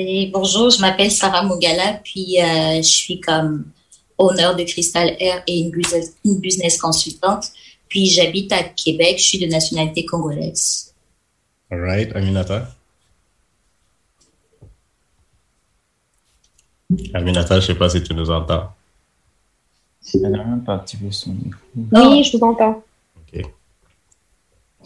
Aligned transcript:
Et 0.00 0.30
bonjour, 0.32 0.70
je 0.70 0.80
m'appelle 0.80 1.10
Sarah 1.10 1.42
Mogala, 1.42 1.94
puis 2.04 2.40
euh, 2.40 2.76
je 2.76 2.88
suis 2.88 3.18
comme 3.18 3.64
honneur 4.16 4.54
de 4.54 4.62
Crystal 4.62 5.16
Air 5.18 5.42
et 5.48 5.58
une 5.58 5.72
business, 5.72 6.14
une 6.24 6.38
business 6.38 6.78
consultante. 6.78 7.46
Puis 7.88 8.06
j'habite 8.06 8.52
à 8.52 8.62
Québec, 8.62 9.16
je 9.18 9.24
suis 9.24 9.38
de 9.40 9.46
nationalité 9.46 10.06
congolaise. 10.06 10.94
All 11.68 11.80
right, 11.80 12.14
Aminata. 12.14 12.68
Aminata, 17.12 17.58
je 17.58 17.64
ne 17.64 17.66
sais 17.66 17.74
pas 17.74 17.90
si 17.90 18.00
tu 18.00 18.14
nous 18.14 18.30
entends. 18.30 18.68
Elle 20.14 20.30
n'a 20.30 20.44
même 20.44 20.62
pas 20.62 20.76
activé 20.76 21.10
son 21.10 21.32
micro? 21.32 21.60
Oui, 21.74 22.22
je 22.22 22.36
vous 22.36 22.44
entends. 22.44 22.84
OK. 23.16 23.42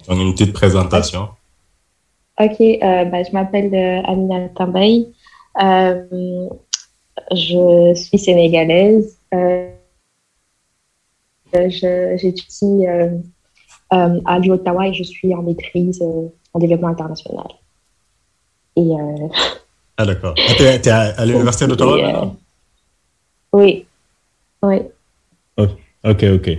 Donc, 0.08 0.18
une 0.18 0.32
petite 0.32 0.54
présentation. 0.54 1.28
Ok, 2.42 2.60
euh, 2.60 3.04
bah, 3.04 3.22
je 3.22 3.30
m'appelle 3.32 3.72
euh, 3.72 4.02
Amina 4.04 4.48
Tambay. 4.48 5.06
Euh, 5.62 6.48
je 7.30 7.94
suis 7.94 8.18
sénégalaise. 8.18 9.16
Euh, 9.34 9.68
J'étudie 11.54 12.86
à 13.90 14.38
l'Ottawa 14.38 14.88
et 14.88 14.94
je 14.94 15.02
suis 15.04 15.34
en 15.34 15.42
maîtrise 15.42 16.02
en 16.02 16.58
développement 16.58 16.88
international. 16.88 17.46
Et 18.76 18.88
Ah, 19.98 20.06
d'accord. 20.06 20.34
Ah, 20.48 20.54
t'es, 20.56 20.80
t'es 20.80 20.90
à, 20.90 21.00
à 21.20 21.26
l'Université 21.26 21.66
d'Ottawa 21.66 21.96
maintenant? 22.00 22.36
oui, 23.52 23.86
oui. 24.62 24.76
Ok, 25.58 26.24
ok. 26.24 26.50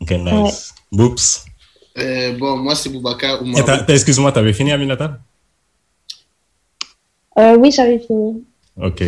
Ok, 0.00 0.10
nice. 0.10 0.74
Boops. 0.92 1.47
Euh, 1.98 2.32
bon, 2.32 2.56
moi, 2.56 2.74
c'est 2.74 2.88
Boubacar 2.90 3.40
excuse-moi, 3.88 4.32
t'avais 4.32 4.52
fini, 4.52 4.72
Aminata? 4.72 5.18
Euh, 7.38 7.56
oui, 7.56 7.70
j'avais 7.70 7.98
fini. 7.98 8.44
Ok. 8.76 9.04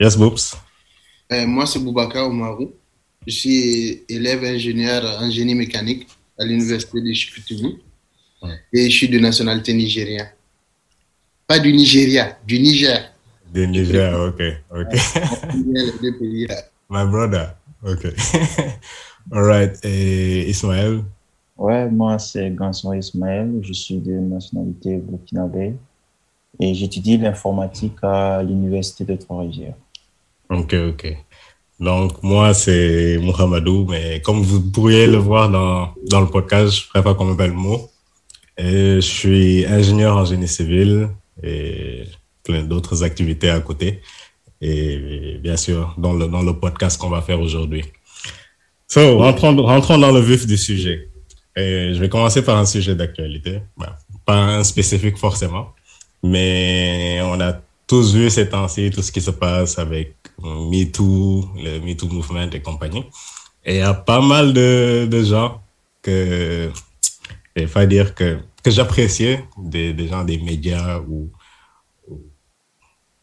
Yes, 0.00 0.16
Boops. 0.16 0.56
Euh, 1.32 1.46
moi, 1.46 1.66
c'est 1.66 1.78
Boubacar 1.78 2.28
Oumarou. 2.28 2.72
Je 3.26 3.32
suis 3.32 4.02
élève 4.08 4.44
ingénieur 4.44 5.04
en 5.20 5.30
génie 5.30 5.54
mécanique 5.54 6.08
à 6.38 6.44
l'université 6.44 7.00
de 7.00 7.12
Chicoutimi. 7.12 7.78
Ouais. 8.42 8.58
Et 8.72 8.88
je 8.88 8.96
suis 8.96 9.08
de 9.08 9.18
nationalité 9.18 9.74
nigérienne. 9.74 10.30
Pas 11.46 11.58
du 11.58 11.72
Nigeria, 11.72 12.38
du 12.46 12.58
Niger. 12.58 13.12
Des 13.52 13.66
Niger, 13.66 14.18
ok, 14.18 14.40
ok. 14.70 14.94
My 16.90 17.04
brother. 17.06 17.56
Ok. 17.82 18.06
All 19.32 19.44
right. 19.44 19.78
Et 19.84 20.48
Ismaël? 20.48 21.02
Ouais, 21.56 21.90
moi 21.90 22.18
c'est 22.18 22.50
Ganson 22.50 22.94
Ismaël, 22.94 23.60
je 23.60 23.72
suis 23.72 23.96
de 23.96 24.12
nationalité 24.12 24.96
burkinabé 24.96 25.74
et 26.58 26.74
j'étudie 26.74 27.18
l'informatique 27.18 27.96
à 28.02 28.42
l'université 28.42 29.04
de 29.04 29.14
Trois-Rivières. 29.14 29.74
Ok, 30.48 30.74
ok. 30.74 31.16
Donc, 31.78 32.22
moi, 32.22 32.52
c'est 32.52 33.18
Mohamedou, 33.18 33.86
mais 33.88 34.20
comme 34.20 34.42
vous 34.42 34.60
pourriez 34.70 35.06
le 35.06 35.16
voir 35.16 35.48
dans, 35.48 35.94
dans 36.06 36.20
le 36.20 36.26
podcast, 36.26 36.74
je 36.74 36.88
préfère 36.88 37.16
qu'on 37.16 37.24
m'appelle 37.24 37.52
Mo. 37.52 37.90
Et 38.58 38.96
je 38.96 39.00
suis 39.00 39.64
ingénieur 39.64 40.16
en 40.16 40.26
génie 40.26 40.48
civil 40.48 41.08
et 41.42 42.04
plein 42.42 42.62
d'autres 42.62 43.02
activités 43.02 43.48
à 43.48 43.60
côté. 43.60 44.02
Et 44.60 45.38
bien 45.42 45.56
sûr, 45.56 45.94
dans 45.96 46.12
le, 46.12 46.26
dans 46.26 46.42
le 46.42 46.52
podcast 46.52 47.00
qu'on 47.00 47.08
va 47.08 47.22
faire 47.22 47.40
aujourd'hui. 47.40 47.84
So, 48.92 49.18
rentrons, 49.18 49.54
rentrons 49.62 49.98
dans 49.98 50.10
le 50.10 50.18
vif 50.18 50.48
du 50.48 50.58
sujet. 50.58 51.08
Et 51.56 51.94
je 51.94 52.00
vais 52.00 52.08
commencer 52.08 52.42
par 52.42 52.58
un 52.58 52.66
sujet 52.66 52.96
d'actualité. 52.96 53.62
Pas 54.26 54.34
un 54.34 54.64
spécifique 54.64 55.16
forcément, 55.16 55.68
mais 56.24 57.20
on 57.22 57.40
a 57.40 57.52
tous 57.86 58.14
vu 58.14 58.28
ces 58.30 58.48
temps-ci 58.48 58.90
tout 58.90 59.02
ce 59.02 59.12
qui 59.12 59.20
se 59.20 59.30
passe 59.30 59.78
avec 59.78 60.16
MeToo, 60.42 61.50
le 61.54 61.78
MeToo 61.78 62.08
Movement 62.08 62.50
et 62.52 62.60
compagnie. 62.60 63.04
Et 63.64 63.76
il 63.76 63.78
y 63.78 63.82
a 63.82 63.94
pas 63.94 64.20
mal 64.20 64.52
de, 64.52 65.06
de 65.08 65.22
gens 65.22 65.62
que, 66.02 66.68
il 67.54 67.68
faut 67.68 67.84
dire 67.84 68.12
que, 68.16 68.38
que 68.60 68.72
j'appréciais, 68.72 69.44
des, 69.56 69.92
des 69.92 70.08
gens 70.08 70.24
des 70.24 70.38
médias 70.38 70.98
ou, 70.98 71.30
ou, 72.08 72.20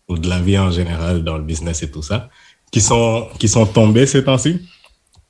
ou 0.07 0.17
de 0.17 0.29
la 0.29 0.39
vie 0.39 0.57
en 0.57 0.71
général 0.71 1.25
dans 1.25 1.37
le 1.37 1.43
business 1.43 1.83
et 1.83 1.91
tout 1.91 2.03
ça, 2.03 2.29
qui 2.71 2.79
sont, 2.79 3.27
qui 3.37 3.49
sont 3.49 3.65
tombés 3.65 4.05
ces 4.05 4.23
temps-ci. 4.23 4.61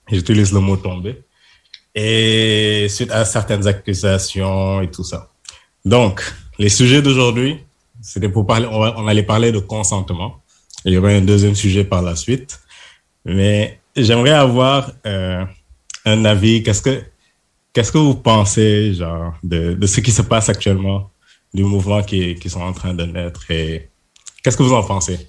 J'utilise 0.09 0.51
le 0.53 0.59
mot 0.59 0.78
tomber. 0.78 1.23
Et 1.94 2.88
suite 2.90 3.12
à 3.12 3.25
certaines 3.25 3.66
accusations 3.68 4.81
et 4.81 4.91
tout 4.91 5.03
ça. 5.03 5.29
Donc, 5.84 6.22
les 6.59 6.69
sujets 6.69 7.01
d'aujourd'hui, 7.01 7.57
c'était 8.01 8.29
pour 8.29 8.46
parler, 8.46 8.67
on, 8.69 9.07
allait 9.07 9.23
parler 9.23 9.51
de 9.51 9.59
consentement. 9.59 10.41
Il 10.85 10.94
y 10.94 10.97
aurait 10.97 11.17
un 11.17 11.22
deuxième 11.22 11.56
sujet 11.56 11.84
par 11.84 12.01
la 12.01 12.16
suite. 12.16 12.59
Mais 13.25 13.79
j'aimerais 13.96 14.31
avoir 14.31 14.91
euh, 15.06 15.44
un 16.06 16.25
avis. 16.25 16.63
Qu'est-ce 16.63 16.81
que, 16.81 17.03
que 17.73 17.97
vous 17.97 18.16
pensez, 18.16 18.94
genre, 18.94 19.34
de, 19.44 19.73
de 19.73 19.88
ce 19.88 20.00
qui 20.01 20.12
se 20.12 20.22
passe 20.22 20.50
actuellement, 20.50 21.09
du 21.53 21.63
mouvement 21.63 22.03
qui, 22.03 22.35
qui 22.35 22.50
sont 22.50 22.62
en 22.62 22.73
train 22.73 22.94
de 22.94 23.06
naître 23.06 23.50
et 23.50 23.90
qu'est-ce 24.44 24.57
que 24.57 24.63
vous 24.63 24.73
en 24.73 24.84
pensez? 24.84 25.28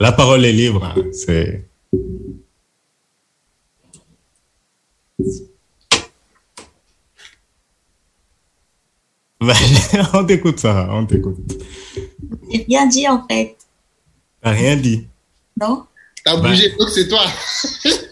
La 0.00 0.12
parole 0.12 0.44
est 0.44 0.52
libre, 0.52 0.84
hein, 0.84 0.94
c'est. 1.12 1.64
on 10.14 10.24
t'écoute, 10.24 10.58
Sarah, 10.58 10.88
on 10.96 11.06
t'écoute. 11.06 11.36
J'ai 12.50 12.64
bien 12.64 12.86
dit 12.86 13.06
en 13.08 13.26
fait, 13.28 13.56
T'as 14.42 14.50
rien 14.50 14.76
dit. 14.76 15.06
non 15.60 15.84
T'as 16.24 16.40
Bah. 16.40 16.48
bougé, 16.50 16.70
donc 16.78 16.88
c'est 16.90 17.08
toi. 17.08 17.24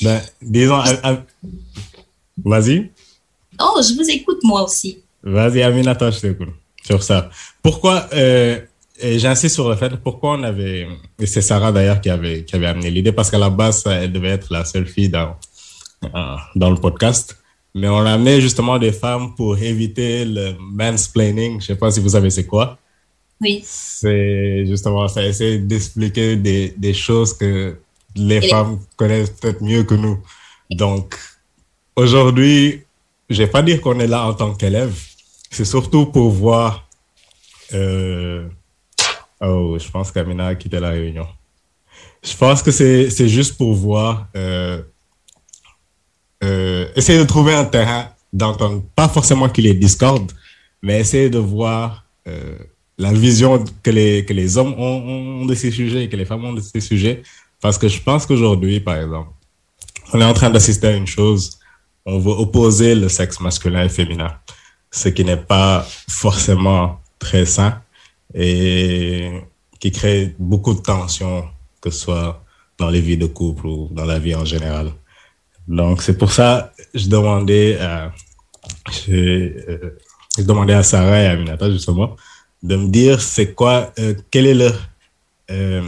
Ben, 0.00 0.22
disons, 0.40 0.76
à- 0.76 1.08
à- 1.10 1.24
vas-y, 2.44 2.88
Oh, 3.60 3.80
je 3.82 3.94
vous 3.96 4.08
écoute 4.08 4.38
moi 4.44 4.62
aussi. 4.62 5.02
vas-y, 5.24 5.60
Aminata, 5.60 6.12
je 6.12 6.20
t'écoute 6.20 6.50
sur 6.84 7.02
ça. 7.02 7.28
Pourquoi, 7.64 8.08
euh, 8.12 8.60
j'insiste 9.00 9.54
sur 9.54 9.68
le 9.68 9.76
fait, 9.76 9.94
pourquoi 9.96 10.32
on 10.38 10.42
avait, 10.42 10.86
et 11.20 11.26
c'est 11.26 11.42
Sarah 11.42 11.72
d'ailleurs 11.72 12.00
qui 12.00 12.10
avait, 12.10 12.44
qui 12.44 12.56
avait 12.56 12.66
amené 12.66 12.90
l'idée, 12.90 13.12
parce 13.12 13.30
qu'à 13.30 13.38
la 13.38 13.50
base, 13.50 13.84
elle 13.86 14.12
devait 14.12 14.30
être 14.30 14.48
la 14.52 14.64
seule 14.64 14.86
fille 14.86 15.08
dans, 15.08 15.36
euh, 16.04 16.36
dans 16.56 16.70
le 16.70 16.76
podcast. 16.76 17.36
Mais 17.74 17.88
on 17.88 17.98
a 17.98 18.12
amené 18.12 18.40
justement 18.40 18.78
des 18.78 18.92
femmes 18.92 19.34
pour 19.36 19.56
éviter 19.58 20.24
le 20.24 20.54
mansplaining. 20.58 21.60
Je 21.60 21.66
sais 21.66 21.76
pas 21.76 21.90
si 21.90 22.00
vous 22.00 22.08
savez 22.08 22.30
c'est 22.30 22.46
quoi. 22.46 22.78
Oui. 23.40 23.62
C'est 23.64 24.64
justement 24.66 25.06
ça, 25.06 25.22
essayer 25.24 25.58
d'expliquer 25.58 26.34
des, 26.36 26.74
des 26.76 26.94
choses 26.94 27.34
que 27.34 27.76
les 28.16 28.36
Et 28.36 28.40
les- 28.40 28.48
femmes 28.48 28.80
connaissent 28.96 29.30
peut-être 29.30 29.62
mieux 29.62 29.84
que 29.84 29.94
nous. 29.94 30.18
Donc, 30.70 31.14
aujourd'hui, 31.94 32.82
je 33.30 33.38
vais 33.42 33.46
pas 33.46 33.62
dire 33.62 33.80
qu'on 33.80 34.00
est 34.00 34.06
là 34.06 34.24
en 34.26 34.34
tant 34.34 34.54
qu'élève, 34.54 34.92
c'est 35.50 35.64
surtout 35.64 36.06
pour 36.06 36.30
voir. 36.30 36.88
euh, 37.74 38.48
Oh, 39.40 39.76
je 39.78 39.88
pense 39.90 40.10
qu'Amina 40.10 40.48
a 40.48 40.54
quitté 40.54 40.80
la 40.80 40.90
réunion. 40.90 41.26
Je 42.22 42.36
pense 42.36 42.62
que 42.62 42.70
c'est 42.70 43.28
juste 43.28 43.56
pour 43.56 43.74
voir. 43.74 44.28
euh, 44.36 44.82
euh, 46.44 46.86
essayer 46.94 47.18
de 47.18 47.24
trouver 47.24 47.54
un 47.54 47.64
terrain 47.64 48.10
d'entendre. 48.32 48.82
Pas 48.94 49.08
forcément 49.08 49.48
qu'il 49.48 49.66
ait 49.66 49.74
discorde, 49.74 50.32
mais 50.82 51.00
essayer 51.00 51.30
de 51.30 51.38
voir 51.38 52.04
euh, 52.28 52.56
la 52.96 53.12
vision 53.12 53.64
que 53.82 53.90
les, 53.90 54.24
que 54.24 54.32
les 54.32 54.56
hommes 54.58 54.74
ont, 54.78 55.40
ont 55.42 55.46
de 55.46 55.54
ces 55.54 55.70
sujets 55.70 56.04
et 56.04 56.08
que 56.08 56.16
les 56.16 56.24
femmes 56.24 56.44
ont 56.44 56.52
de 56.52 56.60
ces 56.60 56.80
sujets. 56.80 57.22
Parce 57.60 57.78
que 57.78 57.88
je 57.88 58.00
pense 58.00 58.26
qu'aujourd'hui, 58.26 58.80
par 58.80 58.96
exemple, 58.96 59.30
on 60.12 60.20
est 60.20 60.24
en 60.24 60.34
train 60.34 60.50
d'assister 60.50 60.88
à 60.88 60.92
une 60.92 61.06
chose. 61.06 61.58
On 62.06 62.18
veut 62.18 62.32
opposer 62.32 62.94
le 62.94 63.08
sexe 63.08 63.40
masculin 63.40 63.84
et 63.84 63.88
féminin, 63.88 64.32
ce 64.90 65.08
qui 65.08 65.24
n'est 65.24 65.36
pas 65.36 65.86
forcément 66.08 67.00
très 67.18 67.44
sain 67.44 67.82
et 68.34 69.30
qui 69.80 69.90
crée 69.90 70.34
beaucoup 70.38 70.74
de 70.74 70.80
tensions, 70.80 71.44
que 71.80 71.90
ce 71.90 72.00
soit 72.00 72.44
dans 72.78 72.90
les 72.90 73.00
vies 73.00 73.16
de 73.16 73.26
couple 73.26 73.66
ou 73.66 73.88
dans 73.90 74.04
la 74.04 74.18
vie 74.18 74.34
en 74.34 74.44
général. 74.44 74.92
Donc, 75.66 76.02
c'est 76.02 76.16
pour 76.16 76.32
ça 76.32 76.72
que 76.76 76.98
je 76.98 77.08
demandais 77.08 77.78
à, 77.78 78.12
euh, 79.08 79.90
je 80.38 80.42
demandais 80.42 80.74
à 80.74 80.82
Sarah 80.82 81.20
et 81.20 81.26
à 81.26 81.32
Aminata, 81.32 81.70
justement, 81.70 82.16
de 82.62 82.76
me 82.76 82.88
dire 82.88 83.20
c'est 83.20 83.54
quoi, 83.54 83.92
euh, 83.98 84.14
quel 84.30 84.46
est 84.46 84.54
leur, 84.54 84.88
euh, 85.50 85.86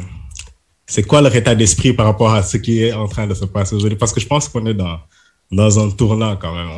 c'est 0.86 1.02
quoi 1.02 1.20
leur 1.20 1.34
état 1.34 1.54
d'esprit 1.54 1.92
par 1.92 2.06
rapport 2.06 2.32
à 2.32 2.42
ce 2.42 2.56
qui 2.56 2.82
est 2.82 2.92
en 2.92 3.08
train 3.08 3.26
de 3.26 3.34
se 3.34 3.44
passer 3.44 3.74
aujourd'hui? 3.74 3.98
Parce 3.98 4.12
que 4.12 4.20
je 4.20 4.26
pense 4.26 4.48
qu'on 4.48 4.66
est 4.66 4.74
dans, 4.74 4.98
dans 5.50 5.78
un 5.78 5.90
tournant 5.90 6.36
quand 6.36 6.54
même. 6.54 6.68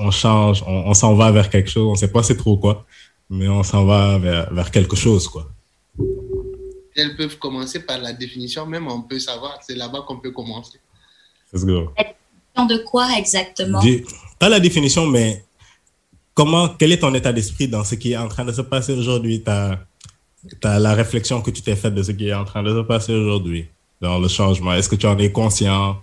On 0.00 0.10
change, 0.10 0.62
on, 0.66 0.90
on 0.90 0.94
s'en 0.94 1.14
va 1.14 1.30
vers 1.30 1.48
quelque 1.48 1.70
chose. 1.70 1.86
On 1.86 1.92
ne 1.92 1.96
sait 1.96 2.08
pas 2.08 2.22
c'est 2.22 2.36
trop 2.36 2.56
quoi, 2.56 2.84
mais 3.32 3.48
on 3.48 3.62
s'en 3.62 3.86
va 3.86 4.18
vers, 4.18 4.52
vers 4.52 4.70
quelque 4.70 4.94
chose, 4.94 5.26
quoi. 5.26 5.50
Elles 6.94 7.16
peuvent 7.16 7.38
commencer 7.38 7.80
par 7.80 7.98
la 7.98 8.12
définition, 8.12 8.66
même 8.66 8.86
on 8.88 9.00
peut 9.00 9.18
savoir. 9.18 9.58
C'est 9.66 9.74
là-bas 9.74 10.04
qu'on 10.06 10.18
peut 10.18 10.32
commencer. 10.32 10.78
Let's 11.50 11.64
go. 11.64 11.90
De 12.58 12.84
quoi 12.84 13.08
exactement? 13.16 13.80
Pas 14.38 14.50
la 14.50 14.60
définition, 14.60 15.06
mais 15.06 15.42
comment, 16.34 16.68
quel 16.68 16.92
est 16.92 16.98
ton 16.98 17.14
état 17.14 17.32
d'esprit 17.32 17.68
dans 17.68 17.84
ce 17.84 17.94
qui 17.94 18.12
est 18.12 18.18
en 18.18 18.28
train 18.28 18.44
de 18.44 18.52
se 18.52 18.60
passer 18.60 18.92
aujourd'hui? 18.92 19.42
Ta, 19.42 19.80
ta, 20.60 20.78
La 20.78 20.92
réflexion 20.92 21.40
que 21.40 21.50
tu 21.50 21.62
t'es 21.62 21.76
faite 21.76 21.94
de 21.94 22.02
ce 22.02 22.12
qui 22.12 22.28
est 22.28 22.34
en 22.34 22.44
train 22.44 22.62
de 22.62 22.74
se 22.74 22.82
passer 22.82 23.14
aujourd'hui, 23.14 23.66
dans 24.02 24.18
le 24.18 24.28
changement. 24.28 24.74
Est-ce 24.74 24.90
que 24.90 24.96
tu 24.96 25.06
en 25.06 25.18
es 25.18 25.32
conscient, 25.32 26.02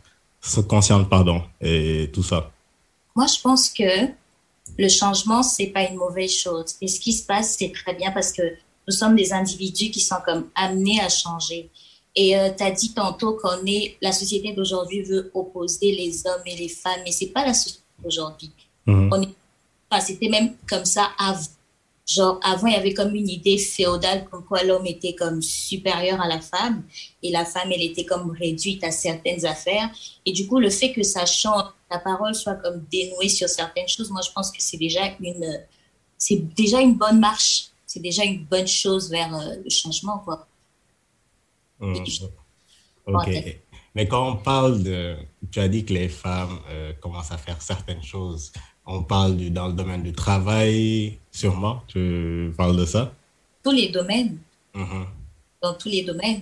consciente, 0.67 1.07
pardon, 1.07 1.43
et 1.61 2.09
tout 2.11 2.23
ça? 2.23 2.49
Moi, 3.15 3.27
je 3.27 3.39
pense 3.39 3.69
que 3.69 4.07
le 4.79 4.87
changement, 4.87 5.43
c'est 5.43 5.67
pas 5.67 5.83
une 5.83 5.97
mauvaise 5.97 6.31
chose. 6.31 6.75
Et 6.79 6.87
ce 6.87 7.01
qui 7.01 7.11
se 7.11 7.25
passe, 7.25 7.57
c'est 7.59 7.73
très 7.73 7.93
bien 7.93 8.11
parce 8.11 8.31
que 8.31 8.41
nous 8.87 8.93
sommes 8.93 9.13
des 9.13 9.33
individus 9.33 9.91
qui 9.91 9.99
sont 9.99 10.15
comme 10.25 10.47
amenés 10.55 11.01
à 11.01 11.09
changer. 11.09 11.69
Et 12.15 12.39
euh, 12.39 12.49
tu 12.57 12.63
as 12.63 12.71
dit 12.71 12.93
tantôt 12.93 13.33
qu'on 13.33 13.65
est, 13.65 13.97
la 14.01 14.13
société 14.13 14.53
d'aujourd'hui 14.53 15.01
veut 15.03 15.31
opposer 15.33 15.91
les 15.91 16.25
hommes 16.25 16.41
et 16.45 16.55
les 16.55 16.69
femmes, 16.69 17.01
mais 17.03 17.11
c'est 17.11 17.27
pas 17.27 17.45
la 17.45 17.53
société 17.53 17.83
d'aujourd'hui. 18.01 18.51
Mhm. 18.85 19.09
On 19.11 19.21
est, 19.21 19.29
enfin, 19.91 20.01
c'était 20.01 20.29
même 20.29 20.53
comme 20.67 20.85
ça 20.85 21.09
avant. 21.19 21.43
Genre, 22.09 22.39
avant, 22.41 22.65
il 22.65 22.73
y 22.73 22.75
avait 22.75 22.95
comme 22.95 23.13
une 23.13 23.29
idée 23.29 23.59
féodale 23.59 24.25
comme 24.25 24.43
quoi 24.43 24.63
l'homme 24.63 24.87
était 24.87 25.13
comme 25.13 25.43
supérieur 25.43 26.19
à 26.19 26.27
la 26.27 26.41
femme 26.41 26.83
et 27.21 27.29
la 27.29 27.45
femme, 27.45 27.71
elle 27.71 27.83
était 27.83 28.03
comme 28.03 28.31
réduite 28.31 28.83
à 28.83 28.89
certaines 28.89 29.45
affaires. 29.45 29.91
Et 30.25 30.31
du 30.31 30.47
coup, 30.47 30.59
le 30.59 30.71
fait 30.71 30.91
que 30.91 31.03
ça 31.03 31.27
change, 31.27 31.65
la 31.91 31.99
parole 31.99 32.33
soit 32.33 32.55
comme 32.55 32.83
dénouée 32.91 33.29
sur 33.29 33.47
certaines 33.47 33.87
choses, 33.87 34.09
moi, 34.09 34.21
je 34.25 34.31
pense 34.31 34.49
que 34.51 34.57
c'est 34.59 34.77
déjà 34.77 35.01
une, 35.19 35.59
c'est 36.17 36.37
déjà 36.55 36.81
une 36.81 36.95
bonne 36.95 37.19
marche. 37.19 37.67
C'est 37.85 38.01
déjà 38.01 38.23
une 38.23 38.43
bonne 38.43 38.67
chose 38.67 39.11
vers 39.11 39.35
euh, 39.35 39.55
le 39.63 39.69
changement, 39.69 40.17
quoi. 40.19 40.47
Mmh. 41.79 41.95
Ok. 43.05 43.59
Mais 43.95 44.07
quand 44.07 44.31
on 44.31 44.35
parle 44.37 44.81
de, 44.81 45.15
tu 45.51 45.59
as 45.59 45.67
dit 45.67 45.85
que 45.85 45.93
les 45.93 46.09
femmes 46.09 46.59
euh, 46.69 46.93
commencent 46.93 47.31
à 47.31 47.37
faire 47.37 47.61
certaines 47.61 48.03
choses. 48.03 48.51
On 48.91 49.03
parle 49.03 49.37
du, 49.37 49.51
dans 49.51 49.67
le 49.67 49.73
domaine 49.73 50.01
du 50.01 50.13
travail, 50.13 51.19
sûrement. 51.31 51.83
Tu 51.87 52.51
parles 52.57 52.75
de 52.75 52.85
ça? 52.85 53.13
Tous 53.63 53.71
les 53.71 53.89
domaines. 53.89 54.39
Mmh. 54.73 55.03
Dans 55.61 55.75
tous 55.75 55.89
les 55.89 56.03
domaines. 56.03 56.41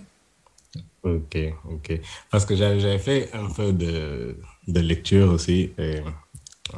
Ok, 1.03 1.37
ok. 1.69 1.99
Parce 2.31 2.45
que 2.45 2.55
j'avais 2.55 2.99
fait 2.99 3.29
un 3.33 3.49
peu 3.49 3.73
de, 3.73 4.37
de 4.65 4.79
lecture 4.79 5.29
aussi. 5.29 5.71
Et, 5.77 6.01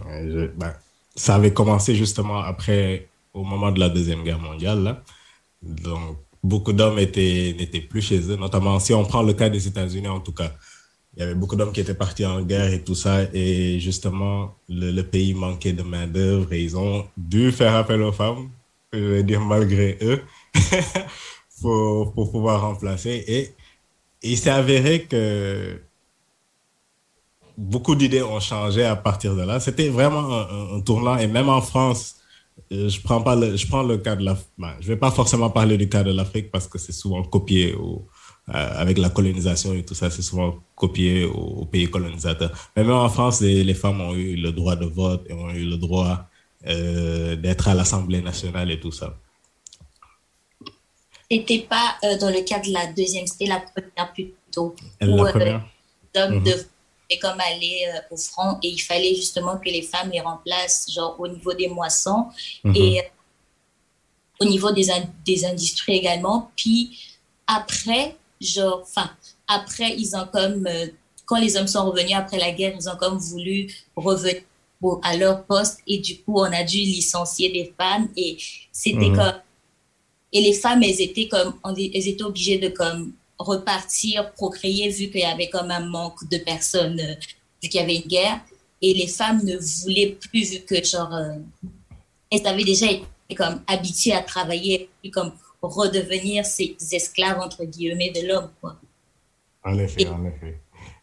euh, 0.07 0.48
ben, 0.57 0.74
ça 1.16 1.36
avait 1.36 1.54
commencé 1.54 1.94
justement 1.94 2.39
après, 2.39 3.07
au 3.36 3.44
moment 3.44 3.72
de 3.72 3.80
la 3.80 3.89
Deuxième 3.89 4.24
Guerre 4.24 4.39
mondiale. 4.39 4.81
Là. 4.81 5.04
Donc, 5.62 6.18
beaucoup 6.44 6.74
d'hommes 6.74 6.95
n'étaient 6.95 7.86
plus 7.88 8.01
chez 8.01 8.19
eux, 8.31 8.38
notamment 8.38 8.80
si 8.80 8.92
on 8.95 9.06
prend 9.06 9.22
le 9.22 9.33
cas 9.33 9.50
des 9.50 9.68
États-Unis 9.68 10.07
en 10.07 10.19
tout 10.19 10.33
cas. 10.33 10.51
Il 11.16 11.22
y 11.22 11.24
avait 11.24 11.36
beaucoup 11.36 11.56
d'hommes 11.56 11.72
qui 11.72 11.82
étaient 11.82 11.94
partis 11.94 12.26
en 12.26 12.42
guerre 12.42 12.72
et 12.72 12.84
tout 12.84 12.96
ça, 12.96 13.24
et 13.34 13.80
justement, 13.80 14.56
le, 14.70 15.02
pays 15.02 15.34
manquait 15.34 15.74
de 15.74 15.84
main-d'œuvre 15.84 16.54
et 16.54 16.62
ils 16.62 16.78
ont 16.78 17.08
dû 17.18 17.52
faire 17.52 17.76
appel 17.76 18.02
aux 18.04 18.12
femmes, 18.12 18.50
je 18.94 19.00
veux 19.00 19.24
dire 19.24 19.42
malgré 19.42 19.98
eux, 20.02 20.22
pour, 21.62 22.14
pour, 22.14 22.32
pouvoir 22.32 22.62
remplacer. 22.62 23.24
Et, 23.28 23.54
il 24.22 24.38
s'est 24.38 24.50
avéré 24.50 25.04
que 25.04 25.82
beaucoup 27.58 27.96
d'idées 27.96 28.24
ont 28.24 28.40
changé 28.40 28.84
à 28.84 28.96
partir 28.96 29.36
de 29.36 29.44
là. 29.44 29.60
C'était 29.60 29.90
vraiment 29.90 30.42
un, 30.76 30.82
tournant, 30.82 31.18
et 31.18 31.28
même 31.28 31.50
en 31.50 31.62
France, 31.62 32.16
euh, 32.72 32.90
je 32.90 33.02
prends 33.02 33.22
pas 33.22 33.36
je 33.56 33.68
prends 33.68 33.84
le 33.84 33.98
cas 33.98 34.16
de 34.16 34.24
la, 34.24 34.38
ben, 34.58 34.74
je 34.80 34.88
vais 34.88 34.98
pas 34.98 35.12
forcément 35.12 35.50
parler 35.50 35.78
du 35.78 35.88
cas 35.90 36.04
de 36.04 36.12
l'Afrique 36.12 36.52
parce 36.52 36.68
que 36.68 36.78
c'est 36.78 36.92
souvent 36.92 37.24
copié 37.24 37.76
avec 38.51 38.98
la 38.98 39.10
colonisation 39.10 39.74
et 39.74 39.84
tout 39.84 39.96
ça, 39.96 40.10
c'est 40.10 40.22
souvent 40.22 40.60
copié 40.75 41.25
aux, 41.25 41.66
pays 41.66 41.90
colonisateurs. 41.90 42.51
Mais 42.75 42.84
même 42.84 42.96
en 42.96 43.10
France, 43.10 43.42
les, 43.42 43.74
femmes 43.74 44.01
ont 44.01 44.13
eu 44.13 44.36
le 44.36 44.51
droit 44.51 44.75
de 44.75 44.86
vote 44.86 45.25
et 45.30 45.34
ont 45.34 45.50
eu 45.51 45.66
le 45.66 45.78
droit 45.78 46.25
euh, 46.68 47.36
d'être 47.36 47.68
à 47.68 47.74
l'Assemblée 47.74 48.22
nationale 48.22 48.72
et 48.72 48.80
tout 48.80 48.92
ça. 48.92 49.16
C'était 51.31 51.60
pas 51.60 51.96
dans 52.19 52.31
le 52.31 52.42
cas 52.44 52.60
de 52.60 52.72
la 52.74 52.88
deuxième, 52.88 53.28
c'était 53.28 53.46
la 53.46 53.60
première 53.62 54.12
plutôt. 54.13 54.75
La 55.00 55.31
première. 55.31 55.60
Mm 55.60 56.44
de 56.44 56.54
et 57.12 57.18
comme 57.18 57.40
aller 57.40 57.86
euh, 57.88 58.00
au 58.12 58.18
front 58.18 58.60
et 58.62 58.69
il 58.69 58.78
fallait 58.78 59.16
justement 59.16 59.57
que 59.57 59.66
les 59.66 59.81
femmes 59.81 60.12
les 60.12 60.19
remplacent 60.19 60.92
genre 60.92 61.16
au 61.19 61.28
niveau 61.28 61.54
des 61.54 61.68
moissons 61.68 62.28
mhm. 62.63 62.75
et 62.75 63.00
euh, 63.00 63.04
au 64.42 64.46
niveau 64.46 64.72
des, 64.72 64.88
des 65.25 65.46
industries 65.46 65.98
également 65.98 66.51
puis 66.56 67.00
après 67.48 68.16
genre 68.39 68.81
enfin 68.83 69.09
après 69.47 69.95
ils 69.97 70.15
ont 70.15 70.27
comme 70.31 70.65
euh, 70.68 70.88
quand 71.25 71.39
les 71.39 71.57
hommes 71.57 71.68
sont 71.68 71.89
revenus 71.89 72.15
après 72.15 72.38
la 72.38 72.51
guerre 72.51 72.74
ils 72.80 72.89
ont 72.89 72.97
comme 72.97 73.18
voulu 73.18 73.68
revenir 73.95 74.44
à 75.03 75.18
leur 75.18 75.44
poste 75.44 75.80
et 75.88 75.97
du 75.97 76.19
coup 76.19 76.39
on 76.39 76.44
a 76.44 76.63
dû 76.63 76.77
licencier 76.77 77.51
des 77.51 77.74
femmes 77.77 78.07
et 78.15 78.38
c'était 78.71 79.09
mhm. 79.09 79.15
comme 79.15 79.41
et 80.31 80.41
les 80.41 80.53
femmes 80.53 80.83
elles 80.83 81.01
étaient 81.01 81.27
comme 81.27 81.53
elles 81.65 82.07
étaient 82.07 82.24
obligées 82.24 82.59
de 82.59 82.69
comme 82.69 83.13
repartir, 83.39 84.31
procréer, 84.33 84.89
vu 84.89 85.09
qu'il 85.09 85.21
y 85.21 85.24
avait 85.24 85.50
comme 85.50 85.71
un 85.71 85.80
manque 85.80 86.27
de 86.30 86.38
personnes, 86.38 87.00
euh, 87.00 87.15
vu 87.63 87.69
qu'il 87.69 87.80
y 87.80 87.83
avait 87.83 87.95
une 87.95 88.07
guerre. 88.07 88.41
Et 88.81 88.94
les 88.94 89.07
femmes 89.07 89.41
ne 89.44 89.57
voulaient 89.57 90.18
plus, 90.30 90.51
vu 90.51 90.59
que, 90.62 90.83
genre, 90.83 91.13
euh, 91.13 91.36
elles 92.31 92.45
avaient 92.45 92.63
déjà 92.63 92.86
été 92.91 93.06
comme 93.36 93.62
habituées 93.68 94.13
à 94.13 94.21
travailler, 94.21 94.89
comme 95.12 95.31
redevenir 95.62 96.46
ces 96.46 96.76
esclaves, 96.92 97.40
entre 97.40 97.66
guillemets, 97.66 98.12
de 98.12 98.28
l'homme, 98.28 98.50
quoi. 98.62 98.78
En 99.64 99.78
effet, 99.78 100.08
en 100.08 100.26
effet. 100.26 100.60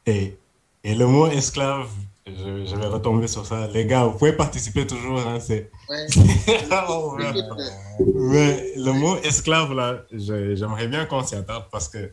Et, 0.07 0.37
et 0.83 0.95
le 0.95 1.07
mot 1.07 1.27
esclave, 1.27 1.91
je, 2.27 2.65
je, 2.65 2.77
vais 2.77 2.87
retomber 2.87 3.29
sur 3.29 3.47
ça. 3.47 3.69
Les 3.69 3.87
gars, 3.87 4.05
vous 4.05 4.19
pouvez 4.19 4.33
participer 4.33 4.87
toujours. 4.87 5.21
Hein, 5.21 5.39
c'est... 5.41 5.71
Ouais. 5.89 6.07
Mais 8.15 8.73
le 8.77 8.93
mot 8.93 9.17
esclave, 9.19 9.73
là, 9.75 10.03
j'aimerais 10.11 10.89
bien 10.89 11.07
qu'on 11.07 11.23
s'y 11.23 11.37
attarde 11.37 11.67
parce 11.71 11.89
que 11.89 12.13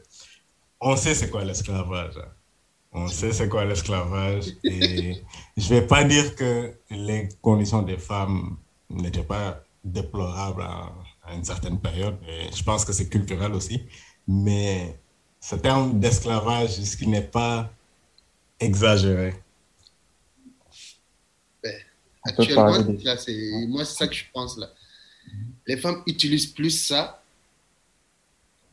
on 0.79 0.95
sait 0.95 1.15
c'est 1.15 1.29
quoi 1.29 1.43
l'esclavage. 1.43 2.17
Hein. 2.17 2.29
On 2.91 3.07
sait 3.07 3.31
c'est 3.31 3.49
quoi 3.49 3.65
l'esclavage. 3.65 4.45
Et 4.63 5.23
je 5.57 5.69
vais 5.69 5.81
pas 5.81 6.03
dire 6.03 6.35
que 6.35 6.73
les 6.91 7.29
conditions 7.41 7.81
des 7.81 7.97
femmes 7.97 8.57
n'étaient 8.89 9.23
pas 9.23 9.63
déplorables 9.83 10.63
à, 11.23 11.33
une 11.33 11.43
certaine 11.43 11.79
période. 11.79 12.17
Et 12.27 12.55
je 12.55 12.63
pense 12.63 12.85
que 12.85 12.93
c'est 12.93 13.09
culturel 13.09 13.53
aussi. 13.53 13.83
Mais 14.27 14.97
ce 15.39 15.55
terme 15.55 15.99
d'esclavage, 15.99 16.79
est-ce 16.79 16.97
qu'il 16.97 17.09
n'est 17.09 17.21
pas 17.21 17.71
exagéré? 18.59 19.33
Ben, 21.63 21.75
actuellement, 22.23 22.79
moi, 23.67 23.85
c'est 23.85 23.97
ça 23.97 24.07
que 24.07 24.15
je 24.15 24.25
pense 24.33 24.57
là. 24.57 24.69
Les 25.67 25.77
femmes 25.77 26.03
utilisent 26.05 26.47
plus 26.47 26.71
ça 26.71 27.23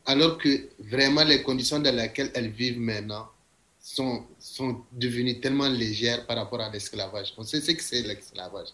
alors 0.05 0.37
que 0.37 0.69
vraiment 0.79 1.23
les 1.23 1.43
conditions 1.43 1.79
dans 1.79 1.95
lesquelles 1.95 2.31
elles 2.33 2.49
vivent 2.49 2.79
maintenant 2.79 3.27
sont, 3.79 4.25
sont 4.39 4.83
devenues 4.91 5.39
tellement 5.39 5.69
légères 5.69 6.25
par 6.25 6.37
rapport 6.37 6.61
à 6.61 6.69
l'esclavage. 6.69 7.33
On 7.37 7.43
sait 7.43 7.61
ce 7.61 7.71
que 7.71 7.83
c'est 7.83 8.01
l'esclavage. 8.01 8.69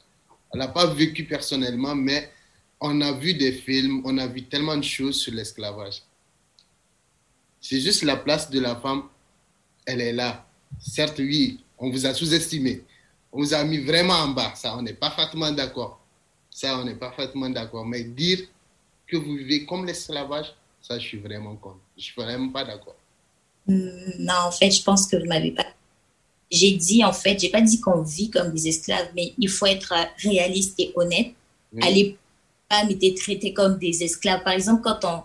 On 0.51 0.57
n'a 0.57 0.67
pas 0.67 0.85
vécu 0.87 1.25
personnellement, 1.25 1.95
mais 1.95 2.31
on 2.79 3.01
a 3.01 3.11
vu 3.13 3.33
des 3.33 3.51
films, 3.51 4.01
on 4.05 4.17
a 4.17 4.27
vu 4.27 4.43
tellement 4.43 4.77
de 4.77 4.83
choses 4.83 5.19
sur 5.19 5.33
l'esclavage. 5.33 6.01
C'est 7.59 7.79
juste 7.79 8.03
la 8.03 8.15
place 8.15 8.49
de 8.49 8.59
la 8.59 8.75
femme, 8.75 9.03
elle 9.85 10.01
est 10.01 10.13
là. 10.13 10.45
Certes, 10.79 11.19
oui, 11.19 11.59
on 11.77 11.89
vous 11.89 12.05
a 12.05 12.13
sous-estimé. 12.13 12.83
On 13.31 13.39
vous 13.39 13.53
a 13.53 13.63
mis 13.63 13.79
vraiment 13.79 14.13
en 14.13 14.29
bas. 14.29 14.53
Ça, 14.55 14.75
on 14.77 14.85
est 14.85 14.93
parfaitement 14.93 15.51
d'accord. 15.51 15.99
Ça, 16.49 16.79
on 16.79 16.87
est 16.87 16.95
parfaitement 16.95 17.49
d'accord. 17.49 17.85
Mais 17.85 18.03
dire 18.03 18.39
que 19.07 19.17
vous 19.17 19.35
vivez 19.35 19.65
comme 19.65 19.85
l'esclavage, 19.85 20.53
ça, 20.81 20.99
je 20.99 21.05
suis 21.05 21.19
vraiment 21.19 21.55
contre. 21.55 21.79
Je 21.97 22.03
suis 22.03 22.21
vraiment 22.21 22.49
pas 22.49 22.63
d'accord. 22.63 22.95
Hmm, 23.65 24.11
non, 24.19 24.33
en 24.45 24.51
fait, 24.51 24.71
je 24.71 24.83
pense 24.83 25.07
que 25.07 25.17
vous 25.17 25.25
m'avez 25.25 25.51
pas. 25.51 25.67
J'ai 26.49 26.71
dit, 26.77 27.03
en 27.03 27.11
fait, 27.11 27.39
j'ai 27.39 27.49
pas 27.49 27.61
dit 27.61 27.81
qu'on 27.81 28.01
vit 28.01 28.29
comme 28.29 28.53
des 28.53 28.69
esclaves, 28.69 29.09
mais 29.15 29.33
il 29.37 29.49
faut 29.49 29.65
être 29.65 29.93
réaliste 30.23 30.79
et 30.79 30.93
honnête. 30.95 31.33
Oui. 31.73 31.83
À 31.83 31.89
l'époque, 31.89 32.19
étaient 32.89 33.15
traitées 33.15 33.53
comme 33.53 33.77
des 33.77 34.03
esclaves. 34.03 34.43
Par 34.43 34.53
exemple, 34.53 34.81
quand 34.83 35.05
on, 35.05 35.21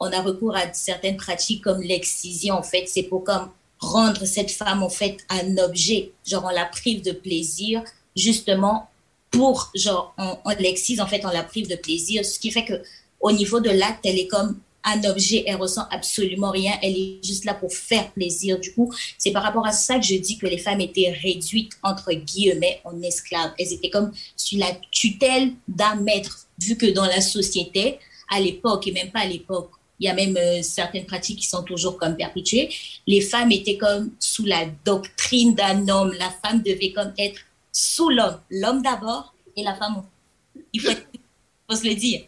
on 0.00 0.12
a 0.12 0.22
recours 0.22 0.56
à 0.56 0.72
certaines 0.72 1.16
pratiques 1.16 1.62
comme 1.62 1.82
l'excision, 1.82 2.54
en 2.54 2.62
fait, 2.62 2.86
c'est 2.86 3.04
pour 3.04 3.24
comme 3.24 3.50
rendre 3.78 4.24
cette 4.24 4.50
femme, 4.50 4.82
en 4.82 4.88
fait, 4.88 5.18
un 5.28 5.58
objet. 5.58 6.12
Genre, 6.26 6.44
on 6.44 6.54
la 6.54 6.64
prive 6.64 7.02
de 7.02 7.12
plaisir, 7.12 7.82
justement, 8.16 8.88
pour, 9.30 9.70
genre, 9.74 10.14
on, 10.18 10.36
l'excise, 10.58 11.00
en 11.00 11.06
fait, 11.06 11.24
on 11.24 11.30
la 11.30 11.42
prive 11.42 11.68
de 11.68 11.76
plaisir, 11.76 12.24
ce 12.24 12.38
qui 12.38 12.50
fait 12.50 12.64
que 12.64 12.82
au 13.20 13.32
niveau 13.32 13.60
de 13.60 13.70
l'acte, 13.70 14.04
elle 14.04 14.18
est 14.18 14.28
comme 14.28 14.60
un 14.84 15.02
objet, 15.04 15.44
elle 15.46 15.56
ressent 15.56 15.86
absolument 15.90 16.50
rien, 16.50 16.72
elle 16.82 16.96
est 16.96 17.24
juste 17.24 17.46
là 17.46 17.54
pour 17.54 17.72
faire 17.72 18.12
plaisir. 18.12 18.60
Du 18.60 18.74
coup, 18.74 18.92
c'est 19.16 19.30
par 19.30 19.42
rapport 19.42 19.66
à 19.66 19.72
ça 19.72 19.98
que 19.98 20.04
je 20.04 20.16
dis 20.16 20.36
que 20.36 20.46
les 20.46 20.58
femmes 20.58 20.82
étaient 20.82 21.10
réduites, 21.10 21.72
entre 21.82 22.12
guillemets, 22.12 22.82
en 22.84 23.00
esclaves. 23.00 23.52
Elles 23.58 23.72
étaient 23.72 23.88
comme 23.88 24.12
sous 24.36 24.58
la 24.58 24.72
tutelle 24.90 25.52
d'un 25.68 25.96
maître, 25.96 26.43
vu 26.60 26.76
que 26.76 26.86
dans 26.86 27.06
la 27.06 27.20
société, 27.20 27.98
à 28.30 28.40
l'époque, 28.40 28.86
et 28.86 28.92
même 28.92 29.10
pas 29.10 29.20
à 29.20 29.26
l'époque, 29.26 29.70
Il 30.00 30.06
y 30.06 30.08
a 30.10 30.14
même 30.14 30.36
euh, 30.36 30.60
certaines 30.62 31.06
pratiques 31.06 31.38
qui 31.38 31.46
sont 31.46 31.62
toujours 31.62 31.96
comme 31.96 32.16
perpétuées. 32.16 32.68
Les 33.06 33.20
femmes 33.20 33.52
étaient 33.52 33.78
comme 33.78 34.10
sous 34.18 34.44
la 34.44 34.66
doctrine 34.84 35.54
d'un 35.54 35.88
homme. 35.88 36.12
La 36.18 36.30
femme 36.30 36.62
devait 36.62 36.92
comme 36.92 37.12
être 37.16 37.40
sous 37.70 38.10
l'homme. 38.10 38.40
L'homme 38.50 38.82
d'abord 38.82 39.34
et 39.56 39.62
la 39.62 39.74
femme. 39.74 40.02
Il 40.72 40.80
faut, 40.80 40.92
faut 41.70 41.76
se 41.76 41.86
le 41.86 41.94
dire. 41.94 42.22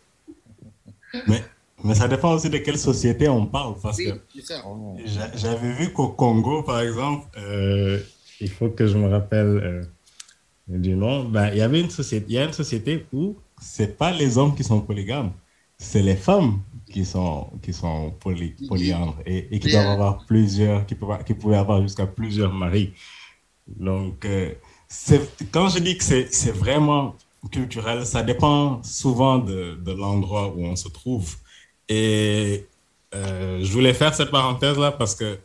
Mais, 1.27 1.43
mais 1.83 1.95
ça 1.95 2.07
dépend 2.07 2.35
aussi 2.35 2.51
de 2.51 2.59
quelle 2.59 2.79
société 2.79 3.29
on 3.29 3.47
parle. 3.47 3.75
Parce 3.83 3.99
que 3.99 4.13
j'avais 5.35 5.73
vu 5.73 5.93
qu'au 5.93 6.09
Congo, 6.09 6.63
par 6.63 6.81
exemple, 6.81 7.27
euh, 7.37 7.99
il 8.41 8.49
faut 8.51 8.69
que 8.69 8.87
je 8.87 8.97
me 8.97 9.09
rappelle 9.09 9.47
euh, 9.47 9.83
du 10.69 10.95
nom, 10.95 11.25
ben, 11.25 11.49
il 11.53 11.59
y 11.59 11.63
avait 11.63 11.81
une 11.81 11.91
société, 11.91 12.27
il 12.29 12.35
y 12.35 12.39
a 12.39 12.45
une 12.45 12.53
société 12.53 13.07
où 13.13 13.37
c'est 13.67 13.99
pas 13.99 14.13
les 14.13 14.39
hommes 14.39 14.55
qui 14.55 14.65
sont 14.65 14.81
polygames, 14.81 15.33
c'est 15.79 16.03
les 16.03 16.17
femmes 16.17 16.61
qui 16.91 17.05
sont, 17.05 17.49
qui 17.63 17.73
sont 17.73 18.13
poly, 18.21 18.55
polyandres 18.69 19.17
et, 19.27 19.55
et, 19.55 19.59
qui 19.59 19.71
doivent 19.71 19.89
avoir 19.89 20.25
plusieurs, 20.27 20.87
qui, 20.87 20.95
peuvent, 20.95 21.25
qui 21.25 21.35
pouvaient 21.35 21.57
avoir 21.57 21.83
jusqu'à 21.83 22.07
plusieurs 22.07 22.53
maris. 22.53 22.93
Donc, 23.67 24.25
euh, 24.25 24.55
quand 25.51 25.69
je 25.69 25.81
dis 25.81 25.99
que 25.99 26.05
c'est 26.05 26.57
vraiment 26.57 27.15
culturel, 27.51 28.07
ça 28.07 28.23
dépend 28.23 28.83
souvent 28.83 29.39
de, 29.39 29.79
de 29.85 29.93
l'endroit 29.93 30.55
où 30.55 30.65
on 30.65 30.77
se 30.77 30.89
trouve. 30.89 31.37
Et 31.89 32.67
euh, 33.15 33.61
je 33.63 33.73
voulais 33.73 33.95
faire 33.95 34.15
cette 34.15 34.31
parenthèse-là 34.31 34.93
parce 34.93 35.15
que 35.15 35.39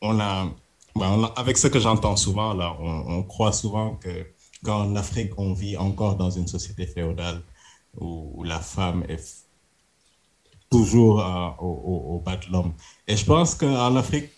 on 0.00 0.18
a, 0.20 0.48
ben, 0.96 1.30
avec 1.36 1.58
ce 1.58 1.68
que 1.68 1.78
j'entends 1.78 2.16
souvent, 2.16 2.54
là, 2.54 2.76
on, 2.80 3.18
on, 3.18 3.22
croit 3.22 3.52
souvent 3.52 3.96
que 3.96 4.26
qu'en 4.64 4.96
Afrique, 4.96 5.32
on 5.38 5.52
vit 5.52 5.76
encore 5.76 6.16
dans 6.16 6.30
une 6.30 6.46
société 6.48 6.86
féodale 6.86 7.40
où, 8.00 8.42
la 8.44 8.60
femme 8.60 9.04
est 9.08 9.44
toujours 10.70 11.20
euh, 11.20 11.48
au, 11.60 12.14
au, 12.16 12.22
bas 12.24 12.36
de 12.36 12.50
l'homme. 12.52 12.72
Et 13.06 13.16
je 13.16 13.24
pense 13.24 13.54
qu'en 13.54 13.96
Afrique, 13.96 14.30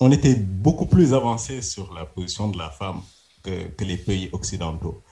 on 0.00 0.10
était 0.10 0.34
beaucoup 0.34 0.86
plus 0.86 1.14
avancé 1.14 1.62
sur 1.62 1.94
la 1.94 2.04
position 2.04 2.48
de 2.48 2.58
la 2.58 2.70
femme 2.70 3.00
que, 3.42 3.84
les 3.84 3.96
pays 3.96 4.28
occidentaux. 4.32 5.02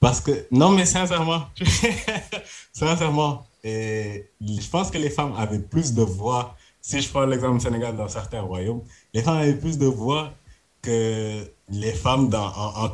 Parce 0.00 0.20
que, 0.20 0.46
non, 0.50 0.70
mais 0.70 0.84
sincèrement, 0.86 1.42
sincèrement, 2.72 3.46
je 3.62 4.68
pense 4.70 4.90
que 4.90 4.98
les 4.98 5.10
femmes 5.10 5.34
avaient 5.36 5.60
plus 5.60 5.94
de 5.94 6.02
voix. 6.02 6.56
Si 6.80 7.00
je 7.00 7.08
prends 7.08 7.24
l'exemple 7.24 7.58
du 7.58 7.64
Sénégal 7.64 7.96
dans 7.96 8.08
certains 8.08 8.40
royaumes, 8.40 8.82
les 9.14 9.22
femmes 9.22 9.38
avaient 9.38 9.54
plus 9.54 9.78
de 9.78 9.86
voix 9.86 10.32
que 10.80 11.48
les 11.72 11.92
femmes, 11.92 12.30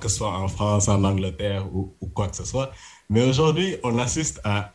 que 0.00 0.08
ce 0.08 0.16
soit 0.16 0.30
en 0.30 0.48
France, 0.48 0.88
en 0.88 1.02
Angleterre 1.04 1.66
ou, 1.74 1.94
quoi 2.14 2.28
que 2.28 2.36
ce 2.36 2.44
soit. 2.44 2.70
Mais 3.10 3.22
aujourd'hui, 3.22 3.76
on 3.82 3.98
assiste 3.98 4.40
à, 4.44 4.72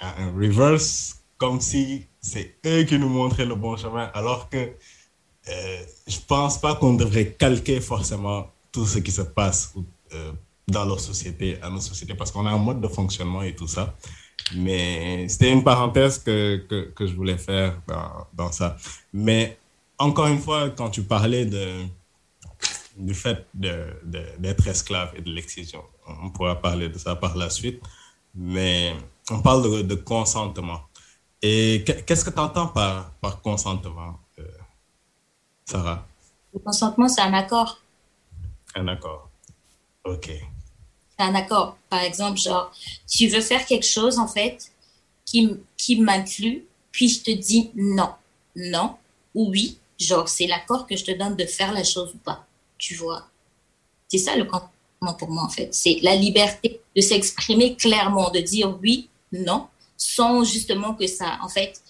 un 0.00 0.32
reverse 0.36 1.20
comme 1.38 1.60
si 1.60 2.06
c'est 2.20 2.56
eux 2.66 2.82
qui 2.84 2.98
nous 2.98 3.08
montraient 3.08 3.46
le 3.46 3.54
bon 3.54 3.76
chemin, 3.76 4.10
alors 4.14 4.48
que 4.48 4.56
euh, 4.56 5.82
je 6.06 6.18
pense 6.26 6.58
pas 6.58 6.74
qu'on 6.74 6.94
devrait 6.94 7.32
calquer 7.32 7.80
forcément 7.80 8.50
tout 8.72 8.86
ce 8.86 8.98
qui 8.98 9.12
se 9.12 9.22
passe 9.22 9.74
euh, 10.14 10.32
dans 10.66 10.84
leur 10.84 11.00
société, 11.00 11.58
à 11.62 11.70
nos 11.70 11.80
sociétés, 11.80 12.14
parce 12.14 12.30
qu'on 12.30 12.46
a 12.46 12.50
un 12.50 12.58
mode 12.58 12.80
de 12.80 12.88
fonctionnement 12.88 13.42
et 13.42 13.54
tout 13.54 13.68
ça. 13.68 13.94
Mais 14.56 15.28
c'était 15.28 15.52
une 15.52 15.62
parenthèse 15.62 16.18
que, 16.18 16.56
que, 16.94 17.06
je 17.06 17.14
voulais 17.14 17.38
faire 17.38 17.80
dans, 18.32 18.52
ça. 18.52 18.76
Mais 19.12 19.58
encore 19.98 20.26
une 20.26 20.40
fois, 20.40 20.70
quand 20.70 20.90
tu 20.90 21.02
parlais 21.02 21.46
de, 21.46 21.84
du 22.96 23.14
fait 23.14 23.46
d'être 23.54 24.66
esclave 24.66 25.12
et 25.16 25.20
de 25.20 25.30
l'excision, 25.30 25.82
on 26.06 26.30
pourra 26.30 26.60
parler 26.60 26.88
de 26.88 26.98
ça 26.98 27.16
par 27.16 27.36
la 27.36 27.50
suite, 27.50 27.82
mais 28.34 28.94
on 29.30 29.40
parle 29.40 29.62
de, 29.62 29.82
de 29.82 29.94
consentement. 29.94 30.80
Et 31.42 31.84
qu'est-ce 31.84 32.24
que 32.24 32.30
tu 32.30 32.38
entends 32.38 32.68
par, 32.68 33.10
par 33.20 33.40
consentement, 33.42 34.18
euh, 34.38 34.42
Sarah? 35.64 36.06
Le 36.52 36.60
consentement, 36.60 37.08
c'est 37.08 37.20
un 37.20 37.34
accord. 37.34 37.80
Un 38.74 38.88
accord. 38.88 39.28
OK 40.04 40.30
un 41.18 41.34
accord. 41.34 41.76
Par 41.88 42.00
exemple, 42.00 42.38
genre, 42.38 42.72
tu 43.08 43.28
veux 43.28 43.40
faire 43.40 43.64
quelque 43.66 43.86
chose, 43.86 44.18
en 44.18 44.28
fait, 44.28 44.70
qui, 45.24 45.56
qui 45.76 46.00
m'inclut, 46.00 46.66
puis 46.90 47.08
je 47.08 47.22
te 47.22 47.30
dis 47.30 47.70
non, 47.74 48.10
non 48.56 48.96
ou 49.34 49.50
oui. 49.50 49.78
Genre, 49.98 50.28
c'est 50.28 50.46
l'accord 50.46 50.86
que 50.86 50.96
je 50.96 51.04
te 51.04 51.12
donne 51.12 51.36
de 51.36 51.46
faire 51.46 51.72
la 51.72 51.84
chose 51.84 52.12
ou 52.14 52.18
pas. 52.18 52.46
Tu 52.78 52.94
vois? 52.94 53.28
C'est 54.08 54.18
ça 54.18 54.36
le 54.36 54.44
consentement 54.44 55.14
pour 55.18 55.30
moi, 55.30 55.44
en 55.44 55.48
fait. 55.48 55.72
C'est 55.72 55.98
la 56.02 56.16
liberté 56.16 56.80
de 56.94 57.00
s'exprimer 57.00 57.76
clairement, 57.76 58.30
de 58.30 58.40
dire 58.40 58.78
oui, 58.82 59.08
non, 59.32 59.66
sans 59.96 60.44
justement 60.44 60.94
que 60.94 61.06
ça, 61.06 61.38
en 61.42 61.48
fait, 61.48 61.80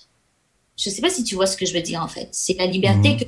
je 0.76 0.90
sais 0.90 1.00
pas 1.00 1.10
si 1.10 1.24
tu 1.24 1.34
vois 1.34 1.46
ce 1.46 1.56
que 1.56 1.66
je 1.66 1.74
veux 1.74 1.82
dire, 1.82 2.02
en 2.02 2.08
fait. 2.08 2.28
C'est 2.32 2.54
la 2.54 2.66
liberté 2.66 3.14
mmh. 3.14 3.18
que 3.18 3.24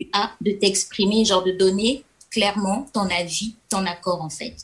tu 0.00 0.08
as 0.12 0.32
de 0.40 0.52
t'exprimer, 0.52 1.24
genre 1.24 1.44
de 1.44 1.52
donner 1.52 2.04
clairement 2.30 2.86
ton 2.92 3.08
avis, 3.10 3.54
ton 3.68 3.86
accord, 3.86 4.22
en 4.22 4.30
fait. 4.30 4.56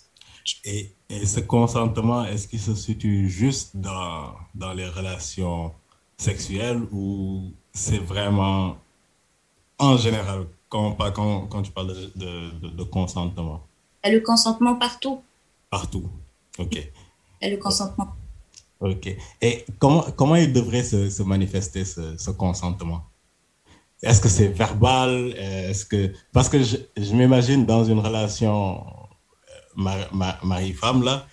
Et, 0.64 0.90
et, 1.08 1.24
ce 1.24 1.40
consentement, 1.40 2.24
est-ce 2.24 2.48
qu'il 2.48 2.60
se 2.60 2.74
situe 2.74 3.28
juste 3.28 3.76
dans, 3.76 4.34
dans 4.54 4.72
les 4.72 4.88
relations 4.88 5.72
sexuelles 6.16 6.82
ou 6.92 7.52
c'est 7.72 7.98
vraiment 7.98 8.76
en 9.78 9.96
général 9.96 10.46
quand, 10.72 10.96
quand, 11.12 11.46
quand 11.48 11.62
tu 11.62 11.70
parles 11.70 11.88
de, 11.88 12.10
de, 12.16 12.68
de, 12.78 12.82
consentement 12.84 13.60
Le 14.04 14.20
consentement 14.20 14.76
partout. 14.76 15.22
Partout, 15.68 16.08
ok. 16.58 16.76
Et 17.42 17.50
le 17.50 17.58
consentement. 17.58 18.08
Ok. 18.80 19.14
Et 19.42 19.66
comment, 19.78 20.04
comment 20.16 20.36
il 20.36 20.50
devrait 20.50 20.82
se, 20.82 21.10
se 21.10 21.22
manifester 21.22 21.84
ce, 21.84 22.16
ce 22.16 22.30
consentement? 22.30 23.02
Est-ce 24.02 24.20
que 24.22 24.30
c'est 24.30 24.48
verbal? 24.48 25.34
Est-ce 25.36 25.84
que 25.84 26.12
parce 26.32 26.48
que 26.48 26.62
je, 26.62 26.78
je 26.96 27.12
m'imagine 27.14 27.66
dans 27.66 27.84
une 27.84 28.00
relation 28.00 28.84
mari-femme 29.76 31.02
là, 31.04 31.26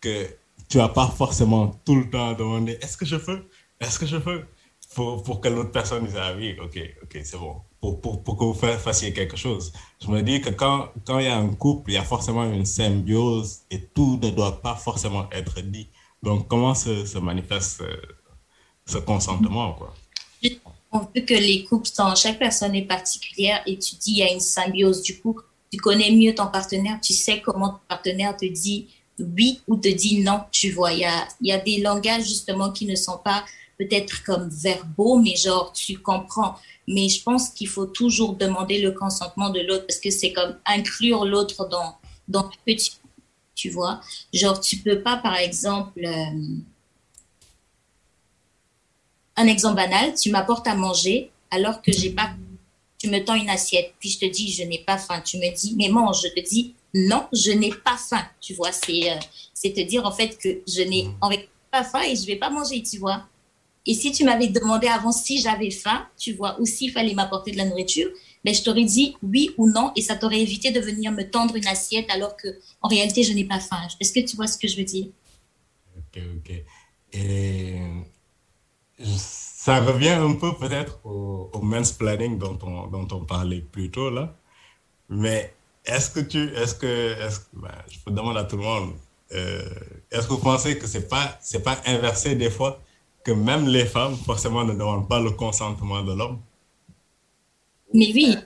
que 0.00 0.28
tu 0.68 0.78
vas 0.78 0.88
pas 0.88 1.08
forcément 1.08 1.80
tout 1.84 1.96
le 1.96 2.08
temps 2.08 2.32
demander 2.32 2.78
est-ce 2.80 2.96
que 2.96 3.04
je 3.04 3.16
peux 3.16 3.42
Est-ce 3.80 3.98
que 3.98 4.06
je 4.06 4.18
peux 4.18 4.44
pour, 4.94 5.22
pour 5.24 5.40
que 5.40 5.48
l'autre 5.48 5.72
personne 5.72 6.06
dise 6.06 6.16
ah 6.16 6.32
oui, 6.36 6.56
ok, 6.62 6.78
ok, 7.02 7.18
c'est 7.24 7.36
bon. 7.36 7.56
Pour, 7.84 8.00
pour, 8.00 8.24
pour 8.24 8.38
que 8.38 8.44
vous 8.44 8.78
fassiez 8.78 9.12
quelque 9.12 9.36
chose. 9.36 9.72
Je 10.02 10.08
me 10.08 10.22
dis 10.22 10.40
que 10.40 10.48
quand, 10.48 10.88
quand 11.04 11.18
il 11.18 11.26
y 11.26 11.28
a 11.28 11.36
un 11.36 11.48
couple, 11.48 11.90
il 11.90 11.94
y 11.94 11.98
a 11.98 12.02
forcément 12.02 12.44
une 12.44 12.64
symbiose 12.64 13.58
et 13.70 13.80
tout 13.94 14.18
ne 14.22 14.30
doit 14.30 14.62
pas 14.62 14.74
forcément 14.74 15.28
être 15.30 15.60
dit. 15.60 15.88
Donc, 16.22 16.48
comment 16.48 16.74
se, 16.74 17.04
se 17.04 17.18
manifeste 17.18 17.82
ce, 17.82 18.92
ce 18.92 18.98
consentement, 18.98 19.74
quoi? 19.74 19.94
On 20.92 21.00
veut 21.00 21.22
que 21.22 21.34
les 21.34 21.64
couples 21.64 21.88
sont, 21.88 22.14
chaque 22.14 22.38
personne 22.38 22.74
est 22.74 22.88
particulière 22.96 23.60
et 23.66 23.78
tu 23.78 23.96
dis 23.96 24.12
il 24.12 24.18
y 24.18 24.22
a 24.22 24.32
une 24.32 24.40
symbiose 24.40 25.02
du 25.02 25.20
couple 25.20 25.44
tu 25.74 25.80
connais 25.80 26.12
mieux 26.12 26.34
ton 26.34 26.46
partenaire, 26.46 27.00
tu 27.02 27.12
sais 27.12 27.40
comment 27.40 27.70
ton 27.70 27.80
partenaire 27.88 28.36
te 28.36 28.46
dit 28.46 28.86
oui 29.18 29.60
ou 29.66 29.76
te 29.76 29.88
dit 29.88 30.22
non, 30.22 30.40
tu 30.52 30.70
vois. 30.70 30.92
Il 30.92 31.00
y 31.00 31.04
a, 31.04 31.26
y 31.40 31.50
a 31.50 31.58
des 31.58 31.80
langages 31.80 32.22
justement 32.22 32.70
qui 32.70 32.86
ne 32.86 32.94
sont 32.94 33.18
pas 33.18 33.44
peut-être 33.76 34.22
comme 34.22 34.48
verbaux, 34.48 35.18
mais 35.18 35.34
genre 35.34 35.72
tu 35.72 35.98
comprends. 35.98 36.54
Mais 36.86 37.08
je 37.08 37.22
pense 37.22 37.50
qu'il 37.50 37.68
faut 37.68 37.86
toujours 37.86 38.34
demander 38.34 38.80
le 38.80 38.92
consentement 38.92 39.50
de 39.50 39.60
l'autre 39.60 39.86
parce 39.86 40.00
que 40.00 40.10
c'est 40.10 40.32
comme 40.32 40.56
inclure 40.66 41.24
l'autre 41.24 41.68
dans, 41.68 41.96
dans 42.28 42.44
que 42.44 42.72
tu, 43.54 43.70
vois. 43.70 44.00
Genre 44.32 44.60
tu 44.60 44.78
peux 44.78 45.00
pas, 45.00 45.16
par 45.16 45.36
exemple, 45.36 46.04
euh, 46.04 46.56
un 49.36 49.46
exemple 49.46 49.76
banal, 49.76 50.14
tu 50.14 50.30
m'apportes 50.30 50.66
à 50.66 50.74
manger 50.74 51.30
alors 51.50 51.80
que 51.82 51.92
j'ai 51.92 52.10
pas 52.10 52.30
tu 53.04 53.10
me 53.10 53.22
tends 53.22 53.34
une 53.34 53.50
assiette, 53.50 53.92
puis 54.00 54.08
je 54.08 54.18
te 54.18 54.24
dis, 54.24 54.50
je 54.50 54.62
n'ai 54.62 54.78
pas 54.78 54.96
faim. 54.96 55.20
Tu 55.22 55.36
me 55.36 55.54
dis, 55.54 55.74
mais 55.76 55.88
mange. 55.88 56.22
Je 56.22 56.28
te 56.28 56.40
dis, 56.40 56.74
non, 56.94 57.26
je 57.34 57.50
n'ai 57.50 57.70
pas 57.70 57.98
faim. 57.98 58.24
Tu 58.40 58.54
vois, 58.54 58.72
c'est 58.72 59.10
euh, 59.10 59.16
c'est 59.52 59.72
te 59.74 59.80
dire 59.80 60.06
en 60.06 60.12
fait 60.12 60.38
que 60.38 60.60
je 60.66 60.82
n'ai 60.82 61.04
mmh. 61.04 61.36
pas 61.70 61.84
faim 61.84 62.02
et 62.02 62.16
je 62.16 62.24
vais 62.26 62.36
pas 62.36 62.48
manger, 62.48 62.82
tu 62.82 62.98
vois. 62.98 63.26
Et 63.86 63.94
si 63.94 64.12
tu 64.12 64.24
m'avais 64.24 64.48
demandé 64.48 64.86
avant 64.86 65.12
si 65.12 65.40
j'avais 65.40 65.70
faim, 65.70 66.06
tu 66.18 66.32
vois, 66.32 66.58
ou 66.60 66.64
s'il 66.64 66.90
fallait 66.90 67.14
m'apporter 67.14 67.50
de 67.50 67.58
la 67.58 67.66
nourriture, 67.66 68.08
ben, 68.44 68.54
je 68.54 68.62
t'aurais 68.62 68.84
dit 68.84 69.16
oui 69.22 69.50
ou 69.58 69.70
non 69.70 69.92
et 69.96 70.02
ça 70.02 70.16
t'aurait 70.16 70.40
évité 70.40 70.70
de 70.70 70.80
venir 70.80 71.12
me 71.12 71.22
tendre 71.22 71.56
une 71.56 71.66
assiette 71.66 72.08
alors 72.10 72.36
que 72.36 72.48
en 72.80 72.88
réalité, 72.88 73.22
je 73.22 73.32
n'ai 73.32 73.44
pas 73.44 73.60
faim. 73.60 73.80
Est-ce 74.00 74.12
que 74.12 74.20
tu 74.20 74.36
vois 74.36 74.46
ce 74.46 74.58
que 74.58 74.68
je 74.68 74.76
veux 74.76 74.84
dire? 74.84 75.08
Ok, 75.96 76.22
ok. 76.36 76.62
Et 77.12 77.80
ça 79.16 79.80
revient 79.80 80.10
un 80.10 80.34
peu 80.34 80.56
peut-être 80.56 81.00
au, 81.04 81.50
au 81.52 81.60
mansplaining 81.60 82.38
dont 82.38 82.58
on, 82.62 82.86
dont 82.86 83.08
on 83.12 83.24
parlait 83.24 83.60
plus 83.60 83.90
tôt 83.90 84.10
là. 84.10 84.34
Mais 85.08 85.54
est-ce 85.84 86.10
que 86.10 86.20
tu, 86.20 86.52
est-ce 86.54 86.74
que, 86.74 86.86
est-ce, 87.20 87.40
ben, 87.52 87.70
je 87.90 87.98
peux 88.04 88.10
demander 88.10 88.40
à 88.40 88.44
tout 88.44 88.56
le 88.56 88.62
monde, 88.62 88.94
euh, 89.32 89.68
est-ce 90.10 90.26
que 90.26 90.32
vous 90.32 90.38
pensez 90.38 90.78
que 90.78 90.86
c'est 90.86 91.08
pas, 91.08 91.38
c'est 91.40 91.62
pas 91.62 91.80
inversé 91.86 92.34
des 92.34 92.50
fois? 92.50 92.80
Que 93.24 93.32
même 93.32 93.66
les 93.66 93.86
femmes 93.86 94.16
forcément 94.16 94.64
ne 94.64 94.74
demandent 94.74 95.08
pas 95.08 95.20
le 95.20 95.30
consentement 95.30 96.02
de 96.02 96.12
l'homme? 96.12 96.40
Mais 97.92 98.12
oui. 98.14 98.36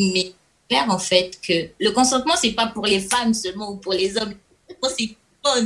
Mais 0.00 0.32
clair 0.68 0.86
en 0.88 0.98
fait 0.98 1.38
que 1.40 1.70
le 1.78 1.90
consentement 1.90 2.34
c'est 2.36 2.52
pas 2.52 2.68
pour 2.68 2.86
les 2.86 3.00
femmes 3.00 3.34
seulement 3.34 3.72
ou 3.72 3.76
pour 3.76 3.92
les 3.92 4.16
hommes. 4.16 4.34
C'est 4.96 5.17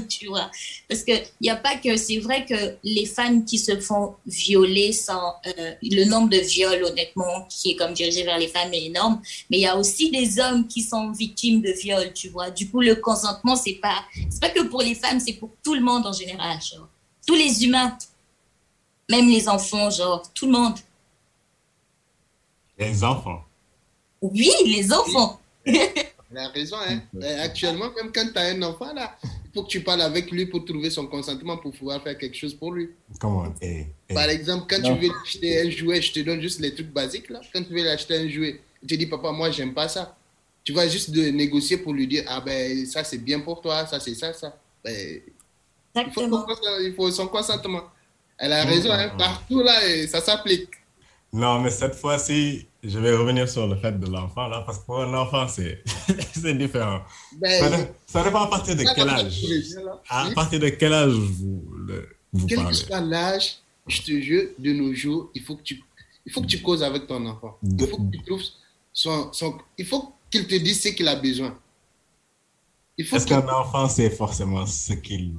tu 0.09 0.26
vois. 0.29 0.50
Parce 0.88 1.02
qu'il 1.02 1.23
n'y 1.41 1.50
a 1.50 1.57
pas 1.57 1.76
que. 1.76 1.97
C'est 1.97 2.19
vrai 2.19 2.45
que 2.45 2.76
les 2.85 3.07
femmes 3.07 3.45
qui 3.45 3.59
se 3.59 3.81
font 3.81 4.17
violer 4.26 4.93
sans. 4.93 5.35
Euh, 5.47 5.73
le 5.83 6.05
nombre 6.05 6.31
de 6.31 6.38
viols, 6.38 6.85
honnêtement, 6.85 7.47
qui 7.49 7.73
est 7.73 7.76
comme 7.76 7.93
dirigé 7.93 8.25
vers 8.25 8.38
les 8.38 8.49
femmes 8.49 8.73
est 8.73 8.87
énorme. 8.87 9.21
Mais 9.50 9.59
il 9.59 9.62
y 9.62 9.67
a 9.67 9.76
aussi 9.76 10.11
des 10.11 10.38
hommes 10.38 10.67
qui 10.67 10.83
sont 10.83 11.11
victimes 11.12 11.61
de 11.61 11.73
viols, 11.73 12.12
tu 12.12 12.29
vois. 12.29 12.50
Du 12.50 12.71
coup, 12.71 12.81
le 12.81 12.97
consentement, 12.97 13.57
c'est 13.57 13.75
pas. 13.75 14.05
C'est 14.31 14.41
pas 14.41 14.50
que 14.50 14.62
pour 14.62 14.83
les 14.83 14.95
femmes, 14.95 15.21
c'est 15.21 15.35
pour 15.35 15.50
tout 15.62 15.75
le 15.75 15.81
monde 15.81 16.07
en 16.07 16.12
général, 16.12 16.59
genre. 16.61 16.88
Tous 17.26 17.35
les 17.35 17.64
humains. 17.64 17.97
Même 19.11 19.29
les 19.29 19.49
enfants, 19.49 19.91
genre. 19.91 20.23
Tout 20.35 20.47
le 20.47 20.52
monde. 20.52 20.75
Les 22.79 23.05
enfants. 23.05 23.45
Oui, 24.21 24.50
les 24.67 24.93
enfants. 24.93 25.41
Elle 26.35 26.38
a 26.38 26.49
raison, 26.49 26.76
hein. 26.88 27.00
Actuellement, 27.41 27.91
même 27.95 28.11
quand 28.12 28.26
tu 28.33 28.38
as 28.38 28.47
un 28.47 28.62
enfant, 28.62 28.93
là, 28.95 29.17
faut 29.54 29.62
que 29.64 29.68
tu 29.68 29.80
parles 29.82 30.02
avec 30.02 30.30
lui 30.30 30.47
pour 30.47 30.64
trouver 30.64 30.90
son 30.90 31.06
consentement 31.06 31.56
pour 31.59 31.73
pouvoir 31.73 32.02
faire 32.02 32.16
quelque 32.16 32.37
chose 32.37 32.54
pour 32.54 32.73
lui. 32.73 32.90
Comment 33.21 33.52
Par 34.12 34.28
exemple, 34.28 34.66
quand 34.68 34.82
tu 34.82 34.92
veux 34.94 35.12
acheter 35.23 35.62
un 35.62 35.71
jouet, 35.71 36.00
je 36.00 36.12
te 36.12 36.21
donne 36.21 36.40
juste 36.40 36.61
les 36.61 36.75
trucs 36.75 36.92
basiques 36.92 37.28
là. 37.28 37.40
Quand 37.52 37.62
tu 37.62 37.73
veux 37.73 37.88
acheter 37.88 38.16
un 38.16 38.28
jouet, 38.28 38.61
tu 38.87 38.97
dis 38.97 39.06
papa, 39.06 39.30
moi 39.32 39.50
j'aime 39.50 39.75
pas 39.75 39.88
ça. 39.88 40.16
Tu 40.64 40.73
vas 40.73 40.88
juste 40.88 41.11
de 41.11 41.23
négocier 41.30 41.76
pour 41.76 41.92
lui 41.92 42.06
dire 42.06 42.25
ah 42.28 42.40
ben 42.40 42.87
ça 42.87 43.04
c'est 43.04 43.18
bien 43.18 43.40
pour 43.40 43.61
toi, 43.61 43.87
ça 43.87 44.00
c'est 44.00 44.14
ça 44.14 44.32
ça. 44.32 44.56
Ben, 44.85 45.21
Exactement. 45.94 46.47
Il 46.80 46.94
faut, 46.94 47.11
son 47.11 47.28
consentement. 47.28 47.82
Elle 48.38 48.52
a 48.52 48.64
raison, 48.64 48.90
hein, 48.90 49.11
partout 49.16 49.62
là, 49.62 49.87
et 49.87 50.06
ça 50.06 50.21
s'applique. 50.21 50.71
Non, 51.32 51.61
mais 51.61 51.71
cette 51.71 51.94
fois-ci, 51.94 52.66
je 52.82 52.98
vais 52.98 53.14
revenir 53.14 53.48
sur 53.48 53.66
le 53.68 53.76
fait 53.76 53.98
de 53.98 54.06
l'enfant, 54.10 54.48
là, 54.48 54.62
parce 54.66 54.78
que 54.78 54.86
pour 54.86 55.00
un 55.00 55.14
enfant, 55.14 55.46
c'est 55.46 55.82
différent. 56.54 57.02
Ben, 57.36 57.86
ça, 58.06 58.24
dépend 58.24 58.42
à 58.42 58.46
partir 58.48 58.74
de 58.74 58.84
quel 58.94 59.08
âge. 59.08 59.44
À 60.08 60.30
partir 60.34 60.58
de 60.58 60.68
quel 60.68 60.92
âge 60.92 61.12
vous, 61.12 61.64
le, 61.86 62.08
vous 62.32 62.46
quel 62.46 62.58
parlez? 62.58 62.74
Quel 62.74 62.82
que 62.82 62.86
soit 62.88 63.00
l'âge, 63.00 63.58
je 63.86 64.02
te 64.02 64.20
jure, 64.20 64.48
de 64.58 64.72
nos 64.72 64.92
jours, 64.94 65.30
il 65.34 65.42
faut 65.42 65.56
que 65.56 65.62
tu, 65.62 65.82
il 66.26 66.32
faut 66.32 66.42
que 66.42 66.46
tu 66.46 66.60
causes 66.60 66.82
avec 66.82 67.06
ton 67.06 67.24
enfant. 67.26 67.56
Il 67.62 67.86
faut 67.86 67.98
que 67.98 68.16
tu 68.16 68.22
trouves 68.24 68.42
son, 68.92 69.32
son 69.32 69.58
il 69.78 69.86
faut 69.86 70.12
qu'il 70.30 70.46
te 70.46 70.54
dise 70.56 70.82
ce 70.82 70.88
qu'il 70.88 71.06
a 71.06 71.16
besoin. 71.16 71.56
Est-ce 72.98 73.26
qu'un 73.26 73.46
enfant 73.48 73.88
sait 73.88 74.10
forcément 74.10 74.66
ce 74.66 74.92
qu'il 74.94 75.34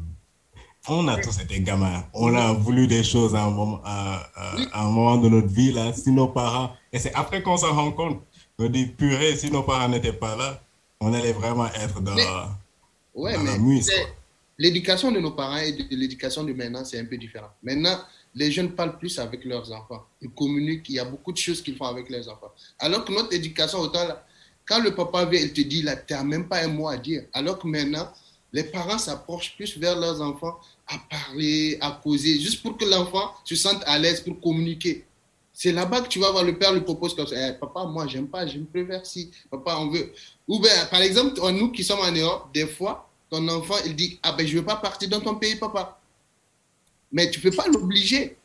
on 0.88 1.08
a 1.08 1.18
tous 1.18 1.40
été 1.40 1.60
gamins. 1.62 2.04
On 2.14 2.36
a 2.36 2.54
voulu 2.54 2.88
des 2.88 3.04
choses 3.04 3.36
à 3.36 3.44
un 3.44 3.50
moment, 3.52 3.82
à, 3.86 4.30
un 4.74 4.90
moment 4.90 5.18
de 5.18 5.30
notre 5.30 5.48
vie, 5.48 5.72
là, 5.72 5.94
si 5.94 6.12
nos 6.12 6.28
parents. 6.28 6.72
Et 6.92 7.00
c'est 7.00 7.14
après 7.14 7.42
qu'on 7.42 7.58
s'en 7.58 7.74
rend 7.74 7.92
compte. 7.92 8.22
On 8.60 8.68
dit, 8.68 8.86
purée, 8.86 9.36
si 9.36 9.52
nos 9.52 9.64
parents 9.64 9.90
n'étaient 9.90 10.14
pas 10.14 10.36
là, 10.36 10.62
on 11.00 11.14
allait 11.14 11.34
vraiment 11.34 11.68
être 11.68 12.02
dans, 12.02 12.16
ouais, 13.16 13.36
mais 13.38 13.82
L'éducation 14.58 15.12
de 15.12 15.20
nos 15.20 15.32
parents 15.32 15.58
et 15.58 15.72
de 15.72 15.96
l'éducation 15.96 16.44
de 16.44 16.54
maintenant, 16.54 16.86
c'est 16.86 17.00
un 17.00 17.06
peu 17.06 17.18
différent. 17.18 17.50
Maintenant, 17.64 18.00
les 18.36 18.52
jeunes 18.52 18.72
parlent 18.72 18.98
plus 19.00 19.18
avec 19.18 19.44
leurs 19.46 19.72
enfants. 19.72 20.06
Ils 20.22 20.30
communiquent, 20.30 20.88
il 20.90 20.96
y 20.96 21.00
a 21.00 21.06
beaucoup 21.06 21.32
de 21.32 21.38
choses 21.38 21.62
qu'ils 21.62 21.76
font 21.76 21.86
avec 21.86 22.08
leurs 22.10 22.30
enfants. 22.30 22.52
Alors 22.78 23.04
que 23.04 23.12
notre 23.12 23.34
éducation, 23.34 23.80
autant 23.80 24.08
là, 24.08 24.24
quand 24.66 24.82
le 24.82 24.94
papa 24.94 25.26
vient, 25.26 25.42
il 25.42 25.52
te 25.54 25.62
dit, 25.62 25.82
là, 25.82 25.96
tu 25.96 26.14
n'as 26.14 26.24
même 26.24 26.48
pas 26.48 26.64
un 26.64 26.68
mot 26.68 26.88
à 26.88 26.98
dire. 26.98 27.24
Alors 27.34 27.58
que 27.58 27.68
maintenant, 27.68 28.08
les 28.54 28.64
parents 28.64 29.00
s'approchent 29.00 29.56
plus 29.56 29.78
vers 29.78 30.00
leurs 30.00 30.22
enfants 30.22 30.60
à 30.88 30.98
parler, 31.10 31.78
à 31.82 31.92
causer, 32.04 32.40
juste 32.40 32.62
pour 32.62 32.78
que 32.78 32.86
l'enfant 32.86 33.34
se 33.44 33.56
sente 33.56 33.82
à 33.86 33.98
l'aise 33.98 34.22
pour 34.22 34.40
communiquer. 34.40 35.06
C'est 35.54 35.72
là-bas 35.72 36.02
que 36.02 36.08
tu 36.08 36.20
vas 36.20 36.32
voir 36.32 36.44
le 36.44 36.58
père 36.58 36.74
lui 36.74 36.82
propose 36.82 37.16
comme 37.16 37.28
ça. 37.28 37.36
Eh, 37.50 37.54
papa, 37.54 37.86
moi, 37.86 38.08
j'aime 38.08 38.28
pas, 38.28 38.48
je 38.48 38.58
me 38.58 38.66
préfère 38.66 39.06
si. 39.06 39.32
Papa, 39.52 39.78
on 39.80 39.90
veut. 39.90 40.12
Ou 40.48 40.60
bien, 40.60 40.86
par 40.90 41.02
exemple, 41.02 41.40
nous 41.52 41.72
qui 41.72 41.84
sommes 41.84 42.00
en 42.00 42.12
Europe, 42.12 42.50
des 42.54 42.66
fois, 42.66 43.08
ton 43.30 43.48
enfant, 43.48 43.76
il 43.86 43.96
dit 43.96 44.20
Ah 44.24 44.32
ben, 44.32 44.46
je 44.48 44.58
veux 44.58 44.66
pas 44.66 44.78
partir 44.78 45.10
dans 45.10 45.22
ton 45.22 45.36
pays, 45.36 45.56
papa. 45.56 46.00
Mais 47.12 47.30
tu 47.30 47.40
peux 47.40 47.52
pas 47.52 47.68
l'obliger. 47.68 48.36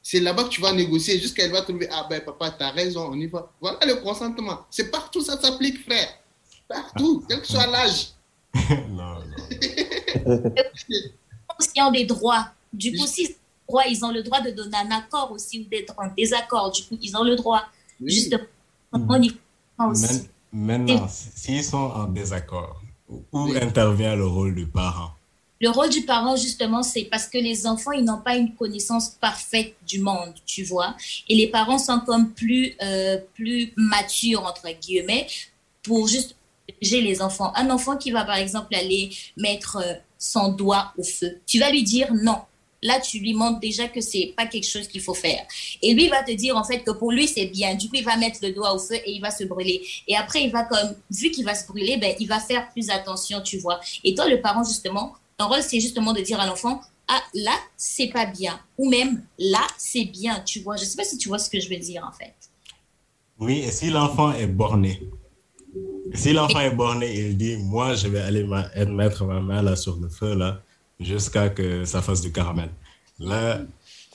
C'est 0.00 0.20
là-bas 0.20 0.44
que 0.44 0.48
tu 0.50 0.60
vas 0.60 0.72
négocier 0.72 1.18
jusqu'à 1.18 1.44
elle 1.44 1.52
va 1.52 1.62
trouver 1.62 1.88
Ah 1.90 2.06
ben, 2.08 2.20
papa, 2.20 2.52
tu 2.52 2.62
as 2.62 2.70
raison, 2.70 3.08
on 3.10 3.18
y 3.18 3.26
va. 3.26 3.50
Voilà 3.60 3.78
le 3.84 3.96
consentement. 3.96 4.64
C'est 4.70 4.90
partout, 4.90 5.20
ça 5.20 5.40
s'applique, 5.40 5.82
frère. 5.84 6.08
Partout, 6.68 7.24
quel 7.28 7.40
que 7.40 7.46
soit 7.46 7.66
l'âge. 7.66 8.12
non, 8.88 9.18
non. 10.26 10.52
qui 11.72 11.80
ont 11.80 11.90
des 11.90 12.04
droits. 12.04 12.48
Du 12.72 12.96
coup, 12.96 13.06
si 13.06 13.36
droits, 13.68 13.86
ils 13.86 14.04
ont 14.04 14.10
le 14.10 14.22
droit 14.22 14.40
de 14.40 14.50
donner 14.50 14.76
un 14.76 14.90
accord 14.90 15.30
aussi 15.32 15.60
ou 15.60 15.64
d'être 15.68 15.94
en 15.98 16.08
désaccord. 16.16 16.70
Du 16.72 16.82
coup, 16.84 16.98
ils 17.00 17.16
ont 17.16 17.24
le 17.24 17.36
droit. 17.36 17.62
Juste 18.04 18.36
Maintenant, 20.52 21.08
s'ils 21.08 21.64
sont 21.64 21.78
en 21.78 22.04
désaccord, 22.04 22.82
où 23.08 23.38
intervient 23.54 24.14
le 24.14 24.26
rôle 24.26 24.54
du 24.54 24.66
parent? 24.66 25.12
Le 25.62 25.70
rôle 25.70 25.88
du 25.90 26.02
parent, 26.02 26.36
justement, 26.36 26.82
c'est 26.82 27.04
parce 27.04 27.28
que 27.28 27.38
les 27.38 27.66
enfants, 27.66 27.92
ils 27.92 28.04
n'ont 28.04 28.20
pas 28.20 28.36
une 28.36 28.54
connaissance 28.54 29.10
parfaite 29.10 29.74
du 29.86 30.00
monde, 30.00 30.34
tu 30.44 30.64
vois. 30.64 30.96
Et 31.28 31.36
les 31.36 31.46
parents 31.46 31.78
sont 31.78 32.00
comme 32.00 32.32
plus, 32.32 32.74
euh, 32.82 33.18
plus 33.34 33.72
matures, 33.76 34.44
entre 34.44 34.68
guillemets, 34.78 35.26
pour 35.82 36.08
juste 36.08 36.34
j'ai 36.80 37.00
les 37.00 37.22
enfants. 37.22 37.52
Un 37.54 37.70
enfant 37.70 37.96
qui 37.96 38.10
va, 38.10 38.24
par 38.24 38.36
exemple, 38.36 38.74
aller 38.74 39.10
mettre 39.36 39.76
euh, 39.76 39.94
son 40.22 40.50
doigt 40.50 40.92
au 40.96 41.02
feu, 41.02 41.40
tu 41.46 41.58
vas 41.58 41.70
lui 41.70 41.82
dire 41.82 42.12
non. 42.14 42.38
Là, 42.84 42.98
tu 42.98 43.20
lui 43.20 43.32
montres 43.32 43.60
déjà 43.60 43.86
que 43.86 44.00
c'est 44.00 44.34
pas 44.36 44.46
quelque 44.46 44.66
chose 44.66 44.88
qu'il 44.88 45.00
faut 45.00 45.14
faire. 45.14 45.46
Et 45.82 45.94
lui 45.94 46.08
va 46.08 46.24
te 46.24 46.32
dire 46.32 46.56
en 46.56 46.64
fait 46.64 46.80
que 46.80 46.90
pour 46.90 47.12
lui 47.12 47.28
c'est 47.28 47.46
bien. 47.46 47.76
Du 47.76 47.88
coup, 47.88 47.94
il 47.94 48.04
va 48.04 48.16
mettre 48.16 48.40
le 48.42 48.52
doigt 48.52 48.74
au 48.74 48.78
feu 48.78 48.96
et 48.96 49.12
il 49.12 49.20
va 49.20 49.30
se 49.30 49.44
brûler. 49.44 49.82
Et 50.08 50.16
après, 50.16 50.42
il 50.42 50.50
va 50.50 50.64
comme 50.64 50.96
vu 51.10 51.30
qu'il 51.30 51.44
va 51.44 51.54
se 51.54 51.64
brûler, 51.66 51.96
ben 51.96 52.14
il 52.18 52.26
va 52.26 52.40
faire 52.40 52.68
plus 52.70 52.90
attention, 52.90 53.40
tu 53.40 53.58
vois. 53.58 53.78
Et 54.02 54.14
toi, 54.14 54.28
le 54.28 54.40
parent 54.40 54.64
justement, 54.64 55.14
ton 55.38 55.48
rôle 55.48 55.62
c'est 55.62 55.78
justement 55.78 56.12
de 56.12 56.20
dire 56.20 56.40
à 56.40 56.46
l'enfant 56.46 56.80
ah 57.08 57.20
là 57.34 57.54
c'est 57.76 58.08
pas 58.08 58.26
bien 58.26 58.60
ou 58.78 58.88
même 58.88 59.22
là 59.38 59.66
c'est 59.76 60.04
bien, 60.04 60.40
tu 60.40 60.60
vois. 60.60 60.76
Je 60.76 60.84
sais 60.84 60.96
pas 60.96 61.04
si 61.04 61.18
tu 61.18 61.28
vois 61.28 61.38
ce 61.38 61.50
que 61.50 61.60
je 61.60 61.68
veux 61.68 61.76
dire 61.76 62.04
en 62.08 62.12
fait. 62.12 62.34
Oui, 63.38 63.60
et 63.60 63.70
si 63.70 63.90
l'enfant 63.90 64.32
est 64.32 64.46
borné, 64.46 65.00
si 66.14 66.32
l'enfant 66.32 66.60
est 66.60 66.74
borné, 66.74 67.12
il 67.12 67.36
dit, 67.36 67.56
moi, 67.56 67.94
je 67.94 68.08
vais 68.08 68.20
aller 68.20 68.46
mettre 68.86 69.24
ma 69.24 69.40
main 69.40 69.62
là 69.62 69.76
sur 69.76 69.96
le 69.96 70.08
feu, 70.08 70.34
là, 70.34 70.60
jusqu'à 70.98 71.48
que 71.48 71.84
ça 71.84 72.02
fasse 72.02 72.20
du 72.20 72.32
caramel. 72.32 72.70
Là... 73.18 73.60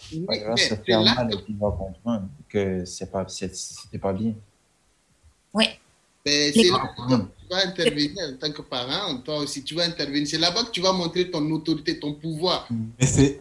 c'est 0.10 0.88
là 0.88 1.26
que 1.26 1.36
tu 1.46 1.54
vas 1.54 1.72
comprendre 1.72 2.28
que 2.50 2.86
c'est 2.86 3.12
pas, 3.12 3.26
c'était 3.28 4.00
pas 4.00 4.14
bien. 4.14 4.34
Oui. 5.54 5.66
C'est 6.26 6.52
là 6.70 6.94
que 6.98 7.16
tu 7.16 7.48
vas 7.50 7.66
intervenir 7.66 8.12
en 8.22 8.38
tant 8.38 8.52
que 8.52 8.62
parent, 8.62 9.18
toi 9.20 9.38
aussi, 9.40 9.64
tu 9.64 9.76
vas 9.76 9.84
intervenir. 9.84 10.28
C'est 10.28 10.38
là-bas 10.38 10.66
que 10.66 10.72
tu 10.72 10.82
vas 10.82 10.92
montrer 10.92 11.32
ton 11.32 11.50
autorité, 11.52 12.00
ton 12.00 12.14
pouvoir. 12.14 12.68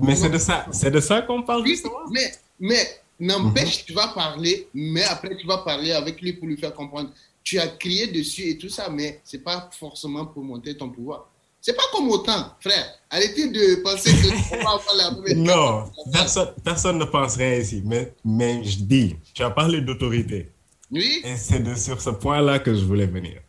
Mais 0.00 0.14
c'est 0.14 0.30
de 0.30 0.38
ça, 0.38 0.66
c'est 0.70 0.90
de 0.90 1.00
ça 1.00 1.22
qu'on 1.22 1.42
parle 1.42 1.66
justement. 1.66 2.08
Mais, 2.10 2.32
mais 2.60 3.00
n'empêche, 3.18 3.84
tu 3.84 3.92
vas 3.92 4.08
parler, 4.08 4.68
mais 4.72 5.02
après, 5.04 5.36
tu 5.36 5.46
vas 5.46 5.58
parler 5.58 5.92
avec 5.92 6.20
lui 6.20 6.32
pour 6.32 6.46
lui 6.46 6.56
faire 6.56 6.74
comprendre 6.74 7.10
tu 7.46 7.60
as 7.60 7.68
crié 7.68 8.08
dessus 8.08 8.42
et 8.50 8.58
tout 8.58 8.68
ça, 8.68 8.90
mais 8.90 9.20
c'est 9.22 9.38
pas 9.38 9.70
forcément 9.78 10.26
pour 10.26 10.42
monter 10.42 10.76
ton 10.76 10.90
pouvoir. 10.90 11.30
C'est 11.60 11.76
pas 11.76 11.84
comme 11.92 12.10
autant, 12.10 12.52
frère. 12.60 12.86
Arrêtez 13.08 13.48
de 13.48 13.82
penser 13.82 14.10
que 14.10 14.50
va 14.64 14.70
avoir 14.70 14.94
la 14.96 15.34
Non, 15.34 15.84
personne, 16.12 16.52
personne 16.64 16.98
ne 16.98 17.04
pense 17.04 17.36
rien 17.36 17.54
ici. 17.54 17.82
Mais, 17.84 18.12
mais 18.24 18.64
je 18.64 18.80
dis, 18.80 19.16
tu 19.32 19.44
as 19.44 19.50
parlé 19.50 19.80
d'autorité. 19.80 20.50
Oui. 20.90 21.22
Et 21.24 21.36
c'est 21.36 21.76
sur 21.76 22.00
ce 22.00 22.10
point-là 22.10 22.58
que 22.58 22.74
je 22.74 22.84
voulais 22.84 23.06
venir. 23.06 23.40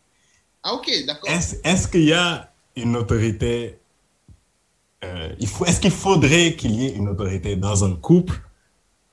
Ah, 0.62 0.74
ok, 0.74 0.88
d'accord. 1.04 1.28
Est-ce 1.28 1.56
est 1.56 1.90
qu'il 1.90 2.04
y 2.04 2.12
a 2.12 2.52
une 2.76 2.96
autorité 2.96 3.78
euh, 5.04 5.28
il 5.40 5.48
faut, 5.48 5.64
Est-ce 5.64 5.80
qu'il 5.80 5.90
faudrait 5.90 6.54
qu'il 6.54 6.72
y 6.80 6.86
ait 6.86 6.92
une 6.92 7.08
autorité 7.08 7.56
dans 7.56 7.84
un 7.84 7.96
couple 7.96 8.40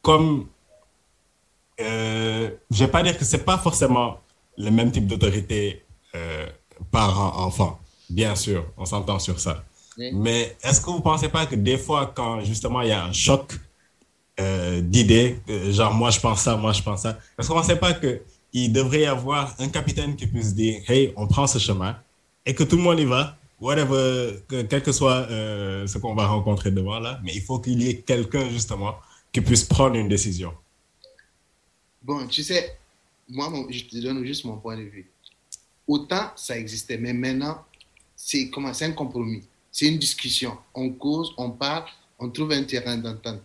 comme. 0.03 0.47
Euh, 1.79 2.51
je 2.69 2.81
ne 2.81 2.85
vais 2.85 2.91
pas 2.91 3.01
dire 3.01 3.17
que 3.17 3.25
c'est 3.25 3.43
pas 3.43 3.57
forcément 3.57 4.19
le 4.57 4.71
même 4.71 4.91
type 4.91 5.07
d'autorité 5.07 5.83
euh, 6.15 6.47
parent-enfant. 6.91 7.79
Bien 8.09 8.35
sûr, 8.35 8.65
on 8.77 8.85
s'entend 8.85 9.19
sur 9.19 9.39
ça. 9.39 9.63
Mais 9.97 10.55
est-ce 10.63 10.81
que 10.81 10.87
vous 10.87 10.97
ne 10.97 11.01
pensez 11.01 11.29
pas 11.29 11.45
que 11.45 11.55
des 11.55 11.77
fois, 11.77 12.11
quand 12.13 12.41
justement 12.41 12.81
il 12.81 12.89
y 12.89 12.91
a 12.91 13.05
un 13.05 13.13
choc 13.13 13.57
euh, 14.39 14.81
d'idées, 14.81 15.39
euh, 15.49 15.71
genre 15.71 15.93
moi 15.93 16.09
je 16.09 16.19
pense 16.19 16.41
ça, 16.41 16.57
moi 16.57 16.73
je 16.73 16.81
pense 16.81 17.03
ça, 17.03 17.17
est-ce 17.39 17.47
que 17.47 17.53
vous 17.53 17.59
ne 17.59 17.61
pensez 17.61 17.77
pas 17.77 17.93
qu'il 17.93 18.73
devrait 18.73 19.01
y 19.01 19.05
avoir 19.05 19.55
un 19.59 19.69
capitaine 19.69 20.15
qui 20.15 20.27
puisse 20.27 20.53
dire, 20.53 20.81
hey, 20.89 21.13
on 21.15 21.27
prend 21.27 21.47
ce 21.47 21.59
chemin 21.59 21.97
et 22.45 22.53
que 22.53 22.63
tout 22.63 22.75
le 22.75 22.83
monde 22.83 22.99
y 22.99 23.05
va, 23.05 23.37
whatever, 23.61 24.43
quel 24.49 24.83
que 24.83 24.91
soit 24.91 25.27
euh, 25.29 25.87
ce 25.87 25.97
qu'on 25.97 26.13
va 26.13 26.27
rencontrer 26.27 26.71
devant 26.71 26.99
là, 26.99 27.19
mais 27.23 27.33
il 27.33 27.41
faut 27.41 27.59
qu'il 27.59 27.81
y 27.81 27.89
ait 27.89 27.97
quelqu'un 28.01 28.49
justement 28.49 28.95
qui 29.31 29.39
puisse 29.41 29.63
prendre 29.63 29.95
une 29.95 30.09
décision. 30.09 30.53
Bon, 32.01 32.27
tu 32.27 32.43
sais, 32.43 32.77
moi, 33.27 33.51
je 33.69 33.83
te 33.83 33.97
donne 33.97 34.23
juste 34.25 34.45
mon 34.45 34.57
point 34.57 34.77
de 34.77 34.83
vue. 34.83 35.09
Autant 35.87 36.31
ça 36.35 36.57
existait, 36.57 36.97
mais 36.97 37.13
maintenant, 37.13 37.63
c'est 38.15 38.49
un 38.81 38.91
compromis. 38.91 39.43
C'est 39.71 39.87
une 39.87 39.99
discussion. 39.99 40.57
On 40.73 40.89
cause, 40.89 41.33
on 41.37 41.51
parle, 41.51 41.85
on 42.17 42.29
trouve 42.29 42.51
un 42.53 42.63
terrain 42.63 42.97
d'entente. 42.97 43.41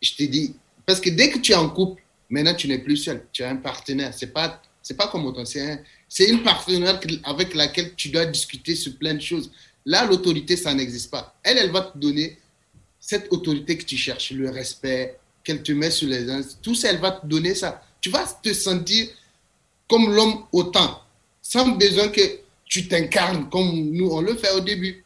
Je 0.00 0.14
te 0.14 0.24
dis, 0.24 0.54
parce 0.84 1.00
que 1.00 1.10
dès 1.10 1.30
que 1.30 1.38
tu 1.38 1.52
es 1.52 1.54
en 1.54 1.70
couple, 1.70 2.02
maintenant 2.28 2.54
tu 2.54 2.66
n'es 2.68 2.78
plus 2.78 2.96
seul, 2.96 3.24
tu 3.32 3.42
as 3.42 3.50
un 3.50 3.56
partenaire. 3.56 4.12
C'est 4.12 4.32
pas, 4.32 4.60
c'est 4.82 4.96
pas 4.96 5.08
comme 5.08 5.24
autant, 5.26 5.44
c'est 5.44 6.28
une 6.28 6.42
partenaire 6.42 7.00
avec 7.24 7.54
laquelle 7.54 7.94
tu 7.94 8.08
dois 8.08 8.26
discuter 8.26 8.74
sur 8.74 8.96
plein 8.98 9.14
de 9.14 9.20
choses. 9.20 9.50
Là, 9.86 10.04
l'autorité, 10.04 10.56
ça 10.56 10.74
n'existe 10.74 11.10
pas. 11.10 11.36
Elle, 11.42 11.58
elle 11.58 11.70
va 11.70 11.82
te 11.82 11.98
donner 11.98 12.38
cette 13.00 13.32
autorité 13.32 13.76
que 13.76 13.84
tu 13.84 13.96
cherches, 13.96 14.32
le 14.32 14.50
respect, 14.50 15.18
qu'elle 15.42 15.62
te 15.62 15.72
met 15.72 15.90
sur 15.90 16.08
les 16.08 16.28
uns. 16.30 16.40
Tout 16.62 16.74
ça, 16.74 16.90
elle 16.90 17.00
va 17.00 17.12
te 17.12 17.26
donner 17.26 17.54
ça. 17.54 17.82
Tu 18.02 18.10
vas 18.10 18.26
te 18.42 18.52
sentir 18.52 19.08
comme 19.88 20.12
l'homme 20.14 20.44
autant, 20.52 21.00
sans 21.40 21.68
besoin 21.68 22.08
que 22.08 22.20
tu 22.66 22.88
t'incarnes 22.88 23.48
comme 23.48 23.90
nous, 23.92 24.10
on 24.10 24.20
le 24.20 24.34
fait 24.34 24.50
au 24.52 24.60
début. 24.60 25.04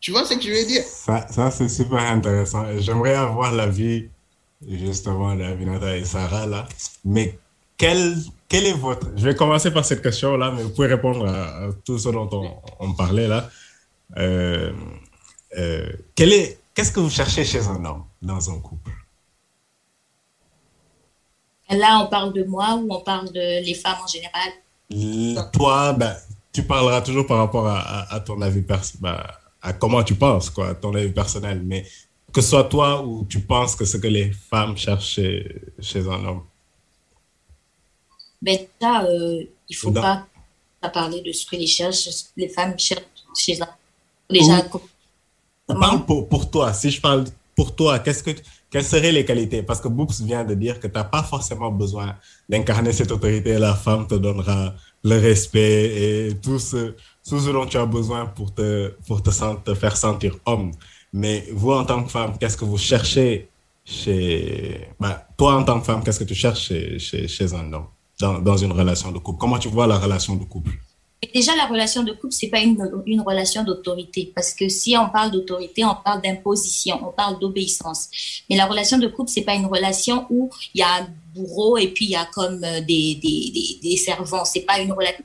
Tu 0.00 0.12
vois 0.12 0.24
ce 0.24 0.34
que 0.34 0.42
je 0.42 0.50
veux 0.50 0.66
dire? 0.66 0.84
Ça, 0.84 1.26
ça 1.28 1.50
c'est 1.50 1.68
super 1.68 1.98
intéressant. 1.98 2.64
J'aimerais 2.78 3.14
avoir 3.14 3.52
l'avis 3.52 4.08
justement 4.68 5.34
d'Avinata 5.34 5.96
et 5.96 6.04
Sarah 6.04 6.46
là. 6.46 6.68
Mais 7.04 7.38
quel, 7.78 8.18
est 8.50 8.72
votre... 8.72 9.08
Je 9.16 9.24
vais 9.24 9.34
commencer 9.34 9.70
par 9.70 9.84
cette 9.84 10.02
question-là, 10.02 10.50
mais 10.50 10.62
vous 10.62 10.70
pouvez 10.70 10.88
répondre 10.88 11.26
à, 11.26 11.68
tout 11.84 11.98
ce 11.98 12.08
dont 12.10 12.28
on, 12.80 12.92
parlait 12.92 13.28
là. 13.28 13.48
Euh, 14.16 14.72
euh, 15.56 15.92
qu'est-ce 16.14 16.92
que 16.92 17.00
vous 17.00 17.10
cherchez 17.10 17.44
chez 17.44 17.66
un 17.66 17.84
homme 17.84 18.04
dans 18.20 18.50
un 18.50 18.58
couple? 18.60 18.90
Là, 21.70 22.00
on 22.02 22.06
parle 22.06 22.32
de 22.32 22.44
moi 22.44 22.74
ou 22.74 22.86
on 22.90 23.00
parle 23.00 23.30
de 23.32 23.64
les 23.64 23.74
femmes 23.74 23.98
en 24.02 24.06
général? 24.06 25.50
Toi, 25.52 25.92
ben, 25.92 26.16
tu 26.52 26.62
parleras 26.62 27.02
toujours 27.02 27.26
par 27.26 27.38
rapport 27.38 27.66
à, 27.66 28.12
à, 28.12 28.20
ton 28.20 28.40
avis 28.40 28.62
personnel, 28.62 29.00
ben, 29.02 29.22
à 29.60 29.72
comment 29.72 30.02
tu 30.02 30.14
penses, 30.14 30.48
quoi, 30.50 30.74
ton 30.74 30.94
avis 30.94 31.12
personnel. 31.12 31.62
Mais 31.64 31.84
que 32.32 32.40
ce 32.40 32.50
soit 32.50 32.64
toi 32.64 33.02
ou 33.02 33.26
tu 33.28 33.40
penses 33.40 33.74
que 33.76 33.84
ce 33.84 33.96
que 33.98 34.06
les 34.06 34.32
femmes 34.32 34.76
cherchent 34.76 35.14
chez, 35.14 35.62
chez 35.80 36.00
un 36.00 36.24
homme? 36.24 36.42
Ben, 38.40 38.58
déjà, 38.80 39.04
euh, 39.04 39.44
il 39.68 39.74
ne 39.74 39.76
faut 39.76 39.92
pas, 39.92 40.26
parler 40.92 41.20
de 41.20 41.32
ce 41.32 41.44
que 41.44 41.56
les, 41.56 41.66
cherchent, 41.66 42.08
les 42.36 42.48
femmes 42.48 42.78
cherchent 42.78 43.02
chez 43.36 43.60
un 43.60 43.64
homme. 43.64 43.74
Déjà, 44.30 44.62
Parle 45.66 46.06
pour, 46.06 46.28
pour, 46.28 46.50
toi. 46.50 46.72
Si 46.72 46.90
je 46.90 47.00
parle 47.00 47.24
pour 47.54 47.74
toi, 47.74 47.98
qu'est-ce 47.98 48.22
que, 48.22 48.30
quelles 48.70 48.84
seraient 48.84 49.12
les 49.12 49.24
qualités? 49.24 49.62
Parce 49.62 49.80
que 49.80 49.88
Boops 49.88 50.20
vient 50.20 50.44
de 50.44 50.54
dire 50.54 50.78
que 50.78 50.86
tu 50.86 50.94
n'as 50.94 51.04
pas 51.04 51.22
forcément 51.22 51.70
besoin 51.70 52.16
d'incarner 52.48 52.92
cette 52.92 53.10
autorité. 53.10 53.58
La 53.58 53.74
femme 53.74 54.06
te 54.06 54.14
donnera 54.14 54.74
le 55.04 55.18
respect 55.18 56.28
et 56.28 56.34
tout 56.36 56.58
ce, 56.58 56.94
tout 57.28 57.40
ce 57.40 57.50
dont 57.50 57.66
tu 57.66 57.78
as 57.78 57.86
besoin 57.86 58.26
pour 58.26 58.52
te, 58.54 58.94
pour 59.06 59.22
te, 59.22 59.30
faire 59.74 59.96
sentir 59.96 60.36
homme. 60.44 60.72
Mais 61.12 61.46
vous, 61.52 61.72
en 61.72 61.84
tant 61.84 62.02
que 62.02 62.10
femme, 62.10 62.36
qu'est-ce 62.38 62.56
que 62.56 62.66
vous 62.66 62.78
cherchez 62.78 63.48
chez... 63.84 64.88
Bah, 65.00 65.26
toi, 65.36 65.56
en 65.56 65.62
tant 65.62 65.80
que 65.80 65.86
femme, 65.86 66.02
qu'est-ce 66.04 66.18
que 66.18 66.24
tu 66.24 66.34
cherches 66.34 66.68
chez, 66.68 66.98
chez, 66.98 67.26
chez 67.26 67.54
un 67.54 67.72
homme 67.72 67.86
dans, 68.20 68.38
dans 68.38 68.56
une 68.56 68.72
relation 68.72 69.10
de 69.12 69.18
couple? 69.18 69.38
Comment 69.38 69.58
tu 69.58 69.68
vois 69.68 69.86
la 69.86 69.98
relation 69.98 70.36
de 70.36 70.44
couple? 70.44 70.72
Déjà, 71.34 71.54
la 71.56 71.66
relation 71.66 72.04
de 72.04 72.12
couple, 72.12 72.32
c'est 72.32 72.48
pas 72.48 72.60
une, 72.60 72.78
une 73.06 73.20
relation 73.22 73.64
d'autorité, 73.64 74.30
parce 74.34 74.54
que 74.54 74.68
si 74.68 74.96
on 74.96 75.08
parle 75.08 75.32
d'autorité, 75.32 75.84
on 75.84 75.96
parle 75.96 76.22
d'imposition, 76.22 77.00
on 77.02 77.10
parle 77.10 77.40
d'obéissance. 77.40 78.08
Mais 78.48 78.56
la 78.56 78.66
relation 78.66 78.98
de 78.98 79.08
couple, 79.08 79.28
c'est 79.28 79.42
pas 79.42 79.54
une 79.54 79.66
relation 79.66 80.26
où 80.30 80.48
il 80.74 80.78
y 80.78 80.82
a 80.82 81.02
un 81.02 81.08
bourreau 81.34 81.76
et 81.76 81.88
puis 81.88 82.04
il 82.06 82.10
y 82.12 82.16
a 82.16 82.24
comme 82.32 82.62
euh, 82.62 82.80
des, 82.82 83.16
des, 83.16 83.78
des, 83.82 83.96
servants. 83.96 84.44
C'est 84.44 84.60
pas 84.60 84.78
une 84.78 84.92
relation 84.92 85.24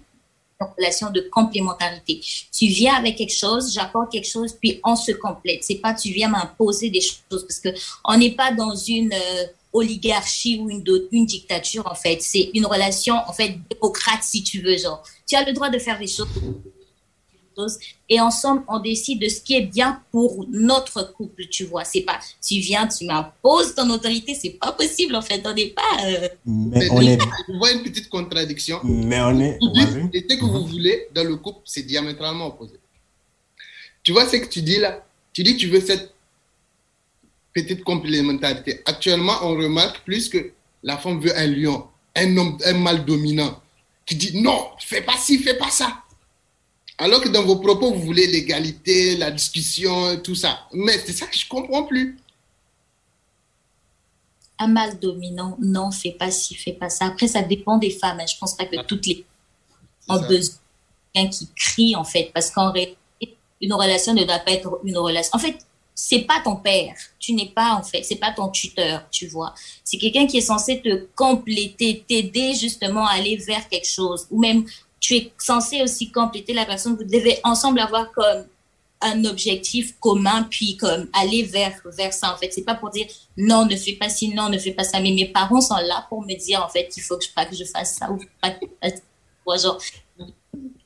relation 0.77 1.10
de 1.10 1.21
complémentarité. 1.29 2.21
Tu 2.51 2.67
viens 2.67 2.95
avec 2.95 3.17
quelque 3.17 3.36
chose, 3.36 3.73
j'apporte 3.73 4.12
quelque 4.12 4.29
chose, 4.29 4.53
puis 4.53 4.79
on 4.86 4.95
se 4.95 5.12
complète. 5.12 5.63
C'est 5.63 5.75
pas 5.75 5.93
tu 5.93 6.10
viens 6.10 6.29
m'imposer 6.29 6.89
des 6.89 7.01
choses 7.01 7.45
parce 7.45 7.60
que 7.60 7.69
on 8.06 8.17
n'est 8.17 8.32
pas 8.32 8.53
dans 8.53 8.73
une 8.73 9.12
euh, 9.12 9.45
oligarchie 9.73 10.59
ou 10.59 10.69
une, 10.69 10.83
une 11.12 11.25
dictature 11.25 11.86
en 11.88 11.95
fait. 11.95 12.21
C'est 12.21 12.51
une 12.53 12.65
relation 12.65 13.15
en 13.15 13.33
fait 13.33 13.57
démocrate 13.69 14.23
si 14.23 14.43
tu 14.43 14.62
veux 14.62 14.77
genre. 14.77 15.03
Tu 15.27 15.36
as 15.36 15.43
le 15.43 15.53
droit 15.53 15.69
de 15.69 15.79
faire 15.79 15.99
des 15.99 16.07
choses. 16.07 16.27
Et 18.09 18.19
ensemble 18.19 18.63
on 18.67 18.79
décide 18.79 19.21
de 19.21 19.29
ce 19.29 19.39
qui 19.41 19.55
est 19.55 19.62
bien 19.62 20.01
pour 20.12 20.45
notre 20.49 21.13
couple 21.13 21.45
tu 21.47 21.65
vois. 21.65 21.83
C'est 21.83 22.01
pas 22.01 22.19
tu 22.41 22.55
viens 22.55 22.88
tu 22.88 23.05
m'imposes 23.05 23.75
ton 23.75 23.89
autorité 23.91 24.33
c'est 24.33 24.51
pas 24.51 24.71
possible 24.71 25.15
en 25.15 25.21
fait. 25.21 25.41
On 25.45 25.53
n'est 25.53 25.67
pas 25.67 25.81
euh, 26.05 26.29
mais 26.45 26.89
on 26.89 27.01
est 27.01 27.19
je 27.47 27.57
vois 27.57 27.71
une 27.71 27.83
petite 27.83 28.09
contradiction. 28.09 28.79
Mais 28.83 29.21
on 29.21 29.39
est 29.39 29.59
et 30.13 30.25
ce 30.27 30.36
que 30.36 30.45
vous 30.45 30.65
voulez 30.65 31.07
dans 31.13 31.27
le 31.27 31.36
couple 31.36 31.62
c'est 31.65 31.83
diamétralement 31.83 32.47
opposé. 32.47 32.79
Tu 34.01 34.12
vois 34.12 34.27
ce 34.27 34.38
que 34.38 34.49
tu 34.49 34.62
dis 34.62 34.79
là? 34.79 35.05
Tu 35.31 35.43
dis 35.43 35.53
que 35.53 35.59
tu 35.59 35.67
veux 35.67 35.79
cette 35.81 36.13
petite 37.53 37.83
complémentarité. 37.83 38.81
Actuellement, 38.85 39.37
on 39.43 39.51
remarque 39.55 40.03
plus 40.03 40.29
que 40.29 40.51
la 40.81 40.97
femme 40.97 41.19
veut 41.21 41.37
un 41.37 41.47
lion, 41.47 41.87
un 42.15 42.37
homme, 42.37 42.57
un 42.65 42.73
mâle 42.73 43.05
dominant, 43.05 43.61
qui 44.05 44.15
dit 44.15 44.41
non, 44.41 44.69
fais 44.79 45.01
pas 45.01 45.17
ci, 45.17 45.37
fais 45.39 45.55
pas 45.55 45.69
ça. 45.69 46.03
Alors 46.97 47.21
que 47.21 47.29
dans 47.29 47.43
vos 47.43 47.57
propos, 47.57 47.91
vous 47.91 48.01
voulez 48.01 48.27
l'égalité, 48.27 49.15
la 49.17 49.31
discussion, 49.31 50.17
tout 50.21 50.35
ça. 50.35 50.67
Mais 50.73 50.97
c'est 50.99 51.13
ça 51.13 51.25
que 51.25 51.37
je 51.37 51.47
comprends 51.47 51.83
plus. 51.83 52.17
Un 54.59 54.67
mâle 54.67 54.99
dominant, 54.99 55.57
non, 55.59 55.91
fais 55.91 56.11
pas 56.11 56.29
ci, 56.29 56.55
fais 56.55 56.73
pas 56.73 56.89
ça. 56.89 57.05
Après, 57.07 57.27
ça 57.27 57.41
dépend 57.41 57.77
des 57.77 57.89
femmes. 57.89 58.19
Hein. 58.19 58.25
Je 58.31 58.37
pense 58.37 58.55
pas 58.55 58.65
que 58.65 58.75
ah. 58.77 58.83
toutes 58.83 59.07
les 59.07 59.25
ont 60.07 60.21
besoin 60.21 60.55
quelqu'un 61.13 61.29
qui 61.29 61.49
crie, 61.55 61.95
en 61.95 62.03
fait. 62.03 62.31
Parce 62.33 62.51
qu'en 62.51 62.71
réalité, 62.71 62.97
une 63.61 63.73
relation 63.73 64.13
ne 64.13 64.23
doit 64.23 64.39
pas 64.39 64.51
être 64.51 64.79
une 64.83 64.97
relation. 64.97 65.31
En 65.33 65.39
fait, 65.39 65.57
c'est 65.95 66.21
pas 66.21 66.41
ton 66.43 66.56
père. 66.56 66.95
Tu 67.19 67.34
n'es 67.34 67.49
pas, 67.49 67.73
en 67.73 67.84
fait, 67.84 68.03
c'est 68.03 68.15
pas 68.15 68.32
ton 68.32 68.49
tuteur, 68.49 69.06
tu 69.12 69.27
vois. 69.27 69.53
C'est 69.84 69.97
quelqu'un 69.97 70.27
qui 70.27 70.38
est 70.38 70.41
censé 70.41 70.82
te 70.82 71.08
compléter, 71.15 72.03
t'aider 72.08 72.53
justement 72.56 73.06
à 73.06 73.13
aller 73.13 73.38
vers 73.38 73.67
quelque 73.69 73.88
chose. 73.88 74.27
Ou 74.32 74.39
même, 74.39 74.65
tu 74.99 75.15
es 75.15 75.32
censé 75.38 75.82
aussi 75.82 76.12
compléter 76.12 76.53
la 76.53 76.65
personne. 76.65 76.95
Vous 76.95 77.03
devez 77.03 77.39
ensemble 77.43 77.79
avoir 77.79 78.12
comme 78.12 78.45
un 79.01 79.25
objectif 79.25 79.99
commun, 79.99 80.47
puis 80.49 80.77
comme 80.77 81.10
aller 81.13 81.43
vers, 81.43 81.73
vers 81.86 82.13
ça, 82.13 82.34
en 82.34 82.38
fait. 82.38 82.51
C'est 82.51 82.63
pas 82.63 82.75
pour 82.75 82.89
dire 82.89 83.06
non, 83.38 83.65
ne 83.65 83.75
fais 83.75 83.93
pas 83.93 84.10
ci, 84.10 84.34
non, 84.34 84.49
ne 84.49 84.58
fais 84.58 84.71
pas 84.71 84.86
ça. 84.86 84.99
Mais 84.99 85.12
mes 85.12 85.27
parents 85.27 85.62
sont 85.62 85.75
là 85.75 86.06
pour 86.10 86.21
me 86.21 86.34
dire, 86.36 86.63
en 86.63 86.69
fait, 86.69 86.89
il 86.95 87.01
faut 87.01 87.17
que 87.17 87.25
je, 87.25 87.32
pas 87.32 87.45
que 87.45 87.56
je 87.56 87.65
fasse 87.65 87.95
ça 87.95 88.10
ou 88.10 88.19
pas 88.41 88.51
que 88.51 88.65
je 88.65 88.89
fasse. 88.89 89.01
Genre, 89.62 89.77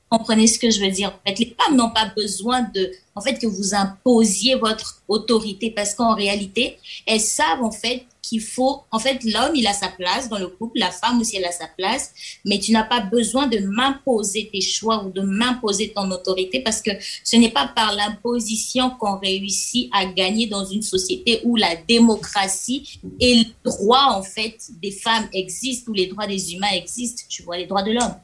comprenez 0.10 0.48
ce 0.48 0.60
que 0.60 0.70
je 0.70 0.80
veux 0.80 0.91
dire. 0.91 1.10
En 1.10 1.30
fait, 1.30 1.39
les 1.39 1.56
femmes 1.60 1.76
n'ont 1.76 1.89
pas 1.89 2.12
besoin 2.15 2.62
de, 2.74 2.91
en 3.15 3.22
fait, 3.22 3.36
que 3.36 3.48
vous 3.48 3.74
imposiez 3.74 4.56
votre 4.56 5.02
autorité 5.08 5.72
parce 5.72 5.93
qu'en 5.93 6.15
réalité, 6.15 6.78
elles 7.06 7.22
savent 7.22 7.63
en 7.63 7.72
fait 7.72 8.06
qu'il 8.22 8.41
faut, 8.41 8.84
en 8.91 9.00
fait, 9.00 9.24
l'homme, 9.24 9.56
il 9.56 9.65
a 9.67 9.74
sa 9.74 9.88
place 9.88 10.28
dans 10.28 10.38
le 10.38 10.48
couple, 10.48 10.80
la 10.80 10.91
femme 10.91 11.22
aussi, 11.22 11.38
elle 11.38 11.46
a 11.46 11.52
sa 11.52 11.67
place, 11.67 12.12
mais 12.46 12.60
tu 12.60 12.74
n'as 12.74 12.84
pas 12.84 13.00
besoin 13.00 13.48
de 13.48 13.60
m'imposer 13.60 14.50
tes 14.52 14.60
choix 14.60 15.04
ou 15.06 15.12
de 15.12 15.22
m'imposer 15.22 15.93
ton 15.93 16.12
autorité 16.12 16.60
parce 16.60 16.82
que 16.82 16.91
ce 17.24 17.38
n'est 17.38 17.52
pas 17.52 17.67
par 17.74 17.96
l'imposition 17.96 18.89
qu'on 18.91 19.17
réussit 19.17 19.89
à 19.93 20.06
gagner 20.06 20.48
dans 20.48 20.65
une 20.65 20.82
société 20.82 21.39
où 21.43 21.56
la 21.56 21.76
démocratie 21.76 23.00
et 23.20 23.36
le 23.36 23.46
droit, 23.63 24.13
en 24.17 24.24
fait, 24.24 24.58
des 24.82 24.91
femmes 24.91 25.30
existent, 25.34 25.91
où 25.91 25.93
les 25.93 26.08
droits 26.08 26.28
des 26.28 26.54
humains 26.54 26.72
existent, 26.74 27.24
tu 27.30 27.43
vois, 27.43 27.58
les 27.58 27.65
droits 27.65 27.84
de 27.84 27.91
l'homme. 27.91 28.15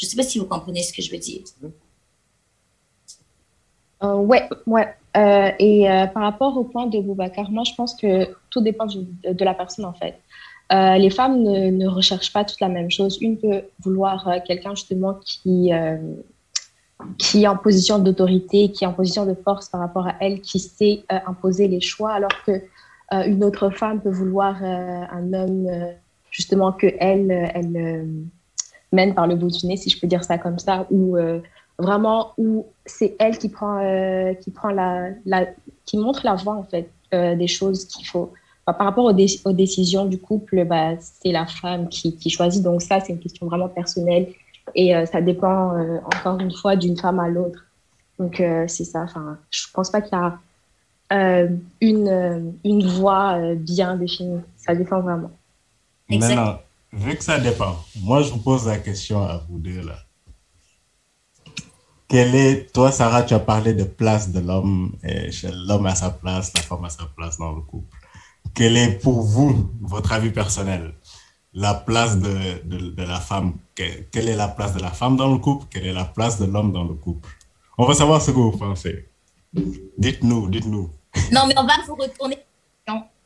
Je 0.00 0.06
ne 0.06 0.10
sais 0.10 0.16
pas 0.16 0.22
si 0.22 0.38
vous 0.38 0.46
comprenez 0.46 0.82
ce 0.82 0.94
que 0.94 1.02
je 1.02 1.10
veux 1.10 1.18
dire. 1.18 1.42
Euh, 4.02 4.14
ouais, 4.16 4.48
ouais. 4.66 4.88
Euh, 5.14 5.50
et 5.58 5.90
euh, 5.90 6.06
par 6.06 6.22
rapport 6.22 6.56
au 6.56 6.64
point 6.64 6.86
de 6.86 6.98
Boubacar, 6.98 7.50
moi, 7.50 7.64
je 7.64 7.74
pense 7.74 7.94
que 7.94 8.34
tout 8.48 8.62
dépend 8.62 8.86
de, 8.86 9.44
la 9.44 9.52
personne, 9.52 9.84
en 9.84 9.92
fait. 9.92 10.18
Euh, 10.72 10.96
les 10.96 11.10
femmes 11.10 11.42
ne, 11.42 11.70
ne, 11.70 11.86
recherchent 11.86 12.32
pas 12.32 12.44
toute 12.44 12.60
la 12.60 12.68
même 12.68 12.90
chose. 12.90 13.18
Une 13.20 13.36
peut 13.36 13.64
vouloir 13.80 14.26
quelqu'un, 14.46 14.74
justement, 14.74 15.14
qui, 15.22 15.70
qui 17.18 17.42
est 17.42 17.46
en 17.46 17.56
position 17.56 17.98
d'autorité, 17.98 18.72
qui 18.72 18.84
est 18.84 18.86
en 18.86 18.94
position 18.94 19.26
de 19.26 19.34
force 19.34 19.68
par 19.68 19.82
rapport 19.82 20.06
à 20.06 20.14
elle, 20.20 20.40
qui 20.40 20.60
sait 20.60 21.02
imposer 21.10 21.68
les 21.68 21.82
choix, 21.82 22.12
alors 22.12 22.32
que 22.46 22.62
une 23.12 23.44
autre 23.44 23.68
femme 23.68 24.00
peut 24.00 24.10
vouloir 24.10 24.62
un 24.62 25.32
homme, 25.34 25.68
justement, 26.30 26.72
que 26.72 26.86
elle, 27.00 27.30
elle 27.54 28.30
mène 28.92 29.14
par 29.14 29.26
le 29.26 29.36
bout 29.36 29.48
du 29.48 29.66
nez, 29.66 29.76
si 29.76 29.90
je 29.90 29.98
peux 29.98 30.06
dire 30.06 30.24
ça 30.24 30.38
comme 30.38 30.58
ça, 30.58 30.86
ou 30.90 31.16
euh, 31.16 31.40
vraiment 31.78 32.32
où 32.38 32.66
c'est 32.84 33.16
elle 33.18 33.38
qui 33.38 33.48
prend, 33.48 33.78
euh, 33.82 34.34
qui 34.34 34.50
prend 34.50 34.70
la, 34.70 35.10
la, 35.24 35.46
qui 35.84 35.98
montre 35.98 36.22
la 36.24 36.34
voie 36.34 36.54
en 36.54 36.64
fait 36.64 36.90
euh, 37.14 37.34
des 37.36 37.46
choses 37.46 37.84
qu'il 37.86 38.06
faut. 38.06 38.32
par 38.64 38.78
rapport 38.78 39.04
aux, 39.04 39.10
aux, 39.44 39.52
décisions 39.52 40.04
du 40.06 40.18
couple, 40.18 40.64
bah, 40.64 40.92
c'est 41.00 41.32
la 41.32 41.46
femme 41.46 41.88
qui, 41.88 42.16
qui, 42.16 42.30
choisit. 42.30 42.62
Donc 42.62 42.82
ça, 42.82 43.00
c'est 43.00 43.12
une 43.12 43.20
question 43.20 43.46
vraiment 43.46 43.68
personnelle 43.68 44.28
et 44.74 44.94
ça 45.06 45.20
dépend 45.20 45.74
encore 46.04 46.38
une 46.38 46.52
fois 46.52 46.76
d'une 46.76 46.96
femme 46.96 47.18
à 47.18 47.28
l'autre. 47.28 47.66
Donc 48.20 48.40
c'est 48.68 48.84
ça. 48.84 49.02
Enfin, 49.02 49.36
je 49.50 49.64
pense 49.74 49.90
pas 49.90 50.00
qu'il 50.00 50.16
y 50.16 50.20
a 50.20 51.48
une, 51.80 52.54
une 52.62 52.86
voie 52.86 53.54
bien 53.56 53.96
définie. 53.96 54.42
Ça 54.56 54.76
dépend 54.76 55.00
vraiment. 55.00 55.32
Exactement. 56.08 56.58
Vu 56.92 57.16
que 57.16 57.22
ça 57.22 57.38
dépend, 57.38 57.76
moi 57.96 58.22
je 58.22 58.30
vous 58.30 58.38
pose 58.38 58.66
la 58.66 58.78
question 58.78 59.22
à 59.22 59.44
vous 59.48 59.58
deux 59.58 59.82
là. 59.82 59.98
Quelle 62.08 62.34
est, 62.34 62.72
toi 62.72 62.90
Sarah, 62.90 63.22
tu 63.22 63.34
as 63.34 63.38
parlé 63.38 63.72
de 63.72 63.84
place 63.84 64.30
de 64.30 64.40
l'homme, 64.40 64.96
l'homme 65.68 65.86
à 65.86 65.94
sa 65.94 66.10
place, 66.10 66.52
la 66.56 66.62
femme 66.62 66.84
à 66.84 66.90
sa 66.90 67.04
place 67.04 67.38
dans 67.38 67.52
le 67.52 67.60
couple. 67.60 67.96
Quelle 68.52 68.76
est 68.76 68.98
pour 68.98 69.22
vous, 69.22 69.70
votre 69.80 70.12
avis 70.12 70.30
personnel, 70.30 70.92
la 71.54 71.74
place 71.74 72.18
de, 72.18 72.60
de, 72.64 73.02
la 73.04 73.20
femme? 73.20 73.54
Quelle 73.76 74.28
est 74.28 74.34
la 74.34 74.48
place 74.48 74.74
de 74.74 74.80
la 74.80 74.90
femme 74.90 75.16
dans 75.16 75.30
le 75.30 75.38
couple? 75.38 75.66
Quelle 75.70 75.86
est 75.86 75.92
la 75.92 76.04
place 76.04 76.40
de 76.40 76.46
l'homme 76.46 76.72
dans 76.72 76.82
le 76.82 76.94
couple? 76.94 77.28
On 77.78 77.86
va 77.86 77.94
savoir 77.94 78.20
ce 78.20 78.32
que 78.32 78.36
vous 78.36 78.56
pensez. 78.58 79.08
Dites-nous, 79.96 80.48
dites-nous. 80.48 80.90
Non, 81.30 81.46
mais 81.46 81.54
on 81.56 81.64
va 81.64 81.74
vous 81.86 81.94
retourner. 81.94 82.38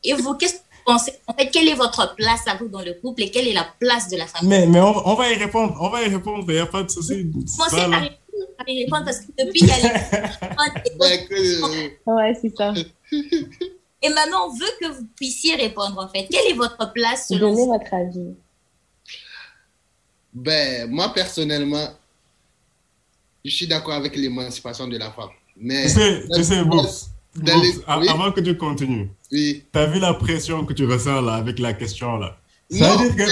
Et 0.07 0.12
vous, 0.12 0.35
qu'est-ce 0.35 0.55
que 0.55 0.59
vous 0.59 0.63
pensez 0.84 1.12
En 1.26 1.34
fait, 1.34 1.48
quelle 1.50 1.68
est 1.68 1.74
votre 1.74 2.14
place 2.14 2.46
à 2.46 2.56
vous 2.56 2.68
dans 2.68 2.82
le 2.82 2.94
couple 2.94 3.22
et 3.22 3.30
quelle 3.30 3.48
est 3.48 3.52
la 3.52 3.66
place 3.78 4.08
de 4.08 4.16
la 4.16 4.26
famille? 4.26 4.48
Mais, 4.48 4.66
mais 4.66 4.80
on, 4.80 5.14
va 5.14 5.30
y 5.30 5.34
répondre. 5.34 5.76
On 5.80 5.88
va 5.88 6.02
y 6.02 6.08
répondre. 6.08 6.44
Il 6.48 6.54
n'y 6.54 6.60
a 6.60 6.66
pas 6.66 6.82
de 6.82 6.90
souci. 6.90 7.30
Commencez 7.56 7.80
à 7.80 8.64
répondre 8.64 9.04
parce 9.04 9.20
que 9.20 9.26
depuis, 9.38 9.60
il 9.60 9.66
y 9.66 9.70
a 9.70 9.76
les... 9.76 9.88
ouais, 12.06 12.38
c'est 12.40 12.56
ça. 12.56 12.72
Et 14.02 14.08
maintenant, 14.10 14.48
on 14.48 14.52
veut 14.52 14.70
que 14.80 14.86
vous 14.92 15.06
puissiez 15.16 15.56
répondre, 15.56 15.98
en 15.98 16.08
fait. 16.08 16.26
Quelle 16.30 16.50
est 16.50 16.56
votre 16.56 16.92
place 16.92 17.28
selon 17.28 17.50
Donnez 17.52 17.66
votre 17.66 17.94
avis. 17.94 18.34
Ben, 20.34 20.90
moi, 20.90 21.12
personnellement, 21.14 21.88
je 23.44 23.50
suis 23.50 23.66
d'accord 23.66 23.94
avec 23.94 24.14
l'émancipation 24.16 24.88
de 24.88 24.98
la 24.98 25.10
femme. 25.10 25.30
Mais, 25.56 25.86
tu 25.86 26.44
sais, 26.44 26.62
sais 27.34 27.84
avant 27.86 28.32
que 28.32 28.40
tu 28.40 28.56
continues, 28.56 29.10
oui. 29.32 29.64
tu 29.72 29.78
as 29.78 29.86
vu 29.86 29.98
la 29.98 30.14
pression 30.14 30.64
que 30.64 30.72
tu 30.72 30.86
ressens 30.86 31.20
là 31.20 31.34
avec 31.34 31.58
la 31.58 31.72
question 31.72 32.18
là? 32.18 32.36
Ça 32.70 32.96
veut 32.96 33.10
dire 33.10 33.26
que 33.26 33.30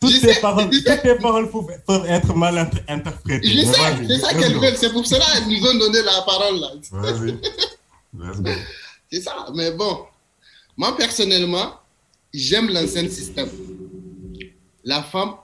toutes, 0.00 0.20
tes 0.20 0.40
paroles, 0.40 0.68
toutes 0.70 1.02
tes 1.02 1.14
paroles 1.14 1.48
peuvent, 1.50 2.04
être 2.06 2.34
mal 2.34 2.70
interprétées. 2.88 3.48
Je 3.48 3.64
sais, 3.64 4.06
c'est 4.08 4.18
ça 4.18 4.34
qu'elles 4.34 4.58
veulent. 4.58 4.76
C'est 4.76 4.92
pour 4.92 5.06
cela 5.06 5.24
qu'elles 5.32 5.48
nous 5.48 5.66
ont 5.66 5.78
donné 5.78 6.02
la 6.02 6.22
parole 6.22 6.60
là. 6.60 6.68
Vas-y. 6.90 7.38
C'est 9.10 9.20
ça. 9.20 9.46
Mais 9.54 9.72
bon, 9.72 10.06
moi 10.76 10.96
personnellement, 10.96 11.74
j'aime 12.32 12.70
l'ancien 12.70 13.08
système. 13.08 13.48
La 14.84 15.02
femme 15.02 15.34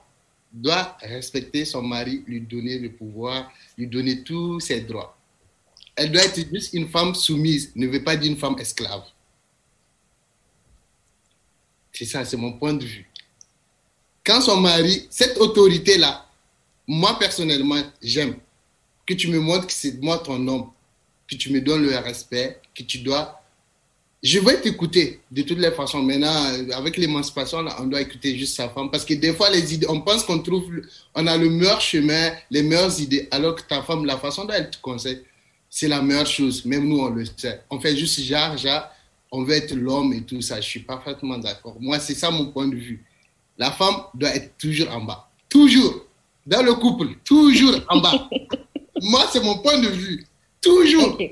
doit 0.51 0.97
respecter 1.01 1.65
son 1.65 1.81
mari, 1.81 2.23
lui 2.27 2.41
donner 2.41 2.79
le 2.79 2.91
pouvoir, 2.91 3.51
lui 3.77 3.87
donner 3.87 4.23
tous 4.23 4.59
ses 4.59 4.81
droits. 4.81 5.15
Elle 5.99 6.13
doit 6.13 6.23
être 6.23 6.39
juste 6.49 6.73
une 6.73 6.87
femme 6.87 7.13
soumise, 7.13 7.73
ne 7.75 7.85
veut 7.85 8.01
pas 8.01 8.15
dire 8.15 8.31
une 8.31 8.37
femme 8.37 8.55
esclave. 8.57 9.03
C'est 11.91 12.05
ça, 12.05 12.23
c'est 12.23 12.37
mon 12.37 12.53
point 12.53 12.73
de 12.73 12.85
vue. 12.85 13.05
Quand 14.25 14.39
son 14.39 14.61
mari, 14.61 15.07
cette 15.09 15.37
autorité-là, 15.37 16.25
moi 16.87 17.19
personnellement, 17.19 17.83
j'aime 18.01 18.35
que 19.05 19.13
tu 19.13 19.27
me 19.27 19.39
montres 19.39 19.67
que 19.67 19.73
c'est 19.73 20.01
moi 20.01 20.19
ton 20.19 20.47
homme, 20.47 20.71
que 21.29 21.35
tu 21.35 21.51
me 21.51 21.59
donnes 21.59 21.83
le 21.83 21.97
respect, 21.97 22.61
que 22.73 22.83
tu 22.83 22.99
dois 22.99 23.39
je 24.21 24.39
vais 24.39 24.59
t'écouter 24.59 25.21
de 25.31 25.41
toutes 25.43 25.59
les 25.59 25.71
façons. 25.71 26.03
Maintenant, 26.03 26.51
avec 26.73 26.97
l'émancipation, 26.97 27.65
on 27.79 27.85
doit 27.85 28.01
écouter 28.01 28.37
juste 28.37 28.55
sa 28.55 28.67
femme. 28.67 28.91
Parce 28.91 29.05
que 29.05 29.13
des 29.13 29.33
fois, 29.33 29.49
les 29.49 29.73
idées, 29.73 29.87
on 29.87 30.01
pense 30.01 30.23
qu'on 30.23 30.39
trouve, 30.39 30.65
on 31.15 31.25
a 31.25 31.37
le 31.37 31.49
meilleur 31.49 31.79
chemin, 31.79 32.33
les 32.51 32.61
meilleures 32.61 32.99
idées, 32.99 33.29
alors 33.31 33.55
que 33.55 33.61
ta 33.61 33.81
femme, 33.81 34.05
la 34.05 34.17
façon 34.17 34.43
dont 34.43 34.53
elle 34.53 34.69
te 34.69 34.77
conseille, 34.81 35.23
c'est 35.69 35.87
la 35.87 36.01
meilleure 36.01 36.25
chose. 36.25 36.65
Même 36.65 36.87
nous, 36.87 36.99
on 36.99 37.09
le 37.09 37.25
sait. 37.25 37.61
On 37.69 37.79
fait 37.79 37.95
juste 37.95 38.19
genre, 38.21 38.57
genre, 38.57 38.89
on 39.31 39.43
veut 39.43 39.53
être 39.53 39.73
l'homme 39.75 40.13
et 40.13 40.21
tout 40.23 40.41
ça. 40.41 40.59
Je 40.59 40.67
suis 40.67 40.79
parfaitement 40.79 41.37
d'accord. 41.37 41.75
Moi, 41.79 41.99
c'est 41.99 42.15
ça 42.15 42.31
mon 42.31 42.47
point 42.47 42.67
de 42.67 42.75
vue. 42.75 43.03
La 43.57 43.71
femme 43.71 43.95
doit 44.13 44.35
être 44.35 44.57
toujours 44.57 44.89
en 44.91 45.01
bas. 45.01 45.29
Toujours. 45.47 46.05
Dans 46.45 46.63
le 46.63 46.73
couple, 46.73 47.15
toujours 47.23 47.79
en 47.89 47.99
bas. 47.99 48.29
Moi, 49.01 49.25
c'est 49.31 49.43
mon 49.43 49.59
point 49.59 49.77
de 49.77 49.89
vue. 49.89 50.25
Toujours. 50.61 51.17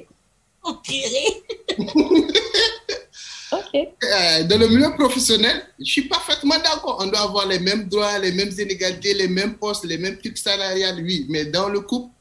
Euh, 3.73 4.43
dans 4.43 4.58
le 4.60 4.67
milieu 4.67 4.93
professionnel, 4.95 5.65
je 5.80 5.86
suis 5.86 6.02
parfaitement 6.04 6.56
d'accord. 6.58 6.97
On 7.00 7.08
doit 7.08 7.21
avoir 7.21 7.47
les 7.47 7.60
mêmes 7.60 7.88
droits, 7.88 8.19
les 8.19 8.34
mêmes 8.34 8.52
inégalités, 8.52 9.13
les 9.13 9.28
mêmes 9.30 9.56
postes, 9.56 9.86
les 9.86 9.97
mêmes 9.97 10.17
trucs 10.17 10.38
salariales, 10.38 11.02
oui. 11.02 11.26
Mais 11.30 11.45
dans 11.45 11.69
le 11.69 11.80
couple, 11.80 12.12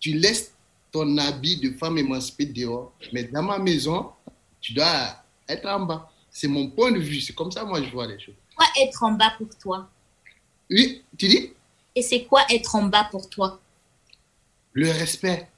tu 0.00 0.14
laisses 0.14 0.51
ton 0.92 1.16
habit 1.16 1.56
de 1.56 1.70
femme 1.70 1.98
émancipée 1.98 2.46
dehors. 2.46 2.92
Mais 3.12 3.24
dans 3.24 3.42
ma 3.42 3.58
maison, 3.58 4.10
tu 4.60 4.74
dois 4.74 5.16
être 5.48 5.66
en 5.66 5.80
bas. 5.80 6.10
C'est 6.30 6.48
mon 6.48 6.68
point 6.70 6.92
de 6.92 6.98
vue. 6.98 7.20
C'est 7.20 7.34
comme 7.34 7.50
ça, 7.50 7.64
moi, 7.64 7.82
je 7.82 7.90
vois 7.90 8.06
les 8.06 8.20
choses. 8.20 8.34
Quoi 8.54 8.66
être 8.80 9.02
en 9.02 9.12
bas 9.12 9.32
pour 9.38 9.48
toi? 9.58 9.88
Oui, 10.70 11.02
tu 11.18 11.28
dis? 11.28 11.52
Et 11.94 12.02
c'est 12.02 12.24
quoi 12.24 12.42
être 12.50 12.74
en 12.76 12.84
bas 12.84 13.08
pour 13.10 13.28
toi? 13.28 13.60
Le 14.72 14.90
respect. 14.90 15.48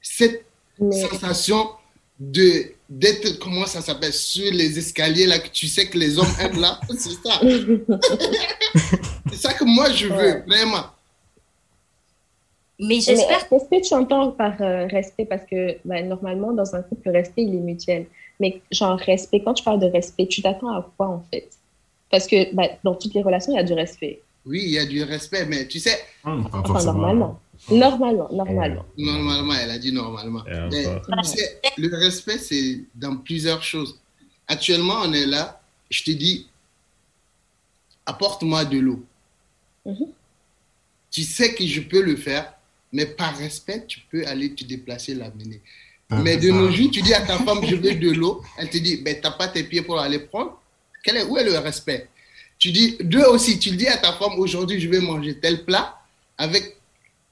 Cette 0.00 0.46
sensation 0.78 1.70
de 2.20 2.74
d'être, 2.88 3.38
comment 3.38 3.66
ça 3.66 3.82
s'appelle, 3.82 4.14
sur 4.14 4.50
les 4.50 4.78
escaliers 4.78 5.26
là, 5.26 5.38
que 5.38 5.48
tu 5.48 5.68
sais 5.68 5.88
que 5.88 5.98
les 5.98 6.18
hommes 6.18 6.34
aiment 6.40 6.60
là. 6.60 6.80
C'est 6.98 7.10
ça. 7.22 7.40
c'est 9.30 9.36
ça 9.36 9.52
que 9.52 9.64
moi 9.64 9.92
je 9.92 10.06
veux, 10.06 10.42
vraiment. 10.46 10.86
Mais 12.78 13.00
j'espère. 13.00 13.48
Qu'est-ce 13.48 13.64
que 13.64 13.88
tu 13.88 13.94
entends 13.94 14.30
par 14.30 14.60
euh, 14.62 14.86
respect? 14.86 15.24
Parce 15.24 15.44
que 15.50 15.76
ben, 15.84 16.08
normalement, 16.08 16.52
dans 16.52 16.74
un 16.74 16.82
couple, 16.82 17.08
le 17.08 17.12
respect, 17.12 17.42
il 17.42 17.54
est 17.54 17.58
mutuel. 17.58 18.06
Mais 18.40 18.60
genre, 18.70 18.98
respect, 18.98 19.42
quand 19.42 19.54
tu 19.54 19.64
parles 19.64 19.80
de 19.80 19.86
respect, 19.86 20.26
tu 20.26 20.42
t'attends 20.42 20.70
à 20.70 20.88
quoi 20.96 21.08
en 21.08 21.24
fait? 21.30 21.48
Parce 22.10 22.26
que 22.26 22.54
ben, 22.54 22.68
dans 22.84 22.94
toutes 22.94 23.14
les 23.14 23.22
relations, 23.22 23.52
il 23.52 23.56
y 23.56 23.58
a 23.58 23.64
du 23.64 23.72
respect. 23.72 24.22
Oui, 24.46 24.62
il 24.64 24.70
y 24.70 24.78
a 24.78 24.86
du 24.86 25.02
respect, 25.02 25.44
mais 25.46 25.66
tu 25.66 25.78
sais. 25.80 25.98
Hum, 26.24 26.48
enfin, 26.52 26.82
normalement. 26.84 27.40
Normalement, 27.70 28.28
normalement. 28.30 28.84
Normalement, 28.96 29.54
elle 29.54 29.70
a 29.70 29.78
dit 29.78 29.92
normalement. 29.92 30.44
le 30.46 31.96
respect, 31.96 32.38
c'est 32.38 32.80
dans 32.94 33.16
plusieurs 33.16 33.62
choses. 33.62 33.98
Actuellement, 34.46 35.00
on 35.04 35.12
est 35.12 35.26
là, 35.26 35.60
je 35.90 36.04
te 36.04 36.10
dis, 36.12 36.46
apporte-moi 38.06 38.64
de 38.64 38.78
l'eau. 38.78 39.04
Mhm. 39.84 40.06
Tu 41.10 41.22
sais 41.22 41.54
que 41.54 41.64
je 41.64 41.80
peux 41.80 42.02
le 42.02 42.16
faire, 42.16 42.54
mais 42.92 43.06
par 43.06 43.36
respect, 43.36 43.84
tu 43.86 44.00
peux 44.10 44.26
aller 44.26 44.54
te 44.54 44.64
déplacer, 44.64 45.14
l'amener. 45.14 45.60
Ah, 46.10 46.20
mais 46.22 46.36
de 46.36 46.50
nos 46.50 46.70
jours, 46.70 46.90
tu 46.90 47.02
dis 47.02 47.12
à 47.12 47.20
ta 47.20 47.38
femme, 47.38 47.60
je 47.64 47.76
veux 47.76 47.94
de 47.94 48.10
l'eau, 48.10 48.42
elle 48.56 48.70
te 48.70 48.78
dit, 48.78 48.96
ben, 48.98 49.14
tu 49.14 49.22
n'as 49.22 49.32
pas 49.32 49.48
tes 49.48 49.64
pieds 49.64 49.82
pour 49.82 49.98
aller 50.00 50.18
prendre. 50.18 50.58
Quel 51.02 51.18
est, 51.18 51.24
où 51.24 51.36
est 51.36 51.44
le 51.44 51.58
respect? 51.58 52.08
Tu 52.58 52.72
dis, 52.72 52.96
deux 53.00 53.24
aussi, 53.24 53.58
tu 53.58 53.70
dis 53.72 53.86
à 53.86 53.98
ta 53.98 54.12
femme, 54.14 54.38
aujourd'hui, 54.38 54.80
je 54.80 54.88
vais 54.88 55.00
manger 55.00 55.38
tel 55.38 55.64
plat 55.64 56.00
avec 56.36 56.76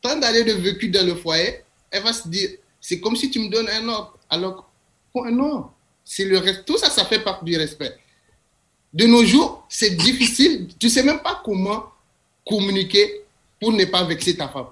tant 0.03 0.17
d'années 0.19 0.45
de 0.45 0.53
vécu 0.53 0.89
dans 0.89 1.07
le 1.07 1.15
foyer, 1.15 1.63
elle 1.91 2.03
va 2.03 2.13
se 2.13 2.29
dire, 2.29 2.51
c'est 2.81 3.01
comme 3.01 3.17
si 3.17 3.31
tu 3.31 3.39
me 3.41 3.49
donnes 3.49 3.69
un 3.69 3.89
ordre. 3.89 4.19
Alors, 4.29 4.69
non, 5.15 5.71
c'est 6.05 6.25
le. 6.25 6.41
Tout 6.65 6.79
ça, 6.79 6.91
ça 6.91 7.05
fait 7.05 7.21
partie 7.21 7.45
du 7.45 7.57
respect. 7.57 7.97
De 8.93 9.07
nos 9.07 9.25
jours, 9.25 9.67
c'est 9.69 9.91
difficile. 9.91 10.69
Tu 10.79 10.89
sais 10.89 11.03
même 11.03 11.21
pas 11.21 11.41
comment 11.45 11.87
communiquer 12.47 13.23
pour 13.61 13.73
ne 13.73 13.85
pas 13.85 14.05
vexer 14.05 14.37
ta 14.37 14.49
femme. 14.49 14.69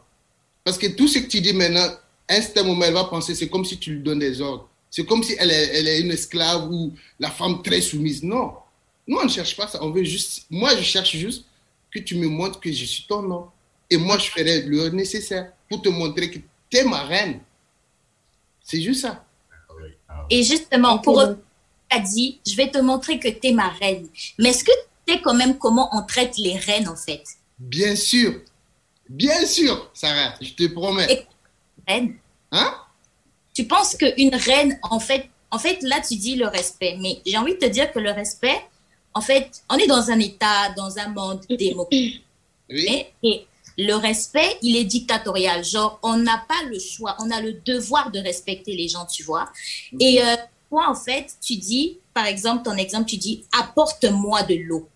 Parce 0.64 0.79
que 0.79 0.87
tout 0.87 1.07
ce 1.07 1.18
que 1.18 1.29
tu 1.29 1.40
dis 1.40 1.53
maintenant, 1.53 1.88
à 2.29 2.35
un 2.35 2.62
moment, 2.62 2.85
elle 2.85 2.94
va 2.94 3.05
penser, 3.05 3.35
c'est 3.35 3.48
comme 3.48 3.64
si 3.64 3.79
tu 3.79 3.92
lui 3.92 4.03
donnes 4.03 4.18
des 4.18 4.40
ordres. 4.40 4.68
C'est 4.90 5.05
comme 5.05 5.22
si 5.22 5.35
elle 5.38 5.50
est, 5.50 5.79
elle 5.79 5.88
est 5.88 6.00
une 6.00 6.11
esclave 6.11 6.70
ou 6.70 6.94
la 7.20 7.31
femme 7.31 7.62
très 7.62 7.81
soumise. 7.81 8.22
Non. 8.22 8.55
Nous, 9.07 9.18
on 9.18 9.24
ne 9.24 9.29
cherche 9.29 9.57
pas 9.57 9.66
ça. 9.66 9.83
On 9.83 9.90
veut 9.90 10.05
juste, 10.05 10.46
moi, 10.48 10.74
je 10.77 10.83
cherche 10.83 11.16
juste 11.16 11.44
que 11.90 11.98
tu 11.98 12.16
me 12.16 12.29
montres 12.29 12.61
que 12.61 12.72
je 12.72 12.85
suis 12.85 13.05
ton 13.07 13.31
homme. 13.31 13.50
Et 13.90 13.96
moi, 13.96 14.18
je 14.18 14.31
ferai 14.31 14.62
le 14.62 14.88
nécessaire 14.88 15.53
pour 15.68 15.83
te 15.83 15.88
montrer 15.88 16.31
que 16.31 16.38
tu 16.70 16.77
es 16.77 16.85
ma 16.85 17.03
reine. 17.03 17.40
C'est 18.62 18.81
juste 18.81 19.03
ça. 19.03 19.24
Et 20.31 20.42
justement, 20.42 20.98
pour 20.98 21.20
a 21.90 22.00
dit, 22.00 22.40
je 22.46 22.57
vais 22.57 22.70
te 22.70 22.79
montrer 22.79 23.18
que 23.18 23.29
tu 23.29 23.48
es 23.48 23.53
ma 23.53 23.68
reine. 23.68 24.09
Mais 24.38 24.50
est-ce 24.50 24.64
que 24.64 24.72
tu 25.07 25.14
sais 25.14 25.20
quand 25.20 25.35
même 25.35 25.59
comment 25.59 25.88
on 25.92 26.03
traite 26.03 26.38
les 26.38 26.57
reines, 26.57 26.88
en 26.88 26.96
fait? 26.96 27.22
Bien 27.59 27.94
sûr. 27.94 28.40
Bien 29.09 29.47
sûr, 29.47 29.90
Sarah, 29.93 30.35
je 30.40 30.53
te 30.53 30.67
promets. 30.73 31.12
Et 31.12 31.27
reine 31.87 32.17
Hein? 32.55 32.75
Tu 33.53 33.64
penses 33.67 33.97
qu'une 33.97 34.35
reine, 34.35 34.79
en 34.83 35.01
fait, 35.01 35.29
en 35.51 35.59
fait, 35.59 35.83
là, 35.83 36.01
tu 36.01 36.17
dis 36.17 36.37
le 36.37 36.47
respect. 36.47 36.97
Mais 37.01 37.21
j'ai 37.27 37.37
envie 37.37 37.55
de 37.55 37.59
te 37.59 37.67
dire 37.67 37.93
que 37.93 37.99
le 37.99 38.11
respect, 38.11 38.61
en 39.12 39.21
fait, 39.21 39.62
on 39.71 39.77
est 39.77 39.87
dans 39.87 40.11
un 40.11 40.19
état, 40.19 40.71
dans 40.77 40.99
un 40.99 41.09
monde 41.09 41.40
démocratique. 41.49 42.25
Oui. 42.71 43.07
et 43.23 43.47
le 43.77 43.95
respect, 43.95 44.57
il 44.62 44.77
est 44.77 44.85
dictatorial. 44.85 45.64
Genre, 45.64 45.99
on 46.03 46.17
n'a 46.17 46.45
pas 46.49 46.62
le 46.69 46.79
choix, 46.79 47.17
on 47.19 47.31
a 47.31 47.40
le 47.40 47.55
devoir 47.64 48.11
de 48.11 48.19
respecter 48.21 48.75
les 48.75 48.88
gens, 48.88 49.05
tu 49.05 49.23
vois. 49.23 49.49
Et 50.01 50.23
euh, 50.23 50.37
toi, 50.71 50.88
en 50.88 50.95
fait, 50.95 51.35
tu 51.43 51.57
dis, 51.57 51.99
par 52.14 52.27
exemple, 52.27 52.64
ton 52.64 52.77
exemple, 52.77 53.07
tu 53.07 53.17
dis, 53.17 53.45
apporte-moi 53.53 54.45
de 54.45 54.55
l'eau. 54.55 54.88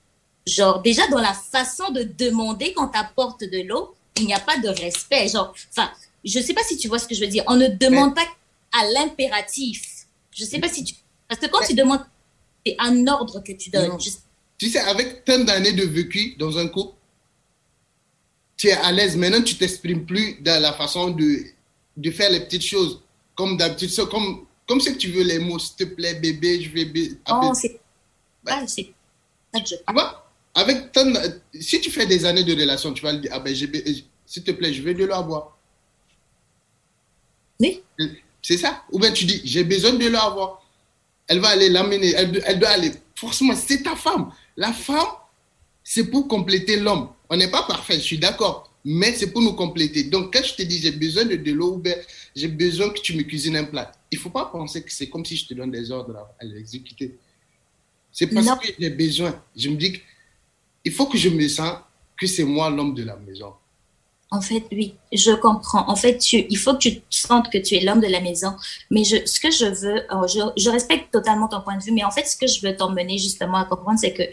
Genre, 0.46 0.80
déjà, 0.80 1.06
dans 1.08 1.20
la 1.20 1.34
façon 1.34 1.90
de 1.90 2.02
demander 2.02 2.72
quand 2.72 2.90
apportes 2.94 3.42
de 3.42 3.62
l'eau, 3.66 3.94
il 4.18 4.26
n'y 4.26 4.34
a 4.34 4.40
pas 4.40 4.58
de 4.58 4.68
respect. 4.68 5.28
Genre, 5.28 5.54
enfin, 5.70 5.90
je 6.24 6.38
ne 6.38 6.44
sais 6.44 6.54
pas 6.54 6.62
si 6.62 6.76
tu 6.76 6.88
vois 6.88 6.98
ce 6.98 7.06
que 7.06 7.14
je 7.14 7.20
veux 7.20 7.28
dire. 7.30 7.44
On 7.46 7.56
ne 7.56 7.68
demande 7.68 8.14
pas 8.14 8.26
à 8.72 8.84
l'impératif. 8.90 10.06
Je 10.34 10.44
ne 10.44 10.48
sais 10.48 10.58
pas 10.58 10.68
si 10.68 10.84
tu... 10.84 10.94
Parce 11.28 11.40
que 11.40 11.46
quand 11.46 11.64
tu 11.66 11.74
demandes, 11.74 12.04
c'est 12.64 12.76
un 12.78 13.06
ordre 13.06 13.42
que 13.42 13.52
tu 13.52 13.70
donnes. 13.70 13.96
Tu 14.58 14.68
sais, 14.68 14.80
avec 14.80 15.24
tant 15.24 15.38
d'années 15.44 15.72
de 15.72 15.84
vécu 15.84 16.34
dans 16.38 16.58
un 16.58 16.68
couple, 16.68 16.94
tu 18.56 18.68
es 18.68 18.72
à 18.72 18.90
l'aise. 18.90 19.16
Maintenant, 19.16 19.42
tu 19.42 19.56
t'exprimes 19.56 20.04
plus 20.04 20.38
dans 20.40 20.60
la 20.60 20.72
façon 20.72 21.10
de, 21.10 21.44
de 21.96 22.10
faire 22.10 22.30
les 22.30 22.40
petites 22.40 22.64
choses. 22.64 23.00
Comme 23.36 23.56
d'habitude, 23.56 23.94
comme, 24.10 24.46
comme 24.66 24.80
si 24.80 24.96
tu 24.98 25.12
veux 25.12 25.22
les 25.22 25.38
mots, 25.38 25.60
s'il 25.60 25.76
te 25.76 25.84
plaît, 25.84 26.14
bébé, 26.14 26.60
je 26.60 26.70
vais. 26.70 27.12
Oh, 27.30 27.52
c'est. 27.54 27.78
Ah, 28.46 28.66
c'est. 28.66 28.92
Tu 29.64 29.74
vois? 29.92 30.28
Avec 30.54 30.90
si 31.60 31.80
tu 31.80 31.90
fais 31.90 32.06
des 32.06 32.24
années 32.24 32.42
de 32.42 32.52
relation, 32.52 32.92
tu 32.92 33.02
vas 33.04 33.12
le 33.12 33.20
dire, 33.20 33.30
ah 33.32 33.38
ben, 33.38 33.54
s'il 34.28 34.44
te 34.44 34.50
plaît, 34.50 34.74
je 34.74 34.82
veux 34.82 34.92
de 34.92 35.06
l'eau 35.06 35.14
à 35.14 35.22
boire. 35.22 35.56
Oui. 37.58 37.82
C'est 38.42 38.58
ça? 38.58 38.84
Ou 38.92 38.98
bien 38.98 39.10
tu 39.10 39.24
dis, 39.24 39.40
j'ai 39.42 39.64
besoin 39.64 39.94
de 39.94 40.06
l'avoir. 40.06 40.62
Elle 41.26 41.40
va 41.40 41.48
aller 41.48 41.70
l'amener. 41.70 42.12
Elle, 42.14 42.42
elle, 42.44 42.58
doit 42.58 42.68
aller. 42.68 42.92
Forcément, 43.14 43.56
c'est 43.56 43.82
ta 43.82 43.96
femme. 43.96 44.30
La 44.54 44.74
femme, 44.74 45.08
c'est 45.82 46.04
pour 46.10 46.28
compléter 46.28 46.78
l'homme. 46.78 47.08
On 47.30 47.38
n'est 47.38 47.50
pas 47.50 47.62
parfait, 47.62 47.94
je 47.94 48.00
suis 48.00 48.18
d'accord. 48.18 48.70
Mais 48.84 49.14
c'est 49.14 49.32
pour 49.32 49.40
nous 49.40 49.54
compléter. 49.54 50.04
Donc, 50.04 50.34
quand 50.34 50.44
je 50.44 50.54
te 50.54 50.62
dis, 50.62 50.78
j'ai 50.78 50.92
besoin 50.92 51.24
de, 51.24 51.36
de 51.36 51.52
l'eau, 51.52 51.76
ou 51.76 51.78
bien 51.78 51.96
j'ai 52.36 52.48
besoin 52.48 52.90
que 52.90 53.00
tu 53.00 53.16
me 53.16 53.22
cuisines 53.22 53.56
un 53.56 53.64
plat, 53.64 53.90
il 54.10 54.18
ne 54.18 54.20
faut 54.20 54.30
pas 54.30 54.44
penser 54.44 54.82
que 54.82 54.92
c'est 54.92 55.08
comme 55.08 55.24
si 55.24 55.36
je 55.36 55.46
te 55.46 55.54
donne 55.54 55.70
des 55.70 55.90
ordres 55.90 56.28
à, 56.38 56.44
l'exécuter. 56.44 57.16
C'est 58.12 58.26
parce 58.26 58.46
que 58.46 58.68
j'ai 58.78 58.90
besoin. 58.90 59.42
Je 59.56 59.70
me 59.70 59.76
dis 59.76 60.00
qu'il 60.82 60.92
faut 60.92 61.06
que 61.06 61.16
je 61.16 61.30
me 61.30 61.48
sens 61.48 61.78
que 62.16 62.26
c'est 62.26 62.44
moi 62.44 62.68
l'homme 62.68 62.94
de 62.94 63.04
la 63.04 63.16
maison. 63.16 63.54
En 64.30 64.42
fait, 64.42 64.64
oui, 64.72 64.94
je 65.10 65.32
comprends. 65.32 65.88
En 65.88 65.96
fait, 65.96 66.18
tu, 66.18 66.44
il 66.50 66.58
faut 66.58 66.74
que 66.74 66.80
tu 66.80 67.00
sentes 67.08 67.50
que 67.50 67.56
tu 67.56 67.76
es 67.76 67.80
l'homme 67.80 68.00
de 68.00 68.08
la 68.08 68.20
maison. 68.20 68.54
Mais 68.90 69.02
je, 69.02 69.16
ce 69.24 69.40
que 69.40 69.50
je 69.50 69.64
veux, 69.64 70.02
oh, 70.12 70.26
je, 70.28 70.40
je, 70.62 70.68
respecte 70.68 71.10
totalement 71.10 71.48
ton 71.48 71.62
point 71.62 71.78
de 71.78 71.82
vue, 71.82 71.92
mais 71.92 72.04
en 72.04 72.10
fait, 72.10 72.26
ce 72.26 72.36
que 72.36 72.46
je 72.46 72.60
veux 72.60 72.76
t'emmener 72.76 73.16
justement 73.16 73.56
à 73.56 73.64
comprendre, 73.64 73.98
c'est 73.98 74.12
que, 74.12 74.24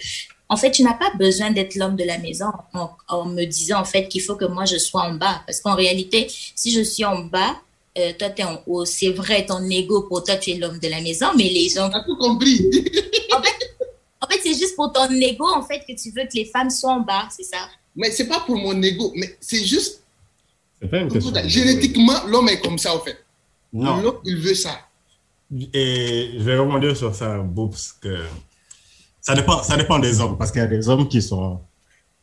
en 0.49 0.57
fait, 0.57 0.71
tu 0.71 0.83
n'as 0.83 0.95
pas 0.95 1.11
besoin 1.17 1.51
d'être 1.51 1.75
l'homme 1.75 1.95
de 1.95 2.03
la 2.03 2.17
maison 2.17 2.51
en, 2.73 2.89
en, 3.07 3.25
me 3.25 3.45
disant, 3.45 3.79
en 3.79 3.85
fait, 3.85 4.09
qu'il 4.09 4.21
faut 4.21 4.35
que 4.35 4.43
moi, 4.43 4.65
je 4.65 4.77
sois 4.77 5.03
en 5.03 5.13
bas. 5.13 5.41
Parce 5.45 5.61
qu'en 5.61 5.75
réalité, 5.75 6.27
si 6.55 6.71
je 6.71 6.81
suis 6.81 7.05
en 7.05 7.19
bas, 7.19 7.55
euh, 7.97 8.11
toi, 8.19 8.29
tu 8.31 8.41
es 8.41 8.45
en 8.45 8.61
haut. 8.67 8.83
C'est 8.83 9.11
vrai, 9.11 9.45
ton 9.45 9.63
ego, 9.69 10.01
pour 10.01 10.23
toi, 10.25 10.35
tu 10.35 10.51
es 10.51 10.55
l'homme 10.55 10.77
de 10.77 10.89
la 10.89 10.99
maison, 10.99 11.27
mais 11.37 11.45
les 11.45 11.69
gens... 11.69 11.89
Tu 11.89 11.95
as 11.95 12.03
tout 12.03 12.17
compris. 12.17 12.59
en 13.31 13.41
fait, 13.41 13.75
en 14.19 14.27
fait 14.27 14.39
c'est 14.43 14.55
juste 14.55 14.75
pour 14.75 14.91
ton 14.91 15.09
ego, 15.09 15.47
en 15.47 15.63
fait, 15.63 15.79
que 15.87 15.93
tu 15.93 16.09
veux 16.09 16.23
que 16.23 16.35
les 16.35 16.45
femmes 16.45 16.69
soient 16.69 16.95
en 16.95 16.99
bas, 16.99 17.29
c'est 17.31 17.43
ça 17.43 17.69
mais 17.95 18.11
c'est 18.11 18.27
pas 18.27 18.41
pour 18.41 18.57
mon 18.57 18.81
ego, 18.81 19.13
mais 19.15 19.37
c'est 19.39 19.63
juste. 19.63 20.03
Génétiquement, 21.45 22.25
l'homme 22.27 22.49
est 22.49 22.59
comme 22.59 22.77
ça, 22.77 22.95
en 22.95 22.99
fait. 22.99 23.17
Non. 23.71 24.01
L'homme, 24.01 24.19
il 24.25 24.37
veut 24.37 24.55
ça. 24.55 24.79
Et 25.73 26.31
je 26.37 26.43
vais 26.43 26.57
rebondir 26.57 26.95
sur 26.97 27.13
ça, 27.13 27.43
parce 27.55 27.93
que 27.93 28.25
ça 29.21 29.35
dépend, 29.35 29.63
ça 29.63 29.77
dépend 29.77 29.99
des 29.99 30.19
hommes, 30.19 30.37
parce 30.37 30.51
qu'il 30.51 30.61
y 30.61 30.63
a 30.63 30.67
des 30.67 30.87
hommes 30.89 31.07
qui 31.07 31.21
sont, 31.21 31.61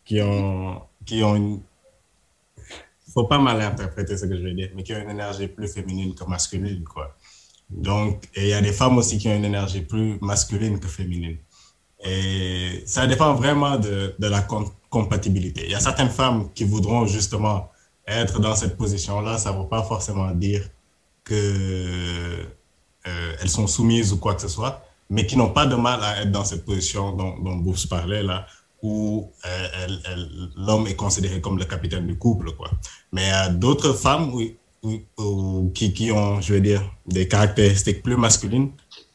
qui 0.05 0.21
ont, 0.21 0.83
qui 1.05 1.23
ont 1.23 1.37
une, 1.37 1.61
faut 3.13 3.25
pas 3.25 3.39
mal 3.39 3.61
interpréter 3.61 4.17
ce 4.17 4.27
que 4.27 4.37
je 4.37 4.43
veux 4.43 4.53
dire, 4.53 4.71
mais 4.75 4.83
qui 4.83 4.93
ont 4.93 5.01
une 5.01 5.11
énergie 5.11 5.49
plus 5.49 5.69
féminine 5.69 6.15
que 6.15 6.25
masculine, 6.25 6.85
quoi. 6.85 7.17
Donc, 7.71 8.25
et 8.35 8.43
il 8.43 8.49
y 8.49 8.53
a 8.53 8.61
des 8.61 8.73
femmes 8.73 8.99
aussi 8.99 9.19
qui 9.19 9.29
ont 9.29 9.37
une 9.37 9.45
énergie 9.45 9.81
plus 9.81 10.19
masculine 10.21 10.79
que 10.79 10.89
féminine. 10.89 11.39
Et 12.05 12.83
ça 12.87 13.07
dépend 13.07 13.35
vraiment 13.35 13.79
de, 13.79 14.15
la 14.19 14.47
compatibilité. 14.91 15.63
Il 15.65 15.71
y 15.71 15.75
a 15.75 15.81
certaines 15.81 16.11
femmes 16.11 16.49
qui 16.55 16.65
voudront 16.65 17.07
justement 17.07 17.71
être 18.07 18.41
dans 18.41 18.57
cette 18.57 18.77
position-là. 18.77 19.39
Ça 19.39 19.53
ne 19.53 19.59
veut 19.59 19.69
pas 19.69 19.83
forcément 19.83 20.31
dire 20.33 20.69
qu'elles 21.25 21.37
euh, 23.07 23.47
sont 23.47 23.67
soumises 23.67 24.13
ou 24.13 24.19
quoi 24.19 24.35
que 24.35 24.43
ce 24.43 24.49
soit, 24.49 24.85
mais 25.09 25.27
qui 25.27 25.37
n'ont 25.37 25.51
pas 25.51 25.67
de 25.67 25.77
mal 25.77 26.03
à 26.03 26.23
être 26.23 26.33
dans 26.33 26.45
cette 26.45 26.65
position 26.65 27.13
dont, 27.13 27.39
dont 27.39 27.57
Bruce 27.57 27.87
parlait 27.87 28.23
là, 28.23 28.47
où 28.83 29.31
euh, 29.47 30.49
l'homme 30.57 30.89
est 30.89 30.97
considéré 30.97 31.41
comme 31.41 31.59
le 31.59 31.65
capitaine 31.65 32.07
du 32.07 32.19
couple. 32.19 32.53
Quoi. 32.53 32.71
Mais 33.13 33.23
il 33.23 33.29
y 33.29 33.31
a 33.31 33.49
d'autres 33.49 33.93
femmes 33.93 34.33
qui, 35.73 35.93
qui 35.93 36.11
ont, 36.11 36.41
je 36.41 36.55
veux 36.55 36.61
dire, 36.61 36.83
des 37.07 37.29
caractéristiques 37.29 38.03
plus 38.03 38.17
masculines, 38.17 38.73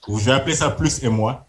ou 0.08 0.18
je 0.20 0.26
vais 0.26 0.32
appeler 0.32 0.56
ça 0.56 0.70
plus 0.70 1.04
et 1.04 1.10
moi, 1.10 1.47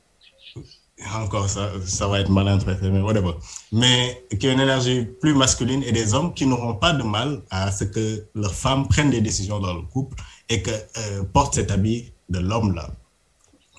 encore 1.14 1.48
ça, 1.48 1.70
ça 1.86 2.08
va 2.08 2.20
être 2.20 2.30
mal 2.30 2.48
interprété, 2.48 2.90
mais 2.90 3.00
whatever. 3.00 3.32
Mais 3.72 4.26
qui 4.38 4.48
a 4.48 4.52
une 4.52 4.60
énergie 4.60 5.04
plus 5.20 5.34
masculine 5.34 5.82
et 5.82 5.92
des 5.92 6.14
hommes 6.14 6.34
qui 6.34 6.46
n'auront 6.46 6.74
pas 6.74 6.92
de 6.92 7.02
mal 7.02 7.42
à 7.50 7.70
ce 7.70 7.84
que 7.84 8.26
leurs 8.34 8.54
femmes 8.54 8.88
prennent 8.88 9.10
des 9.10 9.20
décisions 9.20 9.60
dans 9.60 9.74
le 9.74 9.82
couple 9.82 10.16
et 10.48 10.62
que 10.62 10.70
euh, 10.70 11.24
portent 11.32 11.54
cet 11.54 11.70
habit 11.70 12.12
de 12.28 12.38
l'homme-là. 12.38 12.90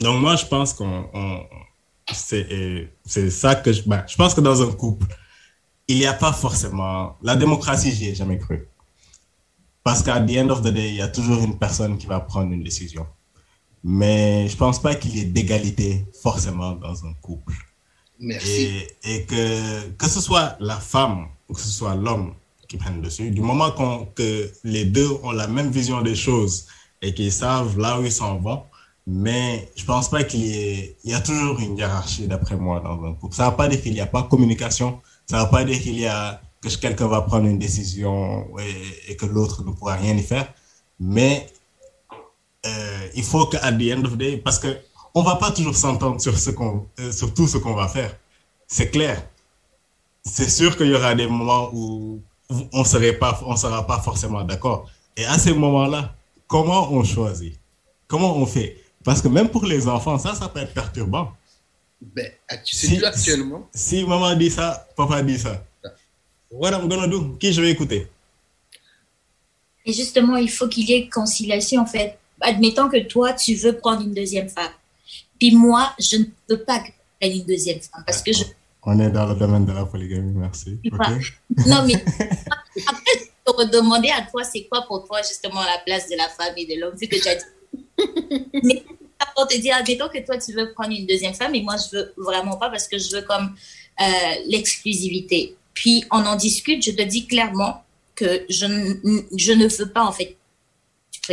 Donc 0.01 0.21
moi, 0.21 0.35
je 0.35 0.45
pense 0.45 0.73
qu'on 0.73 1.09
c'est 2.11 2.89
c'est 3.05 3.29
ça 3.29 3.55
que 3.55 3.71
je 3.71 3.83
ben, 3.83 4.03
je 4.07 4.15
pense 4.15 4.33
que 4.33 4.41
dans 4.41 4.61
un 4.61 4.71
couple, 4.71 5.05
il 5.87 5.97
n'y 5.97 6.05
a 6.05 6.13
pas 6.13 6.33
forcément 6.33 7.17
la 7.21 7.35
démocratie, 7.35 7.91
j'y 7.91 8.09
ai 8.09 8.15
jamais 8.15 8.37
cru. 8.37 8.67
Parce 9.83 10.03
qu'à 10.03 10.19
the 10.19 10.37
end 10.37 10.49
of 10.49 10.61
the 10.61 10.71
il 10.75 10.95
y 10.95 11.01
a 11.01 11.07
toujours 11.07 11.43
une 11.43 11.57
personne 11.57 11.97
qui 11.97 12.07
va 12.07 12.19
prendre 12.19 12.51
une 12.51 12.63
décision. 12.63 13.05
Mais 13.83 14.47
je 14.49 14.57
pense 14.57 14.81
pas 14.81 14.95
qu'il 14.95 15.15
y 15.15 15.21
ait 15.21 15.25
d'égalité 15.25 16.05
forcément 16.21 16.73
dans 16.73 17.05
un 17.05 17.13
couple. 17.21 17.53
Merci. 18.19 18.85
Et, 19.03 19.23
que, 19.23 19.89
que 19.91 20.07
ce 20.07 20.19
soit 20.19 20.57
la 20.59 20.77
femme 20.77 21.27
ou 21.47 21.53
que 21.53 21.61
ce 21.61 21.69
soit 21.69 21.95
l'homme 21.95 22.33
qui 22.67 22.77
prenne 22.77 23.01
dessus, 23.01 23.31
du 23.31 23.41
moment 23.41 23.71
que 24.13 24.51
les 24.63 24.85
deux 24.85 25.09
ont 25.23 25.31
la 25.31 25.47
même 25.47 25.71
vision 25.71 26.01
des 26.01 26.15
choses 26.15 26.67
et 27.01 27.13
qu'ils 27.13 27.31
savent 27.31 27.79
là 27.79 27.99
où 27.99 28.03
ils 28.03 28.11
s'en 28.11 28.37
vont, 28.37 28.63
mais 29.07 29.71
je 29.75 29.83
pense 29.85 30.09
pas 30.09 30.23
qu'il 30.23 30.41
y 30.41 30.55
ait, 30.55 30.97
il 31.03 31.11
y 31.11 31.13
a 31.15 31.21
toujours 31.21 31.59
une 31.59 31.75
hiérarchie 31.77 32.27
d'après 32.27 32.57
moi 32.57 32.79
dans 32.79 33.03
un 33.03 33.13
couple. 33.13 33.33
Ça 33.33 33.45
ne 33.45 33.51
veut 33.51 33.57
pas 33.57 33.67
dire 33.67 33.81
qu'il 33.81 33.93
n'y 33.93 34.01
a 34.01 34.05
pas 34.05 34.21
de 34.21 34.27
communication, 34.27 35.01
ça 35.25 35.39
ne 35.39 35.43
veut 35.43 35.49
pas 35.49 35.63
dire 35.63 35.81
qu'il 35.81 35.97
y 35.99 36.05
a, 36.05 36.39
que 36.61 36.67
quelqu'un 36.75 37.07
va 37.07 37.21
prendre 37.21 37.47
une 37.47 37.57
décision 37.57 38.45
et, 38.59 39.11
et 39.11 39.15
que 39.15 39.25
l'autre 39.25 39.63
ne 39.63 39.71
pourra 39.71 39.95
rien 39.95 40.15
y 40.15 40.21
faire, 40.21 40.53
mais 40.99 41.47
euh, 42.65 43.07
il 43.15 43.23
faut 43.23 43.45
qu'à 43.47 43.71
the 43.71 43.93
end 43.93 44.03
of 44.05 44.13
the 44.13 44.17
day, 44.17 44.37
parce 44.37 44.59
que 44.59 44.77
on 45.13 45.23
va 45.23 45.35
pas 45.35 45.51
toujours 45.51 45.75
s'entendre 45.75 46.21
sur 46.21 46.37
ce 46.37 46.51
qu'on, 46.51 46.87
euh, 46.99 47.11
sur 47.11 47.33
tout 47.33 47.47
ce 47.47 47.57
qu'on 47.57 47.73
va 47.73 47.87
faire. 47.87 48.15
C'est 48.67 48.89
clair. 48.91 49.27
C'est 50.23 50.49
sûr 50.49 50.77
qu'il 50.77 50.87
y 50.87 50.93
aura 50.93 51.15
des 51.15 51.27
moments 51.27 51.69
où 51.73 52.21
on 52.73 52.83
serait 52.83 53.13
pas, 53.13 53.39
on 53.45 53.55
sera 53.55 53.85
pas 53.87 53.99
forcément 53.99 54.43
d'accord. 54.43 54.89
Et 55.17 55.25
à 55.25 55.37
ces 55.37 55.53
moments-là, 55.53 56.13
comment 56.47 56.91
on 56.91 57.03
choisit? 57.03 57.57
Comment 58.07 58.37
on 58.37 58.45
fait? 58.45 58.77
Parce 59.03 59.21
que 59.21 59.27
même 59.27 59.49
pour 59.49 59.65
les 59.65 59.87
enfants, 59.87 60.17
ça, 60.19 60.35
ça 60.35 60.49
peut 60.49 60.59
être 60.59 60.73
perturbant. 60.73 61.31
Ben, 62.01 62.31
tu 62.65 62.75
sais 62.75 62.87
si, 62.87 63.05
actuellement. 63.05 63.67
Si, 63.73 64.03
maman 64.05 64.35
dit 64.35 64.51
ça, 64.51 64.87
papa 64.95 65.21
dit 65.21 65.39
ça. 65.39 65.63
What 66.51 66.71
I'm 66.71 66.87
gonna 66.87 67.07
do? 67.07 67.35
Qui 67.39 67.53
je 67.53 67.61
vais 67.61 67.71
écouter? 67.71 68.07
Et 69.85 69.93
justement, 69.93 70.37
il 70.37 70.49
faut 70.49 70.67
qu'il 70.67 70.89
y 70.89 70.93
ait 70.93 71.09
conciliation 71.09 71.81
en 71.81 71.85
fait 71.85 72.18
admettons 72.41 72.89
que 72.89 72.99
toi, 73.07 73.33
tu 73.33 73.55
veux 73.55 73.77
prendre 73.77 74.01
une 74.01 74.13
deuxième 74.13 74.49
femme. 74.49 74.71
Puis 75.39 75.51
moi, 75.51 75.93
je 75.99 76.17
ne 76.17 76.25
peux 76.47 76.59
pas 76.59 76.79
prendre 77.19 77.35
une 77.35 77.45
deuxième 77.45 77.79
femme 77.79 78.03
parce 78.05 78.21
que 78.21 78.33
je... 78.33 78.43
On 78.83 78.99
est 78.99 79.09
dans 79.09 79.25
le 79.25 79.35
domaine 79.35 79.65
de 79.65 79.73
la 79.73 79.85
polygamie, 79.85 80.33
merci. 80.33 80.79
Non, 81.67 81.83
mais 81.85 81.95
après, 82.87 83.13
je 83.15 83.51
te 83.51 83.55
redemander 83.55 84.09
à 84.09 84.21
toi, 84.21 84.43
c'est 84.43 84.63
quoi 84.63 84.83
pour 84.87 85.05
toi 85.05 85.21
justement 85.21 85.61
la 85.61 85.79
place 85.85 86.09
de 86.09 86.15
la 86.15 86.29
femme 86.29 86.53
et 86.55 86.65
de 86.65 86.79
l'homme, 86.79 86.95
vu 86.95 87.07
que 87.07 87.17
tu 87.17 87.27
as 87.27 87.35
dit. 87.35 88.49
mais 88.63 88.83
pour 89.35 89.47
te 89.47 89.57
dire, 89.57 89.75
admettons 89.75 90.07
que 90.07 90.25
toi, 90.25 90.37
tu 90.37 90.53
veux 90.53 90.71
prendre 90.73 90.91
une 90.91 91.05
deuxième 91.05 91.33
femme 91.33 91.55
et 91.55 91.61
moi, 91.61 91.75
je 91.77 91.97
veux 91.97 92.13
vraiment 92.17 92.57
pas 92.57 92.69
parce 92.69 92.87
que 92.87 92.97
je 92.97 93.15
veux 93.15 93.21
comme 93.21 93.55
euh, 94.01 94.05
l'exclusivité. 94.47 95.55
Puis 95.73 96.05
on 96.11 96.25
en 96.25 96.35
discute, 96.35 96.83
je 96.83 96.91
te 96.91 97.01
dis 97.01 97.27
clairement 97.27 97.83
que 98.15 98.45
je, 98.49 98.65
je 99.37 99.51
ne 99.53 99.67
veux 99.67 99.91
pas 99.91 100.03
en 100.03 100.11
fait 100.11 100.35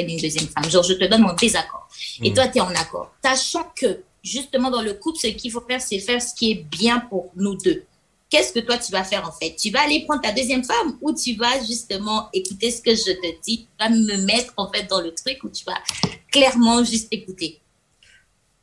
une 0.03 0.19
deuxième 0.19 0.49
femme. 0.49 0.71
Genre, 0.71 0.83
je 0.83 0.95
te 0.95 1.05
donne 1.05 1.23
mon 1.23 1.35
désaccord. 1.35 1.89
Et 2.23 2.31
mm. 2.31 2.35
toi, 2.35 2.49
tu 2.49 2.59
es 2.59 2.61
en 2.61 2.75
accord. 2.75 3.13
Sachant 3.25 3.73
que, 3.75 4.03
justement, 4.23 4.71
dans 4.71 4.83
le 4.83 4.95
couple, 4.95 5.19
ce 5.19 5.29
qu'il 5.29 5.51
faut 5.51 5.63
faire, 5.63 5.81
c'est 5.81 5.99
faire 5.99 6.21
ce 6.23 6.35
qui 6.35 6.53
est 6.53 6.65
bien 6.65 7.01
pour 7.01 7.31
nous 7.37 7.57
deux. 7.57 7.85
Qu'est-ce 8.29 8.53
que 8.53 8.59
toi, 8.59 8.77
tu 8.77 8.91
vas 8.91 9.05
faire 9.05 9.27
en 9.27 9.31
fait? 9.31 9.55
Tu 9.55 9.71
vas 9.71 9.83
aller 9.83 10.05
prendre 10.05 10.21
ta 10.21 10.33
deuxième 10.33 10.65
femme 10.65 10.99
ou 11.01 11.15
tu 11.15 11.35
vas 11.37 11.65
justement 11.65 12.29
écouter 12.33 12.73
ce 12.73 12.83
que 12.83 12.91
je 12.91 13.13
te 13.13 13.43
dis? 13.45 13.69
Tu 13.79 13.85
vas 13.85 13.89
me 13.89 14.25
mettre 14.25 14.53
en 14.57 14.71
fait 14.73 14.85
dans 14.91 15.01
le 15.01 15.15
truc 15.15 15.39
où 15.45 15.49
tu 15.49 15.65
vas 15.65 15.79
clairement 16.33 16.83
juste 16.83 17.07
écouter? 17.13 17.61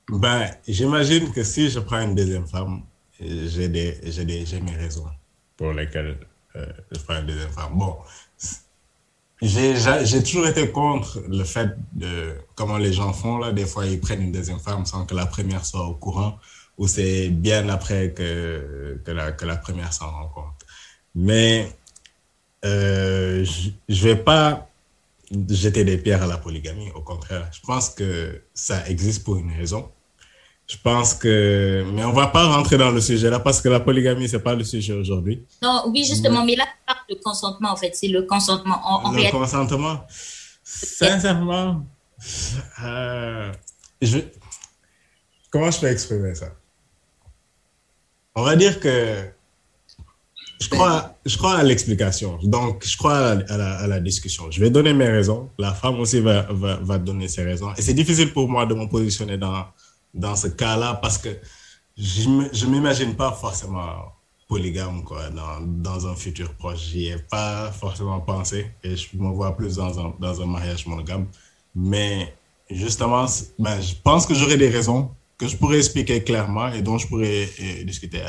Ben, 0.10 0.54
j'imagine 0.68 1.32
que 1.32 1.44
si 1.46 1.70
je 1.70 1.80
prends 1.80 2.02
une 2.02 2.14
deuxième 2.14 2.46
femme, 2.46 2.84
j'ai 3.20 3.70
des, 3.70 4.00
j'ai 4.04 4.26
mes 4.26 4.76
raisons 4.76 5.08
pour 5.56 5.72
lesquelles 5.72 6.18
euh, 6.58 6.66
je 6.92 7.00
prends 7.00 7.20
une 7.20 7.28
deuxième 7.28 7.52
femme. 7.52 7.72
Bon, 7.74 7.96
j'ai 9.44 10.24
toujours 10.24 10.48
été 10.48 10.70
contre 10.72 11.22
le 11.28 11.44
fait 11.44 11.70
de 11.94 12.34
comment 12.56 12.78
les 12.78 12.94
gens 12.94 13.12
font 13.14 13.38
là. 13.38 13.52
Des 13.52 13.66
fois, 13.66 13.86
ils 13.86 14.00
prennent 14.00 14.22
une 14.22 14.32
deuxième 14.32 14.60
femme 14.60 14.86
sans 14.86 15.06
que 15.06 15.14
la 15.14 15.26
première 15.26 15.66
soit 15.66 15.86
au 15.86 15.94
courant, 15.94 16.38
ou 16.78 16.88
c'est 16.88 17.30
bien 17.30 17.68
après 17.70 18.14
que, 18.14 19.00
que, 19.04 19.12
la, 19.12 19.58
première 19.58 19.92
s'en 19.92 20.10
rend 20.10 20.28
compte. 20.30 20.66
Mais 21.16 21.70
euh, 22.64 23.44
je 23.44 23.70
ne 23.90 23.96
vais 23.96 24.16
pas 24.16 24.70
jeter 25.50 25.84
des 25.84 25.98
pierres 25.98 26.24
à 26.24 26.28
la 26.28 26.38
polygamie, 26.38 26.92
au 26.96 27.02
contraire. 27.02 27.50
Je 27.52 27.60
pense 27.66 27.90
que 27.90 28.42
ça 28.54 28.88
existe 28.88 29.24
pour 29.24 29.38
une 29.38 29.52
raison. 29.52 29.90
Je 30.74 30.80
pense 30.80 31.14
que, 31.14 31.86
mais 31.94 32.04
on 32.04 32.14
va 32.14 32.26
pas 32.26 32.48
rentrer 32.48 32.80
dans 32.80 32.90
le 32.90 33.00
sujet 33.00 33.30
là 33.30 33.40
parce 33.40 33.62
que 33.62 33.70
la 33.70 33.80
polygamie 33.80 34.28
c'est 34.28 34.40
pas 34.40 34.56
le 34.56 34.64
sujet 34.64 34.94
aujourd'hui. 34.94 35.46
Non, 35.62 35.84
oui 35.90 36.04
justement, 36.04 36.44
mais 36.44 36.56
là 36.56 36.66
le 37.08 37.16
consentement 37.24 37.70
en 37.70 37.76
fait, 37.76 37.92
c'est 37.94 38.08
le 38.08 38.24
consentement. 38.24 38.80
En, 38.84 39.12
le 39.12 39.30
consentement, 39.30 40.04
sincèrement, 40.64 41.86
euh, 42.84 43.52
je, 44.02 44.18
comment 45.52 45.70
je 45.70 45.80
peux 45.80 45.92
exprimer 45.92 46.34
ça? 46.34 46.48
On 48.34 48.42
va 48.42 48.56
dire 48.56 48.80
que 48.80 49.30
Je 50.60 50.70
crois, 50.70 51.16
je 51.24 51.38
crois 51.38 51.56
à 51.58 51.64
l'explication. 51.64 52.40
Donc, 52.42 52.84
je 52.84 52.98
crois 52.98 53.18
à 53.18 53.58
la, 53.58 53.72
à, 53.84 53.86
la, 53.88 54.00
discussion. 54.00 54.50
Je 54.50 54.60
vais 54.60 54.72
donner 54.72 54.94
mes 54.94 55.10
raisons. 55.10 55.52
La 55.60 55.74
femme 55.74 56.00
aussi 56.00 56.20
va, 56.20 56.48
va, 56.50 56.78
va 56.82 56.98
donner 56.98 57.28
ses 57.28 57.44
raisons. 57.44 57.72
Et 57.78 57.82
c'est 57.84 57.94
difficile 57.94 58.32
pour 58.34 58.48
moi 58.50 58.66
de 58.66 58.74
me 58.74 58.88
positionner 58.88 59.38
dans, 59.38 59.66
dans 60.14 60.36
ce 60.36 60.48
cas-là 60.48 60.96
parce 60.96 61.18
que 61.18 61.30
je 61.98 62.28
ne 62.28 62.72
m'imagine 62.72 63.16
pas 63.16 63.32
forcément 63.32 64.14
polygame 64.48 65.04
quoi, 65.04 65.30
dans, 65.30 65.62
dans 65.62 66.08
un 66.08 66.16
futur 66.16 66.54
proche. 66.54 66.80
J'y 66.90 67.08
ai 67.08 67.18
pas 67.18 67.72
forcément 67.72 68.20
pensé 68.20 68.68
et 68.84 68.96
je 68.96 69.08
me 69.16 69.30
vois 69.30 69.56
plus 69.56 69.76
dans 69.76 70.00
un, 70.00 70.14
dans 70.20 70.42
un 70.42 70.46
mariage 70.46 70.86
monogame. 70.86 71.28
Mais 71.76 72.34
justement, 72.70 73.26
ben, 73.60 73.82
je 73.82 73.96
pense 74.04 74.26
que 74.26 74.34
j'aurai 74.34 74.58
des 74.58 74.70
raisons 74.70 75.10
que 75.38 75.48
je 75.48 75.58
pourrais 75.58 75.78
expliquer 75.78 76.24
clairement 76.24 76.70
et 76.72 76.82
dont 76.82 76.98
je 76.98 77.08
pourrais 77.08 77.50
euh, 77.60 77.84
discuter 77.84 78.22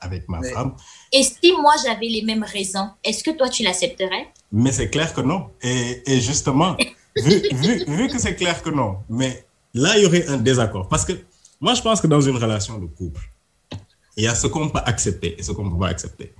avec, 0.00 0.28
ma 0.28 0.42
femme. 0.42 0.74
Et 1.12 1.22
si 1.22 1.52
moi 1.60 1.74
j'avais 1.84 2.06
les 2.06 2.22
mêmes 2.22 2.44
raisons, 2.44 2.88
est-ce 3.04 3.22
que 3.22 3.30
toi 3.30 3.48
tu 3.48 3.62
l'accepterais? 3.62 4.28
Mais 4.52 4.72
c'est 4.72 4.88
clair 4.88 5.12
que 5.12 5.20
non. 5.20 5.50
Et, 5.62 6.02
et 6.06 6.20
justement, 6.20 6.76
vu, 7.16 7.42
vu, 7.52 7.84
vu, 7.86 8.08
que 8.08 8.18
c'est 8.18 8.36
clair 8.36 8.62
que 8.62 8.70
non, 8.70 8.98
mais 9.08 9.45
là 9.76 9.96
il 9.96 10.04
y 10.04 10.06
aurait 10.06 10.26
un 10.28 10.36
désaccord. 10.36 10.88
Parce 10.88 11.04
que 11.04 11.12
moi 11.60 11.74
je 11.74 11.82
pense 11.82 12.00
que 12.00 12.06
dans 12.06 12.20
une 12.20 12.36
relation 12.36 12.78
de 12.78 12.86
couple, 12.86 13.22
il 14.16 14.24
y 14.24 14.26
a 14.26 14.34
ce 14.34 14.46
qu'on 14.46 14.68
peut 14.68 14.80
accepter 14.84 15.38
et 15.38 15.42
ce 15.42 15.52
qu'on 15.52 15.64
ne 15.64 15.70
peut 15.70 15.78
pas 15.78 15.88
accepter. 15.88 16.34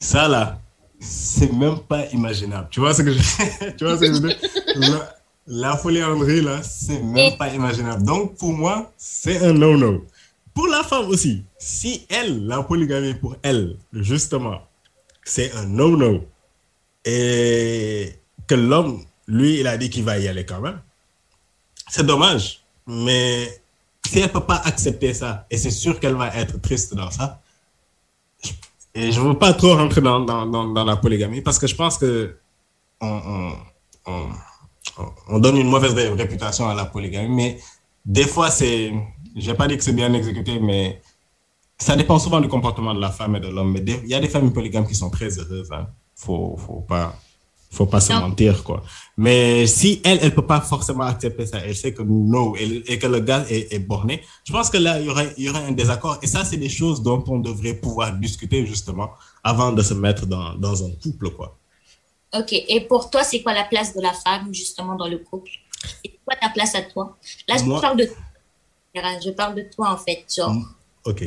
Ça 0.00 0.28
là, 0.28 0.60
c'est 1.00 1.52
même 1.52 1.80
pas 1.80 2.06
imaginable. 2.06 2.68
Tu 2.70 2.80
vois 2.80 2.94
ce 2.94 3.02
que 3.02 3.12
je, 3.12 3.18
tu 3.76 3.84
vois 3.84 3.96
ce 3.96 4.00
que 4.00 4.06
je 4.06 4.20
veux 4.20 4.28
dire? 4.28 5.14
La 5.46 5.76
polyandrie, 5.76 6.40
là, 6.40 6.62
c'est 6.62 7.02
même 7.02 7.36
pas 7.36 7.52
imaginable. 7.52 8.02
Donc, 8.02 8.36
pour 8.38 8.52
moi, 8.54 8.90
c'est 8.96 9.44
un 9.44 9.52
no-no. 9.52 10.06
Pour 10.54 10.68
la 10.68 10.82
femme 10.82 11.08
aussi, 11.08 11.44
si 11.58 12.06
elle, 12.08 12.46
la 12.46 12.62
polygamie 12.62 13.12
pour 13.14 13.36
elle, 13.42 13.76
justement, 13.92 14.62
c'est 15.22 15.52
un 15.52 15.66
no-no, 15.66 16.24
et 17.04 18.14
que 18.46 18.54
l'homme, 18.54 19.04
lui, 19.26 19.60
il 19.60 19.66
a 19.66 19.76
dit 19.76 19.90
qu'il 19.90 20.04
va 20.04 20.18
y 20.18 20.28
aller 20.28 20.46
quand 20.46 20.60
même, 20.60 20.80
c'est 21.94 22.04
dommage. 22.04 22.60
Mais 22.86 23.60
si 24.04 24.18
elle 24.18 24.24
ne 24.24 24.28
peut 24.28 24.40
pas 24.40 24.60
accepter 24.64 25.14
ça, 25.14 25.46
et 25.50 25.56
c'est 25.56 25.70
sûr 25.70 26.00
qu'elle 26.00 26.16
va 26.16 26.34
être 26.34 26.60
triste 26.60 26.94
dans 26.94 27.10
ça, 27.10 27.40
et 28.94 29.12
je 29.12 29.20
ne 29.20 29.28
veux 29.28 29.38
pas 29.38 29.52
trop 29.52 29.74
rentrer 29.74 30.00
dans, 30.00 30.20
dans, 30.20 30.84
la 30.84 30.96
polygamie, 30.96 31.40
parce 31.40 31.58
que 31.58 31.66
je 31.66 31.74
pense 31.74 31.98
que 31.98 32.36
on 33.00 33.52
on 35.28 35.38
donne 35.38 35.56
une 35.56 35.68
mauvaise 35.68 35.94
réputation 35.94 36.68
à 36.68 36.74
la 36.74 36.84
polygamie, 36.84 37.34
mais 37.34 37.58
des 38.04 38.26
fois, 38.26 38.50
c'est, 38.50 38.92
je 39.36 39.46
vais 39.50 39.56
pas 39.56 39.66
dire 39.66 39.78
que 39.78 39.84
c'est 39.84 39.92
bien 39.92 40.12
exécuté, 40.12 40.60
mais 40.60 41.00
ça 41.78 41.96
dépend 41.96 42.18
souvent 42.18 42.40
du 42.40 42.48
comportement 42.48 42.94
de 42.94 43.00
la 43.00 43.10
femme 43.10 43.36
et 43.36 43.40
de 43.40 43.48
l'homme. 43.48 43.72
Mais 43.72 43.80
il 43.80 44.08
y 44.08 44.14
a 44.14 44.20
des 44.20 44.28
femmes 44.28 44.52
polygames 44.52 44.86
qui 44.86 44.94
sont 44.94 45.10
très 45.10 45.38
heureuses. 45.38 45.72
Hein. 45.72 45.88
Faut, 46.14 46.56
faut 46.56 46.80
pas, 46.82 47.16
faut 47.74 47.86
pas 47.86 48.00
se 48.00 48.12
mentir, 48.12 48.64
quoi. 48.64 48.82
Mais 49.16 49.66
si 49.66 50.00
elle, 50.04 50.18
elle 50.22 50.34
peut 50.34 50.46
pas 50.46 50.60
forcément 50.60 51.04
accepter 51.04 51.46
ça, 51.46 51.58
elle 51.58 51.76
sait 51.76 51.92
que 51.92 52.02
non, 52.02 52.54
et, 52.56 52.98
que 52.98 53.06
le 53.06 53.20
gars 53.20 53.44
est, 53.48 53.78
borné, 53.78 54.22
je 54.44 54.52
pense 54.52 54.70
que 54.70 54.78
là, 54.78 54.98
il 55.00 55.06
y 55.06 55.08
aurait, 55.08 55.34
il 55.36 55.44
y 55.44 55.50
aurait 55.50 55.64
un 55.64 55.72
désaccord. 55.72 56.18
Et 56.22 56.26
ça, 56.26 56.44
c'est 56.44 56.56
des 56.56 56.68
choses 56.68 57.02
dont 57.02 57.22
on 57.28 57.38
devrait 57.38 57.74
pouvoir 57.74 58.12
discuter, 58.14 58.66
justement, 58.66 59.10
avant 59.42 59.72
de 59.72 59.82
se 59.82 59.94
mettre 59.94 60.26
dans, 60.26 60.54
dans 60.54 60.84
un 60.84 60.90
couple, 61.02 61.30
quoi. 61.30 61.56
Ok. 62.36 62.52
Et 62.52 62.80
pour 62.80 63.10
toi, 63.10 63.22
c'est 63.22 63.42
quoi 63.42 63.52
la 63.52 63.64
place 63.64 63.94
de 63.94 64.00
la 64.00 64.12
femme, 64.12 64.52
justement, 64.52 64.96
dans 64.96 65.08
le 65.08 65.18
couple? 65.18 65.50
C'est 66.04 66.18
quoi 66.24 66.34
ta 66.40 66.48
place 66.48 66.74
à 66.74 66.82
toi? 66.82 67.16
Là, 67.46 67.56
je 67.58 67.80
parle 67.80 67.98
de 67.98 68.08
je 68.94 69.30
parle 69.30 69.56
de 69.56 69.66
toi, 69.74 69.90
en 69.90 69.96
fait, 69.96 70.24
genre. 70.34 70.54
Ok. 71.04 71.24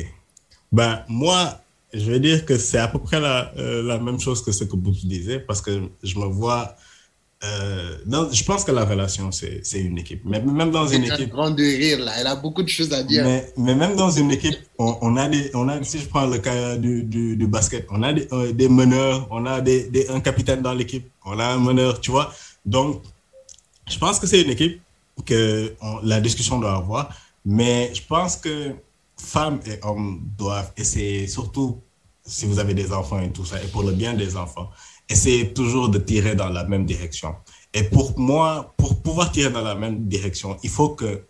Ben, 0.72 1.04
moi, 1.08 1.60
je 1.92 2.10
vais 2.10 2.20
dire 2.20 2.44
que 2.44 2.58
c'est 2.58 2.78
à 2.78 2.88
peu 2.88 2.98
près 2.98 3.20
la, 3.20 3.52
euh, 3.56 3.82
la 3.82 3.98
même 3.98 4.20
chose 4.20 4.42
que 4.42 4.52
ce 4.52 4.64
que 4.64 4.76
vous 4.76 4.90
disiez, 4.90 5.40
parce 5.40 5.60
que 5.60 5.88
je 6.02 6.18
me 6.18 6.26
vois 6.26 6.76
euh, 7.44 7.98
je 8.32 8.42
pense 8.42 8.64
que 8.64 8.72
la 8.72 8.84
relation, 8.84 9.30
c'est 9.30 9.62
une 9.74 9.98
équipe. 9.98 10.22
Mais 10.24 10.40
même 10.40 10.72
dans 10.72 10.88
une 10.88 11.04
équipe. 11.04 11.30
grande 11.30 11.54
de 11.56 11.62
rire, 11.62 12.00
là. 12.00 12.12
Elle 12.18 12.26
a 12.26 12.34
beaucoup 12.34 12.64
de 12.64 12.68
choses 12.68 12.92
à 12.92 13.02
dire. 13.04 13.22
Mais, 13.22 13.52
mais 13.56 13.74
même 13.76 13.94
dans 13.94 14.10
une 14.10 14.32
équipe, 14.32 14.58
on, 14.76 14.98
on, 15.02 15.16
a 15.16 15.28
des, 15.28 15.50
on 15.54 15.68
a, 15.68 15.80
si 15.84 16.00
je 16.00 16.08
prends 16.08 16.26
le 16.26 16.38
cas 16.38 16.76
du, 16.76 17.04
du, 17.04 17.36
du 17.36 17.46
basket, 17.46 17.86
on 17.90 18.02
a 18.02 18.12
des, 18.12 18.26
euh, 18.32 18.52
des, 18.52 18.68
meneurs, 18.68 19.28
on 19.30 19.46
a 19.46 19.60
des, 19.60 19.88
des 19.88 20.08
un 20.10 20.18
capitaine 20.18 20.62
dans 20.62 20.74
l'équipe, 20.74 21.08
on 21.24 21.38
a 21.38 21.46
un 21.46 21.58
meneur, 21.58 22.00
tu 22.00 22.10
vois. 22.10 22.32
Donc, 22.66 23.02
je 23.88 23.98
pense 23.98 24.18
que 24.18 24.26
c'est 24.26 24.42
une 24.42 24.50
équipe 24.50 24.80
que 25.24 25.72
la 26.02 26.20
discussion 26.20 26.58
doit 26.58 26.74
avoir. 26.74 27.10
Mais 27.44 27.92
je 27.94 28.02
pense 28.02 28.36
que 28.36 28.74
femmes 29.20 29.60
et 29.66 29.78
hommes 29.82 30.22
doivent 30.36 30.72
essayer, 30.76 31.26
surtout 31.26 31.82
si 32.24 32.46
vous 32.46 32.58
avez 32.58 32.74
des 32.74 32.92
enfants 32.92 33.20
et 33.20 33.30
tout 33.30 33.44
ça, 33.44 33.62
et 33.62 33.66
pour 33.68 33.82
le 33.82 33.92
bien 33.92 34.14
des 34.14 34.36
enfants, 34.36 34.70
essayer 35.08 35.52
toujours 35.52 35.88
de 35.88 35.98
tirer 35.98 36.34
dans 36.34 36.48
la 36.48 36.64
même 36.64 36.84
direction. 36.84 37.34
Et 37.72 37.84
pour 37.84 38.18
moi, 38.18 38.74
pour 38.76 39.02
pouvoir 39.02 39.32
tirer 39.32 39.50
dans 39.50 39.62
la 39.62 39.74
même 39.74 40.06
direction, 40.08 40.56
il 40.62 40.70
faut 40.70 40.90
que 40.90 41.24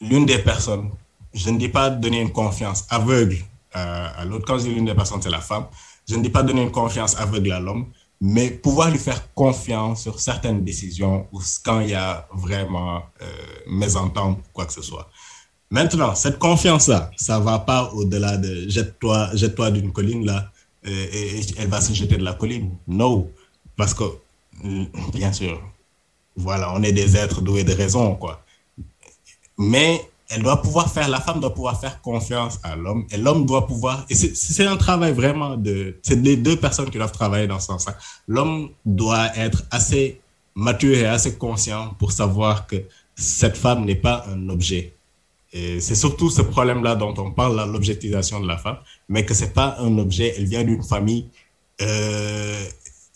l'une 0.00 0.26
des 0.26 0.38
personnes, 0.38 0.90
je 1.32 1.50
ne 1.50 1.58
dis 1.58 1.68
pas 1.68 1.90
donner 1.90 2.20
une 2.20 2.32
confiance 2.32 2.84
aveugle 2.90 3.38
à, 3.72 4.24
l'autre, 4.24 4.46
quand 4.46 4.58
je 4.58 4.64
dis 4.64 4.74
l'une 4.74 4.86
des 4.86 4.94
personnes, 4.94 5.20
c'est 5.20 5.30
la 5.30 5.40
femme, 5.40 5.66
je 6.08 6.16
ne 6.16 6.22
dis 6.22 6.30
pas 6.30 6.42
donner 6.42 6.62
une 6.62 6.70
confiance 6.70 7.16
aveugle 7.18 7.52
à 7.52 7.60
l'homme, 7.60 7.86
mais 8.20 8.50
pouvoir 8.50 8.90
lui 8.90 8.98
faire 8.98 9.32
confiance 9.34 10.02
sur 10.02 10.18
certaines 10.18 10.64
décisions 10.64 11.26
ou 11.32 11.40
quand 11.62 11.80
il 11.80 11.90
y 11.90 11.94
a 11.94 12.26
vraiment 12.32 13.02
euh, 13.20 13.26
mésentente 13.66 14.38
ou 14.38 14.52
quoi 14.52 14.64
que 14.64 14.72
ce 14.72 14.80
soit. 14.80 15.10
Maintenant, 15.70 16.14
cette 16.14 16.38
confiance-là, 16.38 17.10
ça 17.16 17.40
va 17.40 17.58
pas 17.58 17.90
au-delà 17.92 18.36
de 18.36 18.68
jette-toi 18.68 19.30
jette 19.34 19.60
d'une 19.72 19.92
colline 19.92 20.24
là 20.24 20.50
et, 20.84 21.40
elle 21.58 21.68
va 21.68 21.80
se 21.80 21.92
jeter 21.92 22.16
de 22.16 22.24
la 22.24 22.34
colline. 22.34 22.70
Non, 22.86 23.28
parce 23.76 23.94
que, 23.94 24.04
bien 25.12 25.32
sûr, 25.32 25.60
voilà, 26.36 26.72
on 26.74 26.82
est 26.82 26.92
des 26.92 27.16
êtres 27.16 27.40
doués 27.40 27.64
de 27.64 27.72
raison, 27.72 28.14
quoi. 28.14 28.44
Mais 29.58 30.00
elle 30.28 30.42
doit 30.42 30.60
pouvoir 30.60 30.92
faire, 30.92 31.08
la 31.08 31.20
femme 31.20 31.40
doit 31.40 31.54
pouvoir 31.54 31.80
faire 31.80 32.00
confiance 32.00 32.58
à 32.62 32.76
l'homme 32.76 33.06
et 33.10 33.16
l'homme 33.16 33.46
doit 33.46 33.66
pouvoir, 33.66 34.04
c'est 34.10 34.66
un 34.66 34.76
travail 34.76 35.12
vraiment 35.12 35.56
de, 35.56 35.98
c'est 36.02 36.16
les 36.16 36.36
deux 36.36 36.56
personnes 36.56 36.90
qui 36.90 36.98
doivent 36.98 37.12
travailler 37.12 37.46
dans 37.46 37.60
ce 37.60 37.66
sens-là. 37.66 37.96
L'homme 38.26 38.70
doit 38.84 39.36
être 39.36 39.64
assez 39.70 40.20
mature 40.54 40.96
et 40.96 41.06
assez 41.06 41.36
conscient 41.36 41.94
pour 41.98 42.12
savoir 42.12 42.66
que 42.66 42.76
cette 43.14 43.56
femme 43.56 43.84
n'est 43.84 43.94
pas 43.94 44.26
un 44.28 44.48
objet. 44.48 44.95
C'est 45.52 45.94
surtout 45.94 46.28
ce 46.28 46.42
problème-là 46.42 46.96
dont 46.96 47.14
on 47.18 47.30
parle, 47.30 47.56
l'objectisation 47.70 48.40
de 48.40 48.46
la 48.46 48.58
femme, 48.58 48.78
mais 49.08 49.24
que 49.24 49.32
c'est 49.32 49.54
pas 49.54 49.76
un 49.78 49.96
objet, 49.98 50.34
elle 50.36 50.44
vient 50.44 50.64
d'une 50.64 50.82
famille, 50.82 51.28
euh, 51.80 52.64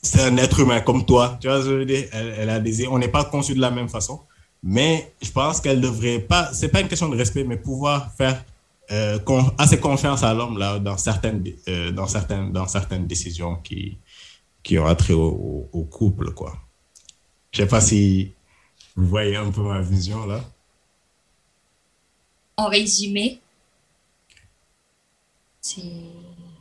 c'est 0.02 0.22
un 0.22 0.36
être 0.38 0.60
humain 0.60 0.80
comme 0.80 1.04
toi, 1.04 1.38
tu 1.40 1.48
vois, 1.48 1.60
je 1.60 1.70
veux 1.70 1.84
dire, 1.84 2.06
elle, 2.12 2.48
a 2.48 2.58
des, 2.60 2.86
on 2.86 2.98
n'est 2.98 3.08
pas 3.08 3.24
conçu 3.24 3.54
de 3.54 3.60
la 3.60 3.70
même 3.70 3.88
façon, 3.88 4.20
mais 4.62 5.12
je 5.20 5.30
pense 5.30 5.60
qu'elle 5.60 5.80
devrait 5.80 6.20
pas, 6.20 6.50
c'est 6.52 6.68
pas 6.68 6.80
une 6.80 6.88
question 6.88 7.08
de 7.08 7.16
respect, 7.16 7.44
mais 7.44 7.56
pouvoir 7.56 8.12
faire 8.16 8.42
euh, 8.90 9.18
assez 9.58 9.78
confiance 9.78 10.22
à 10.22 10.32
l'homme 10.32 10.58
dans 10.82 10.96
certaines, 10.96 11.44
euh, 11.68 11.90
dans 11.92 12.06
certaines, 12.06 12.52
dans 12.52 12.66
certaines 12.66 13.06
décisions 13.06 13.56
qui 13.56 13.98
qui 14.62 14.78
ont 14.78 14.86
attrait 14.86 15.14
au, 15.14 15.68
au 15.72 15.84
couple, 15.84 16.32
quoi. 16.32 16.54
Je 17.52 17.62
sais 17.62 17.68
pas 17.68 17.80
si 17.80 18.32
vous 18.94 19.06
voyez 19.06 19.36
un 19.36 19.50
peu 19.50 19.62
ma 19.62 19.80
vision 19.80 20.26
là 20.26 20.40
en 22.60 22.68
résumé 22.68 23.40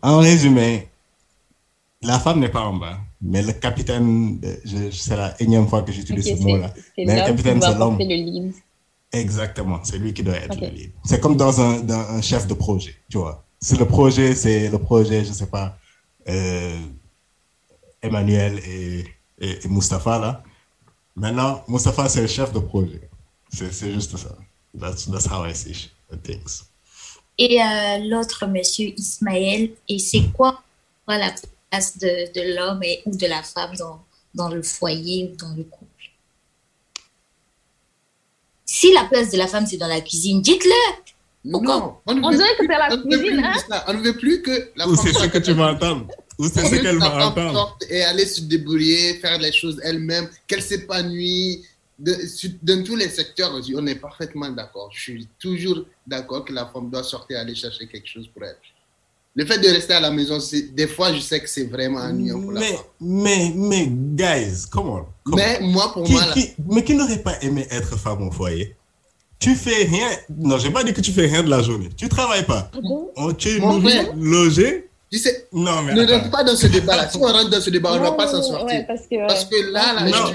En 0.02 0.20
résumé, 0.20 0.88
la 2.02 2.20
femme 2.20 2.40
n'est 2.40 2.50
pas 2.50 2.62
en 2.62 2.76
bas, 2.76 3.00
mais 3.22 3.42
le 3.42 3.54
capitaine, 3.54 4.40
c'est 4.92 5.16
la 5.16 5.30
énième 5.42 5.68
fois 5.68 5.82
que 5.84 5.92
j'utilise 5.92 6.26
ce 6.26 6.42
mot-là. 6.42 6.74
Mais 6.98 7.20
le 7.20 7.26
capitaine, 7.28 7.62
c'est 7.62 7.78
l'homme. 7.78 7.98
Exactement, 9.12 9.80
c'est 9.84 9.98
lui 9.98 10.14
qui 10.14 10.24
doit 10.24 10.36
être 10.36 10.60
le 10.62 10.68
lead. 10.68 10.92
C'est 11.04 11.20
comme 11.20 11.36
dans 11.36 11.60
un, 11.60 11.80
dans 11.80 12.00
un, 12.18 12.22
chef 12.22 12.46
de 12.46 12.54
projet, 12.54 12.96
tu 13.10 13.18
vois. 13.18 13.44
Si 13.60 13.76
le 13.76 13.86
projet, 13.86 14.36
c'est 14.36 14.70
le 14.70 14.78
projet, 14.78 15.26
je 15.26 15.34
sais 15.34 15.48
pas, 15.48 15.78
euh, 16.30 16.78
Emmanuel 18.02 18.60
et, 18.60 19.06
et, 19.40 19.66
et 19.66 19.68
Mustapha, 19.68 20.20
là. 20.20 20.44
Maintenant, 21.16 21.64
Mustapha, 21.68 22.08
c'est 22.08 22.22
le 22.22 22.28
chef 22.28 22.54
de 22.54 22.60
projet. 22.60 23.02
C'est 23.52 23.92
juste 23.92 24.16
ça. 24.16 24.36
That's, 24.74 25.06
that's 25.06 25.26
how 25.26 25.44
I 25.46 25.54
see 25.54 25.90
things. 26.24 26.64
Et 27.38 27.62
euh, 27.62 27.98
l'autre 28.10 28.46
monsieur 28.48 28.94
Ismaël, 28.98 29.72
et 29.88 30.00
c'est 30.00 30.24
quoi 30.34 30.62
la 31.08 31.34
place 31.72 31.98
de, 31.98 32.32
de 32.34 32.56
l'homme 32.56 32.82
ou 33.06 33.16
de 33.16 33.28
la 33.28 33.42
femme 33.42 33.76
dans, 33.78 34.04
dans 34.36 34.50
le 34.50 34.62
foyer 34.62 35.32
ou 35.32 35.36
dans 35.38 35.56
le 35.56 35.64
couple? 35.64 35.86
Si 38.66 38.94
la 38.94 39.06
place 39.06 39.32
de 39.32 39.38
la 39.38 39.48
femme 39.48 39.66
c'est 39.66 39.78
dans 39.78 39.88
la 39.88 40.02
cuisine, 40.02 40.42
dites-le 40.42 40.72
non, 41.46 41.96
on, 42.06 42.22
on 42.22 42.32
dirait 42.32 42.56
que 42.58 42.66
c'est 42.66 42.68
la 42.68 42.90
cuisine. 42.98 43.42
Hein? 43.44 43.84
On 43.88 43.94
ne 43.94 44.02
veut 44.02 44.18
plus 44.18 44.42
que 44.42 44.72
la 44.76 44.86
Ou 44.88 44.96
c'est 44.98 45.14
ce 45.14 45.26
que 45.28 45.38
tu 45.38 45.54
m'entends? 45.54 46.06
Ou 46.38 46.50
c'est 46.50 46.66
ce 46.66 46.76
qu'elle 46.76 46.98
m'entend? 46.98 47.78
Et 47.90 48.04
aller 48.04 48.26
se 48.26 48.42
débrouiller, 48.42 49.16
faire 49.16 49.40
les 49.40 49.54
choses 49.54 49.80
elle-même, 49.84 50.30
qu'elle 50.46 50.62
dans 52.00 52.84
tous 52.84 52.96
les 52.96 53.10
secteurs, 53.10 53.52
on 53.76 53.88
est 53.88 53.96
parfaitement 53.96 54.50
d'accord. 54.50 54.90
Je 54.94 55.02
suis 55.02 55.28
toujours 55.38 55.86
d'accord 56.08 56.46
que 56.46 56.54
la 56.54 56.66
femme 56.66 56.90
doit 56.90 57.04
sortir 57.04 57.40
aller 57.40 57.56
chercher 57.56 57.88
quelque 57.88 58.08
chose 58.08 58.28
pour 58.28 58.44
elle. 58.44 58.56
Le 59.36 59.46
fait 59.46 59.60
de 59.60 59.68
rester 59.68 59.94
à 59.94 60.00
la 60.00 60.12
maison, 60.12 60.40
des 60.74 60.88
fois, 60.88 61.14
je 61.14 61.20
sais 61.20 61.40
que 61.40 61.50
c'est 61.50 61.66
vraiment 61.66 62.00
ennuyant 62.00 62.42
pour 62.42 62.52
mais, 62.52 62.60
la 62.60 62.68
femme. 62.68 62.86
Mais, 63.00 63.54
mais, 63.56 63.88
guys, 63.88 64.66
comment 64.72 65.08
Mais 65.28 65.60
moi, 65.62 65.94
pour 65.94 66.10
moi... 66.10 66.22
mais 66.68 66.84
qui 66.84 66.96
n'aurait 66.96 67.20
pas 67.20 67.40
aimé 67.42 67.68
être 67.70 67.98
femme 67.98 68.28
au 68.28 68.32
foyer? 68.32 68.76
Tu 69.38 69.56
fais 69.56 69.86
rien. 69.86 70.10
Non, 70.30 70.58
j'ai 70.58 70.72
pas 70.72 70.84
dit 70.84 70.94
que 70.94 71.00
tu 71.00 71.12
fais 71.12 71.28
rien 71.28 71.44
de 71.44 71.50
la 71.50 71.62
journée. 71.62 71.90
Tu 71.96 72.10
travailles 72.10 72.46
pas. 72.46 72.70
Ah 73.16 73.28
tu 73.38 73.50
es 73.50 73.60
logé. 74.18 74.90
Tu 75.12 75.18
sais, 75.18 75.48
non, 75.52 75.82
mais 75.82 75.94
ne 75.94 76.06
rentre 76.06 76.30
pas 76.30 76.44
dans 76.44 76.56
ce 76.56 76.68
débat-là. 76.68 77.10
Si 77.10 77.18
on 77.18 77.22
rentre 77.22 77.50
dans 77.50 77.62
ce 77.62 77.70
débat, 77.70 77.94
on 77.94 77.96
ne 77.96 78.02
va 78.02 78.12
pas 78.12 78.28
s'en 78.28 78.44
sortir. 78.44 78.86
parce, 78.86 79.08
que, 79.08 79.28
parce, 79.28 79.46
que, 79.46 79.72
là, 79.72 80.06
là 80.06 80.32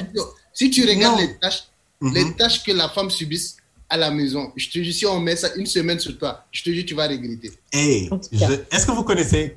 si 0.55 0.71
tu 0.71 0.89
regardes 0.89 1.21
les 1.21 1.35
tâches, 1.37 1.65
les 2.01 2.25
mhm. 2.25 2.37
tâches 2.37 2.63
que 2.63 2.73
la 2.73 2.89
femme 2.89 3.11
subisse 3.11 3.57
à 3.91 3.97
la 3.97 4.11
maison, 4.11 4.51
je 4.57 4.71
te 4.71 4.79
dis, 4.79 4.93
si 4.93 5.05
on 5.05 5.21
met 5.21 5.37
ça 5.37 5.55
une 5.57 5.67
semaine 5.67 6.01
sur 6.01 6.17
toi, 6.17 6.47
je 6.51 6.63
te 6.63 6.71
dis, 6.71 6.87
tu 6.87 6.95
vas 6.95 7.07
regretter. 7.07 7.53
Hey, 7.71 8.09
est-ce 8.71 8.87
que 8.87 8.93
vous 8.93 9.05
connaissez 9.05 9.55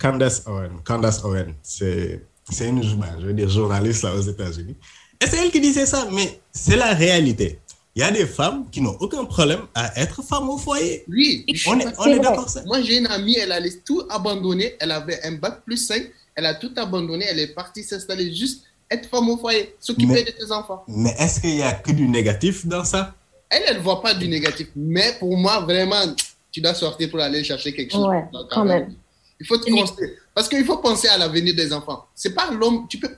Candace 0.00 0.42
Owen? 0.46 0.72
Candace 0.84 1.22
Owen, 1.24 1.54
c'est 1.62 2.20
une 2.60 2.82
je 2.82 3.26
veux 3.26 3.32
dire, 3.32 3.48
journaliste 3.48 4.02
là 4.02 4.14
aux 4.14 4.22
États-Unis. 4.22 4.74
Et 5.20 5.26
c'est 5.26 5.38
elle 5.38 5.50
qui 5.50 5.60
disait 5.60 5.86
ça, 5.86 6.08
mais 6.10 6.40
c'est 6.52 6.76
la 6.76 6.92
réalité 6.92 7.60
il 7.96 8.00
y 8.00 8.02
a 8.02 8.10
des 8.10 8.26
femmes 8.26 8.68
qui 8.70 8.82
n'ont 8.82 8.96
aucun 9.00 9.24
problème 9.24 9.62
à 9.74 9.98
être 9.98 10.22
femme 10.22 10.50
au 10.50 10.58
foyer. 10.58 11.02
Oui, 11.08 11.46
on 11.66 11.80
est, 11.80 11.86
on 11.98 12.06
est 12.08 12.18
d'accord. 12.18 12.46
Moi, 12.66 12.82
j'ai 12.82 12.98
une 12.98 13.06
amie, 13.06 13.38
elle 13.38 13.52
a 13.52 13.60
tout 13.86 14.02
abandonné. 14.10 14.76
Elle 14.80 14.90
avait 14.90 15.18
un 15.24 15.32
bac 15.32 15.64
plus 15.64 15.78
5. 15.78 16.02
Elle 16.34 16.44
a 16.44 16.54
tout 16.54 16.72
abandonné. 16.76 17.24
Elle 17.24 17.40
est 17.40 17.54
partie 17.54 17.82
s'installer 17.82 18.34
juste 18.34 18.64
être 18.90 19.08
femme 19.08 19.28
au 19.28 19.36
foyer, 19.36 19.74
s'occuper 19.80 20.24
de 20.24 20.30
tes 20.30 20.50
enfants. 20.52 20.84
Mais 20.88 21.14
est-ce 21.18 21.40
qu'il 21.40 21.56
y 21.56 21.62
a 21.62 21.72
que 21.72 21.92
du 21.92 22.08
négatif 22.08 22.66
dans 22.66 22.84
ça? 22.84 23.14
Elle, 23.48 23.62
elle 23.68 23.76
ne 23.76 23.82
voit 23.82 24.02
pas 24.02 24.14
du 24.14 24.28
négatif. 24.28 24.68
Mais 24.74 25.14
pour 25.18 25.36
moi, 25.36 25.60
vraiment, 25.60 26.02
tu 26.50 26.60
dois 26.60 26.74
sortir 26.74 27.10
pour 27.10 27.20
aller 27.20 27.44
chercher 27.44 27.72
quelque 27.74 27.92
chose. 27.92 28.06
Ouais, 28.06 28.24
quand 28.50 28.64
même. 28.64 28.94
Il 29.38 29.46
faut 29.46 29.58
te 29.58 29.70
penser. 29.70 30.16
Parce 30.34 30.48
qu'il 30.48 30.64
faut 30.64 30.78
penser 30.78 31.08
à 31.08 31.18
l'avenir 31.18 31.54
des 31.54 31.72
enfants. 31.72 32.06
C'est 32.14 32.34
pas 32.34 32.50
l'homme. 32.50 32.86
Tu 32.88 32.98
peux. 32.98 33.10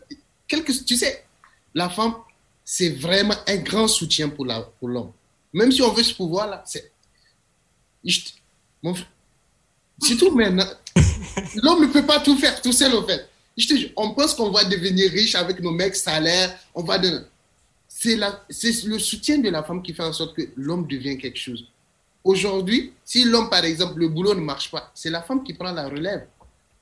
Quelque, 0.46 0.72
tu 0.84 0.96
sais, 0.96 1.24
la 1.74 1.88
femme, 1.88 2.14
c'est 2.64 2.90
vraiment 2.90 3.34
un 3.46 3.56
grand 3.56 3.88
soutien 3.88 4.28
pour 4.28 4.44
l'homme. 4.44 4.64
Pour 4.80 5.12
Même 5.52 5.72
si 5.72 5.82
on 5.82 5.92
veut 5.92 6.02
ce 6.02 6.14
pouvoir-là, 6.14 6.62
c'est. 6.66 6.92
Mon 8.82 8.94
Surtout 10.00 10.30
maintenant, 10.30 10.66
l'homme 11.56 11.82
ne 11.82 11.92
peut 11.92 12.06
pas 12.06 12.20
tout 12.20 12.36
faire 12.36 12.60
tout 12.62 12.72
seul, 12.72 12.94
au 12.94 13.02
fait. 13.02 13.28
Je 13.58 13.66
te 13.66 13.74
on 13.96 14.14
pense 14.14 14.34
qu'on 14.34 14.50
va 14.50 14.64
devenir 14.64 15.10
riche 15.10 15.34
avec 15.34 15.58
nos 15.60 15.72
mecs 15.72 15.96
salaires, 15.96 16.56
on 16.72 16.84
va 16.84 17.00
C'est 17.88 18.14
le 18.84 18.98
soutien 19.00 19.38
de 19.38 19.50
la 19.50 19.64
femme 19.64 19.82
qui 19.82 19.92
fait 19.92 20.04
en 20.04 20.12
sorte 20.12 20.36
que 20.36 20.42
l'homme 20.56 20.86
devient 20.86 21.18
quelque 21.18 21.38
chose. 21.38 21.66
Aujourd'hui, 22.22 22.92
si 23.04 23.24
l'homme, 23.24 23.50
par 23.50 23.64
exemple, 23.64 23.98
le 23.98 24.08
boulot 24.08 24.34
ne 24.34 24.40
marche 24.40 24.70
pas, 24.70 24.92
c'est 24.94 25.10
la 25.10 25.22
femme 25.22 25.42
qui 25.42 25.54
prend 25.54 25.72
la 25.72 25.88
relève. 25.88 26.26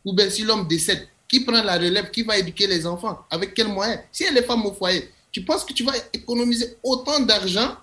Ou 0.05 0.13
bien 0.13 0.29
si 0.29 0.43
l'homme 0.43 0.69
décède, 0.69 1.09
qui 1.27 1.41
prend 1.41 1.63
la 1.63 1.79
relève, 1.79 2.11
qui 2.11 2.23
va 2.23 2.37
éduquer 2.37 2.67
les 2.67 2.87
enfants? 2.87 3.25
Avec 3.31 3.55
quels 3.55 3.69
moyens 3.69 4.01
Si 4.13 4.25
elle 4.25 4.37
est 4.37 4.43
femme 4.43 4.67
au 4.67 4.73
foyer, 4.73 5.11
tu 5.33 5.43
penses 5.43 5.65
que 5.65 5.73
tu 5.73 5.83
vas 5.83 5.95
économiser 6.13 6.77
autant 6.83 7.21
d'argent 7.21 7.77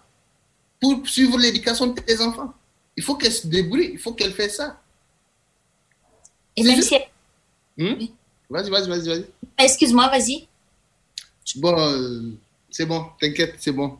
pour 0.79 1.07
suivre 1.07 1.39
l'éducation 1.39 1.87
de 1.87 1.99
tes 1.99 2.21
enfants? 2.21 2.53
Il 2.95 3.03
faut 3.03 3.15
qu'elle 3.15 3.33
se 3.33 3.47
débrouille, 3.47 3.91
il 3.93 3.99
faut 3.99 4.13
qu'elle 4.13 4.33
fasse 4.33 4.57
ça. 4.57 4.79
Et 6.55 6.63
même 6.63 6.81
si 6.81 6.95
hmm? 7.77 8.05
Vas-y, 8.53 8.69
vas-y, 8.69 8.87
vas-y, 8.87 9.07
vas-y. 9.07 9.25
Excuse-moi, 9.57 10.09
vas-y. 10.09 10.47
Bon, 11.55 11.75
euh, 11.75 12.37
c'est 12.69 12.85
bon, 12.85 13.07
t'inquiète, 13.19 13.55
c'est 13.57 13.71
bon. 13.71 13.97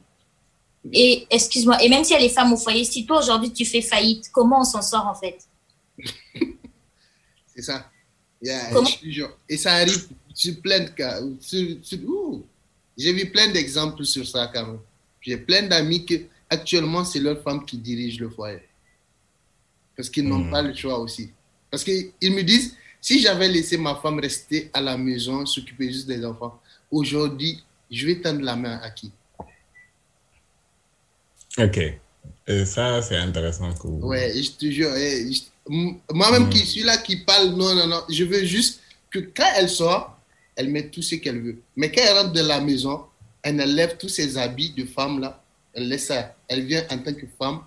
Et 0.92 1.26
excuse-moi, 1.32 1.82
et 1.84 1.90
même 1.90 2.04
si 2.04 2.14
elle 2.14 2.22
est 2.22 2.30
femme 2.30 2.54
au 2.54 2.58
foyer, 2.58 2.84
si 2.84 3.04
toi 3.04 3.18
aujourd'hui 3.18 3.52
tu 3.52 3.66
fais 3.66 3.82
faillite, 3.82 4.30
comment 4.32 4.62
on 4.62 4.64
s'en 4.64 4.84
sort 4.84 5.08
en 5.08 5.16
fait? 5.16 5.40
C'est 7.56 7.62
ça. 7.62 7.90
et 9.50 9.58
ça 9.58 9.74
arrive 9.74 10.08
sur 10.34 10.60
plein 10.62 10.82
de 10.82 10.90
cas. 10.90 11.20
J'ai 12.98 13.14
vu 13.14 13.32
plein 13.32 13.52
d'exemples 13.52 14.06
sur 14.06 14.28
ça 14.28 14.52
quand 14.54 14.66
même. 14.66 14.80
J'ai 15.22 15.38
plein 15.38 15.64
d'amis 15.64 16.06
que 16.06 16.16
actuellement 16.50 17.06
c'est 17.06 17.20
leur 17.20 17.42
femme 17.42 17.66
qui 17.66 17.78
dirige 17.78 18.20
le 18.20 18.30
foyer. 18.30 18.62
Parce 19.96 20.10
qu'ils 20.10 20.28
n'ont 20.28 20.40
hmm. 20.40 20.52
pas 20.52 20.62
le 20.64 20.74
choix 20.76 21.00
aussi. 21.00 21.32
Parce 21.70 21.84
qu'ils 21.84 22.12
me 22.22 22.42
disent, 22.42 22.76
si 23.04 23.20
j'avais 23.20 23.50
laissé 23.50 23.78
ma 23.78 23.96
femme 23.96 24.18
rester 24.18 24.72
à 24.74 24.80
la 24.80 24.98
maison, 24.98 25.46
s'occuper 25.46 25.92
juste 25.92 26.08
des 26.08 26.24
enfants, 26.24 26.58
aujourd'hui, 26.90 27.62
je 27.92 28.08
vais 28.08 28.22
tendre 28.22 28.42
la 28.42 28.56
main 28.56 28.80
à 28.82 28.90
qui? 28.92 29.12
Ok. 31.58 31.78
Et 32.48 32.66
ça, 32.66 33.02
c'est 33.02 33.18
intéressant. 33.18 33.74
Ouais, 33.84 34.32
je 34.42 34.52
te 34.52 34.72
jure. 34.72 34.92
Moi-même 35.68 36.50
qui 36.50 36.64
hmm. 36.64 36.66
suis 36.66 36.84
là, 36.84 36.98
qui 36.98 37.18
parle, 37.18 37.50
non, 37.50 37.76
non, 37.76 37.88
non, 37.88 38.04
je 38.10 38.24
veux 38.24 38.46
juste 38.46 38.80
que 39.12 39.20
quand 39.20 39.52
elle 39.58 39.70
sort, 39.70 40.18
elle 40.56 40.70
met 40.70 40.88
tout 40.88 41.02
ce 41.02 41.16
qu'elle 41.16 41.42
veut. 41.42 41.58
Mais 41.76 41.92
quand 41.92 42.02
elle 42.02 42.18
rentre 42.18 42.32
de 42.32 42.42
la 42.42 42.62
maison, 42.62 43.04
elle 43.42 43.62
enlève 43.62 43.98
tous 43.98 44.10
ses 44.10 44.38
habits 44.38 44.72
de 44.72 44.86
femme 44.86 45.20
là, 45.20 45.44
elle 45.74 45.90
laisse 45.90 46.06
ça. 46.06 46.34
Elle 46.48 46.66
vient 46.66 46.84
en 46.90 46.98
tant 47.00 47.14
que 47.14 47.26
femme 47.38 47.60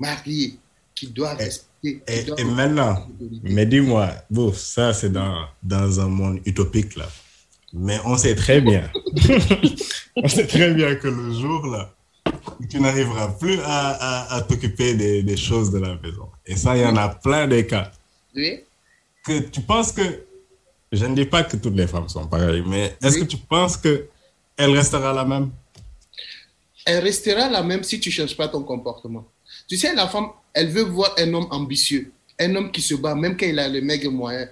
mariée 0.00 0.56
qui 0.96 1.06
doit 1.06 1.34
respecter. 1.34 1.71
Et, 1.84 2.44
maintenant, 2.44 3.08
mais 3.42 3.66
dis-moi, 3.66 4.10
bon, 4.30 4.52
ça 4.52 4.94
c'est 4.94 5.10
dans, 5.10 5.46
dans 5.62 6.00
un 6.00 6.06
monde 6.06 6.40
utopique 6.46 6.94
là. 6.96 7.08
Mais 7.72 7.98
on 8.04 8.16
sait 8.16 8.36
très 8.36 8.60
bien, 8.60 8.88
on 10.16 10.28
sait 10.28 10.46
très 10.46 10.72
bien 10.74 10.94
que 10.94 11.08
le 11.08 11.32
jour 11.32 11.66
là, 11.66 11.92
tu 12.70 12.78
n'arriveras 12.78 13.28
plus 13.30 13.58
à, 13.64 14.34
à, 14.34 14.42
t'occuper 14.42 14.94
des, 14.94 15.22
des, 15.22 15.36
choses 15.36 15.70
de 15.70 15.78
la 15.78 15.96
maison. 15.96 16.28
Et 16.46 16.56
ça, 16.56 16.76
il 16.76 16.82
y 16.82 16.86
en 16.86 16.96
a 16.96 17.08
plein 17.08 17.48
de 17.48 17.60
cas. 17.62 17.90
Oui. 18.36 18.60
Que 19.24 19.40
tu 19.40 19.60
penses 19.62 19.92
que 19.92 20.02
je 20.92 21.06
ne 21.06 21.14
dis 21.14 21.24
pas 21.24 21.42
que 21.42 21.56
toutes 21.56 21.74
les 21.74 21.86
femmes 21.86 22.08
sont 22.08 22.28
pareilles, 22.28 22.62
mais 22.66 22.96
est-ce 23.02 23.18
que 23.18 23.24
tu 23.24 23.38
penses 23.38 23.76
qu'elle 23.76 24.06
restera 24.58 25.12
la 25.12 25.24
même? 25.24 25.50
Elle 26.84 27.02
restera 27.02 27.48
la 27.48 27.62
même 27.62 27.82
si 27.82 27.98
tu 27.98 28.10
ne 28.10 28.12
changes 28.12 28.36
pas 28.36 28.48
ton 28.48 28.62
comportement. 28.62 29.26
Tu 29.68 29.76
sais, 29.76 29.94
la 29.94 30.06
femme, 30.08 30.28
elle 30.54 30.68
veut 30.68 30.82
voir 30.82 31.14
un 31.18 31.32
homme 31.34 31.46
ambitieux, 31.50 32.12
un 32.38 32.54
homme 32.54 32.70
qui 32.70 32.80
se 32.80 32.94
bat, 32.94 33.14
même 33.14 33.36
quand 33.36 33.46
il 33.46 33.58
a 33.58 33.68
le 33.68 33.80
maigre 33.80 34.10
moyen. 34.10 34.48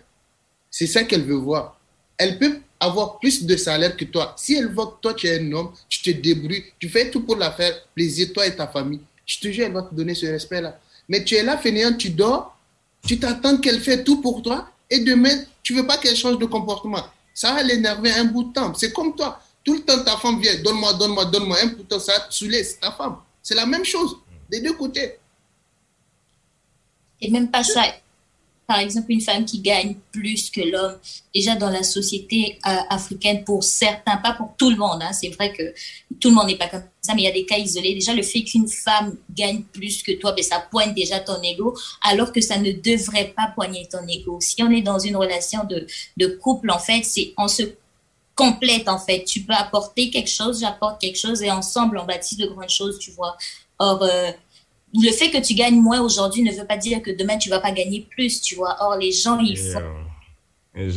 C'est 0.71 0.87
ça 0.87 1.05
qu'elle 1.05 1.25
veut 1.25 1.35
voir. 1.35 1.79
Elle 2.17 2.39
peut 2.39 2.59
avoir 2.79 3.19
plus 3.19 3.45
de 3.45 3.57
salaire 3.57 3.97
que 3.97 4.05
toi. 4.05 4.35
Si 4.39 4.55
elle 4.55 4.73
voit 4.73 4.87
que 4.87 5.01
toi, 5.03 5.15
tu 5.15 5.27
es 5.27 5.39
un 5.39 5.53
homme, 5.53 5.73
tu 5.89 6.01
te 6.01 6.11
débrouilles, 6.11 6.65
tu 6.79 6.89
fais 6.89 7.11
tout 7.11 7.23
pour 7.23 7.37
la 7.37 7.51
faire 7.51 7.75
plaisir, 7.95 8.33
toi 8.33 8.47
et 8.47 8.57
ta 8.57 8.67
famille, 8.67 9.01
je 9.27 9.39
te 9.39 9.51
jure, 9.51 9.67
elle 9.67 9.73
va 9.73 9.83
te 9.83 9.95
donner 9.95 10.15
ce 10.15 10.27
respect-là. 10.27 10.79
Mais 11.09 11.25
tu 11.25 11.35
es 11.35 11.43
là, 11.43 11.59
fainéant, 11.59 11.93
tu 11.93 12.11
dors, 12.11 12.57
tu 13.07 13.19
t'attends 13.19 13.59
qu'elle 13.59 13.81
fait 13.81 14.03
tout 14.03 14.21
pour 14.21 14.43
toi, 14.43 14.71
et 14.89 15.01
demain, 15.01 15.45
tu 15.63 15.75
veux 15.75 15.87
pas 15.87 15.99
qu'elle 15.99 16.17
change 16.17 16.39
de 16.39 16.47
comportement. 16.47 17.05
Ça 17.35 17.55
va 17.55 17.63
l'énerver 17.63 18.13
un 18.13 18.25
bout 18.25 18.45
de 18.45 18.53
temps. 18.53 18.75
C'est 18.75 18.93
comme 18.93 19.15
toi. 19.15 19.41
Tout 19.65 19.75
le 19.75 19.81
temps, 19.81 20.03
ta 20.03 20.17
femme 20.17 20.41
vient, 20.41 20.61
donne-moi, 20.63 20.95
donne-moi, 20.95 21.27
donne-moi. 21.27 21.59
Un 21.63 21.67
bout 21.67 21.83
de 21.83 21.89
temps, 21.89 22.01
ça 22.01 22.15
va 22.15 22.21
te 22.21 22.35
saouler, 22.35 22.65
c'est 22.65 22.81
ta 22.81 22.91
femme. 22.93 23.17
C'est 23.43 23.55
la 23.55 23.67
même 23.67 23.85
chose, 23.85 24.17
des 24.51 24.61
deux 24.61 24.73
côtés. 24.73 25.20
Et 27.21 27.31
même 27.31 27.51
pas 27.51 27.64
ça 27.64 27.83
par 28.71 28.79
exemple, 28.79 29.11
une 29.11 29.21
femme 29.21 29.45
qui 29.45 29.59
gagne 29.59 29.97
plus 30.12 30.49
que 30.49 30.61
l'homme, 30.61 30.97
déjà 31.35 31.57
dans 31.57 31.71
la 31.71 31.83
société 31.83 32.57
euh, 32.64 32.77
africaine, 32.89 33.43
pour 33.43 33.64
certains, 33.64 34.18
pas 34.18 34.33
pour 34.35 34.55
tout 34.57 34.71
le 34.71 34.77
monde, 34.77 35.03
hein, 35.03 35.12
c'est 35.12 35.31
vrai 35.31 35.53
que 35.53 35.75
tout 36.21 36.29
le 36.29 36.37
monde 36.37 36.47
n'est 36.47 36.57
pas 36.57 36.68
comme 36.68 36.85
ça, 37.01 37.14
mais 37.16 37.23
il 37.23 37.25
y 37.25 37.29
a 37.29 37.33
des 37.33 37.45
cas 37.45 37.59
isolés. 37.59 37.95
Déjà, 37.95 38.14
le 38.14 38.23
fait 38.23 38.45
qu'une 38.45 38.68
femme 38.68 39.16
gagne 39.35 39.62
plus 39.73 40.05
que 40.05 40.12
toi, 40.12 40.31
ben, 40.31 40.45
ça 40.45 40.64
pointe 40.71 40.95
déjà 40.95 41.18
ton 41.18 41.43
ego, 41.43 41.77
alors 42.01 42.33
que 42.33 42.41
ça 42.41 42.59
ne 42.59 42.71
devrait 42.71 43.35
pas 43.37 43.51
poigner 43.57 43.89
ton 43.91 44.07
ego. 44.07 44.39
Si 44.41 44.62
on 44.62 44.71
est 44.71 44.83
dans 44.83 45.01
une 45.01 45.16
relation 45.16 45.64
de, 45.64 45.85
de 46.16 46.27
couple, 46.29 46.71
en 46.71 46.79
fait, 46.79 47.03
c'est 47.03 47.35
on 47.39 47.49
se 47.49 47.64
complète, 48.37 48.89
en 48.89 49.01
fait. 49.01 49.25
Tu 49.25 49.41
peux 49.41 49.53
apporter 49.53 50.11
quelque 50.11 50.31
chose, 50.31 50.61
j'apporte 50.61 51.01
quelque 51.01 51.18
chose, 51.18 51.43
et 51.43 51.51
ensemble, 51.51 51.99
on 51.99 52.05
bâtit 52.05 52.37
de 52.37 52.47
grandes 52.47 52.71
choses, 52.71 53.01
tu 53.01 53.11
vois. 53.11 53.37
Or, 53.81 54.01
euh, 54.05 54.31
le 54.95 55.12
fait 55.12 55.30
que 55.30 55.38
tu 55.38 55.55
gagnes 55.55 55.80
moins 55.80 56.01
aujourd'hui 56.01 56.43
ne 56.43 56.53
veut 56.53 56.66
pas 56.66 56.76
dire 56.76 57.03
que 57.03 57.11
demain 57.11 57.38
tu 57.38 57.49
vas 57.49 57.61
pas 57.61 57.72
gagner 57.72 58.07
plus, 58.11 58.41
tu 58.41 58.57
vois. 58.57 58.76
Or, 58.80 58.97
les 58.97 59.12
gens, 59.12 59.38
ils 59.38 59.57
font. 59.57 59.82
Euh, 60.76 60.91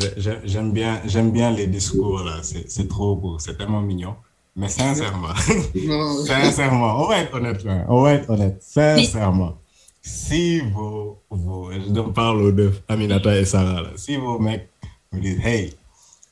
j'aime 0.45 0.71
bien, 0.71 1.01
j'aime 1.05 1.31
bien 1.31 1.51
les 1.51 1.67
discours 1.67 2.19
là. 2.23 2.41
C'est 2.43 2.87
trop 2.87 3.15
beau, 3.15 3.39
c'est 3.39 3.57
tellement 3.57 3.81
mignon. 3.81 4.15
Mais 4.55 4.69
sincèrement, 4.69 5.33
sincèrement, 6.25 7.03
on 7.03 7.07
va 7.07 7.19
être 7.19 7.33
honnête 7.33 7.65
on 7.87 8.01
va 8.03 8.13
être 8.13 8.29
honnête, 8.29 8.61
sincèrement. 8.61 9.57
Si 9.99 10.59
vous, 10.59 11.17
vous, 11.31 11.71
je 11.71 12.01
parle 12.11 12.53
de 12.53 12.71
Aminata 12.87 13.35
et 13.35 13.45
Sarah 13.45 13.81
là, 13.81 13.89
si 13.95 14.15
vos 14.15 14.37
mecs 14.37 14.69
me 15.11 15.21
disent, 15.21 15.43
hey, 15.43 15.73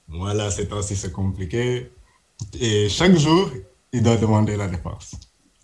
moi 0.08 0.36
là, 0.36 0.52
ces 0.52 0.68
temps-ci 0.68 0.96
c'est 0.96 1.12
compliqué, 1.12 1.90
et 2.60 2.90
chaque 2.90 3.18
jour, 3.18 3.50
il 3.92 4.04
doit 4.04 4.18
demander 4.18 4.56
la 4.56 4.68
dépense. 4.68 5.16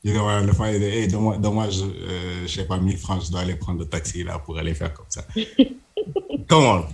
Il 0.03 0.13
dit, 0.13 0.17
le 0.17 0.53
frère, 0.53 0.73
il 0.73 0.79
dit, 0.79 0.85
hey, 0.85 1.07
donne-moi, 1.07 1.69
je, 1.69 1.83
euh, 1.83 2.47
sais 2.47 2.65
pas, 2.65 2.77
1000 2.77 2.97
francs, 2.97 3.23
je 3.25 3.31
dois 3.31 3.41
aller 3.41 3.55
prendre 3.55 3.79
le 3.79 3.85
taxi 3.87 4.23
là 4.23 4.39
pour 4.39 4.57
aller 4.57 4.73
faire 4.73 4.93
comme 4.93 5.05
ça. 5.09 5.25
Come 6.47 6.63
on. 6.65 6.85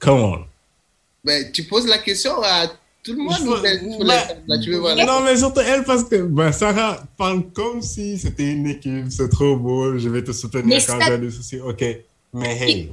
Come 0.00 0.20
on. 0.20 0.44
Mais 1.22 1.50
tu 1.52 1.64
poses 1.64 1.86
la 1.86 1.98
question 1.98 2.42
à 2.42 2.66
tout 3.04 3.12
le 3.12 3.18
monde 3.18 3.34
tu 4.62 4.70
veux 4.70 4.78
voir 4.78 4.96
Non, 4.96 5.20
mais 5.20 5.36
surtout 5.36 5.60
elle, 5.60 5.84
parce 5.84 6.04
que 6.04 6.22
ben, 6.22 6.50
Sarah 6.52 7.02
parle 7.16 7.44
comme 7.50 7.82
si 7.82 8.18
c'était 8.18 8.52
une 8.52 8.66
équipe, 8.66 9.06
c'est 9.10 9.28
trop 9.28 9.56
beau, 9.56 9.98
je 9.98 10.08
vais 10.08 10.24
te 10.24 10.32
soutenir 10.32 10.84
quand 10.86 10.98
j'ai 11.00 11.18
des 11.18 11.30
soucis. 11.30 11.60
Ok, 11.60 11.84
Mais 12.32 12.56
hey, 12.62 12.92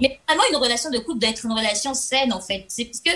Mais 0.00 0.20
vraiment, 0.26 0.42
une 0.50 0.56
relation 0.56 0.90
de 0.90 0.98
couple 0.98 1.20
doit 1.20 1.30
être 1.30 1.44
une 1.44 1.52
relation 1.52 1.94
saine, 1.94 2.32
en 2.32 2.40
fait. 2.40 2.64
C'est 2.68 2.86
parce 2.86 3.00
que 3.00 3.10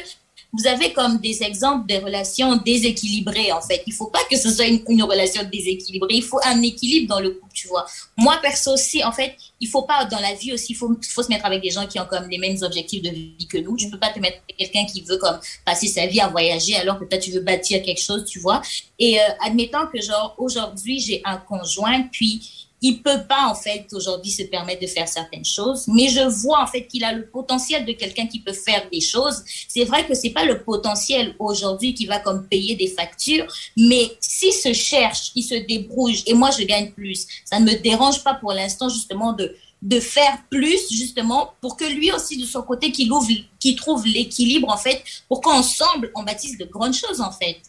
vous 0.53 0.67
avez 0.67 0.93
comme 0.93 1.19
des 1.19 1.43
exemples 1.43 1.87
de 1.87 1.95
relations 2.03 2.57
déséquilibrées, 2.57 3.53
en 3.53 3.61
fait. 3.61 3.83
Il 3.87 3.93
faut 3.93 4.09
pas 4.09 4.21
que 4.31 4.37
ce 4.37 4.51
soit 4.51 4.67
une, 4.67 5.03
relation 5.03 5.43
déséquilibrée. 5.45 6.15
Il 6.15 6.23
faut 6.23 6.41
un 6.45 6.61
équilibre 6.63 7.09
dans 7.09 7.21
le 7.21 7.31
couple, 7.31 7.53
tu 7.55 7.69
vois. 7.69 7.87
Moi, 8.17 8.37
perso 8.43 8.73
aussi, 8.73 9.05
en 9.05 9.13
fait, 9.13 9.37
il 9.61 9.69
faut 9.69 9.83
pas, 9.83 10.05
dans 10.07 10.19
la 10.19 10.35
vie 10.35 10.53
aussi, 10.53 10.73
il 10.73 10.77
faut, 10.77 10.97
faut 11.09 11.23
se 11.23 11.29
mettre 11.29 11.47
avec 11.47 11.63
des 11.63 11.71
gens 11.71 11.87
qui 11.87 12.01
ont 12.01 12.07
comme 12.07 12.29
les 12.29 12.39
mêmes 12.39 12.57
objectifs 12.63 13.03
de 13.03 13.11
vie 13.11 13.47
que 13.49 13.59
nous. 13.59 13.77
Tu 13.77 13.89
peux 13.89 13.99
pas 13.99 14.11
te 14.11 14.19
mettre 14.19 14.39
avec 14.49 14.57
quelqu'un 14.57 14.85
qui 14.87 15.03
veut 15.03 15.19
comme 15.19 15.39
passer 15.65 15.87
sa 15.87 16.07
vie 16.07 16.21
à 16.21 16.29
voyager 16.29 16.75
alors 16.77 16.99
que 16.99 17.05
toi, 17.05 17.19
tu 17.19 17.31
veux 17.31 17.41
bâtir 17.41 17.83
quelque 17.83 18.03
chose, 18.03 18.25
tu 18.25 18.41
vois. 18.41 18.61
Et 18.99 19.21
euh, 19.21 19.25
admettant 19.45 19.87
que, 19.87 20.01
genre, 20.01 20.35
aujourd'hui, 20.39 21.01
j'ai 21.01 21.23
un 21.25 21.37
conjoint, 21.37 22.03
puis 22.11 22.70
il 22.83 23.03
peut 23.03 23.23
pas 23.29 23.47
en 23.47 23.55
fait 23.55 23.87
aujourd'hui 23.93 24.31
se 24.31 24.43
permettre 24.45 24.81
de 24.81 24.87
faire 24.87 25.09
certaines 25.09 25.45
choses, 25.45 25.87
mais 25.89 26.09
je 26.09 26.23
vois 26.23 26.63
en 26.63 26.67
fait 26.67 26.87
qu'il 26.87 27.05
a 27.05 27.13
le 27.13 27.27
potentiel 27.27 27.85
de 27.85 27.93
quelqu'un 27.93 28.27
qui 28.27 28.41
peut 28.41 28.53
faire 28.53 28.89
des 28.91 29.01
choses. 29.01 29.43
C'est 29.69 29.85
vrai 29.85 30.07
que 30.07 30.15
c'est 30.15 30.31
pas 30.31 30.45
le 30.45 30.63
potentiel 30.63 31.35
aujourd'hui 31.39 31.95
qui 31.95 32.07
va 32.07 32.19
comme 32.19 32.47
payer 32.47 32.77
des 32.77 32.89
factures, 32.89 33.47
mais 33.77 34.11
s'il 34.21 34.53
se 34.53 34.73
cherche, 34.73 35.33
il 35.35 35.43
se 35.43 35.55
débrouille 35.55 36.23
et 36.27 36.35
moi 36.35 36.51
je 36.51 36.65
gagne 36.65 36.91
plus, 36.93 37.27
ça 37.45 37.61
ne 37.61 37.71
me 37.71 37.77
dérange 37.79 38.25
pas 38.25 38.35
pour 38.35 38.53
l'instant 38.53 38.89
justement 38.89 39.33
de 39.33 39.55
de 39.83 39.99
faire 39.99 40.39
plus 40.51 40.91
justement 40.91 41.55
pour 41.63 41.77
que 41.77 41.87
lui 41.87 42.13
aussi 42.13 42.37
de 42.37 42.45
son 42.45 42.63
côté 42.63 42.93
qu'il 42.93 43.11
ouvre 43.13 43.31
trouve 43.79 44.05
l'équilibre 44.07 44.69
en 44.69 44.77
fait 44.77 45.03
pour 45.27 45.41
qu'ensemble 45.41 46.11
on 46.15 46.23
bâtisse 46.23 46.59
de 46.59 46.67
grandes 46.67 46.95
choses 46.95 47.21
en 47.21 47.31
fait. 47.31 47.61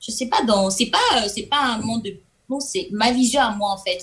Je 0.00 0.10
sais 0.10 0.26
pas 0.26 0.42
dans 0.42 0.70
c'est 0.70 0.86
pas 0.86 1.28
c'est 1.28 1.44
pas 1.44 1.60
un 1.60 1.78
monde 1.78 2.02
de 2.02 2.16
c'est 2.58 2.88
ma 2.90 3.12
vision 3.12 3.40
à 3.40 3.54
moi, 3.54 3.70
en 3.70 3.78
fait, 3.78 4.02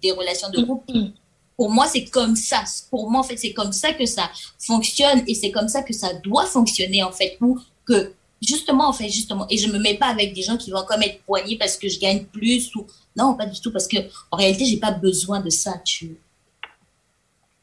des 0.00 0.12
relations 0.12 0.50
de 0.50 0.62
groupe. 0.62 0.86
Mm-hmm. 0.88 1.12
Pour 1.56 1.70
moi, 1.70 1.86
c'est 1.86 2.04
comme 2.04 2.36
ça. 2.36 2.62
Pour 2.90 3.10
moi, 3.10 3.20
en 3.20 3.24
fait, 3.24 3.36
c'est 3.36 3.52
comme 3.52 3.72
ça 3.72 3.92
que 3.92 4.06
ça 4.06 4.30
fonctionne 4.58 5.22
et 5.26 5.34
c'est 5.34 5.50
comme 5.50 5.68
ça 5.68 5.82
que 5.82 5.92
ça 5.92 6.14
doit 6.14 6.46
fonctionner, 6.46 7.02
en 7.02 7.12
fait, 7.12 7.36
pour 7.38 7.58
que, 7.84 8.12
justement, 8.42 8.88
en 8.88 8.92
fait, 8.92 9.08
justement, 9.08 9.46
et 9.50 9.56
je 9.56 9.72
me 9.72 9.78
mets 9.78 9.94
pas 9.94 10.06
avec 10.06 10.34
des 10.34 10.42
gens 10.42 10.56
qui 10.56 10.70
vont 10.70 10.84
comme 10.86 11.02
être 11.02 11.22
poignés 11.22 11.56
parce 11.56 11.76
que 11.76 11.88
je 11.88 11.98
gagne 11.98 12.24
plus 12.24 12.74
ou, 12.76 12.86
non, 13.16 13.34
pas 13.34 13.46
du 13.46 13.60
tout, 13.60 13.72
parce 13.72 13.88
que, 13.88 13.96
en 14.30 14.36
réalité, 14.36 14.64
j'ai 14.66 14.78
pas 14.78 14.92
besoin 14.92 15.40
de 15.40 15.50
ça, 15.50 15.74
tu 15.84 16.18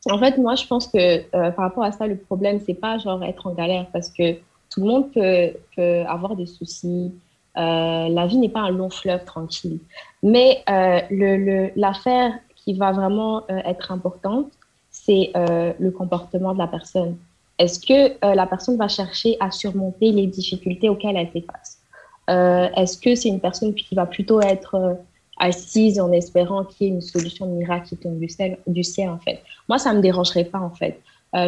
en 0.09 0.17
fait, 0.17 0.37
moi, 0.37 0.55
je 0.55 0.65
pense 0.65 0.87
que 0.87 0.97
euh, 0.97 1.51
par 1.51 1.65
rapport 1.65 1.83
à 1.83 1.91
ça, 1.91 2.07
le 2.07 2.17
problème, 2.17 2.59
c'est 2.65 2.73
pas 2.73 2.97
genre 2.97 3.23
être 3.23 3.45
en 3.47 3.53
galère 3.53 3.87
parce 3.93 4.09
que 4.09 4.33
tout 4.69 4.81
le 4.81 4.87
monde 4.87 5.11
peut, 5.11 5.53
peut 5.75 6.01
avoir 6.07 6.35
des 6.35 6.45
soucis, 6.47 7.11
euh, 7.57 8.07
la 8.09 8.27
vie 8.27 8.37
n'est 8.37 8.49
pas 8.49 8.61
un 8.61 8.71
long 8.71 8.89
fleuve 8.89 9.25
tranquille. 9.25 9.79
Mais 10.23 10.63
euh, 10.69 11.69
l'affaire 11.75 12.33
qui 12.55 12.77
va 12.77 12.91
vraiment 12.91 13.43
euh, 13.49 13.57
être 13.65 13.91
importante, 13.91 14.51
c'est 14.89 15.31
le 15.35 15.89
comportement 15.89 16.53
de 16.53 16.59
la 16.59 16.67
personne. 16.67 17.15
Est-ce 17.57 17.79
que 17.79 18.17
la 18.35 18.45
personne 18.45 18.75
va 18.75 18.89
chercher 18.89 19.37
à 19.39 19.49
surmonter 19.49 20.11
les 20.11 20.27
difficultés 20.27 20.89
auxquelles 20.89 21.15
elle 21.15 21.29
fait 21.29 21.45
face? 21.49 21.79
Est-ce 22.27 22.97
que 22.97 23.15
c'est 23.15 23.29
une 23.29 23.39
personne 23.39 23.73
qui 23.73 23.95
va 23.95 24.05
plutôt 24.05 24.41
être 24.41 24.97
assise 25.39 25.97
en 25.97 26.11
espérant 26.11 26.65
qu'il 26.65 26.87
y 26.87 26.89
ait 26.89 26.93
une 26.93 27.01
solution 27.01 27.47
miracle 27.47 27.87
qui 27.87 27.97
tombe 27.97 28.19
du 28.19 28.83
ciel, 28.83 29.09
en 29.09 29.17
fait? 29.19 29.41
Moi, 29.69 29.79
ça 29.79 29.93
ne 29.93 29.99
me 29.99 30.01
dérangerait 30.01 30.43
pas, 30.43 30.59
en 30.59 30.71
fait. 30.71 30.99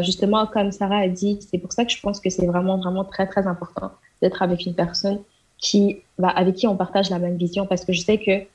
justement, 0.04 0.48
comme 0.48 0.72
Sarah 0.72 1.00
a 1.00 1.08
dit, 1.10 1.38
c'est 1.42 1.58
pour 1.58 1.74
ça 1.74 1.84
que 1.84 1.92
je 1.92 2.00
pense 2.00 2.22
que 2.22 2.30
c'est 2.30 2.48
vraiment, 2.48 2.78
vraiment 2.78 3.04
très, 3.04 3.28
très 3.28 3.46
important 3.46 3.92
d'être 4.22 4.42
avec 4.42 4.66
une 4.66 4.74
personne 4.74 5.20
qui, 5.58 6.02
bah, 6.20 6.30
avec 6.30 6.56
qui 6.56 6.68
on 6.68 6.76
partage 6.76 7.10
la 7.10 7.20
même 7.20 7.38
vision 7.38 7.66
parce 7.66 7.86
que 7.86 7.94
je 7.94 8.02
sais 8.02 8.18
que 8.18 8.46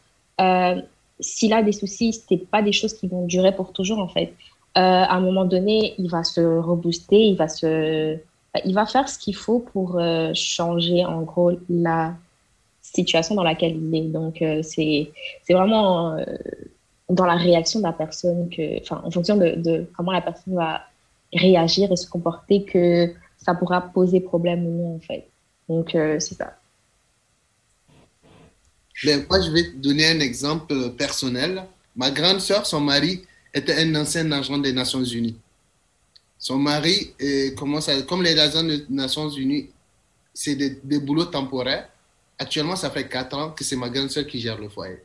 euh, 0.40 0.80
s'il 1.20 1.53
a 1.53 1.62
des 1.62 1.72
soucis, 1.72 2.12
ce 2.12 2.34
pas 2.36 2.62
des 2.62 2.72
choses 2.72 2.94
qui 2.94 3.09
vont 3.09 3.26
durer 3.26 3.55
pour 3.55 3.72
toujours 3.72 3.99
en 3.99 4.09
fait. 4.09 4.34
Euh, 4.76 4.80
à 4.80 5.14
un 5.14 5.20
moment 5.20 5.44
donné, 5.44 5.94
il 5.99 6.09
va 6.09 6.22
se 6.22 6.40
rebooster, 6.40 7.20
il 7.20 7.36
va, 7.36 7.49
se, 7.49 8.16
il 8.64 8.74
va 8.74 8.86
faire 8.86 9.09
ce 9.09 9.18
qu'il 9.18 9.34
faut 9.34 9.59
pour 9.59 9.99
euh, 9.99 10.30
changer 10.34 11.05
en 11.05 11.22
gros 11.22 11.53
la 11.68 12.14
situation 12.82 13.34
dans 13.34 13.42
laquelle 13.42 13.76
il 13.76 13.94
est. 13.94 14.09
Donc 14.09 14.44
c'est 14.62 15.11
vraiment 15.49 16.16
dans 17.09 17.26
la 17.26 17.36
réaction 17.36 17.80
de 17.80 17.84
la 17.84 17.92
personne, 17.92 18.49
que, 18.51 18.78
en 18.94 19.11
fonction 19.11 19.36
de, 19.36 19.86
comment 19.96 20.12
la 20.12 20.20
personne 20.20 20.55
va 20.55 20.82
réagir 21.32 21.90
et 21.90 21.96
se 21.96 22.09
comporter 22.09 22.64
que 22.64 23.12
ça 23.36 23.55
pourra 23.55 23.80
poser 23.80 24.20
problème 24.20 24.66
ou 24.66 24.70
non 24.70 24.96
en 24.96 25.01
fait. 25.01 25.26
Donc 25.68 25.90
c'est 25.92 26.34
ça. 26.34 26.58
Ben, 29.05 29.24
moi, 29.28 29.40
je 29.40 29.51
vais 29.51 29.64
te 29.64 29.76
donner 29.76 30.09
un 30.09 30.20
exemple 30.20 30.90
personnel. 30.90 31.64
Ma 31.94 32.11
grande 32.11 32.40
sœur, 32.40 32.66
son 32.66 32.80
mari 32.80 33.22
était 33.55 33.74
un 33.74 33.94
ancien 33.94 34.30
agent 34.32 34.59
des 34.59 34.72
Nations 34.72 35.05
Unies. 35.05 35.36
Son 36.38 36.59
mari 36.59 37.12
commence 37.57 37.90
comme 38.09 38.22
les 38.22 38.38
agents 38.38 38.62
des 38.62 38.84
Nations 38.88 39.28
Unies, 39.30 39.70
c'est 40.32 40.55
des, 40.55 40.70
des, 40.82 41.01
boulots 41.01 41.24
temporaires. 41.24 41.88
Actuellement, 42.38 42.76
ça 42.76 42.90
fait 42.90 43.09
quatre 43.09 43.36
ans 43.36 43.51
que 43.51 43.64
c'est 43.64 43.74
ma 43.74 43.88
grande 43.88 44.11
sœur 44.11 44.26
qui 44.26 44.40
gère 44.40 44.59
le 44.59 44.68
foyer. 44.68 44.99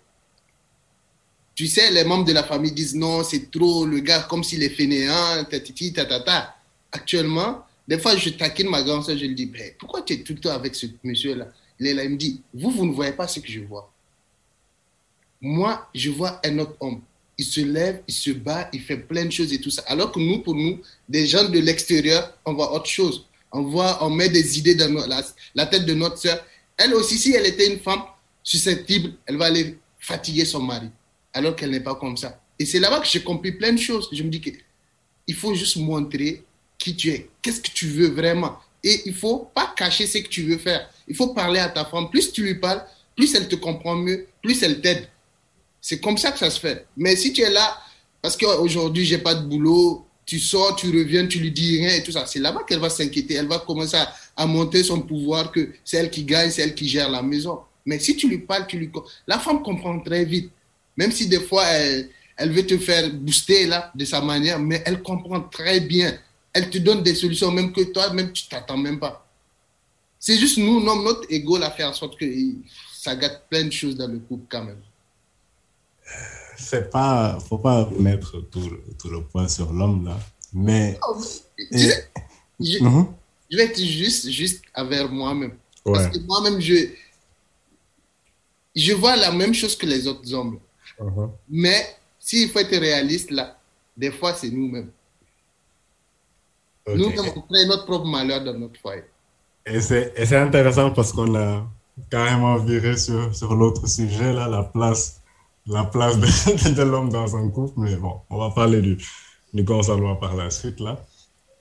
Tu 1.56 1.68
sais, 1.68 1.90
les 1.92 2.04
membres 2.04 2.26
de 2.26 2.34
la 2.34 2.44
famille 2.44 2.72
disent 2.72 2.96
non, 2.96 3.24
c'est 3.24 3.50
trop, 3.50 3.86
le 3.86 4.00
gars, 4.00 4.22
comme 4.30 4.44
s'il 4.44 4.62
est 4.64 4.70
fainéant, 4.70 5.44
tatiti, 5.46 5.94
tatata. 5.94 6.56
Actuellement, 6.92 7.66
des 7.88 8.00
fois, 8.00 8.16
je 8.16 8.30
taquine 8.30 8.70
ma 8.70 8.82
grande 8.82 9.04
sœur, 9.04 9.18
je 9.18 9.26
lui 9.26 9.36
dis, 9.36 9.48
ben, 9.48 9.72
pourquoi 9.78 10.02
tu 10.04 10.14
es 10.14 10.24
tout 10.24 10.34
le 10.34 10.40
temps 10.40 10.52
avec 10.52 10.76
ce 10.76 10.86
monsieur-là? 11.04 11.48
Il 11.92 12.10
me 12.10 12.18
dit, 12.18 12.42
vous, 12.54 12.72
vous 12.72 12.86
ne 12.86 12.94
voyez 12.94 13.14
pas 13.14 13.28
ce 13.28 13.40
que 13.40 13.48
je 13.48 13.62
vois. 13.62 13.92
Moi, 15.42 15.90
je 15.94 16.10
vois 16.10 16.40
un 16.46 16.60
autre 16.60 16.76
homme. 16.80 17.02
Il 17.38 17.46
se 17.46 17.62
lève, 17.62 18.02
il 18.08 18.14
se 18.14 18.32
bat, 18.32 18.70
il 18.72 18.82
fait 18.82 18.98
plein 18.98 19.26
de 19.26 19.32
choses 19.32 19.52
et 19.52 19.60
tout 19.60 19.72
ça. 19.72 19.84
Alors 19.88 20.12
que 20.12 20.20
nous, 20.20 20.40
pour 20.40 20.56
nous, 20.56 20.80
des 21.10 21.28
gens 21.28 21.50
de 21.50 21.60
l'extérieur, 21.60 22.38
on 22.46 22.54
voit 22.54 22.74
autre 22.74 22.86
chose. 22.90 23.28
On 23.52 23.64
voit, 23.64 24.04
on 24.04 24.10
met 24.10 24.30
des 24.30 24.58
idées 24.58 24.76
dans 24.76 24.90
la, 25.54 25.66
tête 25.66 25.86
de 25.86 25.94
notre 25.94 26.18
soeur. 26.18 26.44
Elle 26.78 26.94
aussi, 26.94 27.18
si 27.18 27.34
elle 27.34 27.46
était 27.46 27.72
une 27.72 27.80
femme 27.80 28.04
susceptible, 28.42 29.14
elle 29.26 29.38
va 29.38 29.46
aller 29.46 29.78
fatiguer 30.00 30.46
son 30.46 30.62
mari. 30.62 30.90
Alors 31.34 31.56
qu'elle 31.56 31.72
n'est 31.72 31.80
pas 31.84 31.96
comme 31.96 32.16
ça. 32.16 32.40
Et 32.58 32.66
c'est 32.66 32.80
là-bas 32.80 33.00
que 33.00 33.08
j'ai 33.08 33.22
compris 33.22 33.52
plein 33.52 33.74
de 33.74 33.80
choses. 33.80 34.10
Je 34.12 34.24
me 34.24 34.30
dis 34.30 34.40
qu'il 34.40 35.36
faut 35.36 35.54
juste 35.56 35.78
montrer 35.78 36.44
qui 36.78 36.96
tu 36.96 37.10
es. 37.10 37.30
Qu'est-ce 37.42 37.62
que 37.62 37.72
tu 37.72 37.88
veux 37.88 38.10
vraiment 38.10 38.60
Et 38.84 39.02
il 39.06 39.14
faut 39.14 39.50
pas 39.54 39.74
cacher 39.76 40.08
ce 40.08 40.20
que 40.20 40.28
tu 40.28 40.44
veux 40.44 40.58
faire. 40.58 40.90
Il 41.08 41.16
faut 41.16 41.34
parler 41.34 41.60
à 41.60 41.70
ta 41.70 41.86
femme. 41.86 42.10
Plus 42.10 42.32
tu 42.32 42.44
lui 42.44 42.56
parles, 42.56 42.84
plus 43.16 43.34
elle 43.36 43.48
te 43.48 43.56
comprend 43.56 43.96
mieux, 43.96 44.28
plus 44.42 44.62
elle 44.64 44.82
t'aide. 44.82 45.08
C'est 45.82 46.00
comme 46.00 46.18
ça 46.18 46.32
que 46.32 46.40
ça 46.40 46.50
se 46.50 46.60
fait. 46.60 46.86
Mais 46.96 47.16
si 47.16 47.34
tu 47.34 47.42
es 47.42 47.50
là, 47.50 47.78
parce 48.22 48.38
qu'aujourd'hui, 48.38 49.06
j'ai 49.06 49.18
pas 49.18 49.36
de 49.36 49.46
boulot, 49.46 50.06
tu 50.26 50.40
sors, 50.40 50.76
tu 50.76 50.88
reviens, 50.88 51.28
tu 51.28 51.40
lui 51.40 51.52
dis 51.52 51.78
rien 51.78 51.96
et 51.96 52.04
tout 52.04 52.12
ça, 52.12 52.26
c'est 52.26 52.40
là-bas 52.40 52.62
qu'elle 52.68 52.80
va 52.80 52.90
s'inquiéter. 52.90 53.34
Elle 53.34 53.48
va 53.48 53.60
commencer 53.60 53.98
à, 54.38 54.46
monter 54.46 54.84
son 54.84 55.02
pouvoir, 55.02 55.52
que 55.52 55.70
c'est 55.84 55.98
elle 55.98 56.10
qui 56.10 56.24
gagne, 56.24 56.50
c'est 56.50 56.62
elle 56.62 56.76
qui 56.76 56.88
gère 56.88 57.10
la 57.10 57.22
maison. 57.22 57.60
Mais 57.86 58.00
si 58.00 58.16
tu 58.16 58.30
lui 58.30 58.40
parles, 58.40 58.66
tu 58.68 58.78
lui... 58.78 58.90
La 59.28 59.40
femme 59.40 59.62
comprend 59.62 60.00
très 60.00 60.24
vite. 60.24 60.50
Même 60.96 61.12
si 61.12 61.28
des 61.28 61.42
fois, 61.42 61.66
elle, 61.66 62.10
elle 62.38 62.52
veut 62.52 62.66
te 62.66 62.78
faire 62.78 63.12
booster 63.12 63.66
là, 63.66 63.92
de 63.94 64.06
sa 64.06 64.22
manière, 64.22 64.60
mais 64.60 64.82
elle 64.86 65.02
comprend 65.02 65.42
très 65.42 65.82
bien. 65.82 66.18
Elle 66.54 66.70
te 66.70 66.78
donne 66.78 67.04
des 67.04 67.16
solutions, 67.16 67.52
même 67.52 67.74
que 67.74 67.82
toi, 67.82 68.14
même 68.14 68.32
tu 68.32 68.48
t'attends 68.48 68.78
même 68.78 69.00
pas. 69.00 69.28
C'est 70.26 70.38
juste 70.38 70.58
nous, 70.58 70.80
notre 70.80 71.26
ego, 71.30 71.58
l'a 71.58 71.70
fait 71.70 71.84
en 71.84 71.92
sorte 71.92 72.18
que 72.18 72.26
ça 72.94 73.14
gâte 73.14 73.44
plein 73.50 73.66
de 73.66 73.72
choses 73.72 73.98
dans 73.98 74.08
le 74.08 74.20
couple 74.20 74.46
quand 74.50 74.64
même. 74.64 74.80
C'est 76.58 76.90
pas, 76.90 77.38
faut 77.42 77.58
pas 77.58 77.90
mettre 78.00 78.40
tout, 78.50 78.72
tout 78.98 79.10
le 79.10 79.22
point 79.22 79.50
sur 79.50 79.74
l'homme 79.74 80.06
là, 80.06 80.18
mais. 80.54 80.98
Oh, 81.06 81.22
je, 81.70 82.82
mhm. 82.82 83.08
je, 83.52 83.58
vais 83.58 83.66
être 83.66 83.84
juste, 83.84 84.30
juste 84.30 84.64
avec 84.74 85.12
moi-même. 85.12 85.58
Parce 85.84 86.08
que 86.08 86.20
moi-même, 86.20 86.62
je, 86.62 86.88
je 88.74 88.94
vois 88.94 89.18
la 89.18 89.30
même 89.30 89.54
chose 89.54 89.76
que 89.76 89.86
les 89.86 90.08
autres 90.08 90.34
hommes. 90.34 90.58
Uh-huh. 91.02 91.32
Mais 91.50 91.98
s'il 92.18 92.50
faut 92.50 92.60
être 92.60 92.78
réaliste 92.80 93.30
là, 93.30 93.60
des 93.98 94.12
fois 94.12 94.34
c'est 94.34 94.50
nous-mêmes. 94.50 94.90
Nous-mêmes, 96.88 97.34
on 97.36 97.42
crée 97.42 97.66
notre 97.66 97.84
propre 97.84 98.06
malheur 98.06 98.42
dans 98.42 98.58
notre 98.58 98.80
foyer. 98.80 99.04
Et 99.66 99.80
c'est 99.82 100.36
intéressant 100.36 100.92
parce 100.92 101.14
qu'on 101.14 101.36
a 101.36 101.66
carrément 102.10 102.58
viré 102.58 102.98
sur, 102.98 103.34
sur 103.36 103.56
l'autre 103.56 103.88
sujet, 103.88 104.34
là, 104.34 104.48
la 104.48 104.64
place, 104.64 105.22
la 105.68 105.84
place 105.84 106.18
de, 106.18 106.82
l'homme 106.84 107.10
dans 107.10 107.36
un 107.36 107.50
couple. 107.50 107.80
Mais 107.80 107.96
bon, 107.96 108.22
on 108.30 108.38
va 108.38 108.50
parler 108.50 108.82
du, 108.82 108.98
du 109.54 109.64
consentement 109.64 110.16
par 110.16 110.36
la 110.36 110.50
suite, 110.50 110.80
là. 110.80 111.00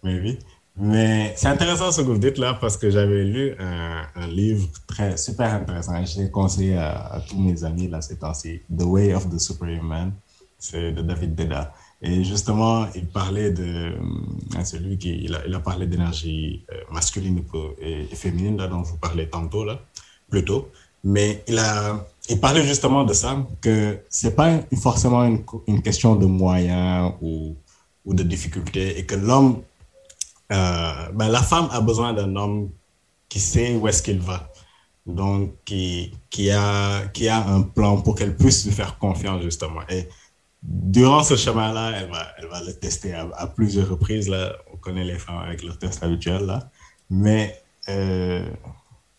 Mais 0.03 0.19
oui. 0.21 0.39
Mais 0.77 1.35
c'est 1.37 1.49
intéressant 1.49 1.93
ce 1.93 2.01
que 2.01 2.07
vous 2.07 2.19
dites 2.19 2.39
là 2.39 2.55
parce 2.55 2.79
que 2.79 2.89
j'avais 2.89 3.25
lu 3.25 3.55
un, 3.59 4.07
un, 4.17 4.27
livre 4.27 4.69
très 4.87 5.19
super 5.19 5.53
intéressant. 5.53 6.03
Je 6.03 6.23
l'ai 6.23 6.31
conseillé 6.31 6.77
à, 6.79 7.23
tous 7.29 7.39
mes 7.39 7.63
amis 7.63 7.89
là 7.89 8.01
ces 8.01 8.17
temps-ci. 8.17 8.63
The 8.75 8.83
Way 8.83 9.15
of 9.15 9.29
the 9.29 9.39
Superhuman. 9.39 10.13
C'est 10.59 10.93
de 10.93 11.03
David 11.03 11.35
Deda. 11.35 11.75
Et 12.03 12.25
justement, 12.25 12.87
il 12.97 13.07
parlait 13.07 13.53
de 13.53 13.93
euh, 13.95 14.65
celui 14.65 14.99
qui 14.99 15.25
il 15.25 15.35
a, 15.35 15.47
il 15.47 15.55
a 15.55 15.61
parlé 15.61 15.87
d'énergie 15.87 16.65
euh, 16.73 16.77
masculine 16.91 17.43
et, 17.81 18.07
féminine 18.15 18.57
là 18.57 18.67
dont 18.67 18.83
je 18.83 18.91
vous 18.91 18.99
parlais 18.99 19.29
tantôt 19.29 19.65
là, 19.65 19.81
plus 20.29 20.45
tôt. 20.45 20.69
Mais 21.05 21.45
il 21.47 21.59
a 21.59 22.05
il 22.29 22.41
parlait 22.41 22.65
justement 22.65 23.05
de 23.05 23.13
ça 23.13 23.37
que 23.61 24.01
c'est 24.09 24.35
pas 24.37 24.61
forcément 24.81 25.25
une, 25.25 25.83
question 25.83 26.15
de 26.17 26.27
moyens 26.27 27.13
ou 27.21 27.57
ou 28.05 28.15
de 28.15 28.23
difficultés 28.23 28.99
et 28.99 29.07
que 29.07 29.15
l'homme, 29.15 29.63
euh, 30.53 31.09
ben, 31.13 31.29
la 31.29 31.43
femme 31.43 31.69
a 31.71 31.81
besoin 31.81 32.13
d'un 32.13 32.35
homme 32.37 32.71
qui 33.29 33.41
sait 33.41 33.77
où 33.77 33.87
est-ce 33.89 34.03
qu'il 34.03 34.21
va. 34.21 34.49
Donc, 35.07 35.53
qui, 35.65 36.13
qui, 36.31 36.51
a, 36.51 37.07
qui 37.09 37.29
a 37.29 37.45
un 37.49 37.63
plan 37.63 38.01
pour 38.01 38.15
qu'elle 38.15 38.37
puisse 38.37 38.65
lui 38.65 38.73
faire 38.73 38.99
confiance, 38.99 39.43
justement. 39.43 39.81
Durant 40.63 41.23
ce 41.23 41.37
chemin-là, 41.37 41.93
elle 41.97 42.11
va, 42.11 42.27
elle 42.39 42.47
va 42.47 42.63
le 42.63 42.73
tester 42.73 43.15
à, 43.15 43.47
plusieurs 43.47 43.89
reprises. 43.89 44.29
Là. 44.29 44.55
On 44.73 44.77
connaît 44.77 45.05
les 45.05 45.19
femmes 45.19 45.39
avec 45.39 45.63
leur 45.63 45.79
test 45.79 46.03
habituel, 46.03 46.47
là. 46.47 46.71
Mais, 47.11 47.63
euh, 47.89 48.45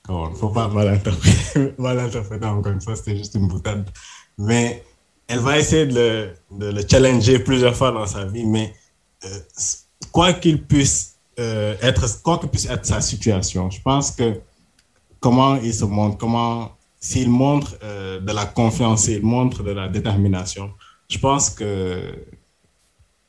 il 0.10 0.14
ne 0.14 0.36
faut 0.36 0.50
pas 0.50 0.68
mal 0.68 0.88
interpréter, 0.90 1.74
mal 1.78 2.00
interpréter 2.00 2.46
encore 2.46 2.72
une 2.72 2.82
fois, 2.82 2.96
c'était 2.96 3.18
juste 3.18 3.36
une 3.36 3.48
boutade. 3.48 3.90
Mais 4.38 4.84
elle 5.28 5.40
va 5.40 5.58
essayer 5.58 5.86
de 5.86 5.94
le, 5.94 6.34
de 6.52 6.72
le, 6.72 6.82
challenger 6.88 7.40
plusieurs 7.40 7.76
fois 7.76 7.92
dans 7.92 8.06
sa 8.06 8.26
vie, 8.26 8.46
mais 8.46 8.74
euh, 9.26 9.40
quoi 10.12 10.34
qu'il 10.34 10.64
puisse 10.64 11.16
euh, 11.40 11.76
être, 11.82 12.22
quoi 12.22 12.38
que 12.38 12.46
puisse 12.46 12.66
être 12.66 12.86
sa 12.86 13.02
situation, 13.02 13.70
je 13.70 13.82
pense 13.82 14.12
que 14.12 14.40
comment 15.20 15.56
il 15.56 15.74
se 15.74 15.86
montre, 15.86 16.18
comment, 16.18 16.72
s'il 17.00 17.30
montre 17.30 17.76
euh, 17.84 18.20
de 18.20 18.32
la 18.32 18.46
confiance, 18.46 19.06
s'il 19.06 19.24
montre 19.24 19.64
de 19.64 19.72
la 19.72 19.88
détermination, 19.88 20.72
je 21.14 21.20
pense 21.20 21.50
que 21.50 22.26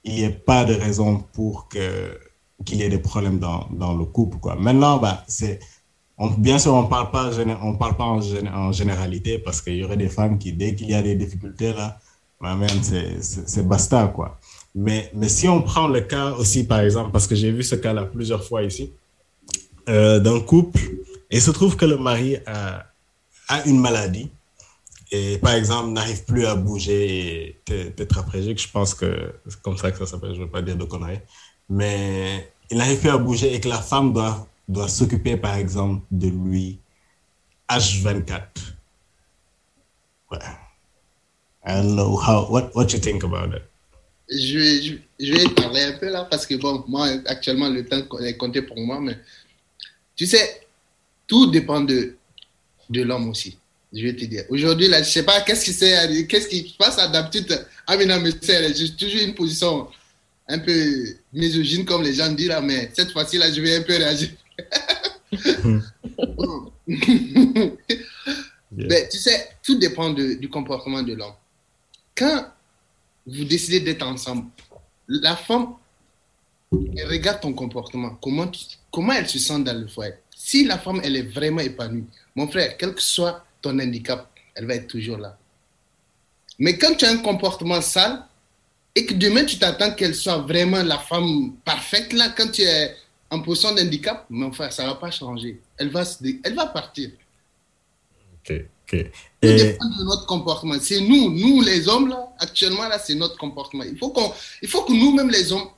il 0.05 0.15
n'y 0.15 0.25
a 0.25 0.31
pas 0.31 0.65
de 0.65 0.75
raison 0.75 1.23
pour 1.33 1.69
que 1.69 2.19
qu'il 2.65 2.79
y 2.79 2.83
ait 2.83 2.89
des 2.89 2.99
problèmes 3.11 3.39
dans, 3.39 3.67
dans 3.73 3.95
le 3.95 4.05
couple. 4.05 4.39
Quoi. 4.39 4.55
Maintenant, 4.57 4.99
bah, 4.99 5.25
c'est 5.27 5.61
bien 6.39 6.59
sûr, 6.59 6.73
on 6.75 6.87
parle 6.87 7.11
pas, 7.11 7.31
on 7.63 7.75
parle 7.75 7.97
pas 7.97 8.05
en, 8.05 8.73
généralité 8.73 9.39
parce 9.39 9.61
qu'il 9.61 9.77
y 9.77 9.85
aurait 9.85 9.97
des 9.97 10.09
femmes 10.09 10.39
qui, 10.39 10.53
dès 10.53 10.75
qu'il 10.75 10.89
y 10.89 10.95
a 10.95 11.03
des 11.03 11.17
difficultés, 11.17 11.73
là, 11.73 11.99
c'est 13.21 13.67
basta, 13.67 14.07
quoi. 14.15 14.39
Mais, 14.75 15.11
mais 15.15 15.29
si 15.29 15.49
on 15.49 15.61
prend 15.63 15.89
le 15.89 16.01
cas 16.01 16.33
aussi, 16.33 16.65
par 16.65 16.81
exemple, 16.81 17.11
parce 17.11 17.27
que 17.27 17.35
j'ai 17.35 17.51
vu 17.51 17.63
ce 17.63 17.75
cas-là 17.75 18.05
plusieurs 18.05 18.45
fois 18.45 18.63
ici, 18.63 18.93
euh, 19.89 20.19
d'un 20.21 20.41
couple, 20.41 20.81
et 21.31 21.37
il 21.37 21.43
se 21.43 21.51
trouve 21.51 21.77
que 21.77 21.85
le 21.85 21.97
mari 21.97 22.37
a, 22.47 22.85
a 23.49 23.67
une 23.67 23.79
maladie, 23.79 24.31
par 25.41 25.55
exemple, 25.55 25.91
n'arrive 25.91 26.25
plus 26.25 26.47
à 26.47 26.55
bouger 26.55 27.57
et 27.67 27.91
tétraplégique, 27.93 28.61
je 28.61 28.71
pense 28.71 28.95
que 28.95 29.35
c'est 29.49 29.61
comme 29.63 29.77
ça 29.77 29.91
que 29.91 29.99
ça 29.99 30.07
s'appelle, 30.07 30.35
je 30.35 30.41
ne 30.41 30.45
veux 30.45 30.51
pas 30.51 30.63
dire 30.63 30.77
de 30.77 30.85
conneries, 30.85 31.21
mais 31.69 32.53
il 32.71 32.79
n'arrive 32.79 33.01
plus 33.01 33.11
à 33.11 33.19
bouger 33.19 33.55
et 33.55 33.61
que 33.61 33.69
la 33.69 33.81
femme 33.81 34.13
doit 34.13 34.47
doit 34.69 34.89
s'occuper, 34.89 35.37
par 35.37 35.57
exemple, 35.57 36.05
de 36.11 36.29
lui 36.29 36.79
H24. 37.69 38.43
Ouais. 40.31 40.39
I 41.67 41.83
don't 41.83 41.95
know 41.95 42.17
how, 42.17 42.47
what, 42.51 42.75
what 42.75 42.93
you 42.93 42.99
think 42.99 43.25
about 43.25 43.55
it? 43.55 43.63
Je 44.29 44.59
vais, 44.59 45.01
je, 45.21 45.33
vais 45.33 45.49
parler 45.55 45.83
un 45.83 45.99
peu 45.99 46.09
là 46.11 46.25
parce 46.25 46.47
que 46.47 46.55
bon, 46.55 46.85
moi, 46.89 47.09
actuellement, 47.27 47.69
le 47.69 47.87
temps 47.87 48.03
est 48.21 48.37
compté 48.37 48.63
pour 48.63 48.79
moi, 48.79 49.01
mais 49.01 49.19
tu 50.17 50.27
sais, 50.27 50.67
tout 51.27 51.51
dépend 51.51 51.83
de, 51.83 52.17
de 52.89 53.03
l'homme 53.03 53.29
aussi. 53.29 53.59
Je 53.95 54.03
vais 54.03 54.17
te 54.17 54.25
dire. 54.25 54.43
Aujourd'hui, 54.49 54.89
là, 54.89 55.03
je 55.03 55.09
sais 55.09 55.23
pas 55.23 55.41
qu'est-ce 55.43 55.65
qui 55.65 55.73
c'est, 55.73 56.27
qu'est-ce 56.27 56.49
qui 56.49 56.69
se 56.69 56.77
passe 56.77 56.97
d'habitude. 57.13 57.65
Amina 57.87 58.19
me 58.19 58.31
j'ai 58.31 58.97
toujours 58.97 59.23
une 59.23 59.35
position 59.35 59.89
un 60.49 60.59
peu 60.59 61.05
misogyne, 61.33 61.85
comme 61.85 62.03
les 62.03 62.15
gens 62.15 62.31
disent 62.33 62.49
là, 62.49 62.61
mais 62.61 62.91
cette 62.93 63.13
fois-ci, 63.13 63.39
là, 63.39 63.53
je 63.53 63.61
vais 63.61 63.77
un 63.77 63.83
peu 63.83 63.97
réagir. 63.97 64.31
Ben, 68.77 69.09
tu 69.09 69.19
sais, 69.19 69.51
tout 69.63 69.79
dépend 69.79 70.11
du 70.11 70.49
comportement 70.51 71.01
de 71.03 71.15
l'homme. 71.15 71.35
Quand 72.17 72.47
vous 73.25 73.45
décidez 73.45 73.79
d'être 73.79 74.05
ensemble, 74.05 74.47
la 75.07 75.37
femme, 75.37 75.75
elle 76.97 77.07
regarde 77.09 77.41
ton 77.41 77.53
comportement, 77.53 78.19
comment, 78.21 78.51
comment 78.91 79.13
elle 79.13 79.29
se 79.29 79.39
sent 79.39 79.61
dans 79.61 79.79
le 79.79 79.87
foyer? 79.87 80.15
Si 80.37 80.65
la 80.65 80.79
femme, 80.79 81.01
elle 81.05 81.17
est 81.17 81.23
vraiment 81.23 81.61
épanouie, 81.61 82.05
mon 82.35 82.49
frère, 82.49 82.77
quel 82.77 82.95
que 82.95 83.03
soit 83.03 83.45
ton 83.65 83.79
handicap, 83.79 84.31
elle 84.55 84.67
va 84.67 84.75
être 84.75 84.89
toujours 84.89 85.17
là. 85.17 85.39
Mais 86.59 86.77
quand 86.79 86.95
tu 86.95 87.05
as 87.07 87.11
un 87.11 87.19
comportement 87.19 87.81
sale 87.81 88.23
et 88.95 89.07
que 89.07 89.15
demain 89.15 89.45
tu 89.45 89.59
t'attends 89.59 89.93
qu'elle 89.95 90.15
soit 90.15 90.39
vraiment 90.39 90.83
la 90.83 90.99
femme 90.99 91.55
parfaite, 91.65 92.13
là, 92.13 92.29
quand 92.37 92.51
tu 92.53 92.63
es 92.63 92.95
en 93.31 93.41
position 93.41 93.75
d'handicap, 93.75 94.27
mais 94.29 94.45
enfin, 94.45 94.71
ça 94.71 94.85
ne 94.85 94.89
va 94.91 94.95
pas 94.97 95.11
changer. 95.11 95.61
Elle 95.79 95.89
va, 95.89 96.05
elle 96.45 96.55
va 96.55 96.67
partir. 96.67 97.11
Ok, 98.39 98.53
ok. 98.85 98.95
Et... 99.43 99.57
dépend 99.57 99.89
de 99.99 100.05
notre 100.05 100.27
comportement. 100.27 100.75
C'est 100.79 101.01
nous, 101.01 101.31
nous 101.31 101.63
les 101.63 101.89
hommes, 101.89 102.09
là, 102.09 102.29
actuellement, 102.39 102.87
là, 102.87 102.99
c'est 102.99 103.15
notre 103.15 103.39
comportement. 103.39 103.83
Il 103.83 103.97
faut, 103.97 104.11
qu'on, 104.11 104.31
il 104.63 104.69
faut 104.69 104.83
que 104.83 104.93
nous-mêmes, 104.93 105.31
les 105.31 105.51
hommes, 105.53 105.69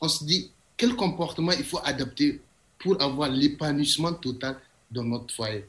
on 0.00 0.08
se 0.08 0.22
dit 0.24 0.50
quel 0.76 0.94
comportement 0.94 1.52
il 1.52 1.64
faut 1.64 1.80
adapter 1.82 2.40
pour 2.78 3.00
avoir 3.02 3.30
l'épanouissement 3.30 4.12
total 4.12 4.58
dans 4.90 5.04
notre 5.04 5.34
foyer. 5.34 5.64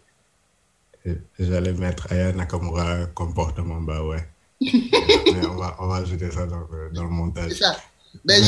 J'allais 1.39 1.74
mettre 1.74 2.12
Aya 2.12 2.32
Nakamura 2.32 3.06
comportement, 3.08 3.82
bah 3.82 4.03
ouais. 4.03 4.28
on, 4.62 5.56
va, 5.56 5.76
on 5.80 5.88
va 5.88 5.97
ajouter 5.97 6.32
ça 6.32 6.45
dans, 6.45 6.68
dans 6.93 7.03
le 7.03 7.10
montage. 7.10 7.51
C'est 7.51 7.64
ça. 7.64 7.78
Ben, 8.24 8.41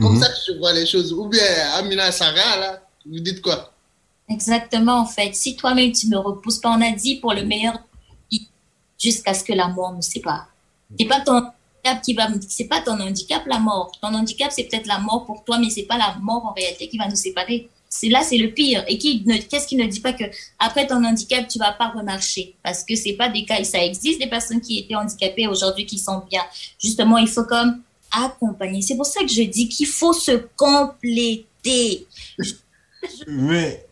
comme 0.00 0.14
mhm. 0.14 0.20
ça 0.20 0.28
que 0.28 0.38
je 0.46 0.58
vois 0.58 0.72
les 0.72 0.86
choses. 0.86 1.12
Ou 1.12 1.28
bien 1.28 1.42
Amina 1.74 2.10
Sarah, 2.10 2.58
là, 2.58 2.82
vous 3.04 3.20
dites 3.20 3.40
quoi? 3.42 3.72
Exactement, 4.28 5.00
en 5.00 5.06
fait. 5.06 5.34
Si 5.34 5.56
toi-même 5.56 5.92
tu 5.92 6.08
me 6.08 6.16
repousses 6.16 6.58
pas, 6.58 6.70
on 6.70 6.80
a 6.80 6.92
dit 6.92 7.16
pour 7.16 7.34
le 7.34 7.44
meilleur 7.44 7.78
jusqu'à 8.98 9.34
ce 9.34 9.42
que 9.42 9.52
la 9.52 9.68
mort 9.68 9.92
nous 9.92 10.02
sépare. 10.02 10.46
C'est 10.98 11.06
pas 11.06 11.20
ton 11.20 11.38
handicap 11.38 12.02
qui 12.02 12.14
va, 12.14 12.28
c'est 12.48 12.66
pas 12.66 12.80
ton 12.82 13.00
handicap 13.00 13.46
la 13.46 13.58
mort. 13.58 13.92
Ton 14.00 14.14
handicap 14.14 14.52
c'est 14.52 14.64
peut-être 14.64 14.86
la 14.86 14.98
mort 14.98 15.24
pour 15.24 15.42
toi, 15.44 15.58
mais 15.58 15.70
c'est 15.70 15.84
pas 15.84 15.96
la 15.96 16.16
mort 16.20 16.44
en 16.44 16.52
réalité 16.52 16.88
qui 16.88 16.98
va 16.98 17.08
nous 17.08 17.16
séparer. 17.16 17.68
C'est 17.92 18.08
là, 18.08 18.22
c'est 18.22 18.38
le 18.38 18.52
pire. 18.52 18.84
Et 18.86 18.98
qui 18.98 19.24
qu'est-ce 19.50 19.66
qui 19.66 19.74
ne 19.74 19.84
dit 19.84 19.98
pas 19.98 20.12
que 20.12 20.22
après 20.60 20.86
ton 20.86 21.04
handicap 21.04 21.48
tu 21.48 21.58
vas 21.58 21.72
pas 21.72 21.88
remarcher? 21.88 22.54
Parce 22.62 22.84
que 22.84 22.94
c'est 22.94 23.14
pas 23.14 23.28
des 23.28 23.44
cas, 23.44 23.62
ça 23.64 23.84
existe 23.84 24.20
des 24.20 24.28
personnes 24.28 24.60
qui 24.60 24.78
étaient 24.78 24.94
handicapées 24.94 25.48
aujourd'hui 25.48 25.84
qui 25.84 25.98
sont 25.98 26.22
bien. 26.30 26.42
Justement, 26.80 27.18
il 27.18 27.26
faut 27.26 27.44
comme 27.44 27.82
accompagner. 28.12 28.80
C'est 28.80 28.96
pour 28.96 29.06
ça 29.06 29.20
que 29.22 29.28
je 29.28 29.42
dis 29.42 29.68
qu'il 29.68 29.88
faut 29.88 30.12
se 30.12 30.46
compléter. 30.56 32.06
Mais 33.26 33.84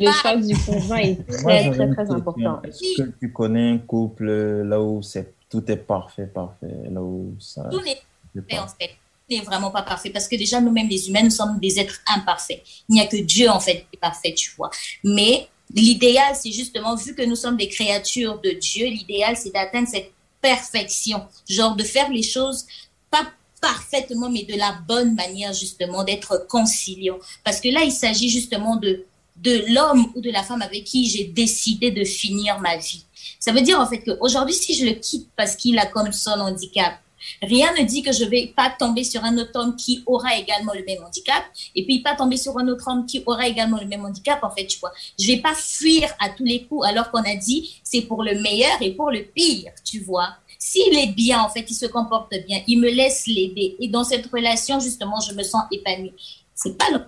le 0.00 0.12
choix 0.12 0.36
du 0.36 0.56
conjoint 0.58 0.98
est 0.98 1.24
très, 1.26 1.70
très, 1.70 1.90
très 1.94 2.10
important. 2.10 2.60
Est-ce 2.62 3.02
que 3.02 3.10
tu 3.20 3.32
connais 3.32 3.70
un 3.70 3.78
couple 3.78 4.26
là 4.64 4.80
où 4.82 5.00
c'est, 5.02 5.32
tout 5.48 5.70
est 5.70 5.76
parfait, 5.76 6.26
parfait, 6.26 6.66
là 6.90 7.00
où 7.00 7.34
ça... 7.38 7.68
Tout 7.70 7.80
n'est 7.82 8.00
parfait, 8.34 8.58
en 8.58 8.68
fait. 8.68 8.90
N'est 9.30 9.40
vraiment 9.40 9.70
pas 9.70 9.82
parfait 9.82 10.10
parce 10.10 10.28
que 10.28 10.36
déjà, 10.36 10.60
nous-mêmes, 10.60 10.88
les 10.88 11.08
humains, 11.08 11.22
nous 11.22 11.30
sommes 11.30 11.58
des 11.60 11.78
êtres 11.78 12.00
imparfaits. 12.06 12.62
Il 12.88 12.94
n'y 12.94 13.00
a 13.00 13.06
que 13.06 13.16
Dieu, 13.16 13.48
en 13.48 13.60
fait, 13.60 13.80
qui 13.80 13.94
est 13.94 14.00
parfait, 14.00 14.34
tu 14.34 14.52
vois. 14.56 14.70
Mais 15.04 15.48
l'idéal, 15.74 16.34
c'est 16.34 16.52
justement, 16.52 16.94
vu 16.94 17.14
que 17.14 17.22
nous 17.22 17.36
sommes 17.36 17.56
des 17.56 17.68
créatures 17.68 18.40
de 18.40 18.50
Dieu, 18.50 18.86
l'idéal, 18.86 19.36
c'est 19.36 19.52
d'atteindre 19.52 19.88
cette 19.88 20.12
perfection. 20.40 21.22
Genre 21.48 21.76
de 21.76 21.84
faire 21.84 22.10
les 22.10 22.22
choses 22.22 22.66
pas 23.10 23.26
parfaitement, 23.60 24.30
mais 24.30 24.44
de 24.44 24.56
la 24.56 24.78
bonne 24.86 25.14
manière, 25.14 25.52
justement, 25.52 26.04
d'être 26.04 26.46
conciliant. 26.48 27.18
Parce 27.44 27.60
que 27.60 27.68
là, 27.68 27.82
il 27.84 27.92
s'agit 27.92 28.30
justement 28.30 28.76
de, 28.76 29.04
de 29.36 29.64
l'homme 29.72 30.12
ou 30.14 30.20
de 30.20 30.30
la 30.30 30.42
femme 30.42 30.62
avec 30.62 30.84
qui 30.84 31.08
j'ai 31.08 31.24
décidé 31.24 31.90
de 31.90 32.04
finir 32.04 32.60
ma 32.60 32.76
vie. 32.76 33.04
Ça 33.40 33.52
veut 33.52 33.60
dire, 33.60 33.78
en 33.80 33.86
fait, 33.86 34.02
qu'aujourd'hui, 34.02 34.54
si 34.54 34.74
je 34.74 34.84
le 34.84 34.92
quitte 34.92 35.28
parce 35.36 35.56
qu'il 35.56 35.78
a 35.78 35.86
comme 35.86 36.12
son 36.12 36.30
handicap, 36.30 36.98
Rien 37.42 37.72
ne 37.78 37.84
dit 37.84 38.02
que 38.02 38.12
je 38.12 38.24
vais 38.24 38.52
pas 38.54 38.70
tomber 38.70 39.04
sur 39.04 39.24
un 39.24 39.36
autre 39.38 39.52
homme 39.54 39.76
qui 39.76 40.02
aura 40.06 40.36
également 40.36 40.72
le 40.74 40.84
même 40.84 41.02
handicap, 41.04 41.44
et 41.74 41.84
puis 41.84 42.00
pas 42.00 42.14
tomber 42.14 42.36
sur 42.36 42.58
un 42.58 42.68
autre 42.68 42.88
homme 42.88 43.06
qui 43.06 43.22
aura 43.26 43.46
également 43.46 43.78
le 43.80 43.86
même 43.86 44.04
handicap. 44.04 44.42
En 44.42 44.50
fait, 44.50 44.66
tu 44.66 44.78
vois, 44.78 44.92
je 45.18 45.26
vais 45.26 45.38
pas 45.38 45.54
fuir 45.54 46.08
à 46.20 46.30
tous 46.30 46.44
les 46.44 46.64
coups, 46.64 46.86
alors 46.86 47.10
qu'on 47.10 47.22
a 47.22 47.36
dit 47.36 47.80
c'est 47.82 48.02
pour 48.02 48.22
le 48.22 48.40
meilleur 48.40 48.80
et 48.80 48.92
pour 48.92 49.10
le 49.10 49.22
pire, 49.22 49.72
tu 49.84 50.00
vois. 50.00 50.30
S'il 50.58 50.96
est 50.98 51.14
bien, 51.14 51.40
en 51.40 51.48
fait, 51.48 51.64
il 51.68 51.74
se 51.74 51.86
comporte 51.86 52.34
bien, 52.46 52.62
il 52.66 52.80
me 52.80 52.90
laisse 52.90 53.26
l'aider. 53.28 53.76
Et 53.78 53.88
dans 53.88 54.02
cette 54.02 54.26
relation, 54.26 54.80
justement, 54.80 55.20
je 55.20 55.32
me 55.32 55.44
sens 55.44 55.62
épanouie. 55.70 56.12
C'est 56.54 56.76
pas 56.76 56.90
le 56.92 57.00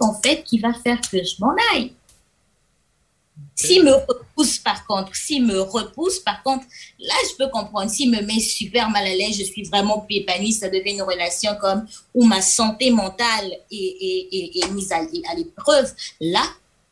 en 0.00 0.14
fait, 0.14 0.42
qui 0.42 0.58
va 0.58 0.72
faire 0.72 1.00
que 1.00 1.18
je 1.18 1.34
m'en 1.40 1.54
aille. 1.72 1.92
S'il 3.54 3.84
me 3.84 3.92
repousse, 3.92 4.58
par 4.58 4.86
contre, 4.86 5.14
s'il 5.16 5.46
me 5.46 5.60
repousse, 5.60 6.18
par 6.18 6.42
contre, 6.42 6.64
là, 6.98 7.14
je 7.30 7.36
peux 7.36 7.50
comprendre. 7.50 7.90
S'il 7.90 8.10
me 8.10 8.20
met 8.20 8.38
super 8.38 8.90
mal 8.90 9.06
à 9.06 9.14
l'aise, 9.14 9.38
je 9.38 9.44
suis 9.44 9.64
vraiment 9.64 10.00
plus 10.00 10.16
épanouie, 10.16 10.52
ça 10.52 10.68
devient 10.68 10.92
une 10.92 11.02
relation 11.02 11.52
comme 11.60 11.86
où 12.14 12.24
ma 12.24 12.42
santé 12.42 12.90
mentale 12.90 13.50
est, 13.70 14.70
mise 14.72 14.92
à 14.92 15.00
l'épreuve. 15.34 15.92
Là, 16.20 16.42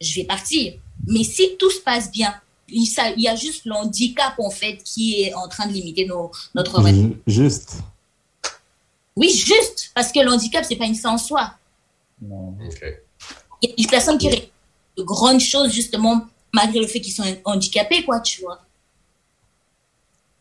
je 0.01 0.14
vais 0.14 0.24
partir. 0.24 0.74
Mais 1.07 1.24
si 1.24 1.57
tout 1.59 1.70
se 1.70 1.80
passe 1.80 2.11
bien, 2.11 2.34
il, 2.68 2.88
y 3.18 3.28
a 3.28 3.36
juste 3.36 3.66
l'handicap, 3.66 4.34
en 4.38 4.51
fait, 4.51 4.78
qui 4.82 5.22
est 5.22 5.34
en 5.34 5.49
train 5.49 5.66
de 5.66 5.72
limiter 5.72 6.07
nos, 6.07 6.30
notre 6.55 6.78
relation. 6.78 7.14
Juste. 7.26 7.74
Oui, 9.16 9.30
juste, 9.30 9.92
parce 9.95 10.11
que 10.11 10.20
l'handicap, 10.20 10.64
c'est 10.66 10.76
pas 10.76 10.86
une 10.86 10.95
fin 10.95 11.12
en 11.12 11.18
soi. 11.18 11.55
Non. 12.20 12.55
Il 13.62 13.68
y 13.68 13.72
a 13.72 13.76
des 13.76 13.86
personnes 13.86 14.18
qui 14.18 14.28
de 14.97 15.03
grandes 15.03 15.40
choses, 15.40 15.72
justement, 15.72 16.26
malgré 16.55 16.80
le 16.80 16.86
fait 16.86 17.00
qu'ils 17.00 17.12
sont 17.12 17.24
handicapés, 17.44 18.05
quoi, 18.05 18.20
tu 18.20 18.40
vois. 18.40 18.61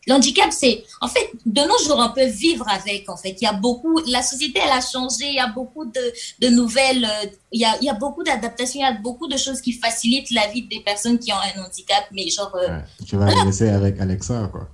L'handicap, 0.06 0.52
c'est, 0.52 0.84
en 1.00 1.08
fait, 1.08 1.30
de 1.46 1.60
nos 1.62 1.78
jours, 1.86 1.98
on 1.98 2.12
peut 2.12 2.26
vivre 2.26 2.66
avec, 2.68 3.08
en 3.08 3.16
fait. 3.16 3.36
Il 3.40 3.44
y 3.44 3.46
a 3.46 3.54
beaucoup, 3.54 3.98
la 4.06 4.22
société, 4.22 4.60
elle 4.62 4.70
a 4.70 4.80
changé, 4.80 5.28
il 5.28 5.34
y 5.34 5.38
a 5.38 5.48
beaucoup 5.48 5.86
de, 5.86 6.12
de 6.40 6.48
nouvelles, 6.48 7.04
euh, 7.04 7.26
il 7.52 7.60
y 7.60 7.64
a, 7.64 7.76
il 7.80 7.86
y 7.86 7.88
a 7.88 7.94
beaucoup 7.94 8.22
d'adaptations, 8.22 8.80
il 8.80 8.82
y 8.82 8.86
a 8.86 8.92
beaucoup 9.00 9.26
de 9.26 9.36
choses 9.38 9.60
qui 9.62 9.72
facilitent 9.72 10.30
la 10.30 10.46
vie 10.48 10.62
des 10.62 10.80
personnes 10.80 11.18
qui 11.18 11.32
ont 11.32 11.36
un 11.36 11.64
handicap, 11.64 12.04
mais 12.12 12.28
genre... 12.28 12.54
Euh, 12.54 12.78
tu 13.06 13.16
vas 13.16 13.44
laisser 13.44 13.70
avec 13.70 13.98
Alexa, 13.98 14.50
quoi. 14.52 14.68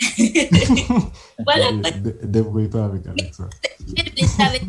voilà. 1.44 1.72
Débrouille-toi 2.22 2.84
avec 2.84 3.06
Alexa. 3.06 3.48
avec 4.38 4.64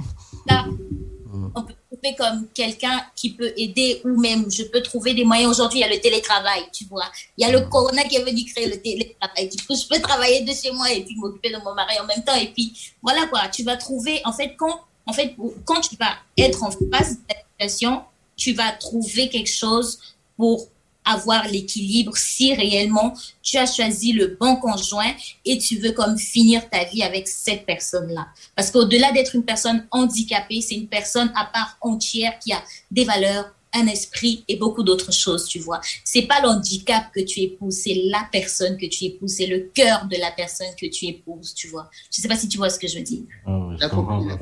on 1.53 1.63
peut 1.63 1.73
comme 2.17 2.47
quelqu'un 2.53 3.05
qui 3.15 3.31
peut 3.31 3.53
aider 3.57 4.01
ou 4.03 4.19
même 4.19 4.49
je 4.51 4.63
peux 4.63 4.81
trouver 4.81 5.13
des 5.13 5.23
moyens. 5.23 5.51
Aujourd'hui, 5.51 5.79
il 5.79 5.81
y 5.81 5.85
a 5.85 5.89
le 5.89 5.99
télétravail, 5.99 6.63
tu 6.73 6.85
vois. 6.85 7.09
Il 7.37 7.45
y 7.45 7.49
a 7.49 7.51
le 7.51 7.61
corona 7.67 8.03
qui 8.03 8.15
est 8.15 8.23
venu 8.23 8.43
créer 8.45 8.67
le 8.67 8.81
télétravail. 8.81 9.49
Du 9.49 9.57
je 9.57 9.87
peux 9.87 9.99
travailler 10.01 10.41
de 10.41 10.51
chez 10.51 10.71
moi 10.71 10.91
et 10.91 11.03
puis 11.03 11.15
m'occuper 11.15 11.51
de 11.51 11.57
mon 11.57 11.73
mari 11.73 11.99
en 11.99 12.05
même 12.05 12.23
temps. 12.23 12.35
Et 12.35 12.47
puis, 12.47 12.73
voilà 13.01 13.27
quoi, 13.27 13.47
tu 13.49 13.63
vas 13.63 13.77
trouver, 13.77 14.21
en 14.25 14.33
fait, 14.33 14.55
quand, 14.57 14.81
en 15.05 15.13
fait, 15.13 15.35
quand 15.65 15.81
tu 15.81 15.95
vas 15.95 16.15
être 16.37 16.63
en 16.63 16.71
face 16.71 17.17
de 17.17 17.23
la 17.59 17.67
situation, 17.67 18.03
tu 18.35 18.53
vas 18.53 18.71
trouver 18.71 19.29
quelque 19.29 19.51
chose 19.51 19.99
pour 20.35 20.67
avoir 21.05 21.47
l'équilibre 21.47 22.15
si 22.15 22.53
réellement 22.53 23.13
tu 23.41 23.57
as 23.57 23.65
choisi 23.65 24.13
le 24.13 24.37
bon 24.39 24.55
conjoint 24.55 25.11
et 25.45 25.57
tu 25.57 25.77
veux 25.77 25.91
comme 25.91 26.17
finir 26.17 26.69
ta 26.69 26.83
vie 26.85 27.03
avec 27.03 27.27
cette 27.27 27.65
personne-là. 27.65 28.27
Parce 28.55 28.71
qu'au-delà 28.71 29.11
d'être 29.11 29.35
une 29.35 29.43
personne 29.43 29.87
handicapée, 29.91 30.61
c'est 30.61 30.75
une 30.75 30.87
personne 30.87 31.31
à 31.35 31.45
part 31.45 31.77
entière 31.81 32.37
qui 32.39 32.53
a 32.53 32.61
des 32.91 33.03
valeurs, 33.03 33.51
un 33.73 33.87
esprit 33.87 34.43
et 34.49 34.57
beaucoup 34.57 34.83
d'autres 34.83 35.13
choses, 35.13 35.45
tu 35.45 35.59
vois. 35.59 35.79
C'est 36.03 36.23
pas 36.23 36.41
l'handicap 36.41 37.05
que 37.13 37.21
tu 37.21 37.39
épouses, 37.39 37.75
c'est 37.83 38.01
la 38.09 38.27
personne 38.29 38.77
que 38.77 38.85
tu 38.85 39.05
épouses, 39.05 39.35
c'est 39.37 39.47
le 39.47 39.69
cœur 39.73 40.07
de 40.11 40.17
la 40.17 40.29
personne 40.31 40.67
que 40.79 40.87
tu 40.87 41.05
épouses, 41.05 41.53
tu 41.53 41.67
vois. 41.67 41.89
Je 42.13 42.21
sais 42.21 42.27
pas 42.27 42.35
si 42.35 42.49
tu 42.49 42.57
vois 42.57 42.69
ce 42.69 42.77
que 42.77 42.87
je 42.87 42.97
veux 42.97 43.03
dire. 43.03 43.23
Oh, 43.47 43.71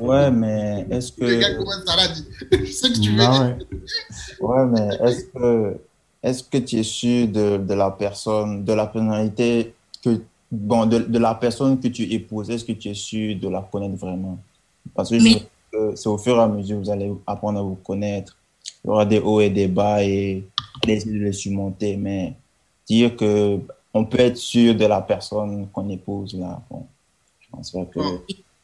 ouais, 0.00 0.30
mais 0.32 0.84
est-ce 0.90 1.12
que... 1.12 1.24
Ouais, 4.40 4.66
mais 4.66 4.88
est-ce 5.06 5.24
que 5.26 5.80
est-ce 6.22 6.42
que 6.42 6.58
tu 6.58 6.78
es 6.78 6.82
sûr 6.82 7.28
de, 7.28 7.56
de, 7.56 7.74
la 7.74 7.90
personne, 7.90 8.64
de 8.64 8.72
la 8.72 8.86
personnalité 8.86 9.74
que, 10.02 10.22
bon, 10.50 10.86
de, 10.86 10.98
de, 10.98 11.18
la 11.18 11.34
personne 11.34 11.78
que 11.80 11.88
tu 11.88 12.02
épouses, 12.02 12.50
est-ce 12.50 12.64
que 12.64 12.72
tu 12.72 12.88
es 12.88 12.94
sûr 12.94 13.38
de 13.38 13.48
la 13.48 13.62
connaître 13.62 13.96
vraiment? 13.96 14.38
Parce 14.94 15.10
que 15.10 15.16
c'est 15.94 16.08
au 16.08 16.18
fur 16.18 16.36
et 16.36 16.40
à 16.40 16.48
mesure 16.48 16.78
que 16.78 16.84
vous 16.84 16.90
allez 16.90 17.12
apprendre 17.26 17.60
à 17.60 17.62
vous 17.62 17.76
connaître. 17.76 18.36
Il 18.84 18.88
y 18.88 18.90
aura 18.90 19.06
des 19.06 19.18
hauts 19.18 19.40
et 19.40 19.50
des 19.50 19.68
bas 19.68 20.02
et 20.02 20.44
essayer 20.86 21.18
de 21.18 21.24
les 21.24 21.32
surmonter, 21.32 21.96
mais 21.96 22.34
dire 22.86 23.16
que 23.16 23.60
on 23.92 24.04
peut 24.04 24.20
être 24.20 24.36
sûr 24.36 24.74
de 24.74 24.86
la 24.86 25.00
personne 25.00 25.68
qu'on 25.72 25.88
épouse, 25.88 26.34
là, 26.34 26.60
bon, 26.70 26.86
je 27.40 27.48
pense 27.50 27.70
pas 27.70 27.84
que 27.86 28.00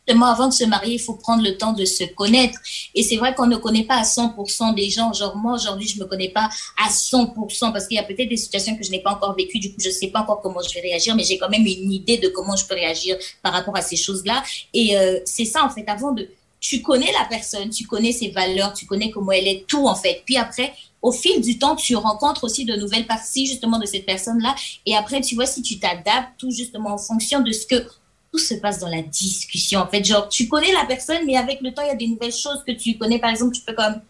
avant 0.08 0.48
de 0.48 0.52
se 0.52 0.64
marier, 0.64 0.94
il 0.94 1.00
faut 1.00 1.14
prendre 1.14 1.42
le 1.42 1.56
temps 1.56 1.72
de 1.72 1.84
se 1.84 2.04
connaître. 2.04 2.58
Et 2.94 3.02
c'est 3.02 3.16
vrai 3.16 3.34
qu'on 3.34 3.46
ne 3.46 3.56
connaît 3.56 3.84
pas 3.84 3.96
à 3.96 4.02
100% 4.02 4.74
des 4.74 4.88
gens. 4.90 5.12
Genre, 5.12 5.36
moi, 5.36 5.54
aujourd'hui, 5.54 5.88
je 5.88 5.98
me 5.98 6.06
connais 6.06 6.28
pas 6.28 6.48
à 6.82 6.88
100% 6.88 7.72
parce 7.72 7.86
qu'il 7.86 7.96
y 7.96 8.00
a 8.00 8.04
peut-être 8.04 8.28
des 8.28 8.36
situations 8.36 8.76
que 8.76 8.84
je 8.84 8.90
n'ai 8.90 9.00
pas 9.00 9.10
encore 9.10 9.34
vécues. 9.34 9.58
Du 9.58 9.70
coup, 9.70 9.80
je 9.80 9.90
sais 9.90 10.08
pas 10.08 10.20
encore 10.20 10.40
comment 10.42 10.60
je 10.62 10.72
vais 10.74 10.80
réagir, 10.80 11.14
mais 11.16 11.24
j'ai 11.24 11.38
quand 11.38 11.48
même 11.48 11.66
une 11.66 11.92
idée 11.92 12.18
de 12.18 12.28
comment 12.28 12.56
je 12.56 12.66
peux 12.66 12.74
réagir 12.74 13.16
par 13.42 13.52
rapport 13.52 13.76
à 13.76 13.82
ces 13.82 13.96
choses-là. 13.96 14.42
Et 14.72 14.96
euh, 14.96 15.18
c'est 15.24 15.44
ça, 15.44 15.64
en 15.64 15.70
fait, 15.70 15.84
avant 15.88 16.12
de... 16.12 16.28
Tu 16.58 16.82
connais 16.82 17.12
la 17.12 17.26
personne, 17.28 17.68
tu 17.70 17.86
connais 17.86 18.12
ses 18.12 18.30
valeurs, 18.30 18.72
tu 18.72 18.86
connais 18.86 19.10
comment 19.10 19.32
elle 19.32 19.46
est, 19.46 19.66
tout, 19.66 19.86
en 19.86 19.94
fait. 19.94 20.22
Puis 20.24 20.36
après, 20.36 20.72
au 21.02 21.12
fil 21.12 21.40
du 21.40 21.58
temps, 21.58 21.76
tu 21.76 21.94
rencontres 21.94 22.44
aussi 22.44 22.64
de 22.64 22.74
nouvelles 22.74 23.06
parties, 23.06 23.46
justement, 23.46 23.78
de 23.78 23.86
cette 23.86 24.06
personne-là. 24.06 24.54
Et 24.86 24.96
après, 24.96 25.20
tu 25.20 25.34
vois 25.34 25.46
si 25.46 25.62
tu 25.62 25.78
t'adaptes 25.78 26.30
tout, 26.38 26.50
justement, 26.50 26.94
en 26.94 26.98
fonction 26.98 27.40
de 27.40 27.52
ce 27.52 27.66
que 27.66 27.86
se 28.38 28.54
passe 28.54 28.78
dans 28.78 28.88
la 28.88 29.02
discussion. 29.02 29.80
En 29.80 29.86
fait, 29.86 30.04
genre, 30.04 30.28
tu 30.28 30.48
connais 30.48 30.72
la 30.72 30.84
personne, 30.86 31.24
mais 31.26 31.36
avec 31.36 31.60
le 31.60 31.72
temps, 31.72 31.82
il 31.82 31.88
y 31.88 31.90
a 31.90 31.94
des 31.94 32.08
nouvelles 32.08 32.32
choses 32.34 32.62
que 32.66 32.72
tu 32.72 32.96
connais. 32.96 33.18
Par 33.18 33.30
exemple, 33.30 33.54
tu 33.54 33.62
peux 33.62 33.74
comme 33.74 34.00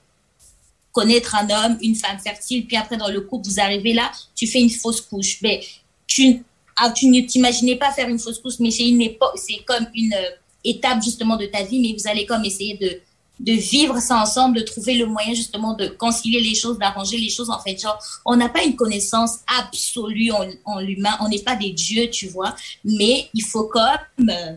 connaître 0.93 1.35
un 1.35 1.49
homme, 1.51 1.79
une 1.83 1.95
femme 1.95 2.19
fertile, 2.19 2.67
puis 2.67 2.77
après, 2.77 2.97
dans 2.97 3.09
le 3.09 3.21
couple, 3.21 3.49
vous 3.49 3.61
arrivez 3.61 3.93
là, 3.93 4.11
tu 4.35 4.47
fais 4.47 4.61
une 4.61 4.71
fausse 4.71 5.03
couche. 5.03 5.39
Mais 5.43 5.61
tu, 6.07 6.43
ah, 6.77 6.91
tu 6.91 7.09
ne 7.09 7.21
t'imaginais 7.21 7.77
pas 7.77 7.93
faire 7.93 8.09
une 8.09 8.19
fausse 8.19 8.39
couche, 8.39 8.59
mais 8.61 8.71
c'est 8.71 8.89
une 8.89 9.03
époque, 9.03 9.37
c'est 9.37 9.63
comme 9.67 9.87
une 9.95 10.15
euh, 10.15 10.31
étape 10.65 11.03
justement 11.03 11.37
de 11.37 11.47
ta 11.47 11.63
vie, 11.65 11.81
mais 11.81 11.95
vous 11.99 12.09
allez 12.09 12.25
comme 12.25 12.45
essayer 12.45 12.77
de 12.79 13.01
de 13.41 13.53
vivre 13.53 13.99
ça 14.01 14.21
ensemble, 14.21 14.57
de 14.57 14.63
trouver 14.63 14.95
le 14.95 15.07
moyen 15.07 15.35
justement 15.35 15.75
de 15.75 15.89
concilier 15.89 16.41
les 16.41 16.55
choses, 16.55 16.79
d'arranger 16.79 17.19
les 17.19 17.29
choses. 17.29 17.51
En 17.51 17.61
fait, 17.61 17.79
genre, 17.79 17.99
on 18.25 18.37
n'a 18.37 18.49
pas 18.49 18.65
une 18.65 18.77
connaissance 18.77 19.41
absolue 19.59 20.31
en, 20.65 20.81
l'humain, 20.81 21.17
on 21.21 21.29
n'est 21.29 21.43
pas 21.43 21.57
des 21.57 21.71
dieux, 21.71 22.09
tu 22.11 22.29
vois, 22.29 22.55
mais 22.85 23.29
il 23.35 23.43
faut 23.43 23.65
comme 23.65 24.31
euh, 24.31 24.57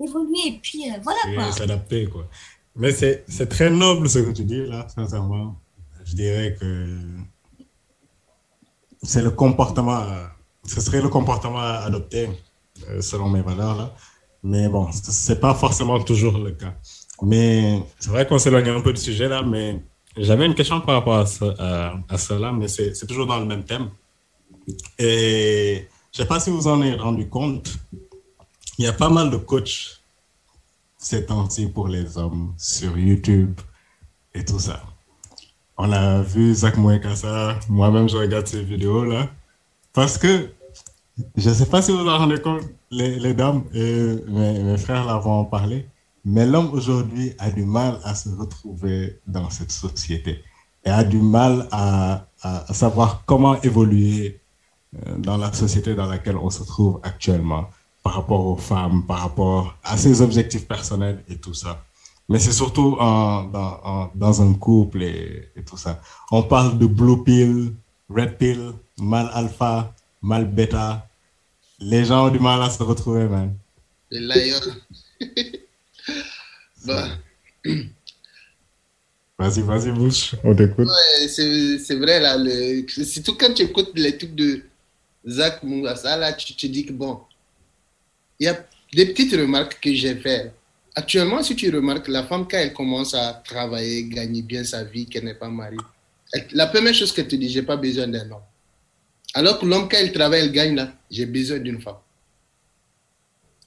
évoluer 0.00 0.48
et 0.48 0.60
puis 0.62 0.88
euh, 0.88 0.94
voilà 1.02 1.20
quoi. 1.34 1.52
S'adapter 1.52 2.06
quoi. 2.06 2.28
Mais 2.76 2.92
c'est 2.92 3.48
très 3.48 3.70
noble 3.70 4.08
ce 4.08 4.18
que 4.20 4.30
tu 4.30 4.44
dis 4.44 4.66
là, 4.66 4.86
sincèrement. 4.94 5.56
Je 6.04 6.14
dirais 6.14 6.56
que 6.60 6.98
c'est 9.02 9.22
le 9.22 9.30
comportement, 9.30 10.04
ce 10.66 10.80
serait 10.80 11.00
le 11.00 11.08
comportement 11.08 11.60
à 11.60 11.84
adopter 11.86 12.28
euh, 12.88 13.00
selon 13.00 13.28
mes 13.28 13.42
valeurs 13.42 13.76
là. 13.76 13.94
Mais 14.42 14.68
bon, 14.68 14.90
c'est 14.92 15.40
pas 15.40 15.54
forcément 15.54 15.98
toujours 16.02 16.36
le 16.36 16.50
cas. 16.52 16.74
Mais 17.22 17.82
c'est 17.98 18.10
vrai 18.10 18.26
qu'on 18.26 18.38
s'éloigne 18.38 18.68
un 18.68 18.80
peu 18.80 18.92
du 18.92 19.00
sujet 19.00 19.28
là, 19.28 19.42
mais 19.42 19.80
j'avais 20.16 20.46
une 20.46 20.54
question 20.54 20.80
par 20.80 20.96
rapport 20.96 21.14
à, 21.14 21.94
à, 22.08 22.18
cela, 22.18 22.52
mais 22.52 22.68
c'est 22.68 23.06
toujours 23.06 23.26
dans 23.26 23.38
le 23.38 23.46
même 23.46 23.64
thème. 23.64 23.90
Et 24.98 25.88
je 26.12 26.20
ne 26.20 26.24
sais 26.24 26.28
pas 26.28 26.40
si 26.40 26.50
vous 26.50 26.66
en 26.68 26.80
avez 26.80 26.94
rendu 26.94 27.28
compte, 27.28 27.76
il 28.78 28.84
y 28.84 28.88
a 28.88 28.92
pas 28.92 29.08
mal 29.08 29.30
de 29.30 29.36
coachs 29.36 30.00
ces 30.96 31.26
temps-ci 31.26 31.66
pour 31.66 31.88
les 31.88 32.16
hommes 32.16 32.54
sur 32.56 32.96
YouTube 32.96 33.60
et 34.32 34.44
tout 34.44 34.58
ça. 34.58 34.82
On 35.76 35.92
a 35.92 36.22
vu 36.22 36.54
Zach 36.54 36.76
Mouekassa, 36.76 37.58
moi-même 37.68 38.08
je 38.08 38.16
regarde 38.16 38.46
ces 38.46 38.62
vidéos-là, 38.62 39.28
parce 39.92 40.16
que 40.16 40.50
je 41.36 41.48
ne 41.48 41.54
sais 41.54 41.66
pas 41.66 41.82
si 41.82 41.92
vous 41.92 42.08
en 42.08 42.18
rendez 42.18 42.40
compte, 42.40 42.62
les, 42.90 43.34
dames 43.34 43.64
et 43.74 44.16
mes, 44.28 44.62
mes 44.62 44.78
frères 44.78 45.04
l'avons 45.04 45.44
parlé, 45.44 45.86
mais 46.24 46.46
l'homme 46.46 46.70
aujourd'hui 46.72 47.32
a 47.38 47.50
du 47.50 47.64
mal 47.64 48.00
à 48.04 48.14
se 48.14 48.28
retrouver 48.30 49.20
dans 49.26 49.50
cette 49.50 49.72
société 49.72 50.42
et 50.84 50.90
a 50.90 51.04
du 51.04 51.18
mal 51.18 51.68
à, 51.70 52.26
à 52.42 52.74
savoir 52.74 53.22
comment 53.26 53.60
évoluer 53.62 54.40
euh, 55.06 55.16
dans 55.18 55.36
la 55.36 55.52
société 55.52 55.94
dans 55.94 56.06
laquelle 56.06 56.36
on 56.36 56.50
se 56.50 56.62
trouve 56.62 57.00
actuellement 57.02 57.68
par 58.02 58.14
rapport 58.14 58.46
aux 58.46 58.56
femmes, 58.56 59.04
par 59.06 59.20
rapport 59.20 59.76
à 59.82 59.96
ses 59.96 60.20
objectifs 60.20 60.68
personnels 60.68 61.24
et 61.28 61.36
tout 61.36 61.54
ça. 61.54 61.82
Mais 62.28 62.38
c'est 62.38 62.52
surtout 62.52 62.96
en, 63.00 63.44
dans, 64.14 64.42
un 64.42 64.54
couple 64.54 65.02
et, 65.02 65.50
et, 65.56 65.62
tout 65.62 65.76
ça. 65.76 66.00
On 66.30 66.42
parle 66.42 66.78
de 66.78 66.86
blue 66.86 67.22
pill, 67.22 67.74
red 68.08 68.36
pill, 68.38 68.72
mal 68.98 69.30
alpha, 69.32 69.92
mal 70.22 70.46
bêta. 70.46 71.06
Les 71.80 72.04
gens 72.04 72.26
ont 72.28 72.30
du 72.30 72.38
mal 72.38 72.62
à 72.62 72.70
se 72.70 72.82
retrouver, 72.82 73.26
man. 73.26 73.54
Bah. 76.84 77.08
Vas-y, 79.36 79.62
vas-y, 79.62 79.90
bouche, 79.90 80.36
on 80.44 80.54
t'écoute. 80.54 80.88
c'est 81.26 81.96
vrai, 81.96 82.20
là. 82.20 82.36
Le, 82.38 82.86
surtout 82.86 83.34
quand 83.34 83.52
tu 83.52 83.62
écoutes 83.62 83.90
les 83.96 84.16
trucs 84.16 84.36
de 84.36 84.62
Zach 85.26 85.60
Mungasa, 85.64 86.16
là, 86.16 86.32
tu 86.32 86.54
te 86.54 86.66
dis 86.68 86.86
que 86.86 86.92
bon, 86.92 87.18
il 88.38 88.46
y 88.46 88.48
a 88.48 88.64
des 88.92 89.06
petites 89.06 89.32
remarques 89.32 89.80
que 89.80 89.92
j'ai 89.92 90.14
faites. 90.14 90.52
Actuellement, 90.94 91.42
si 91.42 91.56
tu 91.56 91.68
remarques, 91.74 92.06
la 92.06 92.22
femme, 92.22 92.46
quand 92.48 92.58
elle 92.58 92.72
commence 92.72 93.12
à 93.14 93.42
travailler, 93.44 94.04
gagner 94.04 94.42
bien 94.42 94.62
sa 94.62 94.84
vie, 94.84 95.06
qu'elle 95.06 95.24
n'est 95.24 95.34
pas 95.34 95.48
mariée, 95.48 95.78
la 96.52 96.68
première 96.68 96.94
chose 96.94 97.12
qu'elle 97.12 97.26
te 97.26 97.34
dit, 97.34 97.48
j'ai 97.48 97.62
pas 97.62 97.76
besoin 97.76 98.06
d'un 98.06 98.30
homme. 98.30 98.42
Alors 99.34 99.58
que 99.58 99.66
l'homme, 99.66 99.88
quand 99.88 99.98
il 100.00 100.12
travaille, 100.12 100.46
il 100.46 100.52
gagne 100.52 100.76
là, 100.76 100.92
j'ai 101.10 101.26
besoin 101.26 101.58
d'une 101.58 101.80
femme. 101.80 101.96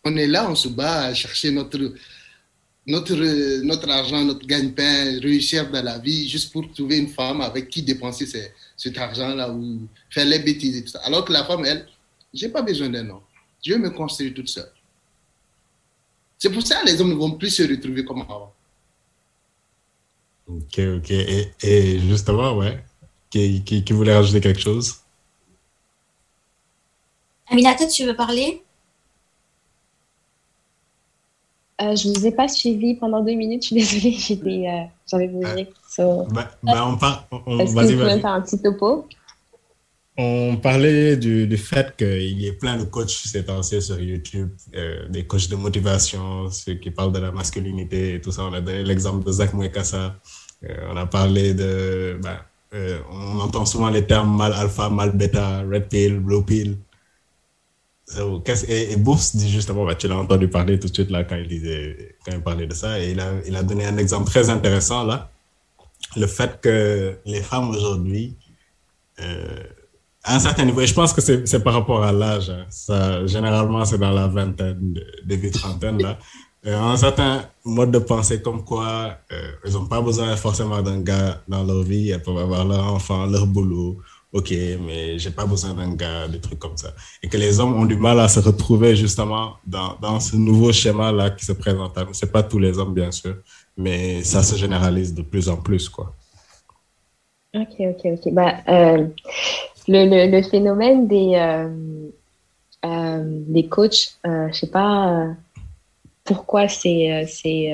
On 0.06 0.16
est 0.16 0.28
là, 0.28 0.50
on 0.50 0.56
se 0.56 0.70
bat 0.70 1.08
à 1.08 1.14
chercher 1.14 1.52
notre, 1.52 1.94
notre, 2.88 3.16
notre 3.64 3.90
argent, 3.90 4.24
notre 4.24 4.48
gagne-pain, 4.48 5.20
réussir 5.20 5.70
dans 5.70 5.84
la 5.84 6.00
vie 6.00 6.28
juste 6.30 6.54
pour 6.54 6.72
trouver 6.72 6.98
une 6.98 7.10
femme 7.10 7.42
avec 7.42 7.70
qui 7.70 7.82
dépenser 7.82 8.26
cet 8.78 8.98
argent-là 8.98 9.52
ou 9.52 9.82
faire 10.10 10.26
les 10.26 10.40
bêtises 10.40 10.78
et 10.78 10.84
tout 10.84 10.92
ça. 10.92 11.00
Alors 11.04 11.26
que 11.26 11.34
la 11.34 11.44
femme, 11.44 11.66
elle, 11.66 11.86
j'ai 12.34 12.48
pas 12.48 12.62
besoin 12.62 12.90
d'un 12.90 13.10
homme. 13.10 13.22
Je 13.64 13.74
vais 13.74 13.80
me 13.80 13.90
construire 13.90 14.34
toute 14.34 14.48
seule. 14.48 14.72
C'est 16.40 16.50
pour 16.50 16.66
ça 16.66 16.82
que 16.82 16.86
les 16.88 17.02
hommes 17.02 17.10
ne 17.10 17.16
vont 17.16 17.32
plus 17.32 17.50
se 17.50 17.64
retrouver 17.64 18.06
comme 18.06 18.22
avant. 18.22 18.54
Ok, 20.48 20.80
ok. 20.80 21.12
Et, 21.12 22.00
justement, 22.08 22.56
ouais, 22.56 22.82
qui, 23.30 23.64
qui, 23.66 23.84
qui 23.84 23.94
voulait 23.94 24.16
rajouter 24.16 24.40
quelque 24.40 24.62
chose? 24.62 24.96
Aminata, 27.50 27.86
tu 27.88 28.06
veux 28.06 28.16
parler? 28.16 28.62
Euh, 31.82 31.96
je 31.96 32.10
ne 32.10 32.16
vous 32.16 32.26
ai 32.26 32.32
pas 32.32 32.48
suivi 32.48 32.96
pendant 32.96 33.24
deux 33.24 33.36
minutes, 33.36 33.64
je 33.64 33.68
suis 33.68 33.76
désolée, 33.76 34.12
j'étais, 34.18 34.68
euh, 34.68 34.84
j'avais 35.10 35.28
bougé. 35.28 35.70
So, 35.90 36.26
bah, 36.32 36.50
bah, 36.64 36.88
on 36.88 36.98
part, 36.98 37.28
on, 37.46 37.60
Est-ce 37.60 37.76
que 37.76 37.82
vous 37.82 38.00
pouvez 38.00 38.20
faire 38.20 38.32
un 38.32 38.42
petit 38.42 38.60
topo 38.62 39.06
on 40.20 40.58
parlait 40.58 41.16
du, 41.16 41.46
du 41.46 41.58
fait 41.58 41.96
qu'il 41.96 42.42
y 42.42 42.48
ait 42.48 42.54
plein 42.54 42.76
de 42.78 42.86
coachs 42.86 43.10
ces 43.10 43.46
temps-ci 43.46 43.80
sur 43.84 44.00
YouTube, 44.00 44.50
euh, 44.76 45.08
des 45.10 45.28
coachs 45.28 45.48
de 45.48 45.56
motivation, 45.56 46.50
ceux 46.50 46.74
qui 46.74 46.90
parlent 46.90 47.12
de 47.12 47.20
la 47.20 47.32
masculinité 47.32 48.16
et 48.16 48.22
tout 48.22 48.32
ça. 48.32 48.46
On 48.46 48.54
a 48.54 48.60
donné 48.60 48.84
l'exemple 48.84 49.24
de 49.24 49.32
Zach 49.32 49.54
Mwekassa. 49.54 50.16
Euh, 50.68 50.88
on 50.92 50.98
a 50.98 51.06
parlé 51.06 51.54
de... 51.54 52.20
Euh, 52.74 53.00
on 53.12 53.40
entend 53.40 53.66
souvent 53.66 53.90
les 53.90 54.06
termes 54.08 54.36
mal 54.36 54.54
alpha, 54.54 54.90
mal 54.90 55.12
bêta, 55.12 55.62
red 55.62 55.88
pill, 55.88 56.20
blue 56.20 56.44
pill. 56.44 56.78
So, 58.10 58.42
et, 58.70 58.94
et 58.94 58.96
dit 58.96 59.52
justement, 59.52 59.86
bah, 59.86 59.96
tu 59.96 60.08
l'as 60.08 60.16
entendu 60.16 60.48
parler 60.48 60.80
tout 60.80 60.88
de 60.88 60.94
suite 60.94 61.10
là 61.10 61.26
quand 61.26 61.36
il, 61.36 61.48
disait, 61.48 62.16
quand 62.26 62.32
il 62.32 62.42
parlait 62.42 62.66
de 62.66 62.74
ça, 62.74 63.00
et 63.02 63.12
il 63.12 63.20
a, 63.20 63.34
il 63.46 63.56
a 63.56 63.64
donné 63.64 63.86
un 63.86 63.98
exemple 63.98 64.30
très 64.30 64.50
intéressant 64.50 65.04
là. 65.04 65.30
Le 66.16 66.26
fait 66.26 66.62
que 66.62 67.18
les 67.26 67.42
femmes 67.42 67.70
aujourd'hui, 67.70 68.38
euh, 69.20 69.64
à 70.24 70.36
un 70.36 70.40
certain 70.40 70.64
niveau, 70.64 70.80
et 70.80 70.88
je 70.88 70.94
pense 70.94 71.12
que 71.12 71.20
c'est 71.20 71.64
par 71.64 71.74
rapport 71.74 72.02
à 72.02 72.14
l'âge, 72.14 72.50
hein. 72.50 72.66
ça, 72.70 73.26
généralement 73.26 73.84
c'est 73.84 73.98
dans 73.98 74.12
la 74.12 74.28
vingtaine, 74.28 74.98
début 75.26 75.52
trentaine 75.52 76.02
là, 76.02 76.18
euh, 76.66 76.80
un 76.80 76.96
certain 76.96 77.44
mode 77.66 77.92
de 77.92 78.00
pensée 78.00 78.42
comme 78.42 78.64
quoi 78.64 79.18
euh, 79.32 79.52
ils 79.66 79.74
n'ont 79.74 79.86
pas 79.86 80.02
besoin 80.02 80.34
forcément 80.38 80.82
d'un 80.82 81.02
gars 81.02 81.42
dans 81.48 81.64
leur 81.64 81.84
vie, 81.84 82.12
elles 82.12 82.22
peuvent 82.22 82.38
avoir 82.38 82.64
leur 82.64 82.86
enfant, 82.86 83.26
leur 83.26 83.48
boulot, 83.48 83.98
ok, 84.38 84.52
mais 84.86 85.18
j'ai 85.18 85.32
pas 85.32 85.46
besoin 85.46 85.74
d'un 85.74 85.94
gars, 85.96 86.28
des 86.28 86.40
trucs 86.40 86.60
comme 86.60 86.78
ça. 86.78 86.94
Et 87.24 87.28
que 87.28 87.38
les 87.38 87.60
hommes 87.60 87.76
ont 87.82 87.86
du 87.86 87.98
mal 87.98 88.20
à 88.20 88.28
se 88.28 88.40
retrouver 88.40 88.96
justement 88.96 89.54
dans, 89.66 89.96
dans 90.00 90.20
ce 90.20 90.36
nouveau 90.36 90.72
schéma-là 90.72 91.32
qui 91.32 91.44
se 91.46 91.54
présente. 91.54 91.98
C'est 92.14 92.32
pas 92.32 92.44
tous 92.44 92.60
les 92.60 92.78
hommes, 92.78 92.94
bien 92.94 93.12
sûr, 93.12 93.36
mais 93.76 94.24
ça 94.24 94.44
se 94.44 94.56
généralise 94.56 95.14
de 95.14 95.24
plus 95.24 95.50
en 95.50 95.58
plus, 95.58 95.90
quoi. 95.90 96.14
Ok, 97.56 97.76
ok, 97.80 98.02
ok. 98.06 98.34
Bah, 98.34 98.58
euh, 98.68 99.08
le, 99.88 100.06
le, 100.12 100.32
le, 100.32 100.44
phénomène 100.44 101.08
des, 101.08 101.32
euh, 101.36 101.70
euh, 102.86 103.24
des 103.48 103.68
coachs, 103.68 104.18
je 104.24 104.54
sais 104.54 104.70
pas 104.70 105.28
pourquoi 106.26 106.68
c'est 106.68 107.26
c'est 107.28 107.74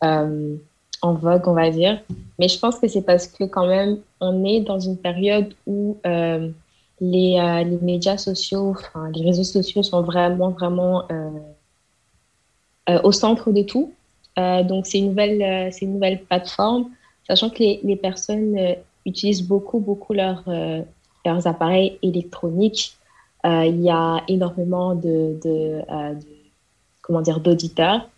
en 0.00 1.14
vogue, 1.14 1.46
on 1.46 1.54
va 1.54 1.70
dire. 1.70 2.00
Mais 2.38 2.48
je 2.48 2.58
pense 2.58 2.78
que 2.78 2.88
c'est 2.88 3.02
parce 3.02 3.26
que 3.26 3.44
quand 3.44 3.66
même, 3.66 3.98
on 4.20 4.44
est 4.44 4.60
dans 4.60 4.80
une 4.80 4.96
période 4.96 5.54
où 5.66 5.98
euh, 6.06 6.50
les, 7.00 7.38
euh, 7.38 7.64
les, 7.64 7.78
médias 7.78 8.18
sociaux, 8.18 8.70
enfin, 8.70 9.10
les 9.14 9.24
réseaux 9.24 9.44
sociaux 9.44 9.82
sont 9.82 10.02
vraiment, 10.02 10.50
vraiment 10.50 11.04
euh, 11.10 13.00
au 13.02 13.12
centre 13.12 13.52
de 13.52 13.62
tout. 13.62 13.92
donc, 14.36 14.86
c'est 14.86 14.98
une, 14.98 15.08
nouvelle, 15.08 15.70
une 15.80 15.94
nouvelle 15.94 16.22
plateforme, 16.22 16.90
sachant 17.26 17.50
que 17.50 17.58
les, 17.58 17.80
les 17.82 17.96
personnes 17.96 18.56
utilisent 19.04 19.42
beaucoup, 19.42 19.78
beaucoup 19.78 20.12
leur, 20.14 20.44
leurs 21.24 21.46
appareils 21.46 21.98
électroniques. 22.02 22.96
il 23.44 23.80
y 23.82 23.90
a 23.90 24.22
énormément 24.28 24.94
de, 24.94 25.38
de, 25.44 25.82
comment 27.02 27.20
dire, 27.20 27.40
d'auditeurs 27.40 28.08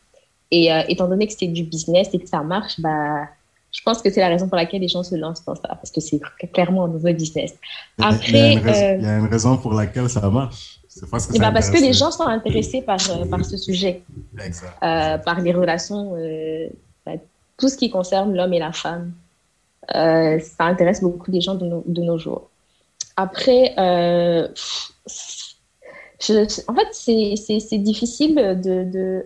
et 0.53 0.68
étant 0.88 1.09
donné 1.09 1.26
que 1.26 1.32
c'est 1.32 1.46
du 1.46 1.64
business 1.64 2.11
et 2.12 2.18
que 2.18 2.28
ça 2.28 2.42
marche, 2.42 2.80
bah, 2.80 3.28
je 3.73 3.83
pense 3.83 4.03
que 4.03 4.11
c'est 4.11 4.21
la 4.21 4.29
raison 4.29 4.49
pour 4.49 4.57
laquelle 4.57 4.81
les 4.81 4.89
gens 4.89 5.03
se 5.03 5.14
lancent 5.14 5.45
dans 5.45 5.55
ça, 5.55 5.68
parce 5.68 5.91
que 5.91 6.01
c'est 6.01 6.21
clairement 6.53 6.85
un 6.85 6.89
nouveau 6.89 7.12
business. 7.12 7.55
Après, 7.99 8.55
il 8.55 8.62
y, 8.64 8.68
a 8.68 8.95
une, 8.95 9.01
il 9.01 9.07
y 9.07 9.09
a 9.09 9.18
une 9.18 9.27
raison 9.27 9.57
pour 9.57 9.75
laquelle 9.75 10.09
ça 10.09 10.29
marche. 10.29 10.81
Parce 11.11 11.29
que, 11.29 11.39
bah 11.39 11.53
parce 11.53 11.71
que 11.71 11.81
les 11.81 11.93
gens 11.93 12.11
sont 12.11 12.27
intéressés 12.27 12.83
par, 12.83 12.99
euh, 13.11 13.25
par 13.25 13.45
ce 13.45 13.57
sujet, 13.57 14.03
euh, 14.83 15.18
par 15.18 15.41
les 15.41 15.53
relations, 15.53 16.16
euh, 16.16 16.68
bah, 17.07 17.12
tout 17.57 17.68
ce 17.68 17.77
qui 17.77 17.91
concerne 17.91 18.35
l'homme 18.35 18.53
et 18.53 18.59
la 18.59 18.73
femme. 18.73 19.12
Euh, 19.95 20.39
ça 20.41 20.64
intéresse 20.64 21.01
beaucoup 21.01 21.31
les 21.31 21.41
gens 21.41 21.55
de, 21.55 21.64
nos, 21.64 21.83
de 21.87 22.03
nos 22.03 22.18
jours. 22.18 22.51
Après, 23.16 23.73
euh, 23.79 24.49
je, 26.21 26.62
en 26.68 26.75
fait, 26.75 26.89
c'est 27.37 27.79
difficile 27.79 28.35
de, 28.35 28.85
de 28.85 29.25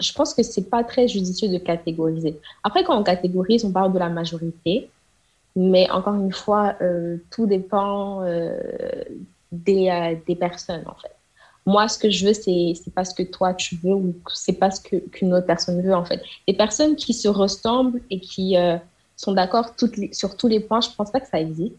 je 0.00 0.12
pense 0.12 0.34
que 0.34 0.42
c'est 0.42 0.68
pas 0.70 0.84
très 0.84 1.08
judicieux 1.08 1.48
de 1.48 1.58
catégoriser. 1.58 2.38
Après, 2.62 2.84
quand 2.84 2.98
on 2.98 3.02
catégorise, 3.02 3.64
on 3.64 3.72
parle 3.72 3.92
de 3.92 3.98
la 3.98 4.08
majorité, 4.08 4.90
mais 5.56 5.90
encore 5.90 6.14
une 6.14 6.32
fois, 6.32 6.74
euh, 6.82 7.18
tout 7.30 7.46
dépend 7.46 8.22
euh, 8.22 8.58
des, 9.52 9.88
euh, 9.88 10.16
des, 10.26 10.36
personnes, 10.36 10.84
en 10.86 10.94
fait. 10.94 11.14
Moi, 11.66 11.88
ce 11.88 11.98
que 11.98 12.10
je 12.10 12.26
veux, 12.26 12.34
c'est 12.34 12.74
c'est 12.74 12.92
pas 12.92 13.04
ce 13.04 13.14
que 13.14 13.22
toi 13.22 13.54
tu 13.54 13.76
veux 13.76 13.94
ou 13.94 14.14
c'est 14.34 14.58
pas 14.58 14.70
ce 14.70 14.80
qu'une 14.82 15.32
autre 15.32 15.46
personne 15.46 15.80
veut, 15.80 15.94
en 15.94 16.04
fait. 16.04 16.20
Les 16.46 16.54
personnes 16.54 16.96
qui 16.96 17.14
se 17.14 17.28
ressemblent 17.28 18.02
et 18.10 18.20
qui 18.20 18.56
sont 19.16 19.32
d'accord 19.32 19.74
sur 20.12 20.36
tous 20.36 20.48
les 20.48 20.60
points, 20.60 20.82
je 20.82 20.90
pense 20.90 21.10
pas 21.10 21.20
que 21.20 21.28
ça 21.28 21.40
existe. 21.40 21.74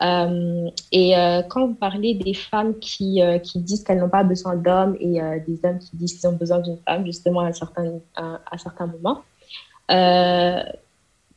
Euh, 0.00 0.70
et 0.92 1.16
euh, 1.16 1.42
quand 1.42 1.66
vous 1.66 1.74
parlez 1.74 2.14
des 2.14 2.34
femmes 2.34 2.78
qui, 2.78 3.20
euh, 3.20 3.38
qui 3.38 3.58
disent 3.58 3.82
qu'elles 3.82 3.98
n'ont 3.98 4.08
pas 4.08 4.22
besoin 4.22 4.54
d'hommes 4.54 4.96
et 5.00 5.20
des 5.46 5.60
hommes 5.64 5.78
qui 5.78 5.96
disent 5.96 6.18
qu'ils 6.18 6.28
ont 6.28 6.34
besoin 6.34 6.60
d'une 6.60 6.78
femme, 6.78 7.04
justement, 7.04 7.40
à 7.40 7.52
certains, 7.52 7.98
à, 8.16 8.58
certains 8.58 8.86
moments, 8.86 9.22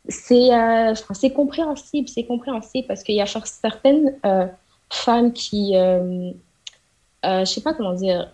c'est 0.08 1.34
compréhensible, 1.34 2.08
c'est 2.08 2.26
compréhensible 2.26 2.88
parce 2.88 3.04
qu'il 3.04 3.16
y 3.16 3.22
a 3.22 3.26
certaines 3.26 4.16
femmes 4.90 5.34
qui, 5.34 5.74
je 5.74 7.46
sais 7.46 7.62
pas 7.62 7.74
comment 7.74 7.94
dire, 7.94 8.32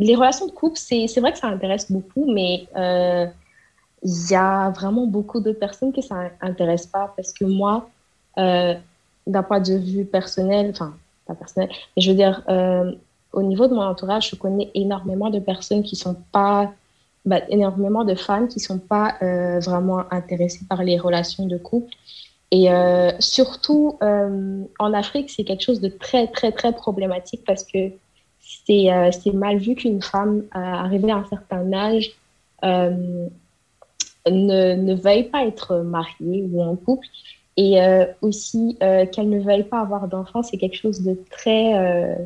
les 0.00 0.16
relations 0.16 0.46
de 0.46 0.52
couple, 0.52 0.76
c'est 0.76 1.20
vrai 1.20 1.32
que 1.32 1.38
ça 1.38 1.48
intéresse 1.48 1.90
beaucoup, 1.90 2.32
mais 2.32 2.66
il 4.06 4.30
y 4.30 4.34
a 4.34 4.70
vraiment 4.70 5.06
beaucoup 5.06 5.40
de 5.40 5.52
personnes 5.52 5.92
que 5.92 6.02
ça 6.02 6.30
intéresse 6.42 6.86
pas 6.86 7.12
parce 7.16 7.32
que 7.32 7.44
moi, 7.44 7.88
euh, 8.38 8.74
d'un 9.26 9.42
point 9.42 9.60
de 9.60 9.74
vue 9.74 10.04
personnel, 10.04 10.70
enfin, 10.70 10.94
pas 11.26 11.34
personnel, 11.34 11.70
mais 11.96 12.02
je 12.02 12.10
veux 12.10 12.16
dire, 12.16 12.42
euh, 12.48 12.92
au 13.32 13.42
niveau 13.42 13.66
de 13.66 13.74
mon 13.74 13.82
entourage, 13.82 14.30
je 14.30 14.36
connais 14.36 14.70
énormément 14.74 15.30
de 15.30 15.38
personnes 15.38 15.82
qui 15.82 15.96
sont 15.96 16.16
pas, 16.32 16.72
bah, 17.24 17.40
énormément 17.48 18.04
de 18.04 18.14
femmes 18.14 18.48
qui 18.48 18.60
sont 18.60 18.78
pas 18.78 19.14
euh, 19.22 19.60
vraiment 19.60 20.04
intéressées 20.10 20.66
par 20.68 20.84
les 20.84 20.98
relations 20.98 21.46
de 21.46 21.56
couple. 21.56 21.92
Et 22.50 22.68
surtout, 23.18 23.98
en 24.00 24.92
Afrique, 24.92 25.28
c'est 25.28 25.42
quelque 25.42 25.62
chose 25.62 25.80
de 25.80 25.88
très, 25.88 26.28
très, 26.28 26.52
très 26.52 26.72
problématique 26.72 27.42
parce 27.44 27.64
que 27.64 27.90
c'est 28.38 29.32
mal 29.32 29.56
vu 29.58 29.74
qu'une 29.74 30.00
femme, 30.00 30.44
arrivée 30.52 31.10
à 31.10 31.16
un 31.16 31.24
certain 31.24 31.72
âge, 31.72 32.12
ne, 32.62 33.28
ne 34.30 34.94
veuille 34.94 35.24
pas 35.24 35.44
être 35.44 35.78
mariée 35.78 36.48
ou 36.52 36.62
en 36.62 36.76
couple 36.76 37.08
et 37.56 37.80
euh, 37.80 38.06
aussi, 38.20 38.76
euh, 38.82 39.06
qu'elles 39.06 39.28
ne 39.28 39.40
veuillent 39.40 39.68
pas 39.68 39.80
avoir 39.80 40.08
d'enfants, 40.08 40.42
c'est 40.42 40.56
quelque 40.56 40.76
chose 40.76 41.02
de 41.02 41.16
très, 41.30 41.78
euh, 41.78 42.16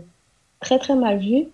très, 0.61 0.79
très 0.79 0.95
mal 0.95 1.19
vu. 1.19 1.49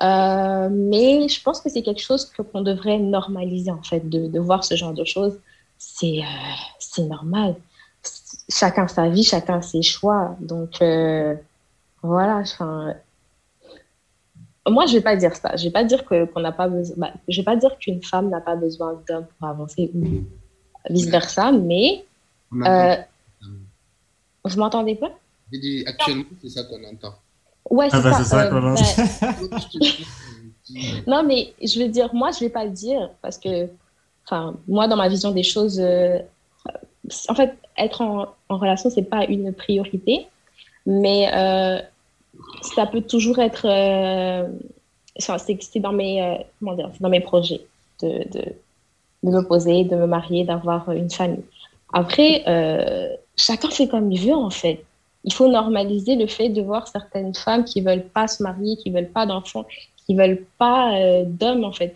mais 0.00 1.28
je 1.28 1.42
pense 1.42 1.60
que 1.60 1.70
c'est 1.70 1.82
quelque 1.82 2.02
chose 2.02 2.26
qu'on 2.26 2.62
devrait 2.62 2.98
normaliser, 2.98 3.70
en 3.70 3.82
fait, 3.82 4.08
de, 4.08 4.38
voir 4.40 4.64
ce 4.64 4.74
genre 4.74 4.92
de 4.92 5.04
choses. 5.04 5.38
C'est 5.78 6.22
normal. 6.98 7.54
Chacun 8.48 8.88
sa 8.88 9.08
vie, 9.08 9.22
chacun 9.22 9.62
ses 9.62 9.82
choix. 9.82 10.36
Donc, 10.40 10.82
voilà. 12.02 12.38
Enfin, 12.38 12.94
moi, 14.68 14.86
je 14.86 14.94
vais 14.94 15.00
pas 15.00 15.16
dire 15.16 15.36
ça. 15.36 15.54
Je 15.56 15.64
vais 15.64 15.70
pas 15.70 15.84
dire 15.84 16.04
que 16.04 16.24
qu'on. 16.24 16.42
Bah, 16.42 17.12
je 17.28 17.40
vais 17.40 17.44
pas 17.44 17.56
dire 17.56 17.78
qu'une 17.78 18.02
femme 18.02 18.30
n'a 18.30 18.40
pas 18.40 18.56
besoin 18.56 19.00
d'hommes 19.08 19.26
pour 19.38 19.48
avancer 19.48 19.90
ou 19.94 20.24
vice 20.90 21.08
versa, 21.08 21.52
mais 21.52 22.04
euh, 22.54 22.96
vous 24.44 24.58
m'entendez 24.58 24.94
pas? 24.94 25.10
Actuellement, 25.86 26.24
c'est 26.42 26.48
ça 26.48 26.64
qu'on 26.64 26.82
entend. 26.84 27.14
Ouais, 27.70 27.88
c'est 27.90 27.96
ah 27.96 28.00
bah, 28.00 28.24
ça. 28.24 28.46
Euh, 28.46 28.60
bah, 28.60 28.74
non, 31.06 31.22
mais 31.24 31.52
je 31.62 31.80
veux 31.80 31.88
dire, 31.88 32.14
moi, 32.14 32.30
je 32.32 32.40
vais 32.40 32.48
pas 32.48 32.64
le 32.64 32.70
dire 32.70 33.10
parce 33.22 33.38
que, 33.38 33.68
enfin, 34.24 34.54
moi, 34.68 34.88
dans 34.88 34.96
ma 34.96 35.08
vision 35.08 35.32
des 35.32 35.42
choses, 35.42 35.80
euh, 35.80 36.18
en 37.28 37.34
fait, 37.34 37.56
être 37.76 38.00
en, 38.00 38.34
en 38.48 38.58
relation, 38.58 38.90
c'est 38.90 39.02
pas 39.02 39.24
une 39.24 39.52
priorité, 39.52 40.26
mais 40.86 41.28
ça 42.62 42.86
peut 42.86 43.02
toujours 43.02 43.38
être, 43.38 43.66
c'est 45.16 45.80
dans 45.80 45.92
mes, 45.92 46.44
comment 46.58 46.74
dire, 46.74 46.90
dans 47.00 47.08
mes 47.08 47.20
projets 47.20 47.60
de, 48.02 48.28
de, 48.30 48.44
de 49.22 49.30
me 49.30 49.42
poser, 49.42 49.84
de 49.84 49.96
me 49.96 50.06
marier, 50.06 50.44
d'avoir 50.44 50.90
une 50.90 51.10
famille. 51.10 51.44
Après, 51.92 52.42
euh, 52.46 53.08
chacun 53.36 53.70
fait 53.70 53.88
comme 53.88 54.10
il 54.10 54.20
veut, 54.20 54.34
en 54.34 54.50
fait. 54.50 54.84
Il 55.24 55.32
faut 55.32 55.48
normaliser 55.48 56.16
le 56.16 56.26
fait 56.26 56.48
de 56.48 56.62
voir 56.62 56.88
certaines 56.88 57.34
femmes 57.34 57.64
qui 57.64 57.80
veulent 57.80 58.06
pas 58.06 58.28
se 58.28 58.42
marier, 58.42 58.76
qui 58.76 58.90
veulent 58.90 59.10
pas 59.10 59.26
d'enfants, 59.26 59.66
qui 60.06 60.14
veulent 60.14 60.44
pas 60.58 60.94
euh, 60.94 61.24
d'hommes, 61.26 61.64
en 61.64 61.72
fait. 61.72 61.94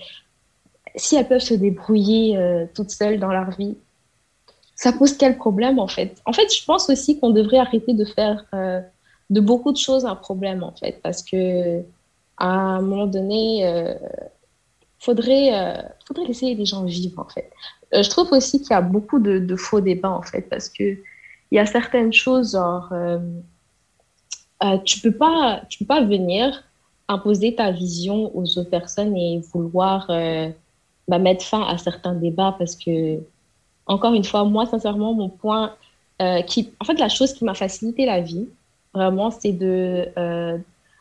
Si 0.97 1.17
elles 1.17 1.29
peuvent 1.29 1.41
se 1.41 1.55
débrouiller 1.55 2.37
euh, 2.37 2.67
toutes 2.75 2.91
seules 2.91 3.21
dans 3.21 3.31
leur 3.31 3.51
vie, 3.53 3.77
ça 4.75 4.93
pose 4.93 5.17
quel 5.17 5.37
problème, 5.37 5.79
en 5.79 5.89
fait? 5.89 6.21
En 6.25 6.33
fait, 6.33 6.53
je 6.53 6.65
pense 6.65 6.89
aussi 6.89 7.21
qu'on 7.21 7.31
devrait 7.31 7.59
arrêter 7.59 7.93
de 7.93 8.05
faire 8.05 8.45
de 9.29 9.41
beaucoup 9.41 9.73
de 9.73 9.77
choses 9.77 10.07
un 10.07 10.17
problème, 10.17 10.63
en 10.63 10.73
fait, 10.73 11.01
parce 11.03 11.23
que 11.23 11.83
à 12.39 12.49
un 12.49 12.81
moment 12.81 13.07
donné, 13.07 13.95
faudrait, 14.99 15.85
faudrait 16.09 16.25
laisser 16.25 16.55
les 16.55 16.65
gens 16.65 16.85
vivre, 16.85 17.19
en 17.19 17.29
fait. 17.29 17.51
Euh, 17.95 18.03
je 18.03 18.11
trouve 18.11 18.33
aussi 18.33 18.61
qu'il 18.61 18.71
y 18.71 18.75
a 18.75 18.81
beaucoup 18.81 19.19
de, 19.19 19.57
faux 19.57 19.81
débats, 19.81 20.11
en 20.11 20.23
fait, 20.23 20.43
parce 20.43 20.69
que 20.69 20.97
il 21.53 21.57
y 21.57 21.59
a 21.59 21.67
certaines 21.67 22.13
choses, 22.13 22.53
genre, 22.53 22.89
euh, 22.93 23.19
euh, 24.63 24.79
tu 24.85 25.01
peux 25.01 25.13
pas, 25.13 25.63
tu 25.69 25.79
peux 25.79 25.87
pas 25.87 26.03
venir 26.03 26.63
imposer 27.09 27.57
ta 27.57 27.73
vision 27.73 28.31
aux 28.37 28.59
autres 28.59 28.71
personnes 28.71 29.17
et 29.17 29.41
vouloir 29.53 30.07
bah, 31.09 31.19
mettre 31.19 31.45
fin 31.45 31.63
à 31.63 31.77
certains 31.77 32.15
débats 32.15 32.55
parce 32.57 32.77
que, 32.77 33.19
encore 33.87 34.15
une 34.15 34.23
fois, 34.23 34.45
moi, 34.45 34.67
sincèrement, 34.67 35.13
mon 35.13 35.29
point, 35.29 35.75
qui, 36.47 36.73
en 36.79 36.85
fait, 36.85 36.99
la 36.99 37.09
chose 37.09 37.33
qui 37.33 37.45
m'a 37.45 37.55
facilité 37.55 38.07
la 38.07 38.21
vie, 38.21 38.49
vraiment, 38.95 39.31
c'est 39.31 39.53
de 39.53 40.09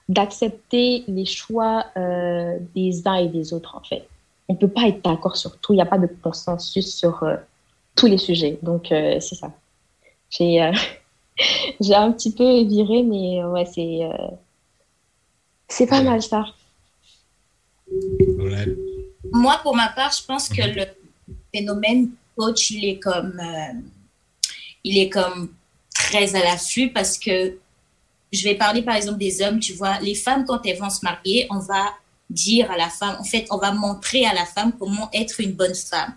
d'accepter 0.08 1.04
les 1.08 1.26
choix 1.26 1.86
des 1.96 3.02
uns 3.06 3.16
et 3.16 3.28
des 3.28 3.54
autres, 3.54 3.76
en 3.76 3.84
fait. 3.84 4.08
On 4.50 4.56
peut 4.56 4.68
pas 4.68 4.88
être 4.88 5.04
d'accord 5.04 5.38
sur 5.38 5.58
tout, 5.60 5.74
il 5.74 5.78
n'y 5.78 5.82
a 5.82 5.86
pas 5.86 5.98
de 5.98 6.08
consensus 6.22 6.96
sur 6.96 7.24
tous 7.96 8.08
les 8.08 8.18
sujets. 8.18 8.60
Donc, 8.62 8.88
c'est 8.90 9.36
ça. 9.36 9.52
J'ai 10.30 10.62
euh, 10.62 10.72
j'ai 11.82 11.96
un 11.96 12.12
petit 12.12 12.34
peu 12.34 12.64
viré, 12.64 13.04
mais 13.04 13.44
ouais, 13.44 13.66
c'est 13.66 14.04
euh, 14.04 14.28
c'est 15.68 15.88
pas 15.88 16.02
mal 16.02 16.22
ça. 16.22 16.46
Moi, 19.32 19.60
pour 19.64 19.76
ma 19.76 19.90
part, 19.90 20.12
je 20.12 20.26
pense 20.26 20.50
que 20.50 20.62
le 20.62 20.86
phénomène 21.54 22.12
coach, 22.36 22.72
il 22.72 22.86
est 22.86 23.00
comme, 23.00 23.40
euh, 23.40 23.80
il 24.84 24.98
est 24.98 25.10
comme 25.10 25.54
très 25.94 26.36
à 26.36 26.44
l'affût 26.44 26.92
parce 26.92 27.18
que 27.18 27.58
je 28.32 28.44
vais 28.44 28.56
parler 28.56 28.84
par 28.84 28.96
exemple 28.96 29.18
des 29.18 29.42
hommes, 29.42 29.60
tu 29.60 29.74
vois, 29.74 30.00
les 30.00 30.16
femmes 30.16 30.46
quand 30.46 30.64
elles 30.66 30.78
vont 30.78 30.90
se 30.90 31.04
marier, 31.04 31.48
on 31.50 31.60
va 31.60 31.94
dire 32.30 32.72
à 32.72 32.78
la 32.78 32.90
femme, 32.90 33.18
en 33.20 33.24
fait, 33.24 33.48
on 33.50 33.58
va 33.58 33.72
montrer 33.72 34.26
à 34.26 34.34
la 34.34 34.46
femme 34.46 34.74
comment 34.78 35.10
être 35.14 35.40
une 35.40 35.54
bonne 35.54 35.76
femme. 35.76 36.14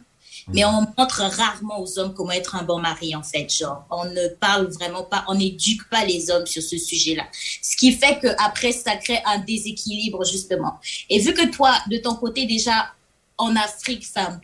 Mais 0.48 0.64
on 0.64 0.86
montre 0.98 1.22
rarement 1.22 1.80
aux 1.80 1.98
hommes 1.98 2.14
comment 2.14 2.32
être 2.32 2.56
un 2.56 2.64
bon 2.64 2.80
mari, 2.80 3.14
en 3.14 3.22
fait. 3.22 3.48
Genre, 3.48 3.84
on 3.90 4.04
ne 4.06 4.28
parle 4.28 4.66
vraiment 4.66 5.04
pas, 5.04 5.24
on 5.28 5.36
n'éduque 5.36 5.88
pas 5.88 6.04
les 6.04 6.30
hommes 6.30 6.46
sur 6.46 6.62
ce 6.62 6.76
sujet-là. 6.76 7.24
Ce 7.62 7.76
qui 7.76 7.92
fait 7.92 8.18
qu'après, 8.20 8.72
ça 8.72 8.96
crée 8.96 9.20
un 9.24 9.38
déséquilibre, 9.38 10.24
justement. 10.24 10.80
Et 11.08 11.20
vu 11.20 11.32
que 11.32 11.48
toi, 11.48 11.72
de 11.88 11.96
ton 11.98 12.16
côté, 12.16 12.46
déjà, 12.46 12.92
en 13.38 13.54
Afrique, 13.54 14.04
enfin, 14.08 14.40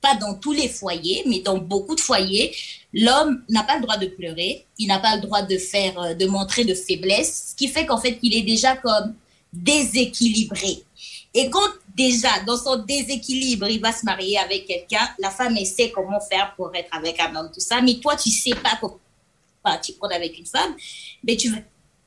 pas 0.00 0.14
dans 0.14 0.34
tous 0.34 0.52
les 0.52 0.68
foyers, 0.68 1.24
mais 1.26 1.40
dans 1.40 1.58
beaucoup 1.58 1.94
de 1.94 2.00
foyers, 2.00 2.54
l'homme 2.92 3.42
n'a 3.48 3.62
pas 3.64 3.76
le 3.76 3.82
droit 3.82 3.96
de 3.96 4.06
pleurer, 4.06 4.64
il 4.78 4.86
n'a 4.86 4.98
pas 4.98 5.16
le 5.16 5.22
droit 5.22 5.42
de 5.42 5.58
faire, 5.58 6.00
euh, 6.00 6.14
de 6.14 6.26
montrer 6.26 6.64
de 6.64 6.74
faiblesse, 6.74 7.50
ce 7.50 7.56
qui 7.56 7.68
fait 7.68 7.86
qu'en 7.86 7.98
fait, 7.98 8.18
il 8.22 8.34
est 8.34 8.42
déjà 8.42 8.76
comme 8.76 9.14
déséquilibré. 9.52 10.82
Et 11.34 11.48
quand 11.48 11.68
déjà, 11.96 12.40
dans 12.46 12.56
son 12.56 12.76
déséquilibre, 12.76 13.68
il 13.68 13.80
va 13.80 13.92
se 13.92 14.04
marier 14.04 14.38
avec 14.38 14.66
quelqu'un, 14.66 15.08
la 15.18 15.30
femme 15.30 15.56
essaie 15.56 15.90
comment 15.90 16.20
faire 16.20 16.54
pour 16.56 16.74
être 16.74 16.88
avec 16.92 17.20
un 17.20 17.34
homme, 17.36 17.50
tout 17.52 17.60
ça, 17.60 17.80
mais 17.80 17.94
toi, 17.94 18.16
tu 18.16 18.30
sais 18.30 18.50
pas 18.50 18.78
comment 18.80 18.98
tu 19.82 19.92
prends 19.92 20.08
avec 20.08 20.38
une 20.38 20.46
femme, 20.46 20.74
mais 21.22 21.36
tu 21.36 21.52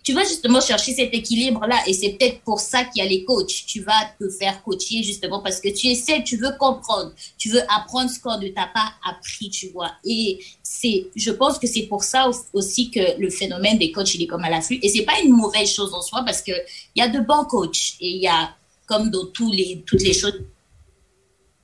tu 0.04 0.14
vas 0.14 0.24
justement 0.24 0.60
chercher 0.60 0.94
cet 0.94 1.14
équilibre-là, 1.14 1.78
et 1.88 1.94
c'est 1.94 2.10
peut-être 2.12 2.42
pour 2.42 2.60
ça 2.60 2.84
qu'il 2.84 3.02
y 3.02 3.06
a 3.06 3.10
les 3.10 3.24
coachs. 3.24 3.66
Tu 3.66 3.82
vas 3.82 4.12
te 4.20 4.30
faire 4.30 4.62
coacher 4.62 5.02
justement 5.02 5.42
parce 5.42 5.62
que 5.62 5.70
tu 5.70 5.88
essaies, 5.88 6.24
tu 6.24 6.36
veux 6.36 6.52
comprendre, 6.60 7.14
tu 7.38 7.50
veux 7.50 7.62
apprendre 7.72 8.10
ce 8.10 8.20
qu'on 8.20 8.38
ne 8.38 8.50
t'a 8.50 8.70
pas 8.74 8.94
appris, 9.10 9.50
tu 9.50 9.70
vois. 9.70 9.92
Et 10.04 10.40
c'est, 10.62 11.08
je 11.16 11.32
pense 11.32 11.58
que 11.58 11.68
c'est 11.68 11.84
pour 11.84 12.04
ça 12.04 12.30
aussi 12.52 12.92
que 12.92 13.18
le 13.18 13.30
phénomène 13.30 13.78
des 13.78 13.94
coachs, 13.94 14.14
il 14.16 14.24
est 14.24 14.28
comme 14.28 14.44
à 14.44 14.50
l'afflux. 14.50 14.80
Et 14.82 14.90
c'est 14.90 15.04
pas 15.04 15.20
une 15.24 15.32
mauvaise 15.32 15.72
chose 15.72 15.94
en 15.94 16.02
soi 16.02 16.24
parce 16.26 16.42
que 16.42 16.52
il 16.96 17.00
y 17.00 17.02
a 17.02 17.08
de 17.08 17.22
bons 17.22 17.46
coachs 17.46 17.94
et 18.02 18.10
il 18.10 18.22
y 18.22 18.28
a 18.28 18.54
comme 18.86 19.10
dans 19.10 19.28
tous 19.28 19.52
les, 19.54 19.84
toutes 19.86 20.04
les 20.04 20.14
choses. 20.14 20.42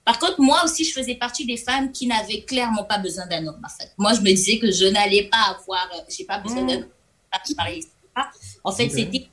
Par 0.05 0.17
contre, 0.17 0.39
moi 0.41 0.63
aussi, 0.63 0.85
je 0.85 0.93
faisais 0.93 1.15
partie 1.15 1.45
des 1.45 1.57
femmes 1.57 1.91
qui 1.91 2.07
n'avaient 2.07 2.41
clairement 2.41 2.85
pas 2.85 2.97
besoin 2.97 3.27
d'un 3.27 3.45
homme. 3.45 3.61
En 3.63 3.69
fait. 3.69 3.91
Moi, 3.97 4.13
je 4.13 4.21
me 4.21 4.27
disais 4.27 4.57
que 4.57 4.71
je 4.71 4.85
n'allais 4.85 5.23
pas 5.23 5.55
avoir, 5.55 5.89
euh, 5.93 5.99
j'ai 6.09 6.23
pas 6.23 6.39
besoin 6.39 6.63
d'un 6.63 6.77
homme. 6.77 6.85
En 8.63 8.72
fait, 8.72 8.89
c'était 8.89 9.28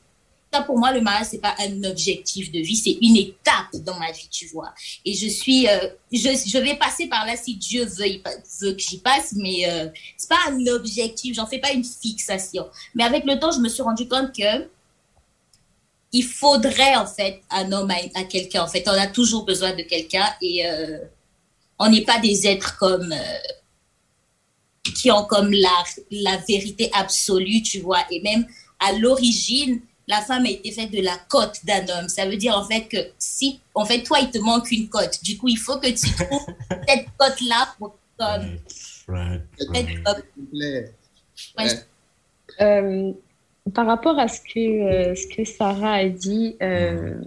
ça 0.52 0.62
pour 0.62 0.78
moi, 0.78 0.92
le 0.92 1.00
mariage, 1.00 1.28
c'est 1.30 1.40
pas 1.40 1.54
un 1.58 1.84
objectif 1.84 2.52
de 2.52 2.60
vie, 2.60 2.76
c'est 2.76 2.98
une 3.02 3.16
étape 3.16 3.74
dans 3.84 3.98
ma 3.98 4.12
vie, 4.12 4.28
tu 4.30 4.46
vois. 4.48 4.72
Et 5.04 5.14
je 5.14 5.28
suis, 5.28 5.68
euh, 5.68 5.88
je, 6.12 6.18
je, 6.46 6.58
vais 6.58 6.76
passer 6.76 7.08
par 7.08 7.26
là 7.26 7.36
si 7.36 7.56
Dieu 7.56 7.84
veut, 7.84 8.22
veut 8.60 8.72
que 8.72 8.80
j'y 8.80 8.98
passe, 8.98 9.32
mais 9.36 9.68
euh, 9.68 9.88
c'est 10.16 10.28
pas 10.28 10.38
un 10.48 10.66
objectif, 10.68 11.34
j'en 11.34 11.46
fais 11.46 11.58
pas 11.58 11.72
une 11.72 11.84
fixation. 11.84 12.66
Mais 12.94 13.04
avec 13.04 13.24
le 13.24 13.38
temps, 13.38 13.50
je 13.50 13.58
me 13.58 13.68
suis 13.68 13.82
rendu 13.82 14.08
compte 14.08 14.34
que 14.34 14.68
il 16.12 16.24
faudrait 16.24 16.96
en 16.96 17.06
fait 17.06 17.42
un 17.50 17.72
homme 17.72 17.90
à, 17.90 18.24
quelqu'un. 18.24 18.62
En 18.62 18.68
fait, 18.68 18.88
on 18.88 18.92
a 18.92 19.06
toujours 19.06 19.44
besoin 19.44 19.74
de 19.74 19.82
quelqu'un 19.82 20.26
et 20.40 20.66
euh, 20.66 20.98
on 21.78 21.90
n'est 21.90 22.04
pas 22.04 22.18
des 22.20 22.46
êtres 22.46 22.78
comme 22.78 23.12
euh, 23.12 24.92
qui 24.94 25.10
ont 25.10 25.24
comme 25.24 25.52
la, 25.52 25.84
la 26.10 26.36
vérité 26.48 26.90
absolue, 26.94 27.60
tu 27.62 27.80
vois. 27.80 28.00
Et 28.10 28.22
même 28.22 28.46
à 28.80 28.92
l'origine, 28.92 29.80
la 30.08 30.20
femme 30.20 30.46
a 30.46 30.50
été 30.50 30.70
faite 30.70 30.92
de 30.92 31.02
la 31.02 31.16
cote 31.28 31.60
d'un 31.64 31.86
homme. 31.88 32.08
Ça 32.08 32.26
veut 32.26 32.36
dire 32.36 32.56
en 32.56 32.64
fait 32.64 32.82
que 32.82 32.98
si, 33.18 33.60
en 33.74 33.84
fait, 33.84 34.02
toi, 34.02 34.18
il 34.20 34.30
te 34.30 34.38
manque 34.38 34.70
une 34.70 34.88
cote. 34.88 35.22
Du 35.22 35.36
coup, 35.36 35.48
il 35.48 35.58
faut 35.58 35.78
que 35.78 35.88
tu 35.88 36.12
trouves 36.14 36.46
cette 36.88 37.06
cote-là 37.18 37.74
pour 37.78 37.96
comme. 38.18 38.58
Right, 39.08 39.42
euh, 42.60 43.12
par 43.74 43.86
rapport 43.86 44.18
à 44.18 44.28
ce 44.28 44.40
que, 44.40 44.58
euh, 44.58 45.14
ce 45.14 45.26
que 45.34 45.44
Sarah 45.44 45.94
a 45.94 46.08
dit, 46.08 46.56
euh... 46.62 47.20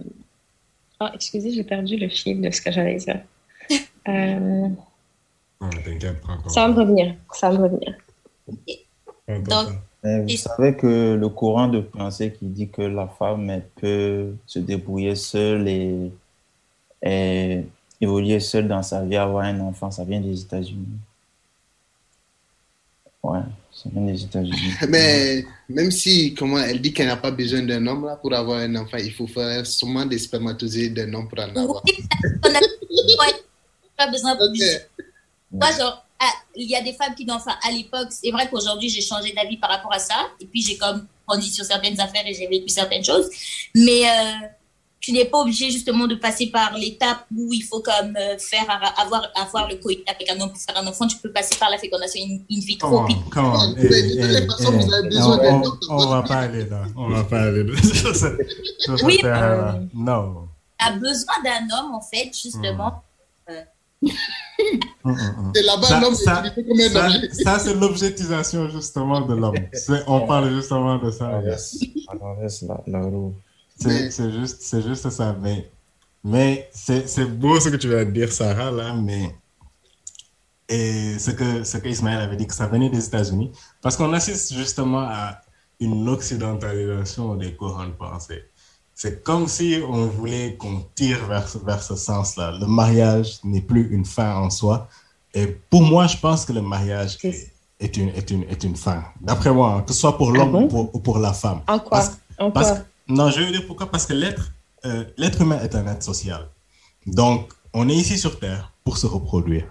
oh, 1.00 1.06
excusez, 1.14 1.52
j'ai 1.52 1.64
perdu 1.64 1.96
le 1.96 2.08
fil 2.08 2.40
de 2.40 2.50
ce 2.50 2.60
que 2.60 2.70
j'allais 2.72 2.96
dire. 2.96 3.20
Euh... 4.08 4.68
ça 6.48 6.66
va 6.66 6.68
me 6.68 6.74
revenir. 6.74 7.14
Ça 7.34 7.50
va 7.50 7.58
me 7.58 7.62
revenir. 7.64 7.94
Donc, 9.28 9.68
vous 10.02 10.36
savez 10.36 10.76
que 10.76 11.14
le 11.14 11.28
courant 11.28 11.68
de 11.68 11.80
pensée 11.80 12.32
qui 12.32 12.46
dit 12.46 12.68
que 12.68 12.82
la 12.82 13.06
femme 13.06 13.60
peut 13.76 14.34
se 14.46 14.58
débrouiller 14.58 15.14
seule 15.14 15.68
et, 15.68 16.10
et 17.02 17.64
évoluer 18.00 18.40
seule 18.40 18.66
dans 18.66 18.82
sa 18.82 19.04
vie, 19.04 19.16
avoir 19.16 19.44
un 19.44 19.60
enfant, 19.60 19.90
ça 19.90 20.04
vient 20.04 20.20
des 20.20 20.40
États-Unis. 20.40 20.86
Ouais. 23.22 23.40
Mais 24.88 25.44
même 25.68 25.90
si, 25.90 26.34
comment, 26.34 26.58
elle 26.58 26.80
dit 26.80 26.92
qu'elle 26.92 27.06
n'a 27.06 27.16
pas 27.16 27.30
besoin 27.30 27.62
d'un 27.62 27.86
homme 27.86 28.04
là, 28.04 28.16
pour 28.16 28.34
avoir 28.34 28.58
un 28.58 28.74
enfant, 28.76 28.96
il 28.98 29.12
faut 29.12 29.26
faire 29.26 29.66
sûrement 29.66 30.04
des 30.04 30.18
spermatozoïdes 30.18 30.94
d'un 30.94 31.12
homme 31.14 31.28
pour 31.28 31.38
en 31.38 31.54
avoir. 31.54 31.82
pas 33.96 34.10
besoin 34.10 34.34
de 34.34 34.40
Moi, 35.52 35.70
genre, 35.78 36.04
il 36.54 36.68
y 36.68 36.76
a 36.76 36.82
des 36.82 36.92
femmes 36.92 37.14
qui 37.14 37.24
pas 37.24 37.40
à 37.62 37.70
l'époque. 37.70 38.08
C'est 38.10 38.30
vrai 38.30 38.48
qu'aujourd'hui, 38.50 38.88
j'ai 38.88 39.00
changé 39.00 39.32
d'avis 39.32 39.56
par 39.56 39.70
rapport 39.70 39.92
à 39.92 39.98
ça. 39.98 40.28
Et 40.40 40.46
puis, 40.46 40.62
j'ai 40.62 40.76
comme 40.76 41.06
grandi 41.26 41.50
sur 41.50 41.64
certaines 41.64 41.98
affaires 42.00 42.26
et 42.26 42.34
j'ai 42.34 42.46
vécu 42.46 42.68
certaines 42.68 43.04
choses. 43.04 43.28
Mais 43.74 44.02
euh, 44.04 44.46
tu 45.00 45.12
n'es 45.12 45.24
pas 45.24 45.38
obligé 45.38 45.70
justement 45.70 46.06
de 46.06 46.14
passer 46.14 46.48
par 46.48 46.76
l'étape 46.76 47.24
où 47.34 47.52
il 47.52 47.62
faut 47.62 47.80
comme 47.80 48.14
euh, 48.16 48.36
faire 48.38 48.66
avoir 48.98 49.26
avoir 49.34 49.68
le 49.68 49.76
coït 49.76 50.02
avec 50.06 50.30
un 50.30 50.38
homme 50.40 50.50
pour 50.50 50.60
faire 50.60 50.76
un 50.76 50.86
enfant. 50.86 51.06
Tu 51.06 51.16
peux 51.16 51.32
passer 51.32 51.56
par 51.58 51.70
la 51.70 51.78
fécondation 51.78 52.20
in, 52.22 52.60
vitro 52.60 53.06
comment 53.30 53.54
on, 53.54 53.74
eh, 53.78 53.88
eh, 53.88 54.46
on, 55.88 56.06
va 56.06 56.22
pas 56.22 56.40
aller 56.40 56.66
là. 56.66 56.82
On 56.96 57.08
va 57.08 57.24
pas 57.24 57.42
aller 57.44 57.64
là. 57.64 57.72
Oui 59.02 59.20
euh, 59.24 59.72
non. 59.94 60.48
a 60.78 60.92
besoin 60.92 61.34
d'un 61.44 61.78
homme 61.78 61.94
en 61.94 62.02
fait 62.02 62.30
justement. 62.34 62.88
Hmm. 62.88 63.09
Hum, 64.02 64.10
hum, 65.04 65.16
hum. 65.38 65.52
C'est 65.54 65.62
là-bas 65.62 66.00
l'homme 66.00 66.14
ça, 66.14 66.42
ça, 66.92 67.08
ça 67.32 67.58
c'est 67.58 67.74
l'objectisation 67.74 68.68
justement 68.68 69.20
de 69.20 69.34
l'homme. 69.34 69.56
On 70.06 70.26
parle 70.26 70.54
justement 70.54 70.98
de 70.98 71.10
ça. 71.10 71.40
Alors, 72.08 72.40
laisse 72.40 72.62
la, 72.62 72.80
la 72.86 73.00
roue. 73.02 73.34
C'est 73.78 74.30
juste, 74.32 74.86
juste 74.86 75.10
ça. 75.10 75.36
Mais, 75.40 75.70
mais 76.22 76.68
c'est 76.72 77.24
beau 77.24 77.58
ce 77.58 77.68
que 77.68 77.76
tu 77.76 77.88
vas 77.88 78.04
dire, 78.04 78.32
Sarah, 78.32 78.70
là, 78.70 78.94
mais. 78.94 79.34
Et 80.68 81.18
ce 81.18 81.32
que, 81.32 81.64
ce 81.64 81.78
que 81.78 81.88
Ismaël 81.88 82.20
avait 82.20 82.36
dit, 82.36 82.46
que 82.46 82.54
ça 82.54 82.68
venait 82.68 82.90
des 82.90 83.04
États-Unis, 83.04 83.50
parce 83.82 83.96
qu'on 83.96 84.12
assiste 84.12 84.54
justement 84.54 85.00
à 85.00 85.40
une 85.80 86.08
occidentalisation 86.08 87.34
des 87.34 87.54
courants 87.56 87.86
de 87.86 87.92
pensée. 87.92 88.44
C'est 89.02 89.24
comme 89.24 89.48
si 89.48 89.80
on 89.88 90.08
voulait 90.08 90.56
qu'on 90.56 90.84
tire 90.94 91.24
vers, 91.24 91.48
vers 91.64 91.82
ce 91.82 91.96
sens-là. 91.96 92.52
Le 92.60 92.66
mariage 92.66 93.38
n'est 93.44 93.62
plus 93.62 93.88
une 93.94 94.04
fin 94.04 94.34
en 94.36 94.50
soi. 94.50 94.88
Et 95.32 95.46
pour 95.46 95.80
moi, 95.80 96.06
je 96.06 96.18
pense 96.18 96.44
que 96.44 96.52
le 96.52 96.60
mariage 96.60 97.16
est, 97.24 97.96
une, 97.96 98.10
est, 98.10 98.30
une, 98.30 98.42
est 98.42 98.62
une 98.62 98.76
fin. 98.76 99.02
D'après 99.18 99.54
moi, 99.54 99.72
hein, 99.72 99.82
que 99.86 99.94
ce 99.94 100.00
soit 100.00 100.18
pour 100.18 100.32
l'homme 100.32 100.54
ah 100.54 100.76
ou, 100.92 100.98
pour, 100.98 101.18
la 101.18 101.32
femme. 101.32 101.62
En 101.66 101.78
quoi, 101.78 102.02
en 102.38 102.50
quoi? 102.50 102.80
non, 103.08 103.30
je 103.30 103.40
veux 103.40 103.50
dire 103.50 103.66
pourquoi? 103.66 103.90
Parce 103.90 104.04
que 104.04 104.12
l'être 104.12 104.52
euh, 104.84 105.04
l'être 105.16 105.40
humain 105.40 105.60
est 105.62 105.74
un 105.74 105.86
être 105.86 106.02
social. 106.02 106.46
Donc, 107.06 107.54
on 107.72 107.88
est 107.88 107.94
ici 107.94 108.18
sur 108.18 108.38
Terre 108.38 108.70
pour 108.84 108.98
se 108.98 109.06
reproduire, 109.06 109.64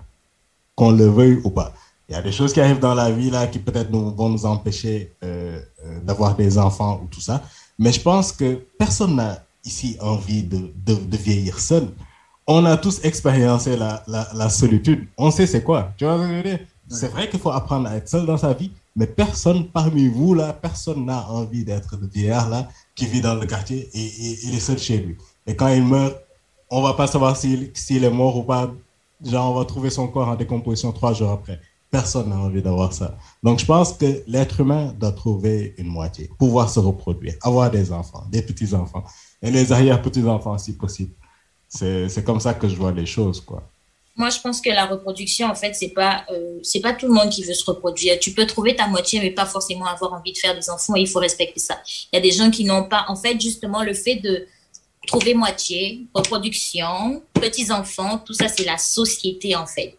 qu'on 0.73 0.89
le 0.89 1.05
veuille 1.05 1.39
ou 1.43 1.51
pas. 1.51 1.75
Il 2.07 2.13
y 2.13 2.15
a 2.15 2.23
des 2.23 2.31
choses 2.31 2.51
qui 2.51 2.61
arrivent 2.61 2.79
dans 2.79 2.95
la 2.95 3.11
vie 3.11 3.29
là 3.29 3.45
qui 3.45 3.59
peut-être 3.59 3.91
nous, 3.91 4.09
vont 4.09 4.29
nous 4.29 4.47
empêcher 4.47 5.13
euh, 5.23 5.61
euh, 5.85 5.99
d'avoir 6.01 6.35
des 6.35 6.57
enfants 6.57 6.99
ou 7.03 7.05
tout 7.05 7.21
ça. 7.21 7.43
Mais 7.79 7.93
je 7.93 8.01
pense 8.01 8.31
que 8.33 8.55
personne 8.77 9.15
n'a 9.15 9.43
ici 9.65 9.97
envie 10.01 10.43
de, 10.43 10.71
de, 10.85 10.93
de, 10.93 11.17
vieillir 11.17 11.59
seul. 11.59 11.87
On 12.45 12.65
a 12.65 12.77
tous 12.77 13.03
expériencé 13.03 13.77
la, 13.77 14.03
la, 14.07 14.27
la 14.33 14.49
solitude. 14.49 15.07
On 15.17 15.31
sait 15.31 15.47
c'est 15.47 15.63
quoi. 15.63 15.93
Tu 15.97 16.03
vois 16.03 16.17
ce 16.17 16.21
que 16.23 16.27
je 16.27 16.33
veux 16.33 16.43
dire? 16.43 16.59
C'est 16.89 17.07
vrai 17.07 17.29
qu'il 17.29 17.39
faut 17.39 17.51
apprendre 17.51 17.87
à 17.87 17.95
être 17.95 18.09
seul 18.09 18.25
dans 18.25 18.37
sa 18.37 18.53
vie, 18.53 18.71
Mais 18.95 19.05
personne 19.05 19.67
parmi 19.67 20.07
vous, 20.07 20.33
là, 20.33 20.53
personne 20.53 21.05
n'a 21.05 21.29
envie 21.29 21.63
d'être 21.63 21.95
le 22.01 22.07
vieillard, 22.07 22.49
là, 22.49 22.67
qui 22.95 23.05
vit 23.05 23.21
dans 23.21 23.35
le 23.35 23.45
quartier 23.45 23.89
et, 23.93 24.37
il 24.43 24.55
est 24.55 24.59
seul 24.59 24.79
chez 24.79 24.97
lui. 24.97 25.15
Et 25.45 25.55
quand 25.55 25.67
il 25.67 25.83
meurt, 25.83 26.17
on 26.69 26.81
va 26.81 26.93
pas 26.93 27.07
savoir 27.07 27.37
s'il 27.37 28.03
est 28.03 28.09
mort 28.09 28.37
ou 28.37 28.43
pas. 28.43 28.71
Genre, 29.23 29.51
on 29.51 29.59
va 29.59 29.65
trouver 29.65 29.89
son 29.89 30.07
corps 30.07 30.27
en 30.29 30.35
décomposition 30.35 30.91
trois 30.91 31.13
jours 31.13 31.31
après. 31.31 31.59
Personne 31.91 32.29
n'a 32.29 32.37
envie 32.37 32.61
d'avoir 32.61 32.93
ça. 32.93 33.17
Donc, 33.41 33.59
je 33.59 33.65
pense 33.65 33.93
que 33.93 34.23
l'être 34.27 34.59
humain 34.59 34.93
doit 34.99 35.11
trouver 35.11 35.73
une 35.77 35.87
moitié, 35.87 36.29
pouvoir 36.37 36.69
se 36.69 36.79
reproduire, 36.79 37.35
avoir 37.41 37.71
des 37.71 37.91
enfants, 37.91 38.25
des 38.29 38.43
petits-enfants, 38.43 39.03
et 39.41 39.49
les 39.49 39.71
arrière-petits-enfants 39.71 40.57
si 40.57 40.73
possible. 40.77 41.13
C'est 41.67 42.23
comme 42.23 42.39
ça 42.39 42.53
que 42.53 42.67
je 42.67 42.75
vois 42.75 42.91
les 42.91 43.05
choses, 43.05 43.41
quoi. 43.41 43.63
Moi, 44.19 44.29
je 44.31 44.39
pense 44.41 44.59
que 44.59 44.69
la 44.69 44.85
reproduction, 44.85 45.47
en 45.47 45.55
fait, 45.55 45.73
c'est 45.73 45.93
pas, 45.93 46.25
euh, 46.29 46.59
pas 46.83 46.91
tout 46.91 47.07
le 47.07 47.13
monde 47.13 47.29
qui 47.29 47.41
veut 47.43 47.53
se 47.53 47.63
reproduire. 47.63 48.19
Tu 48.19 48.31
peux 48.33 48.45
trouver 48.45 48.75
ta 48.75 48.85
moitié, 48.85 49.21
mais 49.21 49.31
pas 49.31 49.45
forcément 49.45 49.85
avoir 49.85 50.11
envie 50.11 50.33
de 50.33 50.37
faire 50.37 50.53
des 50.53 50.69
enfants. 50.69 50.97
Et 50.97 51.01
il 51.01 51.07
faut 51.07 51.19
respecter 51.19 51.61
ça. 51.61 51.79
Il 52.11 52.17
y 52.17 52.19
a 52.19 52.21
des 52.21 52.31
gens 52.31 52.51
qui 52.51 52.65
n'ont 52.65 52.83
pas, 52.83 53.05
en 53.07 53.15
fait, 53.15 53.39
justement, 53.39 53.81
le 53.81 53.93
fait 53.93 54.15
de 54.15 54.45
trouver 55.07 55.33
moitié, 55.35 56.05
reproduction, 56.13 57.23
petits 57.33 57.71
enfants, 57.71 58.17
tout 58.17 58.33
ça, 58.33 58.49
c'est 58.49 58.65
la 58.65 58.77
société, 58.77 59.55
en 59.55 59.65
fait. 59.65 59.97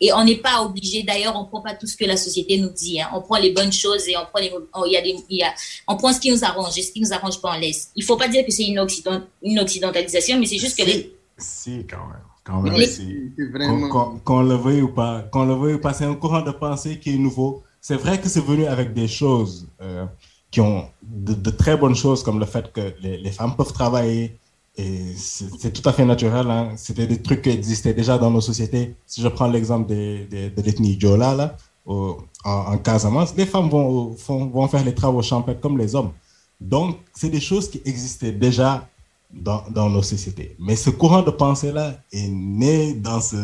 Et 0.00 0.12
on 0.12 0.24
n'est 0.24 0.36
pas 0.36 0.62
obligé, 0.62 1.02
d'ailleurs, 1.02 1.34
on 1.36 1.44
prend 1.44 1.60
pas 1.60 1.74
tout 1.74 1.86
ce 1.86 1.96
que 1.96 2.04
la 2.04 2.16
société 2.16 2.58
nous 2.58 2.70
dit. 2.70 3.00
Hein. 3.00 3.08
On 3.14 3.20
prend 3.20 3.38
les 3.38 3.52
bonnes 3.52 3.72
choses 3.72 4.08
et 4.08 4.16
on 4.16 4.26
prend, 4.26 4.40
les, 4.40 4.52
il 4.86 4.92
y 4.92 4.96
a 4.96 5.02
des, 5.02 5.16
il 5.28 5.38
y 5.38 5.42
a, 5.42 5.52
on 5.86 5.96
prend 5.96 6.12
ce 6.12 6.20
qui 6.20 6.30
nous 6.30 6.44
arrange 6.44 6.76
et 6.78 6.82
ce 6.82 6.92
qui 6.92 7.00
nous 7.00 7.12
arrange 7.12 7.40
pas, 7.40 7.54
on 7.56 7.58
laisse. 7.58 7.90
Il 7.96 8.04
faut 8.04 8.16
pas 8.16 8.28
dire 8.28 8.44
que 8.44 8.52
c'est 8.52 8.66
une, 8.66 8.78
occident, 8.78 9.22
une 9.42 9.58
occidentalisation, 9.58 10.38
mais 10.38 10.46
c'est 10.46 10.58
juste 10.58 10.78
que 10.78 10.84
les... 10.84 11.14
Si, 11.36 11.86
quand 11.88 12.06
même. 12.08 12.22
Quand 12.44 12.62
même, 12.62 12.86
si. 12.86 13.32
Vraiment... 13.52 14.18
Qu'on 14.24 14.42
le 14.42 14.54
veuille 14.54 14.82
ou 14.82 14.88
pas, 14.88 15.22
qu'on 15.30 15.44
le 15.44 15.54
veuille 15.54 15.74
ou 15.74 15.80
pas, 15.80 15.92
c'est 15.92 16.04
un 16.04 16.14
courant 16.14 16.40
de 16.40 16.50
pensée 16.50 16.98
qui 16.98 17.14
est 17.14 17.18
nouveau. 17.18 17.62
C'est 17.80 17.96
vrai 17.96 18.20
que 18.20 18.28
c'est 18.28 18.44
venu 18.44 18.66
avec 18.66 18.94
des 18.94 19.06
choses 19.06 19.68
euh, 19.82 20.06
qui 20.50 20.60
ont 20.60 20.88
de, 21.02 21.50
très 21.50 21.76
bonnes 21.76 21.94
choses, 21.94 22.22
comme 22.22 22.40
le 22.40 22.46
fait 22.46 22.72
que 22.72 22.94
les, 23.02 23.18
les 23.18 23.30
femmes 23.30 23.54
peuvent 23.54 23.72
travailler, 23.72 24.38
et 24.78 25.14
c'est 25.16 25.72
tout 25.72 25.86
à 25.88 25.92
fait 25.92 26.04
naturel. 26.04 26.48
Hein. 26.48 26.72
C'était 26.76 27.08
des 27.08 27.20
trucs 27.20 27.42
qui 27.42 27.50
existaient 27.50 27.94
déjà 27.94 28.16
dans 28.16 28.30
nos 28.30 28.40
sociétés. 28.40 28.94
Si 29.06 29.20
je 29.20 29.26
prends 29.26 29.48
l'exemple 29.48 29.88
de, 29.88 30.26
de, 30.30 30.62
l'ethnie 30.62 30.98
Djola, 30.98 31.34
là, 31.34 31.56
en, 31.84 32.78
Casamance, 32.78 33.34
les 33.36 33.44
femmes 33.46 33.68
vont, 33.68 34.14
vont, 34.28 34.68
faire 34.68 34.84
les 34.84 34.94
travaux 34.94 35.20
champêtres 35.20 35.60
comme 35.60 35.76
les 35.78 35.96
hommes. 35.96 36.12
Donc, 36.60 36.96
c'est 37.12 37.28
des 37.28 37.40
choses 37.40 37.68
qui 37.68 37.82
existaient 37.84 38.30
déjà 38.32 38.88
dans, 39.32 39.64
dans, 39.70 39.90
nos 39.90 40.02
sociétés. 40.02 40.54
Mais 40.60 40.76
ce 40.76 40.90
courant 40.90 41.22
de 41.22 41.30
pensée-là 41.32 41.94
est 42.12 42.28
né 42.28 42.94
dans 42.94 43.20
ce 43.20 43.36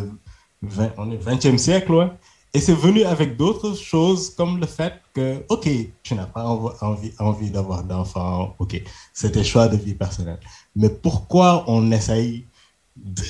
20, 0.63 0.93
on 0.99 1.11
est 1.11 1.17
20e 1.17 1.59
siècle, 1.59 1.93
ouais, 1.93 2.11
et 2.55 2.61
c'est 2.61 2.75
venu 2.75 3.03
avec 3.03 3.37
d'autres 3.37 3.75
choses 3.75 4.31
comme 4.31 4.61
le 4.61 4.67
fait 4.67 4.95
que, 5.13 5.45
OK, 5.49 5.69
tu 6.05 6.15
n'as 6.15 6.27
pas 6.27 6.45
envie, 6.45 7.13
envie 7.19 7.51
d'avoir 7.51 7.83
d'enfants, 7.83 8.55
OK, 8.61 8.81
c'est 9.13 9.33
tes 9.33 9.43
choix 9.43 9.67
de 9.67 9.77
vie 9.77 9.95
personnelle. 9.95 10.39
Mais 10.77 10.89
pourquoi 10.89 11.65
on 11.67 11.91
essaye 11.91 12.47
de. 12.97 13.23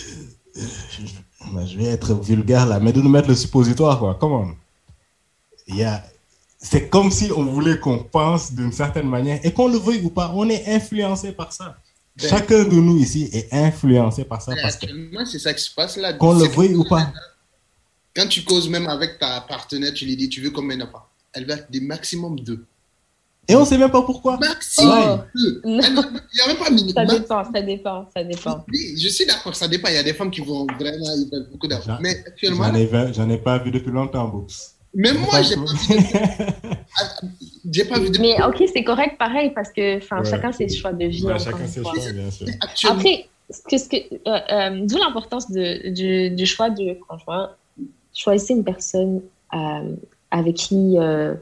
Je 0.55 1.77
vais 1.79 1.85
être 1.87 2.15
vulgaire 2.15 2.67
là, 2.67 2.79
mais 2.81 2.93
de 2.93 3.01
nous 3.01 3.09
mettre 3.09 3.29
le 3.29 3.35
suppositoire, 3.35 3.99
quoi. 3.99 4.17
Comment 4.21 4.51
Il 5.69 5.77
y 5.77 5.85
a. 5.85 6.05
C'est 6.59 6.91
comme 6.91 7.11
si 7.11 7.33
on 7.33 7.45
voulait 7.45 7.79
qu'on 7.79 7.99
pense 7.99 8.53
d'une 8.53 8.73
certaine 8.73 9.09
manière 9.09 9.41
et 9.43 9.53
qu'on 9.53 9.69
le 9.69 9.79
veuille 9.79 10.03
ou 10.05 10.11
pas, 10.11 10.33
on 10.35 10.49
est 10.51 10.67
influencé 10.67 11.33
par 11.33 11.53
ça. 11.53 11.77
Ben, 12.17 12.29
Chacun 12.29 12.65
de 12.65 12.75
nous 12.75 12.99
ici 12.99 13.29
est 13.33 13.53
influencé 13.53 14.25
par 14.25 14.41
ça. 14.41 14.53
Parce 14.61 14.75
actuellement, 14.75 15.25
c'est 15.25 15.39
ça 15.39 15.53
qui 15.53 15.63
se 15.63 15.75
passe 15.75 15.97
là. 15.97 16.13
Qu'on 16.13 16.39
le 16.39 16.47
veuille 16.47 16.75
ou 16.75 16.85
pas. 16.85 17.11
Quand 18.15 18.29
tu 18.29 18.45
causes 18.45 18.69
même 18.69 18.89
avec 18.89 19.19
ta 19.19 19.41
partenaire, 19.41 19.93
tu 19.93 20.05
lui 20.05 20.17
dis, 20.17 20.29
tu 20.29 20.41
veux 20.41 20.51
combien 20.51 20.77
d'enfants 20.77 21.07
Elle 21.33 21.47
va 21.47 21.57
des 21.57 21.81
maximum 21.81 22.39
deux. 22.39 22.65
Et 23.47 23.55
on 23.55 23.61
ne 23.61 23.65
sait 23.67 23.77
même 23.77 23.91
pas 23.91 24.03
pourquoi. 24.03 24.39
Maximum 24.39 25.25
deux. 25.35 25.61
Il 25.65 25.77
n'y 25.77 26.41
a 26.43 26.47
même 26.47 26.57
pas 26.57 26.71
minimum. 26.71 26.95
Ça 26.95 27.05
dépend, 27.05 27.45
ça 27.45 27.63
dépend, 27.63 28.09
ça 28.15 28.25
dépend. 28.25 28.65
Oui, 28.73 28.95
je 28.99 29.09
suis 29.09 29.27
d'accord, 29.27 29.55
ça 29.55 29.69
dépend. 29.69 29.89
Il 29.89 29.95
y 29.95 29.99
a 29.99 30.03
des 30.03 30.15
femmes 30.15 30.31
qui 30.31 30.41
vont 30.41 30.67
vraiment, 30.79 31.15
ils 31.17 31.29
veulent 31.31 31.49
beaucoup 31.51 31.67
d'enfants. 31.67 31.99
Mais 32.01 32.23
actuellement. 32.27 32.73
J'en 33.13 33.29
ai, 33.29 33.35
ai, 33.35 33.39
pas 33.39 33.59
vu 33.59 33.71
depuis 33.71 33.91
longtemps, 33.91 34.29
Books. 34.29 34.53
Même 34.95 35.19
moi, 35.19 35.43
j'ai 35.43 35.57
pas, 35.57 35.65
j'ai 37.71 37.85
pas 37.85 37.99
vu. 37.99 38.11
De... 38.11 38.19
Mais 38.21 38.41
ok, 38.45 38.63
c'est 38.73 38.85
correct, 38.85 39.19
pareil, 39.19 39.51
parce 39.53 39.73
que 39.73 39.97
ouais. 39.97 40.31
chacun 40.31 40.53
ses 40.53 40.69
choix 40.69 40.93
de 40.93 41.07
vie. 41.07 41.25
Ouais, 41.25 41.39
chacun 41.39 41.67
ses 41.67 41.83
choix, 41.83 41.93
bien 42.13 42.31
sûr. 42.31 42.47
Après, 42.89 43.27
ce 43.51 43.89
que, 43.89 43.97
euh, 43.97 44.39
euh, 44.53 44.87
d'où 44.87 44.97
l'importance 44.97 45.51
du, 45.51 46.31
du, 46.31 46.47
choix 46.47 46.71
de 46.71 46.97
conjoint 47.09 47.51
choisissez 48.15 48.55
une 48.55 48.65
personne 48.65 49.23
euh, 49.53 49.97
avec 50.31 50.55
qui 50.55 50.97
euh, 50.99 51.35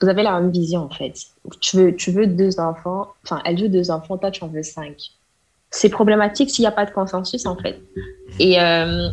vous 0.00 0.08
avez 0.08 0.22
la 0.22 0.40
même 0.40 0.50
vision, 0.50 0.82
en 0.82 0.90
fait. 0.90 1.14
Tu 1.60 1.76
veux, 1.76 1.96
tu 1.96 2.10
veux 2.10 2.26
deux 2.26 2.58
enfants, 2.58 3.08
enfin, 3.24 3.42
elle 3.44 3.60
veut 3.60 3.68
deux 3.68 3.90
enfants, 3.90 4.16
toi, 4.16 4.30
tu 4.30 4.42
en 4.44 4.48
veux 4.48 4.62
cinq. 4.62 4.96
C'est 5.70 5.90
problématique 5.90 6.50
s'il 6.50 6.62
n'y 6.62 6.68
a 6.68 6.72
pas 6.72 6.86
de 6.86 6.90
consensus, 6.90 7.46
en 7.46 7.56
fait. 7.56 7.80
Et 8.38 8.52
il 8.52 8.58
euh, 8.58 9.10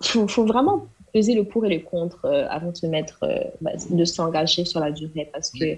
faut, 0.00 0.44
vraiment 0.44 0.86
peser 1.14 1.34
le 1.34 1.44
pour 1.44 1.64
et 1.64 1.76
le 1.76 1.82
contre 1.82 2.26
avant 2.50 2.70
de 2.70 2.76
se 2.76 2.86
mettre, 2.86 3.20
bah, 3.60 3.72
de 3.90 4.04
s'engager 4.04 4.64
sur 4.64 4.80
la 4.80 4.90
durée, 4.90 5.28
parce 5.32 5.50
que 5.50 5.76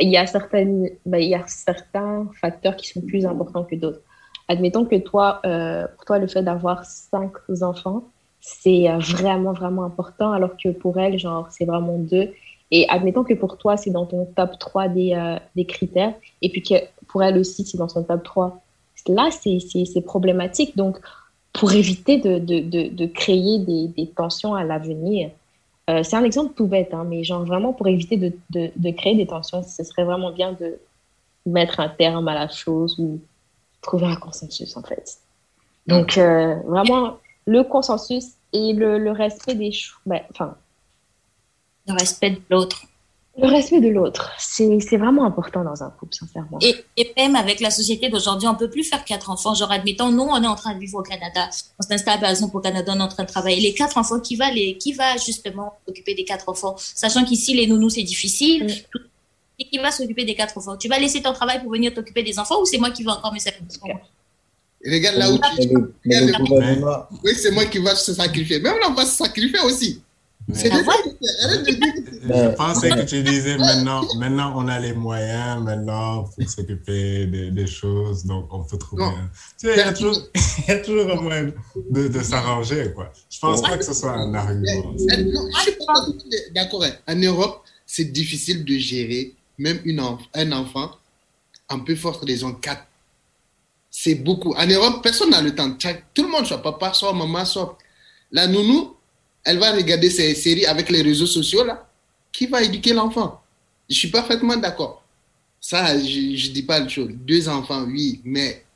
il 0.00 0.08
y 0.08 0.16
a 0.16 0.26
certaines, 0.26 0.90
bah, 1.04 1.20
il 1.20 1.28
y 1.28 1.34
a 1.34 1.46
certains 1.46 2.28
facteurs 2.40 2.76
qui 2.76 2.88
sont 2.88 3.00
plus 3.00 3.26
importants 3.26 3.64
que 3.64 3.76
d'autres. 3.76 4.00
Admettons 4.48 4.84
que 4.84 4.96
toi, 4.96 5.40
pour 5.42 6.04
toi, 6.04 6.18
le 6.18 6.26
fait 6.26 6.42
d'avoir 6.42 6.84
cinq 6.84 7.32
enfants, 7.60 8.04
c'est 8.46 8.88
euh, 8.88 8.98
vraiment, 8.98 9.52
vraiment 9.52 9.82
important, 9.82 10.30
alors 10.30 10.56
que 10.56 10.68
pour 10.68 11.00
elle, 11.00 11.18
genre, 11.18 11.48
c'est 11.50 11.64
vraiment 11.64 11.98
deux. 11.98 12.32
Et 12.70 12.88
admettons 12.88 13.24
que 13.24 13.34
pour 13.34 13.58
toi, 13.58 13.76
c'est 13.76 13.90
dans 13.90 14.06
ton 14.06 14.24
top 14.36 14.56
3 14.60 14.86
des, 14.86 15.14
euh, 15.14 15.36
des, 15.56 15.64
critères, 15.64 16.14
et 16.42 16.48
puis 16.48 16.62
que 16.62 16.74
pour 17.08 17.24
elle 17.24 17.38
aussi, 17.38 17.64
c'est 17.64 17.76
dans 17.76 17.88
son 17.88 18.04
top 18.04 18.22
3. 18.22 18.62
Là, 19.08 19.30
c'est 19.32 20.00
problématique. 20.02 20.76
Donc, 20.76 20.98
pour 21.52 21.72
éviter 21.72 22.18
de, 22.18 22.38
de, 22.38 22.88
de, 22.88 23.06
créer 23.06 23.58
des, 23.58 23.88
des, 23.88 24.06
tensions 24.06 24.54
à 24.54 24.62
l'avenir, 24.62 25.30
euh, 25.90 26.04
c'est 26.04 26.14
un 26.14 26.22
exemple 26.22 26.54
tout 26.54 26.66
bête, 26.68 26.94
hein, 26.94 27.04
mais 27.04 27.24
genre 27.24 27.44
vraiment 27.44 27.72
pour 27.72 27.88
éviter 27.88 28.16
de, 28.16 28.90
créer 28.92 29.16
des 29.16 29.26
tensions, 29.26 29.64
ce 29.64 29.82
serait 29.82 30.04
vraiment 30.04 30.30
bien 30.30 30.52
de 30.52 30.78
mettre 31.46 31.80
un 31.80 31.88
terme 31.88 32.28
à 32.28 32.34
la 32.34 32.48
chose 32.48 32.96
ou 33.00 33.18
trouver 33.82 34.06
un 34.06 34.16
consensus, 34.16 34.76
en 34.76 34.82
fait. 34.82 35.18
Donc, 35.88 36.16
vraiment, 36.16 37.18
le 37.46 37.62
consensus 37.62 38.35
et 38.52 38.72
le, 38.72 39.10
respect 39.10 39.54
des 39.54 39.72
choix. 39.72 40.00
Ben, 40.06 40.20
enfin, 40.30 40.56
le 41.86 41.94
respect 41.94 42.30
de 42.30 42.40
l'autre. 42.50 42.82
Le 43.38 43.48
respect 43.48 43.82
de 43.82 43.88
l'autre, 43.88 44.32
c'est 44.38 44.96
vraiment 44.96 45.26
important 45.26 45.62
dans 45.62 45.82
un 45.82 45.90
couple, 45.90 46.14
sincèrement. 46.14 46.58
Et, 46.62 46.74
et 46.96 47.12
même 47.18 47.36
avec 47.36 47.60
la 47.60 47.70
société 47.70 48.08
d'aujourd'hui, 48.08 48.48
on 48.48 48.54
peut 48.54 48.70
plus 48.70 48.82
faire 48.82 49.04
quatre 49.04 49.28
enfants. 49.28 49.54
Genre, 49.54 49.70
admettons, 49.70 50.10
nous, 50.10 50.22
on 50.22 50.42
est 50.42 50.46
en 50.46 50.54
train 50.54 50.74
de 50.74 50.80
vivre 50.80 50.98
au 50.98 51.02
Canada. 51.02 51.50
On 51.78 51.82
s'installe, 51.82 52.18
par 52.18 52.30
exemple, 52.30 52.56
au 52.56 52.60
Canada, 52.60 52.92
on 52.96 52.98
est 52.98 53.02
en 53.02 53.08
train 53.08 53.24
de 53.24 53.28
travailler. 53.28 53.60
Les 53.60 53.74
quatre 53.74 53.98
enfants, 53.98 54.20
qui 54.20 54.36
va, 54.36 54.50
les, 54.50 54.78
qui 54.78 54.94
va 54.94 55.18
justement 55.18 55.74
s'occuper 55.86 56.14
des 56.14 56.24
quatre 56.24 56.48
enfants? 56.48 56.76
Sachant 56.78 57.24
qu'ici, 57.24 57.52
les 57.52 57.66
nounous, 57.66 57.90
c'est 57.90 58.04
difficile. 58.04 58.64
Mm. 58.64 58.98
Et 59.58 59.68
qui 59.68 59.78
va 59.78 59.90
s'occuper 59.90 60.24
des 60.24 60.34
quatre 60.34 60.56
enfants? 60.56 60.78
Tu 60.78 60.88
vas 60.88 60.98
laisser 60.98 61.20
ton 61.20 61.34
travail 61.34 61.60
pour 61.60 61.70
venir 61.70 61.92
t'occuper 61.92 62.22
des 62.22 62.38
enfants 62.38 62.60
ou 62.62 62.64
c'est 62.64 62.78
moi 62.78 62.90
qui 62.90 63.04
vais 63.04 63.10
encore 63.10 63.34
me 63.34 63.38
sacrifier 63.38 63.92
Regarde 64.84 65.16
là 65.16 65.32
où 65.32 65.38
tu 65.60 65.68
Oui, 67.24 67.32
c'est 67.36 67.50
moi 67.50 67.64
qui 67.66 67.78
vais 67.78 67.94
se 67.94 68.14
sacrifier. 68.14 68.60
Même 68.60 68.78
là, 68.78 68.88
on 68.90 68.94
va 68.94 69.04
se 69.04 69.16
sacrifier 69.16 69.60
aussi. 69.60 70.00
C'est 70.52 70.70
Je 70.70 72.54
pensais 72.54 72.90
que 72.90 73.02
tu 73.02 73.22
disais 73.22 73.58
maintenant, 73.58 74.06
maintenant 74.16 74.52
on 74.54 74.68
a 74.68 74.78
les 74.78 74.92
moyens, 74.92 75.60
maintenant 75.60 76.22
pour 76.22 76.48
s'occuper 76.48 77.26
des, 77.26 77.66
choses, 77.66 78.24
donc 78.24 78.46
on 78.52 78.62
peut 78.62 78.78
trouver. 78.78 79.06
Tu 79.58 79.66
sais, 79.66 79.74
il 79.74 79.78
y, 79.78 79.80
a 79.80 79.92
toujours, 79.92 80.16
il 80.58 80.64
y 80.68 80.70
a 80.70 80.78
toujours 80.78 81.10
un 81.10 81.20
moyen 81.20 81.52
de, 81.90 82.06
de 82.06 82.22
s'arranger, 82.22 82.92
quoi. 82.94 83.12
Je 83.28 83.40
pense 83.40 83.60
pas 83.60 83.76
que 83.76 83.84
ce 83.84 83.92
soit 83.92 84.12
un 84.12 84.32
argument. 84.34 84.92
Non, 84.92 85.48
je 85.52 85.60
suis 85.62 85.72
pas 85.84 86.06
d'accord. 86.54 86.84
En 87.08 87.16
Europe, 87.16 87.64
c'est 87.84 88.04
difficile 88.04 88.64
de 88.64 88.78
gérer 88.78 89.34
même 89.58 89.80
une 89.84 90.00
un 90.34 90.52
enfant 90.52 90.92
en 91.68 91.80
peu 91.80 91.96
forte 91.96 92.24
raison 92.24 92.52
4 92.52 92.82
c'est 93.98 94.16
beaucoup. 94.16 94.52
En 94.52 94.66
Europe, 94.66 95.02
personne 95.02 95.30
n'a 95.30 95.40
le 95.40 95.54
temps. 95.54 95.74
Tout 96.12 96.24
le 96.24 96.28
monde, 96.28 96.44
soit 96.44 96.62
papa, 96.62 96.92
soit 96.92 97.14
maman, 97.14 97.46
soit. 97.46 97.78
La 98.30 98.46
nounou, 98.46 98.94
elle 99.42 99.58
va 99.58 99.72
regarder 99.72 100.10
ces 100.10 100.34
séries 100.34 100.66
avec 100.66 100.90
les 100.90 101.00
réseaux 101.00 101.26
sociaux, 101.26 101.64
là. 101.64 101.88
Qui 102.30 102.46
va 102.46 102.62
éduquer 102.62 102.92
l'enfant? 102.92 103.40
Je 103.88 103.94
suis 103.94 104.08
parfaitement 104.08 104.56
d'accord. 104.58 105.02
Ça, 105.58 105.98
je 105.98 106.02
ne 106.48 106.52
dis 106.52 106.62
pas 106.62 106.78
le 106.78 106.90
chose. 106.90 107.08
Deux 107.10 107.48
enfants, 107.48 107.84
oui, 107.84 108.20
mais 108.22 108.66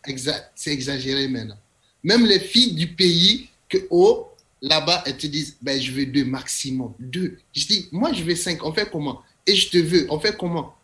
c'est 0.55 0.73
exagéré 0.73 1.29
maintenant. 1.29 1.59
Même 2.03 2.25
les 2.25 2.41
filles 2.41 2.73
du 2.73 2.87
pays, 2.87 3.51
que 3.69 3.77
oh, 3.91 4.27
là-bas, 4.63 5.03
elles 5.05 5.19
te 5.19 5.27
disent, 5.27 5.55
ben, 5.61 5.79
je 5.79 5.93
veux 5.93 6.07
deux 6.07 6.25
maximum. 6.25 6.95
Deux. 6.99 7.37
Je 7.55 7.67
dis, 7.67 7.89
moi, 7.93 8.15
je 8.15 8.23
veux 8.23 8.35
cinq. 8.35 8.65
On 8.65 8.73
fait 8.73 8.89
comment? 8.91 9.21
Et 9.47 9.55
je 9.55 9.69
te 9.69 9.77
veux. 9.77 10.07
On 10.09 10.19
fait 10.19 10.35
comment? 10.35 10.75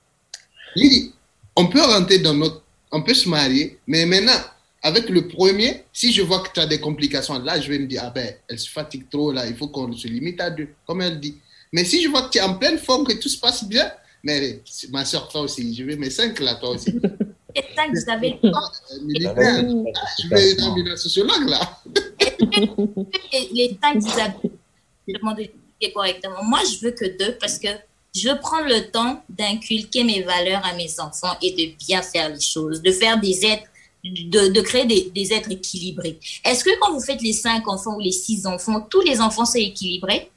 On 1.56 1.68
peut 1.68 1.80
rentrer 1.80 2.18
dans 2.18 2.34
notre 2.34 2.65
on 2.92 3.02
peut 3.02 3.14
se 3.14 3.28
marier, 3.28 3.78
mais 3.86 4.06
maintenant, 4.06 4.40
avec 4.82 5.08
le 5.08 5.26
premier, 5.26 5.84
si 5.92 6.12
je 6.12 6.22
vois 6.22 6.40
que 6.40 6.52
tu 6.52 6.60
as 6.60 6.66
des 6.66 6.80
complications, 6.80 7.38
là, 7.38 7.60
je 7.60 7.68
vais 7.68 7.78
me 7.78 7.86
dire, 7.86 8.02
ah 8.04 8.10
ben, 8.10 8.34
elle 8.48 8.58
se 8.58 8.70
fatigue 8.70 9.08
trop, 9.10 9.32
là, 9.32 9.46
il 9.46 9.56
faut 9.56 9.68
qu'on 9.68 9.92
se 9.92 10.06
limite 10.06 10.40
à 10.40 10.50
deux, 10.50 10.68
comme 10.86 11.02
elle 11.02 11.18
dit. 11.18 11.36
Mais 11.72 11.84
si 11.84 12.02
je 12.02 12.08
vois 12.08 12.22
que 12.22 12.30
tu 12.30 12.38
es 12.38 12.42
en 12.42 12.54
pleine 12.54 12.78
forme, 12.78 13.04
que 13.04 13.14
tout 13.14 13.28
se 13.28 13.38
passe 13.38 13.64
bien, 13.64 13.90
mais 14.22 14.60
ma 14.90 15.04
soeur, 15.04 15.28
toi 15.28 15.42
aussi, 15.42 15.74
je 15.74 15.84
vais 15.84 15.96
mes 15.96 16.10
cinq 16.10 16.38
là, 16.40 16.54
toi 16.54 16.70
aussi. 16.70 16.92
Les 17.54 17.64
cinq, 17.74 17.90
vous 17.92 18.10
avez 18.10 18.38
le 18.42 18.50
temps. 18.50 18.70
Militaire, 19.02 19.64
je 20.22 20.28
vais 20.28 20.54
devenir 20.54 20.98
sociologue 20.98 21.48
là. 21.48 21.80
les 23.52 23.78
cinq, 23.82 23.98
vous 23.98 24.20
avez 24.20 24.50
le 25.08 25.18
monde 25.22 25.40
correctement. 25.92 26.42
Moi, 26.44 26.60
je 26.64 26.86
veux 26.86 26.92
que 26.92 27.16
deux 27.16 27.36
parce 27.38 27.58
que 27.58 27.68
je 28.16 28.28
veux 28.28 28.38
prendre 28.38 28.66
le 28.66 28.90
temps 28.90 29.22
d'inculquer 29.28 30.04
mes 30.04 30.22
valeurs 30.22 30.64
à 30.64 30.74
mes 30.74 31.00
enfants 31.00 31.36
et 31.42 31.52
de 31.52 31.76
bien 31.86 32.02
faire 32.02 32.28
les 32.30 32.40
choses, 32.40 32.80
de 32.82 32.90
faire 32.90 33.20
des 33.20 33.44
êtres, 33.44 33.64
de, 34.04 34.48
de 34.48 34.60
créer 34.60 34.86
des, 34.86 35.10
des, 35.14 35.32
êtres 35.32 35.50
équilibrés. 35.50 36.18
Est-ce 36.44 36.64
que 36.64 36.70
quand 36.80 36.92
vous 36.92 37.00
faites 37.00 37.20
les 37.20 37.32
cinq 37.32 37.68
enfants 37.68 37.96
ou 37.96 38.00
les 38.00 38.12
six 38.12 38.46
enfants, 38.46 38.80
tous 38.80 39.02
les 39.02 39.20
enfants 39.20 39.44
sont 39.44 39.58
équilibrés? 39.58 40.30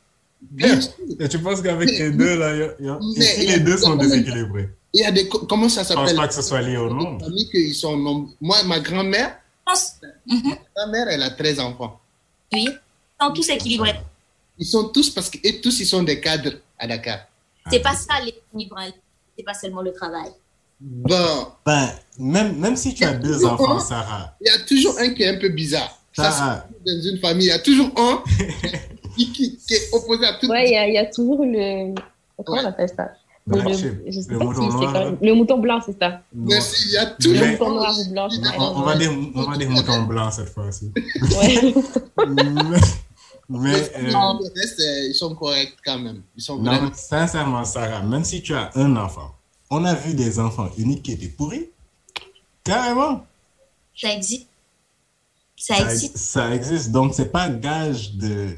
Et 1.19 1.27
tu 1.29 1.39
penses 1.39 1.61
qu'avec 1.61 1.89
les 1.91 2.11
deux, 2.11 2.37
là, 2.37 2.55
y 2.55 2.89
a, 2.89 2.99
y 3.01 3.45
les 3.45 3.59
deux 3.59 3.77
sont 3.77 3.95
déséquilibrés? 3.95 4.69
Il 4.93 5.01
y 5.01 5.05
a 5.05 5.11
des, 5.11 5.27
comment 5.27 5.69
ça 5.69 5.83
s'appelle? 5.83 6.07
Je 6.07 6.13
pense 6.13 6.19
pas 6.19 6.27
que 6.27 6.33
ce 6.33 6.41
soit 6.41 6.61
lié 6.61 6.77
au 6.77 6.91
nombre. 6.91 7.27
Ils 7.53 7.75
sont 7.75 7.95
Moi, 8.41 8.63
ma 8.63 8.79
grand-mère, 8.79 9.37
ma 9.67 9.75
grand-mère, 10.75 11.07
elle 11.09 11.23
a 11.23 11.29
13 11.29 11.59
enfants. 11.59 11.99
Oui, 12.53 12.67
ils 12.67 13.23
sont 13.23 13.33
tous 13.33 13.49
équilibrés. 13.49 13.95
Ils 14.57 14.65
sont 14.65 14.89
tous, 14.89 15.09
parce 15.11 15.29
que 15.29 15.37
et 15.43 15.61
tous, 15.61 15.79
ils 15.79 15.85
sont 15.85 16.03
des 16.03 16.19
cadres 16.19 16.53
à 16.77 16.87
Dakar. 16.87 17.28
C'est 17.71 17.81
pas 17.81 17.93
ça 17.93 18.13
l'équilibre, 18.23 18.77
c'est 19.37 19.43
pas 19.43 19.53
seulement 19.53 19.81
le 19.81 19.93
travail. 19.93 20.31
Bon. 20.79 21.47
Ben, 21.65 21.89
même, 22.17 22.57
même 22.57 22.75
si 22.75 22.93
tu 22.93 23.03
as 23.03 23.13
deux 23.13 23.45
enfants, 23.45 23.79
Sarah. 23.79 24.35
Il 24.39 24.47
y 24.47 24.49
a 24.49 24.65
toujours 24.65 24.97
un 24.99 25.09
qui 25.09 25.23
est 25.23 25.35
un 25.35 25.39
peu 25.39 25.49
bizarre. 25.49 25.97
Ça, 26.13 26.67
dans 26.85 27.01
une 27.01 27.19
famille, 27.19 27.47
il 27.47 27.49
y 27.49 27.51
a 27.51 27.59
toujours 27.59 27.91
un 27.97 28.23
qui, 29.15 29.31
qui, 29.31 29.73
est 29.73 29.93
opposé 29.93 30.25
à 30.25 30.33
tout. 30.33 30.47
Ouais, 30.47 30.69
il 30.69 30.73
y, 30.73 30.77
a, 30.77 30.87
il 30.87 30.93
y 30.93 30.97
a 30.97 31.05
toujours 31.05 31.45
le. 31.45 31.93
Comment 32.45 32.61
on 32.61 32.65
appelle 32.65 32.89
ça? 32.95 33.11
Le, 33.47 33.61
le, 33.61 33.73
je 34.07 34.19
sais 34.19 34.31
le, 34.31 34.37
pas 34.37 34.45
mouton 34.45 34.69
si 34.69 34.77
noir, 34.77 35.13
le 35.21 35.33
mouton 35.33 35.57
blanc, 35.57 35.79
c'est 35.83 35.97
ça. 35.97 36.21
Merci, 36.33 36.87
il 36.89 36.93
y 36.93 36.97
a 36.97 37.05
toujours. 37.07 37.45
Le 37.45 37.51
mouton 37.51 37.71
noir 37.71 37.95
ou 37.97 38.11
blanc. 38.11 38.27
On, 38.57 38.63
on, 38.63 38.81
va 38.83 38.95
dire, 38.95 39.11
on 39.35 39.41
va 39.43 39.57
dire 39.57 39.69
mouton 39.69 40.03
blanc 40.03 40.31
cette 40.31 40.49
fois-ci. 40.49 40.91
Ouais. 41.37 41.73
Mais, 43.49 43.73
euh, 43.73 44.01
le 44.03 44.59
reste, 44.59 44.79
ils 44.79 45.15
sont 45.15 45.33
corrects 45.35 45.77
quand 45.83 45.97
même. 45.97 46.21
Ils 46.37 46.43
sont 46.43 46.57
non, 46.57 46.71
vraiment... 46.71 46.91
sincèrement, 46.93 47.65
Sarah, 47.65 48.03
même 48.03 48.23
si 48.23 48.43
tu 48.43 48.53
as 48.53 48.69
un 48.75 48.95
enfant, 48.95 49.35
on 49.71 49.83
a 49.85 49.95
vu 49.95 50.13
des 50.13 50.39
enfants 50.39 50.69
uniques 50.77 51.03
qui 51.03 51.13
étaient 51.13 51.27
pourris. 51.27 51.69
Carrément. 52.63 53.25
Ça 53.95 54.13
existe. 54.13 54.47
Ça, 55.57 55.75
ça 55.75 55.91
existe. 55.91 56.17
Ça 56.17 56.55
existe. 56.55 56.91
Donc, 56.91 57.15
c'est 57.15 57.31
pas 57.31 57.49
gage 57.49 58.13
de 58.13 58.55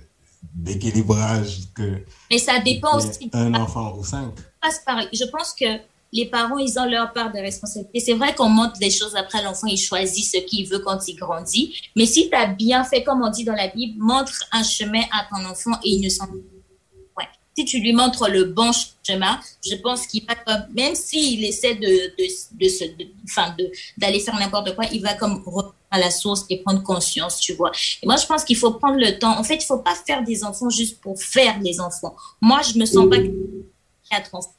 d'équilibrage 0.54 1.60
que. 1.74 2.04
Mais 2.30 2.38
ça 2.38 2.60
dépend 2.60 2.98
aussi. 2.98 3.30
Un 3.34 3.54
enfant 3.54 3.96
ou 3.98 4.04
cinq. 4.04 4.34
Je 4.64 5.26
pense 5.30 5.54
que 5.54 5.80
les 6.12 6.26
parents, 6.26 6.58
ils 6.58 6.78
ont 6.78 6.86
leur 6.86 7.14
part 7.14 7.32
de 7.32 7.40
responsabilité. 7.40 8.00
C'est 8.00 8.14
vrai 8.14 8.36
qu'on 8.36 8.50
montre 8.50 8.78
des 8.80 8.92
choses 8.92 9.16
après 9.16 9.42
l'enfant, 9.44 9.68
il 9.68 9.78
choisit 9.78 10.26
ce 10.26 10.38
qu'il 10.38 10.68
veut 10.68 10.80
quand 10.80 11.08
il 11.08 11.16
grandit. 11.16 11.74
Mais 11.96 12.06
si 12.06 12.30
tu 12.30 12.36
as 12.36 12.48
bien 12.48 12.84
fait, 12.84 13.04
comme 13.04 13.22
on 13.22 13.30
dit 13.30 13.44
dans 13.44 13.56
la 13.56 13.68
Bible, 13.68 14.02
montre 14.02 14.44
un 14.52 14.64
chemin 14.64 15.02
à 15.12 15.28
ton 15.30 15.44
enfant 15.46 15.72
et 15.84 15.90
il 15.90 16.02
ne 16.02 16.10
s'en 16.10 16.26
ouais. 16.26 17.28
Si 17.58 17.66
tu 17.66 17.80
lui 17.80 17.94
montres 17.94 18.30
le 18.30 18.46
bon 18.46 18.72
chemin, 19.08 19.40
je 19.66 19.76
pense 19.76 20.08
qu'il 20.08 20.26
va 20.26 20.36
comme, 20.36 20.74
même 20.76 20.96
s'il 20.96 21.44
essaie 21.46 21.76
de, 21.76 21.82
de, 21.82 22.26
de, 22.60 22.98
de 22.98 23.10
enfin, 23.26 23.56
d'aller 23.98 24.20
faire 24.20 24.36
n'importe 24.36 24.76
quoi, 24.76 24.86
il 24.92 25.02
va 25.02 25.14
comme 25.14 25.44
à 25.92 26.00
la 26.00 26.10
source 26.10 26.46
et 26.50 26.58
prendre 26.62 26.82
conscience, 26.84 27.40
tu 27.40 27.54
vois. 27.54 27.72
Et 28.02 28.06
moi, 28.06 28.16
je 28.16 28.26
pense 28.26 28.44
qu'il 28.46 28.56
faut 28.56 28.72
prendre 28.72 28.98
le 28.98 29.20
temps. 29.20 29.38
En 29.38 29.44
fait, 29.44 29.56
il 29.56 29.66
faut 29.66 29.80
pas 29.80 29.96
faire 29.96 30.24
des 30.24 30.44
enfants 30.44 30.70
juste 30.70 31.02
pour 31.02 31.22
faire 31.22 31.60
des 31.60 31.82
enfants. 31.82 32.16
Moi, 32.40 32.62
je 32.62 32.80
me 32.80 32.86
sens 32.86 33.10
pas 33.10 33.18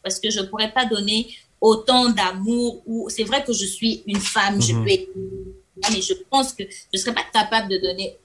parce 0.03 0.19
que 0.19 0.31
je 0.31 0.41
pourrais 0.43 0.73
pas 0.73 0.85
donner 0.85 1.35
autant 1.61 2.09
d'amour 2.09 2.83
ou 2.87 3.09
c'est 3.09 3.25
vrai 3.25 3.45
que 3.45 3.53
je 3.53 3.65
suis 3.65 4.03
une 4.07 4.21
femme, 4.21 4.61
je 4.61 4.73
mhm. 4.73 4.85
peux 4.85 4.91
mais 5.91 6.01
je 6.01 6.15
pense 6.31 6.53
que 6.53 6.65
je 6.93 6.99
serais 6.99 7.15
pas 7.15 7.25
capable 7.33 7.69
de 7.69 7.79
donner 7.79 8.17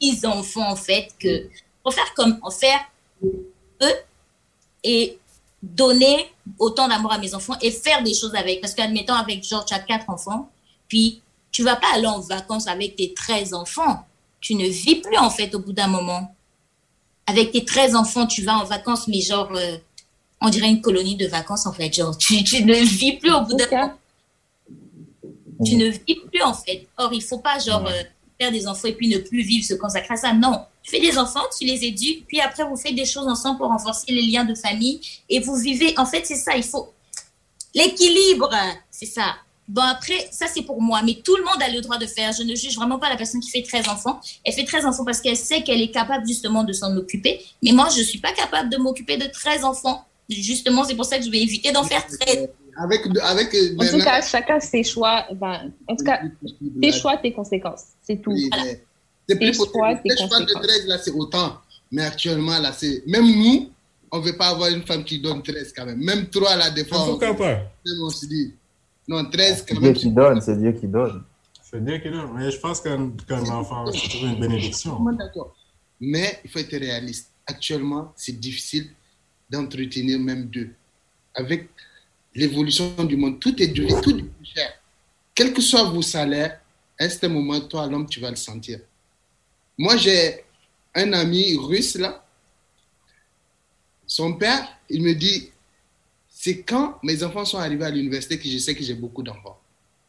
six 0.00 0.24
enfants 0.24 0.70
en 0.70 0.76
fait 0.76 1.08
que 1.18 1.48
pour 1.82 1.94
faire 1.94 2.12
comme 2.14 2.38
en 2.42 2.50
faire 2.50 2.80
eux 3.82 3.94
et 4.84 5.18
donner 5.62 6.32
autant 6.58 6.88
d'amour 6.88 7.12
à 7.12 7.18
mes 7.18 7.34
enfants 7.34 7.56
et 7.62 7.70
faire 7.70 8.02
des 8.02 8.14
choses 8.14 8.34
avec. 8.34 8.60
Parce 8.60 8.74
qu'admettons 8.74 9.14
avec 9.14 9.44
Georges 9.44 9.66
tu 9.66 9.74
as 9.74 9.78
quatre 9.78 10.10
enfants 10.10 10.50
puis 10.88 11.22
tu 11.50 11.62
vas 11.62 11.76
pas 11.76 11.86
aller 11.94 12.06
en 12.06 12.20
vacances 12.20 12.66
avec 12.66 12.96
tes 12.96 13.14
13 13.14 13.54
enfants. 13.54 14.04
Tu 14.40 14.54
ne 14.54 14.66
vis 14.66 14.96
plus 14.96 15.16
en 15.18 15.30
fait 15.30 15.54
au 15.54 15.60
bout 15.60 15.72
d'un 15.72 15.86
moment 15.86 16.34
avec 17.26 17.52
tes 17.52 17.64
13 17.64 17.94
enfants, 17.94 18.26
tu 18.26 18.42
vas 18.42 18.56
en 18.56 18.64
vacances, 18.64 19.08
mais 19.08 19.20
genre, 19.20 19.50
euh, 19.54 19.76
on 20.40 20.48
dirait 20.48 20.68
une 20.68 20.80
colonie 20.80 21.16
de 21.16 21.26
vacances, 21.26 21.66
en 21.66 21.72
fait. 21.72 21.92
Genre, 21.92 22.16
tu, 22.16 22.42
tu 22.44 22.64
ne 22.64 22.74
vis 22.74 23.12
plus 23.12 23.32
au 23.32 23.42
bout 23.42 23.54
d'un 23.54 23.70
moment. 23.70 23.92
Tu 25.64 25.76
ne 25.76 25.86
vis 25.86 26.16
plus, 26.30 26.42
en 26.42 26.54
fait. 26.54 26.88
Or, 26.96 27.12
il 27.12 27.22
faut 27.22 27.38
pas, 27.38 27.58
genre, 27.58 27.86
euh, 27.86 28.02
faire 28.40 28.50
des 28.50 28.66
enfants 28.66 28.88
et 28.88 28.92
puis 28.92 29.08
ne 29.08 29.18
plus 29.18 29.42
vivre, 29.42 29.64
se 29.64 29.74
consacrer 29.74 30.14
à 30.14 30.16
ça. 30.16 30.32
Non. 30.32 30.64
Tu 30.82 30.90
fais 30.90 31.00
des 31.00 31.16
enfants, 31.16 31.44
tu 31.56 31.64
les 31.64 31.84
éduques, 31.84 32.26
puis 32.26 32.40
après, 32.40 32.64
vous 32.64 32.76
faites 32.76 32.96
des 32.96 33.04
choses 33.04 33.28
ensemble 33.28 33.58
pour 33.58 33.68
renforcer 33.68 34.10
les 34.12 34.22
liens 34.22 34.44
de 34.44 34.54
famille 34.54 35.00
et 35.28 35.38
vous 35.38 35.54
vivez. 35.54 35.94
En 35.96 36.06
fait, 36.06 36.26
c'est 36.26 36.36
ça, 36.36 36.56
il 36.56 36.64
faut. 36.64 36.92
L'équilibre, 37.72 38.50
c'est 38.90 39.06
ça. 39.06 39.36
Bon, 39.68 39.82
après, 39.82 40.28
ça, 40.30 40.46
c'est 40.52 40.62
pour 40.62 40.82
moi. 40.82 41.02
Mais 41.04 41.14
tout 41.24 41.36
le 41.36 41.44
monde 41.44 41.62
a 41.62 41.70
le 41.70 41.80
droit 41.80 41.98
de 41.98 42.06
faire. 42.06 42.32
Je 42.32 42.42
ne 42.42 42.54
juge 42.54 42.74
vraiment 42.76 42.98
pas 42.98 43.08
la 43.08 43.16
personne 43.16 43.40
qui 43.40 43.50
fait 43.50 43.62
13 43.62 43.88
enfants. 43.88 44.20
Elle 44.44 44.52
fait 44.52 44.64
13 44.64 44.84
enfants 44.86 45.04
parce 45.04 45.20
qu'elle 45.20 45.36
sait 45.36 45.62
qu'elle 45.62 45.80
est 45.80 45.90
capable 45.90 46.26
justement 46.26 46.64
de 46.64 46.72
s'en 46.72 46.94
occuper. 46.96 47.40
Mais 47.62 47.72
moi, 47.72 47.88
je 47.94 48.00
ne 48.00 48.04
suis 48.04 48.18
pas 48.18 48.32
capable 48.32 48.70
de 48.70 48.76
m'occuper 48.76 49.16
de 49.16 49.26
13 49.26 49.64
enfants. 49.64 50.04
Justement, 50.28 50.84
c'est 50.84 50.94
pour 50.94 51.04
ça 51.04 51.18
que 51.18 51.24
je 51.24 51.30
vais 51.30 51.40
éviter 51.40 51.72
d'en 51.72 51.84
faire 51.84 52.04
13. 52.06 52.48
Avec, 52.76 53.02
avec, 53.22 53.54
en 53.78 53.86
tout 53.86 54.04
cas, 54.04 54.22
chacun 54.22 54.58
ses 54.58 54.82
choix. 54.82 55.26
Ben, 55.32 55.70
en 55.88 55.94
tout 55.94 56.04
cas, 56.04 56.20
tes 56.80 56.92
choix, 56.92 57.16
tes 57.18 57.32
conséquences. 57.32 57.84
C'est 58.02 58.16
tout. 58.16 58.32
Oui, 58.32 58.48
voilà. 58.50 58.72
C'est 59.28 59.36
plus 59.36 59.56
pour 59.56 59.70
choix, 59.70 59.94
tes 59.96 60.08
conséquences. 60.08 60.46
de 60.46 60.54
13, 60.54 60.86
là, 60.86 60.98
c'est 60.98 61.12
autant. 61.12 61.58
Mais 61.90 62.04
actuellement, 62.04 62.58
là, 62.58 62.72
c'est. 62.72 63.02
Même 63.06 63.26
nous, 63.26 63.70
on 64.10 64.20
ne 64.20 64.24
veut 64.24 64.36
pas 64.36 64.48
avoir 64.48 64.70
une 64.70 64.82
femme 64.82 65.04
qui 65.04 65.20
donne 65.20 65.42
13 65.42 65.72
quand 65.76 65.86
même. 65.86 65.98
Même 65.98 66.28
3, 66.28 66.56
là, 66.56 66.70
des 66.70 66.84
fois. 66.84 67.04
Pourquoi 67.04 67.36
pas 67.36 67.60
On 68.00 68.10
se 68.10 68.26
dit. 68.26 68.54
Non, 69.08 69.24
13 69.24 69.66
quand 69.68 69.80
même. 69.80 69.82
C'est 69.82 69.92
Dieu 69.92 70.00
qui 70.00 70.10
donne, 70.10 70.40
c'est 70.40 70.56
Dieu 70.56 70.72
qui 70.72 70.86
donne. 70.86 71.24
C'est 71.62 71.84
Dieu 71.84 71.98
qui 71.98 72.10
donne. 72.10 72.32
Mais 72.34 72.50
je 72.50 72.58
pense 72.58 72.80
qu'un 72.80 73.10
enfant, 73.50 73.90
c'est 73.92 74.08
toujours 74.08 74.28
une 74.28 74.40
bénédiction. 74.40 74.98
D'accord. 75.12 75.54
Mais 76.00 76.40
il 76.44 76.50
faut 76.50 76.58
être 76.58 76.76
réaliste. 76.76 77.30
Actuellement, 77.46 78.12
c'est 78.16 78.38
difficile 78.38 78.90
d'entretenir 79.50 80.18
même 80.18 80.46
deux. 80.46 80.70
Avec 81.34 81.68
l'évolution 82.34 82.92
du 83.04 83.16
monde, 83.16 83.40
tout 83.40 83.60
est 83.62 83.68
devenu 83.68 84.00
tout 84.00 84.16
est 84.16 84.54
cher. 84.54 84.72
Quel 85.34 85.52
que 85.52 85.62
soit 85.62 85.84
vos 85.84 86.02
salaires, 86.02 86.60
à 86.98 87.08
ce 87.08 87.26
moment, 87.26 87.60
toi, 87.60 87.86
l'homme, 87.86 88.06
tu 88.06 88.20
vas 88.20 88.30
le 88.30 88.36
sentir. 88.36 88.80
Moi, 89.78 89.96
j'ai 89.96 90.44
un 90.94 91.12
ami 91.12 91.56
russe 91.56 91.96
là. 91.96 92.24
Son 94.06 94.34
père, 94.34 94.68
il 94.90 95.02
me 95.02 95.14
dit 95.14 95.51
c'est 96.42 96.62
quand 96.62 96.98
mes 97.04 97.22
enfants 97.22 97.44
sont 97.44 97.58
arrivés 97.58 97.84
à 97.84 97.90
l'université 97.90 98.36
que 98.36 98.48
je 98.48 98.58
sais 98.58 98.74
que 98.74 98.82
j'ai 98.82 98.94
beaucoup 98.94 99.22
d'enfants. 99.22 99.60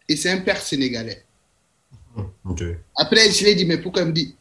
Et 0.10 0.16
c'est 0.16 0.32
un 0.32 0.40
père 0.40 0.60
sénégalais. 0.60 1.24
Après, 2.96 3.30
je 3.30 3.44
lui 3.44 3.52
ai 3.52 3.56
dit, 3.56 3.66
mais 3.66 3.78
pourquoi 3.78 4.02
il 4.02 4.08
me 4.08 4.14
dit, 4.14 4.36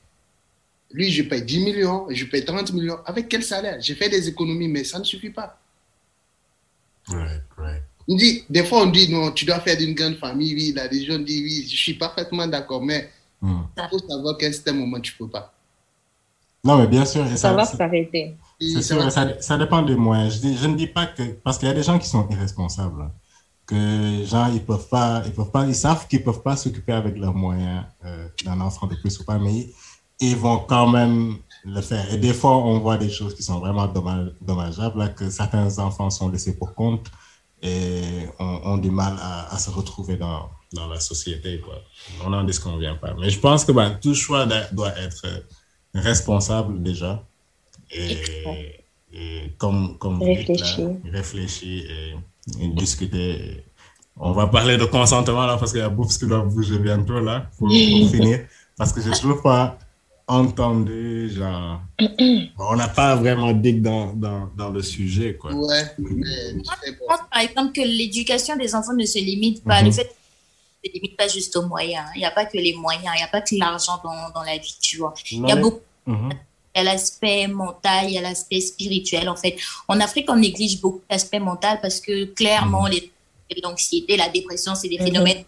lui, 0.91 1.11
je 1.11 1.23
paye 1.23 1.43
10 1.43 1.59
millions, 1.63 2.07
je 2.09 2.25
paye 2.25 2.47
30 2.47 2.73
millions. 2.73 2.97
Avec 3.05 3.29
quel 3.29 3.43
salaire? 3.43 3.77
J'ai 3.79 3.95
fait 3.95 4.09
des 4.09 4.27
économies, 4.27 4.69
mais 4.69 4.85
ça 4.85 4.99
ne 4.99 5.05
suffit 5.05 5.29
pas. 5.29 5.61
Il 8.09 8.17
dit, 8.17 8.45
des 8.49 8.65
fois, 8.65 8.85
on 8.85 8.87
dit, 8.87 9.13
non, 9.13 9.31
tu 9.31 9.45
dois 9.45 9.61
faire 9.61 9.77
d'une 9.77 9.93
grande 9.93 10.17
famille. 10.17 10.55
Oui, 10.55 10.73
la 10.75 10.85
région 10.85 11.19
dit, 11.19 11.43
oui, 11.43 11.69
je 11.71 11.77
suis 11.77 11.95
parfaitement 11.95 12.47
d'accord, 12.47 12.83
mais 12.83 13.11
hmm. 13.43 13.65
il 13.77 13.89
faut 13.91 13.99
savoir 13.99 14.39
qu'à 14.39 14.47
un 14.47 14.73
moment, 14.73 14.99
tu 14.99 15.13
ne 15.13 15.27
peux 15.27 15.31
pas. 15.31 15.53
Non, 16.65 16.79
mais 16.79 16.87
bien 16.87 17.05
sûr. 17.05 17.29
Ça, 17.29 17.37
ça 17.37 17.53
va 17.53 17.67
s'arrêter. 17.67 18.35
C'est 18.75 18.83
sûr, 18.83 19.11
ça, 19.11 19.41
ça, 19.41 19.59
dépend 19.59 19.83
des 19.83 19.97
moyens. 19.97 20.41
Je, 20.43 20.55
je, 20.55 20.67
ne 20.67 20.77
dis 20.77 20.87
pas 20.87 21.07
que, 21.07 21.23
parce 21.45 21.59
qu'il 21.59 21.69
y 21.69 21.71
a 21.71 21.75
des 21.75 21.83
gens 21.83 21.99
qui 21.99 22.09
sont 22.09 22.29
irresponsables, 22.31 23.11
que 23.67 24.25
gens, 24.25 24.53
ils 24.53 24.65
peuvent 24.65 24.89
pas, 24.89 25.23
ils 25.25 25.33
peuvent 25.33 25.51
pas, 25.51 25.67
ils 25.67 25.75
savent 25.75 26.07
qu'ils 26.07 26.23
peuvent 26.23 26.43
pas 26.43 26.57
s'occuper 26.57 26.93
avec 26.93 27.17
leurs 27.19 27.35
moyens 27.35 27.85
euh, 28.05 28.29
d'un 28.45 28.61
enfant 28.61 28.87
de 28.87 28.95
plus 28.97 29.19
ou 29.21 29.25
pas, 29.25 29.39
mais 29.39 29.69
ils 30.21 30.37
vont 30.37 30.59
quand 30.61 30.89
même 30.89 31.37
le 31.65 31.81
faire. 31.81 32.13
Et 32.13 32.19
des 32.19 32.35
fois, 32.35 32.57
on 32.57 32.79
voit 32.79 32.99
des 32.99 33.11
choses 33.11 33.35
qui 33.35 33.43
sont 33.43 33.59
vraiment 33.59 33.87
dommageables, 34.41 34.99
là, 34.99 35.09
que 35.09 35.31
certains 35.31 35.79
enfants 35.79 36.11
sont 36.11 36.29
laissés 36.29 36.57
pour 36.57 36.75
compte 36.75 37.11
et 37.63 38.27
ont, 38.39 38.61
ont 38.65 38.79
du 38.79 38.91
mal 38.91 39.17
à, 39.21 39.55
à, 39.55 39.59
se 39.59 39.71
retrouver 39.71 40.17
dans, 40.17 40.51
dans 40.73 40.89
la 40.89 41.01
société. 41.01 41.61
Quoi. 41.61 41.75
On 42.25 42.31
n'en 42.31 42.45
disconvient 42.45 42.97
pas. 42.97 43.15
Mais 43.19 43.31
je 43.31 43.39
pense 43.39 43.65
que 43.65 43.73
ben, 43.73 43.97
tout 44.01 44.15
choix 44.15 44.47
doit 44.73 44.97
être 44.99 45.27
responsable 45.95 46.83
déjà 46.83 47.25
et, 47.93 49.55
comme, 49.59 49.99
comme 49.99 50.23
réfléchir, 50.23 50.91
réfléchir 51.05 51.85
et, 52.61 52.69
discuter. 52.69 53.65
On 54.17 54.33
va 54.33 54.47
parler 54.47 54.77
de 54.77 54.85
consentement 54.85 55.47
là 55.47 55.57
parce 55.57 55.73
qu'il 55.73 55.81
y 55.81 55.85
a 55.85 55.89
beaucoup 55.89 56.13
qui 56.13 56.27
doivent 56.27 56.53
bouger 56.53 56.79
bientôt 56.79 57.21
là 57.21 57.51
pour, 57.59 57.71
finir. 58.11 58.41
Parce 58.77 58.93
que 58.93 59.01
je 59.01 59.11
trouve 59.11 59.41
pas, 59.43 59.79
entendu, 60.27 61.31
genre, 61.31 61.81
on 62.59 62.77
n'a 62.77 62.89
pas 62.89 63.17
vraiment 63.17 63.53
dit 63.53 63.75
dans, 63.75 64.13
dans, 64.13 64.51
dans, 64.57 64.71
le 64.71 64.83
sujet, 64.83 65.37
quoi. 65.37 65.53
Ouais. 65.53 65.85
je 65.99 66.93
pense, 67.07 67.21
par 67.31 67.43
exemple, 67.43 67.73
que 67.73 67.81
l'éducation 67.81 68.57
des 68.57 68.75
enfants 68.75 68.95
ne 68.95 69.05
se 69.05 69.19
limite 69.19 69.63
pas. 69.65 69.81
Le 69.83 69.89
mhm. 69.89 69.93
fait 69.93 70.05
ne 70.85 70.89
se 70.89 70.95
limite 70.95 71.17
pas 71.17 71.29
juste 71.29 71.57
aux 71.57 71.67
moyens. 71.67 72.07
Il 72.15 72.19
n'y 72.19 72.25
a 72.25 72.31
pas 72.31 72.47
que 72.47 72.57
les 72.57 72.75
moyens, 72.75 73.13
il 73.15 73.19
n'y 73.19 73.25
a 73.25 73.29
pas 73.29 73.41
que 73.41 73.55
l'argent 73.57 74.01
dans, 74.03 74.31
dans, 74.35 74.43
la 74.43 74.57
vie, 74.59 74.77
tu 74.81 74.99
vois. 74.99 75.15
Il 75.31 75.47
y 75.47 75.53
a 75.53 75.57
beaucoup. 75.57 75.81
Mhm. 76.07 76.31
Y 76.77 76.81
a 76.81 76.83
l'aspect 76.85 77.47
mental, 77.47 78.07
il 78.09 78.13
y 78.13 78.19
a 78.19 78.23
l'aspect 78.23 78.61
spirituel. 78.61 79.29
En 79.29 79.37
fait, 79.37 79.57
en 79.89 80.01
Afrique, 80.01 80.31
on 80.31 80.37
néglige 80.37 80.81
beaucoup 80.81 81.03
l'aspect 81.11 81.41
mental 81.41 81.81
parce 81.81 82.01
que 82.01 82.25
clairement, 82.27 82.85
mhm. 82.85 83.01
l'anxiété, 83.63 84.17
la 84.17 84.29
dépression, 84.29 84.75
c'est 84.75 84.89
des 84.89 84.99
phénomènes 84.99 85.45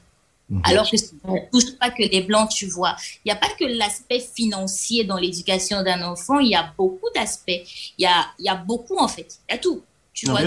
Mhm. 0.51 0.60
Alors 0.64 0.90
que 0.90 0.96
ça 0.96 1.06
ne 1.24 1.38
touche 1.51 1.76
pas 1.78 1.90
que 1.90 2.02
les 2.02 2.22
blancs, 2.22 2.51
tu 2.51 2.66
vois. 2.66 2.96
Il 3.24 3.28
n'y 3.28 3.32
a 3.32 3.36
pas 3.36 3.48
que 3.59 3.64
l'aspect 3.64 4.20
financier 4.20 5.05
dans 5.05 5.16
l'éducation 5.16 5.82
d'un 5.82 6.02
enfant, 6.02 6.38
il 6.38 6.48
y 6.48 6.55
a 6.55 6.72
beaucoup 6.76 7.09
d'aspects. 7.14 7.62
Il 7.98 8.02
y 8.02 8.06
a, 8.06 8.26
il 8.38 8.44
y 8.44 8.48
a 8.48 8.55
beaucoup, 8.55 8.98
en 8.98 9.09
fait. 9.09 9.38
Il 9.48 9.52
y 9.52 9.55
a 9.56 9.59
tout. 9.59 9.82
Tu 10.12 10.26
vois, 10.26 10.40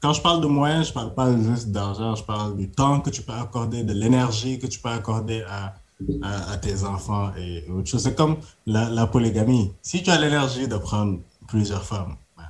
Quand 0.00 0.12
je 0.12 0.20
parle 0.20 0.42
de 0.42 0.46
moyens, 0.46 0.86
je 0.86 0.90
ne 0.90 0.94
parle 0.94 1.14
pas 1.14 1.32
juste 1.36 1.68
d'argent, 1.68 2.14
je 2.14 2.24
parle 2.24 2.56
du 2.56 2.70
temps 2.70 3.00
que 3.00 3.10
tu 3.10 3.22
peux 3.22 3.32
accorder, 3.32 3.82
de 3.82 3.92
l'énergie 3.92 4.58
que 4.58 4.66
tu 4.66 4.78
peux 4.78 4.90
accorder 4.90 5.42
à, 5.48 5.74
à, 6.22 6.56
tes 6.58 6.84
enfants 6.84 7.32
et 7.36 7.64
autre 7.70 7.88
chose. 7.88 8.02
C'est 8.02 8.14
comme 8.14 8.36
la, 8.66 9.06
polygamie. 9.06 9.72
Si 9.82 10.02
tu 10.02 10.10
as 10.10 10.18
l'énergie 10.20 10.68
de 10.68 10.76
prendre 10.76 11.20
plusieurs 11.46 11.84
femmes, 11.84 12.16
ben, 12.36 12.44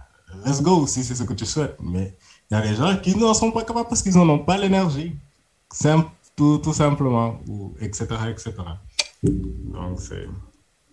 let's 0.44 0.62
go 0.62 0.86
si 0.86 1.04
c'est 1.04 1.14
ce 1.14 1.24
que 1.24 1.34
tu 1.34 1.46
souhaites. 1.46 1.76
Mais 1.82 2.16
il 2.50 2.54
y 2.54 2.56
a 2.56 2.62
des 2.62 2.74
gens 2.74 2.96
qui 2.96 3.16
n'en 3.16 3.34
sont 3.34 3.50
pas 3.50 3.64
capables 3.64 3.88
parce 3.88 4.02
qu'ils 4.02 4.14
n'en 4.14 4.28
ont 4.28 4.38
pas 4.38 4.56
l'énergie. 4.58 5.16
Un 5.84 6.04
tout, 6.36 6.72
simplement, 6.72 7.38
ou 7.46 7.74
etc., 7.80 8.06
etc. 8.30 8.52
Donc. 9.22 9.98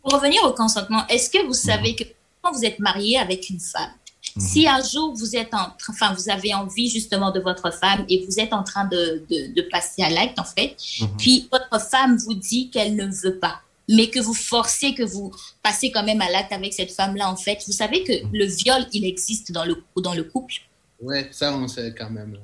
Pour 0.01 0.13
revenir 0.13 0.43
au 0.43 0.51
consentement, 0.51 1.07
est-ce 1.07 1.29
que 1.29 1.45
vous 1.45 1.53
savez 1.53 1.95
que 1.95 2.03
quand 2.41 2.51
vous 2.51 2.65
êtes 2.65 2.79
marié 2.79 3.17
avec 3.17 3.49
une 3.49 3.59
femme, 3.59 3.91
mhm. 4.35 4.41
si 4.41 4.67
un 4.67 4.81
jour 4.81 5.13
vous 5.13 5.35
êtes 5.35 5.53
en 5.53 5.67
enfin 5.89 6.13
vous 6.13 6.29
avez 6.29 6.53
envie 6.53 6.89
justement 6.89 7.31
de 7.31 7.39
votre 7.39 7.71
femme 7.73 8.05
et 8.09 8.25
vous 8.25 8.39
êtes 8.39 8.53
en 8.53 8.63
train 8.63 8.85
de, 8.85 9.23
de, 9.29 9.61
passer 9.69 10.03
à 10.03 10.09
l'acte 10.09 10.39
en 10.39 10.43
fait, 10.43 10.75
mhm. 11.01 11.07
puis 11.17 11.49
votre 11.51 11.81
femme 11.89 12.17
vous 12.17 12.33
dit 12.33 12.69
qu'elle 12.69 12.95
ne 12.95 13.07
veut 13.07 13.37
pas, 13.39 13.61
mais 13.89 14.07
que 14.09 14.19
vous 14.19 14.33
forcez 14.33 14.93
que 14.93 15.03
vous 15.03 15.31
passez 15.63 15.91
quand 15.91 16.03
même 16.03 16.21
à 16.21 16.29
l'acte 16.29 16.51
avec 16.51 16.73
cette 16.73 16.91
femme-là 16.91 17.29
en 17.29 17.35
fait, 17.35 17.63
vous 17.67 17.73
savez 17.73 18.03
que 18.03 18.23
mhm. 18.23 18.29
le 18.33 18.45
viol 18.45 18.85
il 18.93 19.05
existe 19.05 19.51
dans 19.51 19.65
le 19.65 19.75
dans 19.97 20.13
le 20.13 20.23
couple? 20.23 20.55
Ouais, 21.01 21.29
ça 21.31 21.55
on 21.55 21.67
sait 21.67 21.93
quand 21.97 22.09
même. 22.09 22.37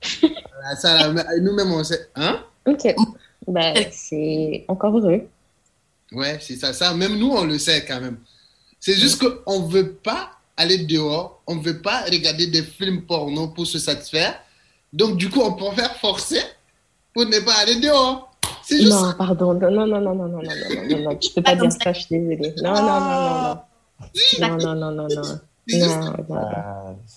Ça, 0.80 1.12
nous-mêmes, 1.40 1.72
on 1.72 1.82
sait. 1.84 2.08
Hein? 2.14 2.44
Ok. 2.66 2.94
Ben, 3.46 3.86
c'est 3.90 4.64
encore 4.68 4.98
heureux. 4.98 5.26
Ouais, 6.12 6.38
c'est 6.40 6.56
ça. 6.56 6.72
Ça, 6.72 6.94
même 6.94 7.18
nous, 7.18 7.30
on 7.30 7.44
le 7.44 7.58
sait 7.58 7.84
quand 7.84 8.00
même. 8.00 8.18
C'est 8.80 8.94
juste 8.94 9.22
qu'on 9.22 9.66
ne 9.66 9.72
veut 9.72 9.92
pas 9.92 10.37
aller 10.58 10.78
dehors, 10.78 11.40
on 11.46 11.54
ne 11.54 11.62
veut 11.62 11.80
pas 11.80 12.02
regarder 12.02 12.48
des 12.48 12.62
films 12.62 13.06
porno 13.06 13.48
pour 13.48 13.66
se 13.66 13.78
satisfaire. 13.78 14.38
Donc, 14.92 15.16
du 15.16 15.30
coup, 15.30 15.40
on 15.40 15.52
préfère 15.52 15.96
forcer 15.96 16.42
pour 17.14 17.24
ne 17.24 17.38
pas 17.40 17.54
aller 17.54 17.80
dehors. 17.80 18.30
C'est 18.62 18.82
juste 18.82 18.92
non, 18.92 19.14
pardon. 19.16 19.54
Non, 19.54 19.70
non, 19.70 19.86
non, 19.86 20.00
non, 20.00 20.14
non, 20.14 20.28
non, 20.28 20.28
non, 20.28 20.42
non, 20.42 20.88
non, 20.90 20.98
non, 21.10 21.16
tu 21.16 21.30
peux 21.30 21.42
pas 21.42 21.54
dire 21.54 21.72
ça, 21.72 21.92
je 21.92 22.00
suis 22.00 22.18
désolée. 22.18 22.54
Non, 22.62 22.74
non, 22.74 22.82
non, 22.82 23.00
non, 23.00 23.42
non. 23.42 23.60
Non, 24.40 24.56
non, 24.58 24.74
non, 24.74 24.92
non, 24.92 25.08
non. 25.08 25.40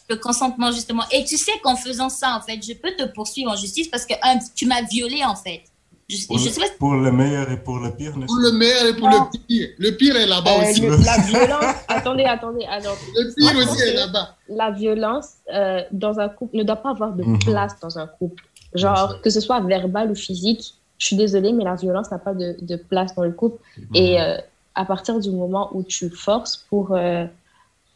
Le 0.09 0.15
consentement, 0.15 0.71
justement. 0.71 1.03
Et 1.11 1.23
tu 1.23 1.37
sais 1.37 1.53
qu'en 1.63 1.75
faisant 1.75 2.09
ça, 2.09 2.35
en 2.35 2.41
fait, 2.41 2.61
je 2.61 2.73
peux 2.73 2.95
te 2.95 3.03
poursuivre 3.13 3.51
en 3.51 3.55
justice 3.55 3.87
parce 3.87 4.05
que 4.05 4.13
tu 4.55 4.65
m'as 4.65 4.81
violé, 4.83 5.23
en 5.23 5.35
fait. 5.35 5.63
Pour, 6.79 6.95
le, 6.95 7.11
meilleur 7.11 7.51
et 7.51 7.57
pour 7.57 7.79
le 7.79 7.91
pire, 7.91 8.13
Pour 8.13 8.37
le 8.37 8.51
meilleur 8.51 8.85
et 8.87 8.95
pour 8.95 9.09
le 9.09 9.39
pire. 9.47 9.69
Le 9.77 9.91
pire 9.91 10.15
est 10.15 10.25
là-bas 10.25 10.51
euh, 10.51 10.69
aussi. 10.69 10.81
la 10.81 11.17
violence, 11.17 11.75
attendez, 11.87 12.23
attendez. 12.23 12.65
Alors, 12.65 12.97
le 13.15 13.33
pire 13.35 13.57
aussi 13.57 13.81
est 13.81 13.93
là-bas. 13.93 14.35
La 14.49 14.71
violence 14.71 15.29
euh, 15.53 15.81
dans 15.91 16.19
un 16.19 16.29
couple 16.29 16.57
ne 16.57 16.63
doit 16.63 16.77
pas 16.77 16.91
avoir 16.91 17.13
de 17.13 17.23
mhm. 17.23 17.39
place 17.39 17.79
dans 17.81 17.97
un 17.97 18.07
couple. 18.07 18.43
Genre, 18.73 19.21
que 19.21 19.29
ce 19.29 19.39
soit 19.41 19.59
verbal 19.61 20.11
ou 20.11 20.15
physique, 20.15 20.75
je 20.97 21.07
suis 21.07 21.15
désolée, 21.15 21.53
mais 21.53 21.63
la 21.63 21.75
violence 21.75 22.11
n'a 22.11 22.19
pas 22.19 22.33
de, 22.33 22.55
de, 22.61 22.75
place 22.75 23.15
dans 23.15 23.23
le 23.23 23.31
couple. 23.31 23.61
Mhm. 23.77 23.85
Et 23.95 24.21
euh, 24.21 24.37
à 24.75 24.85
partir 24.85 25.19
du 25.19 25.31
moment 25.31 25.69
où 25.73 25.83
tu 25.83 26.09
forces 26.09 26.65
pour 26.69 26.95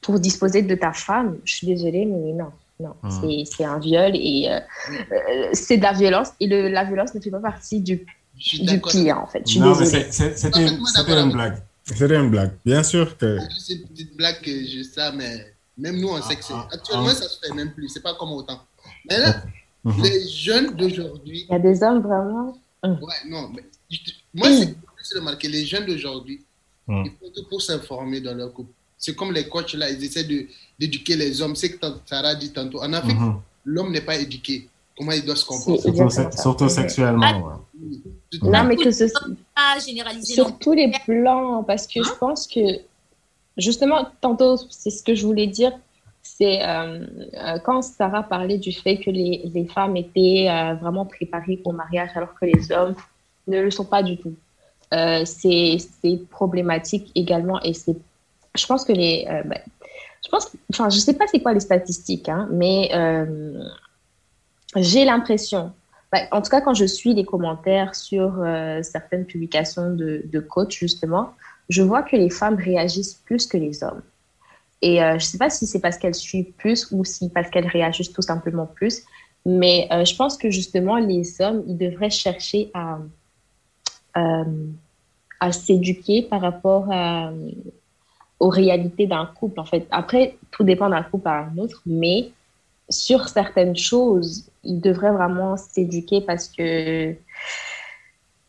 pour 0.02 0.20
disposer 0.20 0.62
de 0.62 0.76
ta 0.76 0.94
femme, 0.94 1.38
je 1.46 1.56
suis 1.56 1.68
désolée, 1.68 2.06
mais 2.06 2.32
non. 2.34 2.52
Non, 2.80 2.94
hmm. 3.04 3.46
c'est 3.46 3.64
un 3.64 3.80
viol 3.80 4.12
et 4.16 4.50
euh, 4.50 4.60
euh, 5.12 5.50
c'est 5.54 5.78
de 5.78 5.84
la 5.84 5.94
violence 5.94 6.30
et 6.42 6.48
le, 6.48 6.68
la 6.68 6.84
violence 6.84 7.14
ne 7.16 7.22
fait 7.22 7.32
pas 7.32 7.40
partie 7.40 7.80
du, 7.80 8.06
du 8.36 8.82
pire 8.82 9.18
en 9.18 9.28
fait. 9.28 9.44
Je 9.46 9.52
suis 9.52 9.60
non, 9.62 9.76
mais 9.80 9.86
c'était 9.86 11.22
une, 11.22 11.32
blague. 11.32 11.64
C'était 11.86 12.16
une 12.16 12.30
blague. 12.30 12.52
Bien 12.66 12.84
sûr 12.84 13.18
que. 13.18 13.38
C'est 13.58 13.76
une 13.76 13.88
petite 13.88 14.18
blague 14.18 14.42
que 14.42 14.52
je 14.52 14.84
sais, 14.84 15.12
mais 15.14 15.56
même 15.78 16.02
nous 16.02 16.10
on 16.10 16.22
sait 16.22 16.36
que 16.36 16.44
c'est. 16.44 16.54
Ah, 16.54 16.68
ah, 16.70 16.76
Actuellement, 16.76 17.08
ah. 17.12 17.16
ça 17.16 17.30
se 17.30 17.40
fait 17.40 17.54
même 17.54 17.72
plus. 17.72 17.88
C'est 17.88 18.04
pas 18.04 18.16
comme 18.16 18.34
autant. 18.34 18.62
Mais 19.10 19.20
là, 19.20 19.42
mhm. 19.86 20.04
les 20.04 20.28
jeunes 20.28 20.76
d'aujourd'hui. 20.76 21.46
Il 21.48 21.54
y 21.54 21.56
a 21.56 21.60
des 21.60 21.82
hommes 21.82 22.02
vraiment? 22.02 22.58
Ouais, 22.84 23.30
non, 23.30 23.50
mais 23.56 23.64
moi, 24.34 24.50
c'est 25.02 25.18
remarqué. 25.18 25.48
Les 25.48 25.66
jeunes 25.66 25.86
d'aujourd'hui, 25.86 26.44
ils 26.90 27.12
font 27.20 27.32
tout 27.34 27.48
pour 27.50 27.62
s'informer 27.62 28.20
dans 28.20 28.34
leur 28.34 28.54
couple. 28.54 28.74
C'est 28.98 29.16
comme 29.16 29.34
les 29.34 29.48
coachs 29.48 29.74
là, 29.74 29.90
ils 29.90 30.04
essaient 30.04 30.28
d'éduquer 30.80 31.16
les 31.16 31.42
hommes. 31.42 31.56
C'est 31.56 31.72
que 31.72 31.86
Sarah 32.06 32.36
dit 32.36 32.52
tantôt. 32.52 32.82
En 32.82 32.94
Afrique, 32.94 33.20
mhm. 33.20 33.40
l'homme 33.66 33.92
n'est 33.92 34.02
pas 34.02 34.16
éduqué. 34.16 34.68
Comment 34.98 35.12
il 35.12 35.26
doit 35.26 35.36
se 35.36 35.46
comporter? 35.46 35.92
Surtout, 36.40 36.70
sexuellement. 36.70 37.26
Ah, 37.26 37.60
non, 38.42 38.64
mais 38.64 38.78
que 38.78 38.92
ce 38.92 39.08
sur 40.24 40.58
tous 40.58 40.74
les 40.74 40.92
plans, 41.06 41.64
parce 41.64 41.86
que 41.86 42.02
je 42.02 42.10
hein? 42.10 42.18
pense 42.20 42.48
que 42.48 42.60
justement, 43.58 44.08
tantôt, 44.22 44.58
c'est 44.70 44.90
ce 44.90 45.04
que 45.04 45.16
je 45.16 45.26
voulais 45.26 45.48
dire. 45.48 45.74
C'est 46.22 46.64
euh, 46.64 47.06
euh, 47.36 47.60
quand 47.60 47.84
Sarah 47.84 48.24
parlait 48.24 48.58
du 48.58 48.72
fait 48.72 48.98
que 48.98 49.12
les, 49.12 49.44
les 49.54 49.66
femmes 49.68 49.96
étaient 49.96 50.48
euh, 50.50 50.74
vraiment 50.74 51.06
préparées 51.06 51.62
au 51.64 51.72
mariage 51.72 52.10
alors 52.16 52.34
que 52.34 52.46
les 52.46 52.72
hommes 52.72 52.96
ne 53.48 53.62
le 53.62 53.70
sont 53.70 53.86
pas 53.86 54.02
du 54.02 54.18
tout. 54.18 54.34
c'est 54.92 55.78
problématique 56.32 57.12
également 57.14 57.62
et 57.62 57.74
c'est 57.74 57.96
je 58.56 58.66
pense 58.66 58.86
que 58.86 58.94
les. 58.94 59.26
Euh, 59.30 59.44
ben, 59.44 59.60
je 60.24 60.30
pense, 60.30 60.52
enfin, 60.72 60.90
je 60.90 60.98
sais 60.98 61.14
pas 61.14 61.26
c'est 61.28 61.40
quoi 61.40 61.54
les 61.54 61.60
statistiques, 61.60 62.30
hein, 62.30 62.48
mais 62.52 62.90
euh, 62.94 63.64
j'ai 64.76 65.06
l'impression, 65.06 65.72
ben, 66.12 66.28
en 66.32 66.42
tout 66.42 66.50
cas 66.50 66.62
quand 66.62 66.74
je 66.74 66.86
suis 66.86 67.14
les 67.14 67.26
commentaires 67.26 67.94
sur 67.94 68.40
euh, 68.40 68.82
certaines 68.82 69.26
publications 69.26 69.94
de, 69.94 70.24
de 70.26 70.40
coach 70.40 70.80
justement, 70.80 71.34
je 71.70 71.84
vois 71.84 72.02
que 72.02 72.16
les 72.16 72.32
femmes 72.32 72.56
réagissent 72.56 73.22
plus 73.26 73.46
que 73.46 73.58
les 73.58 73.84
hommes. 73.84 74.02
Et 74.82 74.98
je 74.98 75.14
ne 75.14 75.20
sais 75.20 75.38
pas 75.40 75.50
si 75.50 75.66
c'est 75.66 75.80
parce 75.80 75.98
qu'elles 75.98 76.14
suivent 76.14 76.52
plus 76.58 76.92
ou 76.92 77.04
si 77.06 77.30
parce 77.30 77.50
qu'elles 77.50 77.66
réagissent 77.66 78.14
tout 78.14 78.22
simplement 78.22 78.68
plus. 78.68 79.02
Mais 79.44 79.88
je 79.90 80.16
pense 80.16 80.38
que 80.38 80.52
justement, 80.52 80.98
les 80.98 81.42
hommes, 81.42 81.64
ils 81.66 81.78
devraient 81.78 82.12
chercher 82.12 82.70
à, 82.76 83.00
à 85.40 85.52
s'éduquer 85.52 86.22
par 86.24 86.42
rapport 86.42 86.88
à, 86.92 87.32
aux 88.40 88.50
réalités 88.50 89.08
d'un 89.08 89.26
couple, 89.26 89.60
en 89.60 89.66
fait. 89.66 89.88
Après, 89.92 90.38
tout 90.52 90.64
dépend 90.64 90.90
d'un 90.90 91.04
couple 91.04 91.28
à 91.28 91.46
un 91.46 91.58
autre, 91.58 91.82
mais 91.86 92.32
sur 92.90 93.30
certaines 93.30 93.76
choses, 93.76 94.50
il 94.64 94.80
devrait 94.82 95.12
vraiment 95.12 95.58
s'éduquer 95.58 96.22
parce 96.22 96.48
que 96.48 97.16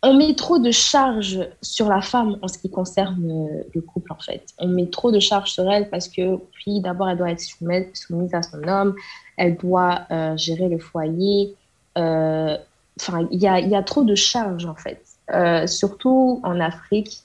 on 0.02 0.14
met 0.14 0.34
trop 0.34 0.58
de 0.58 0.70
charges 0.70 1.40
sur 1.62 1.88
la 1.88 2.00
femme 2.00 2.38
en 2.42 2.48
ce 2.48 2.58
qui 2.58 2.70
concerne 2.70 3.48
le 3.74 3.80
couple, 3.80 4.12
en 4.12 4.18
fait. 4.18 4.44
On 4.58 4.68
met 4.68 4.86
trop 4.86 5.10
de 5.10 5.18
charges 5.18 5.50
sur 5.50 5.70
elle 5.70 5.88
parce 5.90 6.08
que, 6.08 6.36
puis, 6.52 6.80
d'abord, 6.80 7.08
elle 7.08 7.18
doit 7.18 7.30
être 7.30 7.40
soumise, 7.40 8.34
à 8.34 8.42
son 8.42 8.62
homme, 8.68 8.94
elle 9.36 9.56
doit 9.56 10.02
euh, 10.10 10.36
gérer 10.36 10.68
le 10.68 10.78
foyer. 10.78 11.54
Euh, 11.98 12.56
enfin, 13.00 13.26
il 13.32 13.42
y 13.42 13.48
a, 13.48 13.58
y 13.58 13.74
a, 13.74 13.82
trop 13.82 14.04
de 14.04 14.14
charges, 14.14 14.66
en 14.66 14.76
fait. 14.76 15.02
Euh, 15.32 15.66
surtout 15.66 16.40
en 16.44 16.60
Afrique, 16.60 17.22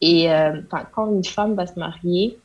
et 0.00 0.30
euh, 0.30 0.60
quand 0.94 1.12
une 1.12 1.24
femme 1.24 1.54
va 1.54 1.66
se 1.66 1.78
marier, 1.78 2.38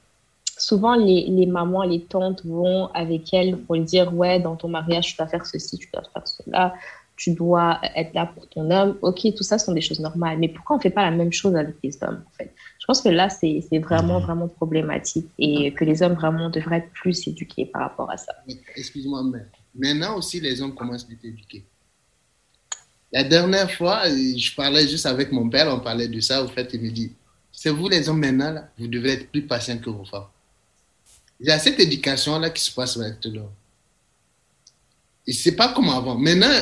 souvent 0.58 0.96
les, 0.96 1.28
les, 1.28 1.46
mamans, 1.46 1.84
les 1.84 2.02
tantes 2.02 2.46
vont 2.46 2.88
avec 2.94 3.34
elle 3.34 3.58
pour 3.58 3.76
lui 3.76 3.84
dire 3.84 4.14
Ouais, 4.14 4.40
dans 4.40 4.56
ton 4.56 4.68
mariage, 4.68 5.08
tu 5.08 5.18
dois 5.18 5.28
faire 5.28 5.46
ceci, 5.46 5.78
tu 5.78 5.90
dois 5.94 6.04
faire 6.14 6.28
cela, 6.28 6.74
tu 7.16 7.32
dois 7.32 7.80
être 7.96 8.14
là 8.14 8.26
pour 8.26 8.48
ton 8.50 8.70
homme. 8.72 8.98
Ok, 9.02 9.22
tout 9.36 9.44
ça 9.44 9.58
sont 9.58 9.74
des 9.74 9.82
choses 9.82 10.00
normales. 10.00 10.38
Mais 10.38 10.50
pourquoi 10.50 10.76
on 10.76 10.80
ne 10.80 10.84
fait 10.84 10.90
pas 10.90 11.10
la 11.10 11.16
même 11.16 11.32
chose 11.32 11.56
avec 11.56 11.76
les 11.82 11.98
hommes 12.02 12.24
en 12.26 12.38
fait? 12.38 12.54
Je 12.80 12.86
pense 12.86 13.02
que 13.02 13.10
là, 13.10 13.30
c'est 13.30 13.64
vraiment, 13.80 14.20
vraiment 14.20 14.48
problématique 14.48 15.30
et 15.40 15.74
que 15.74 15.86
les 15.86 16.04
hommes 16.04 16.14
vraiment 16.14 16.50
devraient 16.50 16.78
être 16.78 16.92
plus 16.92 17.28
éduqués 17.28 17.66
par 17.66 17.84
rapport 17.84 18.12
à 18.12 18.18
ça. 18.18 18.34
Excuse-moi, 18.76 19.24
mais 19.24 19.40
maintenant 19.74 20.18
aussi, 20.18 20.40
les 20.42 20.62
hommes 20.62 20.76
commencent 20.76 21.08
à 21.10 21.14
être 21.14 21.26
éduqués. 21.26 21.66
La 23.14 23.24
dernière 23.24 23.72
fois, 23.72 24.10
je 24.10 24.54
parlais 24.56 24.88
juste 24.88 25.06
avec 25.06 25.32
mon 25.32 25.50
père, 25.50 25.74
on 25.74 25.80
parlait 25.80 26.10
de 26.10 26.20
ça. 26.20 26.44
Au 26.44 26.48
fait, 26.48 26.70
il 26.74 26.82
me 26.82 26.92
dit 26.92 27.14
c'est 27.66 27.72
vous 27.72 27.90
les 27.90 28.08
hommes 28.08 28.20
maintenant, 28.20 28.62
vous 28.78 28.88
devez 28.88 29.14
être 29.14 29.32
plus 29.32 29.42
patient 29.42 29.80
que 29.80 29.90
vos 29.90 30.06
femmes. 30.06 30.28
Il 31.40 31.48
y 31.48 31.52
a 31.52 31.58
cette 31.58 31.80
éducation-là 31.80 32.52
qui 32.52 32.64
se 32.64 32.72
passe 32.72 32.96
maintenant. 32.96 33.52
Et 35.26 35.34
c'est 35.34 35.54
pas 35.54 35.74
comme 35.74 35.90
avant. 35.90 36.16
Maintenant, 36.16 36.62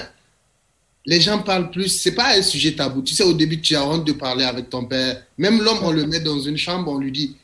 les 1.06 1.20
gens 1.20 1.40
parlent 1.40 1.72
plus. 1.72 1.90
C'est 1.90 2.16
pas 2.16 2.38
un 2.38 2.42
sujet 2.42 2.74
tabou. 2.74 3.02
Tu 3.02 3.14
sais, 3.16 3.24
au 3.24 3.34
début, 3.34 3.60
tu 3.60 3.76
as 3.76 3.86
honte 3.86 4.06
de 4.06 4.14
parler 4.14 4.46
avec 4.46 4.70
ton 4.70 4.86
père. 4.86 5.22
Même 5.38 5.62
l'homme, 5.62 5.80
on 5.82 5.92
le 5.92 6.06
met 6.06 6.22
dans 6.22 6.40
une 6.40 6.56
chambre, 6.56 6.90
on 6.90 7.00
lui 7.00 7.12
dit, 7.12 7.36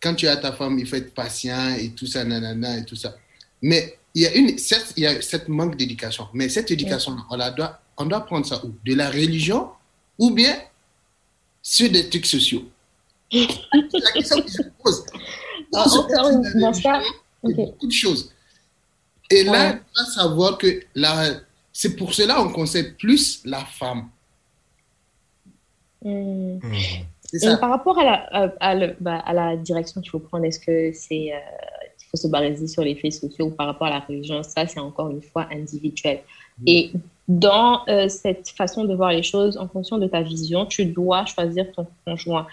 quand 0.00 0.14
tu 0.14 0.26
as 0.26 0.38
ta 0.38 0.52
femme, 0.52 0.78
il 0.78 0.86
faut 0.86 0.96
être 0.96 1.12
patient 1.12 1.74
et 1.74 1.90
tout 1.90 2.06
ça, 2.06 2.24
nanana 2.24 2.78
et 2.78 2.84
tout 2.86 2.96
ça. 2.96 3.14
Mais 3.60 3.98
il 4.14 4.22
y 4.22 4.26
a 4.26 4.34
une, 4.34 4.56
certes, 4.56 4.94
il 4.96 5.02
y 5.02 5.06
a 5.06 5.20
cette 5.20 5.48
manque 5.48 5.76
d'éducation. 5.76 6.28
Mais 6.32 6.48
cette 6.48 6.70
éducation, 6.70 7.14
on, 7.28 7.36
la 7.36 7.50
doit, 7.50 7.78
on 7.98 8.06
doit 8.06 8.24
prendre 8.24 8.46
ça 8.46 8.64
où? 8.64 8.74
De 8.86 8.94
la 8.94 9.10
religion 9.10 9.68
ou 10.18 10.30
bien 10.30 10.56
sur 11.60 11.90
des 11.90 12.08
trucs 12.08 12.24
sociaux? 12.24 12.66
La 13.32 14.12
question 14.12 14.42
qui 14.42 14.50
se 14.50 14.62
pose. 14.82 15.04
Ah, 15.74 15.84
encore 15.90 16.30
une 16.30 16.74
fois, 16.74 17.02
beaucoup 17.42 17.86
de 17.86 17.92
choses. 17.92 18.32
Et 19.30 19.42
là, 19.42 19.72
tu 19.72 19.78
dois 19.94 20.04
savoir 20.14 20.56
que 20.56 20.80
la, 20.94 21.40
c'est 21.72 21.96
pour 21.96 22.14
cela 22.14 22.36
qu'on 22.36 22.50
conseille 22.50 22.92
plus 22.92 23.42
la 23.44 23.64
femme. 23.64 24.08
Hmm. 26.02 26.58
Et 27.32 27.56
par 27.60 27.70
rapport 27.70 27.98
à 27.98 28.04
la, 28.04 28.52
à, 28.60 28.76
bah, 29.00 29.18
à 29.18 29.34
la 29.34 29.56
direction 29.56 30.00
qu'il 30.00 30.10
faut 30.10 30.20
prendre, 30.20 30.44
est-ce 30.44 30.60
que 30.60 30.92
c'est 30.94 31.34
euh, 31.34 31.38
il 32.00 32.06
faut 32.10 32.16
se 32.16 32.28
baser 32.28 32.68
sur 32.68 32.82
les 32.82 32.94
faits 32.94 33.12
sociaux 33.12 33.46
ou 33.46 33.50
par 33.50 33.66
rapport 33.66 33.88
à 33.88 33.90
la 33.90 34.00
religion 34.00 34.42
Ça, 34.42 34.66
c'est 34.66 34.80
encore 34.80 35.10
une 35.10 35.22
fois 35.22 35.48
individuel. 35.50 36.20
Et 36.66 36.92
dans 37.28 37.86
euh, 37.88 38.08
cette 38.08 38.48
façon 38.50 38.84
de 38.84 38.94
voir 38.94 39.10
les 39.10 39.22
choses, 39.22 39.56
en 39.58 39.68
fonction 39.68 39.98
de 39.98 40.06
ta 40.06 40.22
vision, 40.22 40.64
tu 40.66 40.86
dois 40.86 41.26
choisir 41.26 41.70
ton 41.72 41.86
conjoint. 42.06 42.46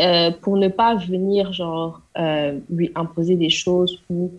Euh, 0.00 0.32
pour 0.32 0.56
ne 0.56 0.66
pas 0.68 0.96
venir 0.96 1.52
genre 1.52 2.02
lui 2.68 2.90
imposer 2.96 3.36
des 3.36 3.50
choses 3.50 4.00
ou 4.10 4.32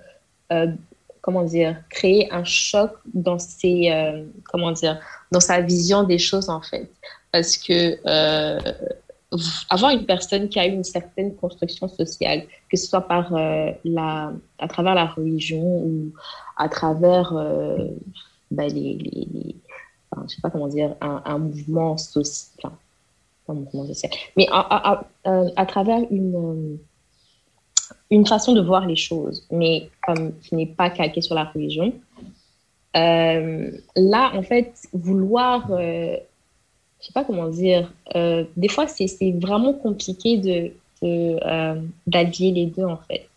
comment 1.25 1.43
dire, 1.43 1.75
créer 1.89 2.31
un 2.31 2.43
choc 2.43 2.91
dans 3.11 3.39
ses, 3.39 3.89
euh, 3.89 4.25
comment 4.43 4.71
dire, 4.71 4.99
dans 5.31 5.39
sa 5.39 5.59
vision 5.59 6.03
des 6.03 6.19
choses 6.19 6.49
en 6.49 6.61
fait. 6.61 6.87
Parce 7.31 7.57
que 7.57 7.97
euh, 8.05 8.59
avoir 9.71 9.89
une 9.89 10.05
personne 10.05 10.49
qui 10.49 10.59
a 10.59 10.67
une 10.67 10.83
certaine 10.83 11.35
construction 11.35 11.87
sociale, 11.87 12.43
que 12.69 12.77
ce 12.77 12.85
soit 12.85 13.07
par 13.07 13.33
euh, 13.33 13.71
la, 13.83 14.33
à 14.59 14.67
travers 14.67 14.93
la 14.93 15.07
religion 15.07 15.63
ou 15.63 16.11
à 16.57 16.69
travers 16.69 17.33
ben, 18.51 18.71
les, 18.71 19.55
je 20.27 20.35
sais 20.35 20.41
pas 20.43 20.51
comment 20.51 20.67
dire, 20.67 20.95
un, 21.01 21.39
mouvement 21.39 21.97
social, 21.97 22.71
mais 24.35 24.47
à, 24.51 25.05
à, 25.23 25.43
à 25.55 25.65
travers 25.65 25.99
une 26.11 26.79
une 28.09 28.25
façon 28.25 28.53
de 28.53 28.61
voir 28.61 28.85
les 28.85 28.95
choses, 28.95 29.45
mais 29.51 29.89
qui 30.43 30.55
n'est 30.55 30.65
pas 30.65 30.89
calquée 30.89 31.21
sur 31.21 31.35
la 31.35 31.45
religion. 31.45 31.93
Euh, 32.95 33.71
là, 33.95 34.31
en 34.35 34.41
fait, 34.41 34.73
vouloir, 34.93 35.69
euh, 35.71 36.15
je 37.01 37.07
sais 37.07 37.13
pas 37.13 37.23
comment 37.25 37.49
dire, 37.49 37.91
euh, 38.15 38.45
des 38.55 38.69
fois, 38.69 38.87
c'est 38.87 39.31
vraiment 39.39 39.73
compliqué 39.73 40.37
de 40.37 40.71
d'allier 42.07 42.51
les 42.51 42.65
deux, 42.65 42.85
en 42.85 42.97
fait. 42.97 43.27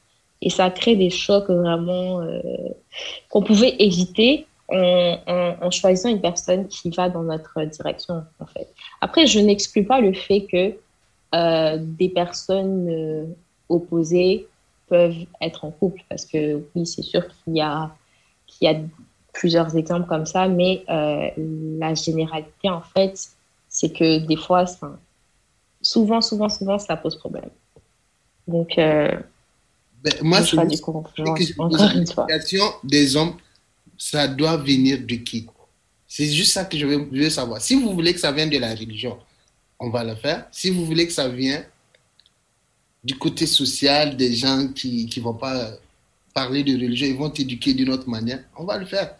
Et 0.41 0.49
ça 0.49 0.71
crée 0.71 0.97
des 0.97 1.11
chocs 1.11 1.51
vraiment 1.51 2.23
qu'on 3.29 3.43
pouvait 3.43 3.75
éviter 3.79 4.47
en, 4.71 5.19
en, 5.61 5.71
choisissant 5.71 6.09
une 6.09 6.21
personne 6.21 6.69
qui 6.69 6.89
va 6.89 7.11
dans 7.11 7.25
notre 7.25 7.63
direction, 7.65 8.23
en 8.41 8.47
fait. 8.47 8.73
Après, 9.01 9.27
je 9.27 9.41
n'exclus 9.41 9.85
pas 9.85 10.01
le 10.01 10.13
fait 10.13 10.47
que 10.51 11.77
des 11.79 12.09
personnes 12.09 13.35
opposées 13.69 14.47
peuvent 14.89 15.27
être 15.41 15.65
en 15.65 15.71
couple 15.71 16.03
parce 16.09 16.25
que 16.25 16.63
oui, 16.75 16.87
c'est 16.87 17.03
sûr 17.03 17.23
qu'il 17.29 17.57
y 17.57 17.61
a, 17.61 17.95
qu'il 18.47 18.71
y 18.71 18.75
a 18.75 18.79
plusieurs 19.39 19.77
exemples 19.77 20.09
comme 20.09 20.27
ça, 20.27 20.49
mais 20.49 20.85
euh, 20.89 21.29
la 21.79 21.95
généralité, 21.95 22.69
en 22.69 22.83
fait, 22.83 23.29
c'est 23.69 23.93
que 23.93 24.19
des 24.27 24.37
fois, 24.37 24.65
souvent, 25.81 26.21
souvent, 26.21 26.49
souvent, 26.49 26.79
ça 26.79 26.97
pose 26.97 27.17
problème. 27.17 27.51
Donc, 28.47 28.79
euh, 28.79 29.17
ben, 30.03 30.15
moi, 30.23 30.43
je 30.43 30.57
du 30.67 30.81
des 32.85 33.17
hommes, 33.17 33.35
ça 33.97 34.27
doit 34.27 34.57
venir 34.57 34.99
de 35.01 35.15
qui? 35.17 35.47
C'est 36.09 36.27
juste 36.27 36.53
ça 36.53 36.65
que 36.65 36.79
je 36.79 36.87
veux, 36.87 37.31
savoir. 37.31 37.61
Si 37.61 37.75
vous 37.75 37.93
voulez 37.93 38.15
que 38.15 38.21
ça 38.21 38.33
vienne 38.33 38.49
de 38.49 38.59
la 38.59 38.71
religion, 38.71 39.19
on 39.79 39.91
va 39.91 40.03
le 40.03 40.15
faire. 40.17 40.49
Si 40.51 40.71
vous 40.71 40.87
voulez 40.87 41.07
que 41.07 41.13
ça 41.13 41.29
vienne 41.29 41.67
du 43.05 43.15
côté 43.17 43.47
social 43.47 44.17
des 44.17 44.35
gens 44.35 44.69
qui 44.75 45.09
ne 45.15 45.23
vont 45.23 45.35
pas 45.35 45.73
parler 46.33 46.65
de 46.65 46.73
religion, 46.73 47.07
ils 47.07 47.17
vont 47.17 47.29
t'éduquer 47.29 47.75
d'une 47.75 47.91
autre 47.91 48.09
manière, 48.09 48.43
on 48.57 48.65
va 48.65 48.79
le 48.79 48.87
faire. 48.87 49.15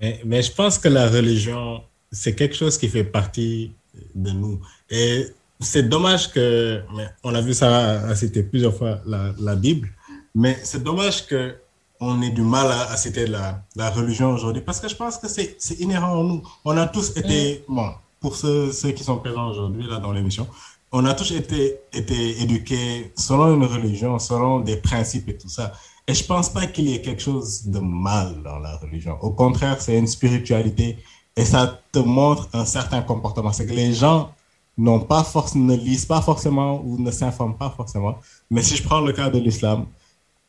Mais, 0.00 0.42
je 0.42 0.52
pense 0.52 0.78
que 0.78 0.88
la 0.88 1.08
religion, 1.08 1.82
c'est 2.10 2.34
quelque 2.34 2.54
chose 2.54 2.78
qui 2.78 2.88
fait 2.88 3.04
partie 3.04 3.72
de 4.14 4.30
nous. 4.30 4.60
Et 4.88 5.26
c'est 5.60 5.88
dommage 5.88 6.32
que, 6.32 6.82
on 7.22 7.34
a 7.34 7.40
vu 7.40 7.52
ça 7.52 8.00
à 8.08 8.14
citer 8.14 8.42
plusieurs 8.44 8.74
fois 8.74 9.02
la 9.06 9.56
Bible, 9.56 9.90
mais 10.34 10.56
c'est 10.62 10.82
dommage 10.82 11.26
que 11.26 11.56
on 12.00 12.22
ait 12.22 12.30
du 12.30 12.42
mal 12.42 12.70
à, 12.70 12.96
citer 12.96 13.26
la, 13.26 13.62
la 13.76 13.90
religion 13.90 14.30
aujourd'hui 14.32 14.62
parce 14.62 14.80
que 14.80 14.88
je 14.88 14.96
pense 14.96 15.16
que 15.16 15.28
c'est 15.28 15.56
inhérent 15.80 16.12
en 16.12 16.24
nous. 16.24 16.42
On 16.64 16.76
a 16.76 16.86
tous 16.86 17.16
été, 17.16 17.64
mm. 17.68 17.74
bon, 17.74 17.90
pour 18.20 18.36
ceux, 18.36 18.72
ceux 18.72 18.90
qui 18.92 19.04
sont 19.04 19.18
présents 19.18 19.48
aujourd'hui 19.48 19.86
là 19.86 19.98
dans 19.98 20.12
l'émission, 20.12 20.46
on 20.90 21.04
a 21.04 21.14
tous 21.14 21.32
été, 21.32 21.76
été 21.92 22.40
éduqués 22.42 23.12
selon 23.16 23.54
une 23.54 23.64
religion, 23.64 24.18
selon 24.18 24.60
des 24.60 24.76
principes 24.76 25.28
et 25.28 25.36
tout 25.36 25.48
ça. 25.48 25.72
Et 26.06 26.14
je 26.14 26.24
pense 26.24 26.48
pas 26.48 26.66
qu'il 26.66 26.88
y 26.88 26.94
ait 26.94 27.02
quelque 27.02 27.20
chose 27.20 27.66
de 27.66 27.78
mal 27.78 28.42
dans 28.42 28.58
la 28.58 28.76
religion. 28.78 29.18
Au 29.20 29.30
contraire, 29.30 29.80
c'est 29.80 29.98
une 29.98 30.06
spiritualité 30.06 30.96
et 31.36 31.44
ça 31.44 31.80
te 31.92 31.98
montre 31.98 32.48
un 32.54 32.64
certain 32.64 33.02
comportement. 33.02 33.52
C'est 33.52 33.66
que 33.66 33.74
les 33.74 33.92
gens 33.92 34.32
n'ont 34.78 35.00
pas 35.00 35.24
forcément, 35.24 35.66
ne 35.66 35.76
lisent 35.76 36.06
pas 36.06 36.22
forcément 36.22 36.80
ou 36.82 36.98
ne 36.98 37.10
s'informent 37.10 37.56
pas 37.56 37.70
forcément. 37.70 38.16
Mais 38.50 38.62
si 38.62 38.76
je 38.76 38.82
prends 38.82 39.00
le 39.00 39.12
cas 39.12 39.28
de 39.28 39.38
l'islam, 39.38 39.86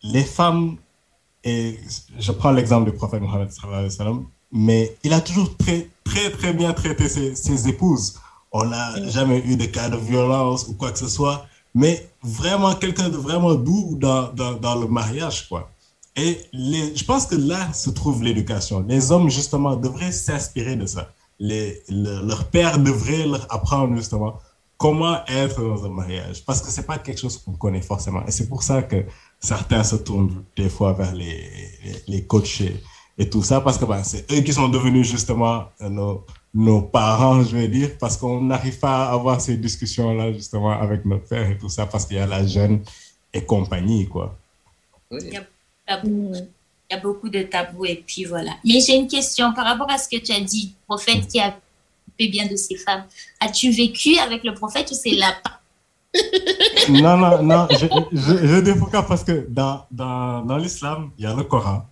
les 0.01 0.23
femmes, 0.23 0.77
et 1.43 1.79
je 2.17 2.31
prends 2.31 2.51
l'exemple 2.51 2.91
du 2.91 2.97
prophète 2.97 3.21
Mohammed, 3.21 3.49
mais 4.51 4.95
il 5.03 5.13
a 5.13 5.21
toujours 5.21 5.55
très, 5.57 5.89
très, 6.03 6.31
très 6.31 6.53
bien 6.53 6.73
traité 6.73 7.07
ses, 7.07 7.35
ses 7.35 7.67
épouses. 7.67 8.15
On 8.51 8.65
n'a 8.65 9.09
jamais 9.09 9.39
eu 9.45 9.55
de 9.55 9.65
cas 9.65 9.89
de 9.89 9.97
violence 9.97 10.67
ou 10.67 10.73
quoi 10.73 10.91
que 10.91 10.97
ce 10.97 11.07
soit, 11.07 11.45
mais 11.75 12.09
vraiment 12.23 12.73
quelqu'un 12.73 13.09
de 13.09 13.17
vraiment 13.17 13.53
doux 13.53 13.95
dans, 13.99 14.33
dans, 14.33 14.53
dans, 14.53 14.75
le 14.75 14.87
mariage, 14.87 15.47
quoi. 15.47 15.69
Et 16.15 16.41
les, 16.51 16.95
je 16.95 17.05
pense 17.05 17.27
que 17.27 17.35
là 17.35 17.71
se 17.73 17.91
trouve 17.91 18.23
l'éducation. 18.23 18.83
Les 18.87 19.11
hommes, 19.11 19.29
justement, 19.29 19.75
devraient 19.75 20.11
s'inspirer 20.11 20.75
de 20.75 20.85
ça. 20.85 21.11
Les, 21.39 21.81
leur 21.87 22.45
père 22.45 22.79
devrait 22.79 23.25
leur 23.25 23.45
apprendre, 23.53 23.95
justement, 23.95 24.39
comment 24.77 25.19
être 25.27 25.61
dans 25.61 25.85
un 25.85 25.89
mariage. 25.89 26.43
Parce 26.45 26.61
que 26.61 26.69
c'est 26.69 26.85
pas 26.87 26.97
quelque 26.97 27.19
chose 27.19 27.37
qu'on 27.37 27.53
connaît 27.53 27.81
forcément. 27.81 28.25
Et 28.25 28.31
c'est 28.31 28.49
pour 28.49 28.63
ça 28.63 28.81
que 28.81 29.05
certains 29.39 29.83
se 29.83 29.95
tournent 29.95 30.43
des 30.55 30.69
fois 30.69 30.93
vers 30.93 31.13
les, 31.13 31.49
les, 31.83 32.03
les 32.07 32.23
coachs 32.25 32.61
et, 33.17 33.29
tout 33.29 33.43
ça, 33.43 33.59
parce 33.59 33.77
que 33.77 33.83
ben, 33.83 34.01
c'est 34.03 34.31
eux 34.31 34.41
qui 34.41 34.53
sont 34.53 34.69
devenus, 34.69 35.09
justement, 35.09 35.65
nos, 35.81 36.25
nos 36.53 36.81
parents, 36.81 37.43
je 37.43 37.57
vais 37.57 37.67
dire, 37.67 37.97
parce 37.99 38.15
qu'on 38.15 38.41
n'arrive 38.41 38.79
pas 38.79 39.07
à 39.07 39.13
avoir 39.13 39.41
ces 39.41 39.57
discussions-là, 39.57 40.31
justement, 40.31 40.71
avec 40.71 41.03
notre 41.03 41.27
père 41.27 41.49
et 41.49 41.57
tout 41.57 41.67
ça, 41.67 41.85
parce 41.85 42.05
qu'il 42.05 42.15
y 42.15 42.19
a 42.19 42.25
la 42.25 42.47
jeune 42.47 42.81
et 43.33 43.43
compagnie, 43.43 44.07
quoi. 44.07 44.37
Il, 45.11 45.33
y 45.33 46.93
a, 46.93 46.97
beaucoup 46.97 47.27
de 47.27 47.41
tabous, 47.43 47.85
et 47.85 48.03
puis 48.07 48.23
voilà. 48.23 48.53
Mais 48.63 48.79
j'ai 48.79 48.95
une 48.95 49.07
question 49.07 49.53
par 49.53 49.65
rapport 49.65 49.91
à 49.91 49.97
ce 49.97 50.07
que 50.07 50.21
tu 50.21 50.31
as 50.31 50.39
dit, 50.39 50.73
prophète 50.87 51.27
qui 51.27 51.41
a 51.41 51.57
fait 52.17 52.27
bien 52.29 52.47
de 52.47 52.55
ses 52.55 52.77
femmes. 52.77 53.03
As-tu 53.41 53.69
vécu 53.71 54.17
avec 54.17 54.45
le 54.45 54.53
prophète 54.53 54.89
ou 54.91 54.95
c'est 54.95 55.11
là 55.11 55.35
Non, 56.89 57.17
non, 57.17 57.43
non, 57.43 57.67
je, 57.71 57.85
je, 58.11 58.37
je 58.45 59.01
parce 59.07 59.23
que 59.23 59.45
dans, 59.49 59.85
dans, 59.91 60.43
dans 60.43 60.57
l'islam, 60.57 61.11
il 61.17 61.23
y 61.23 61.27
a 61.27 61.35
le 61.35 61.43
Coran. 61.43 61.85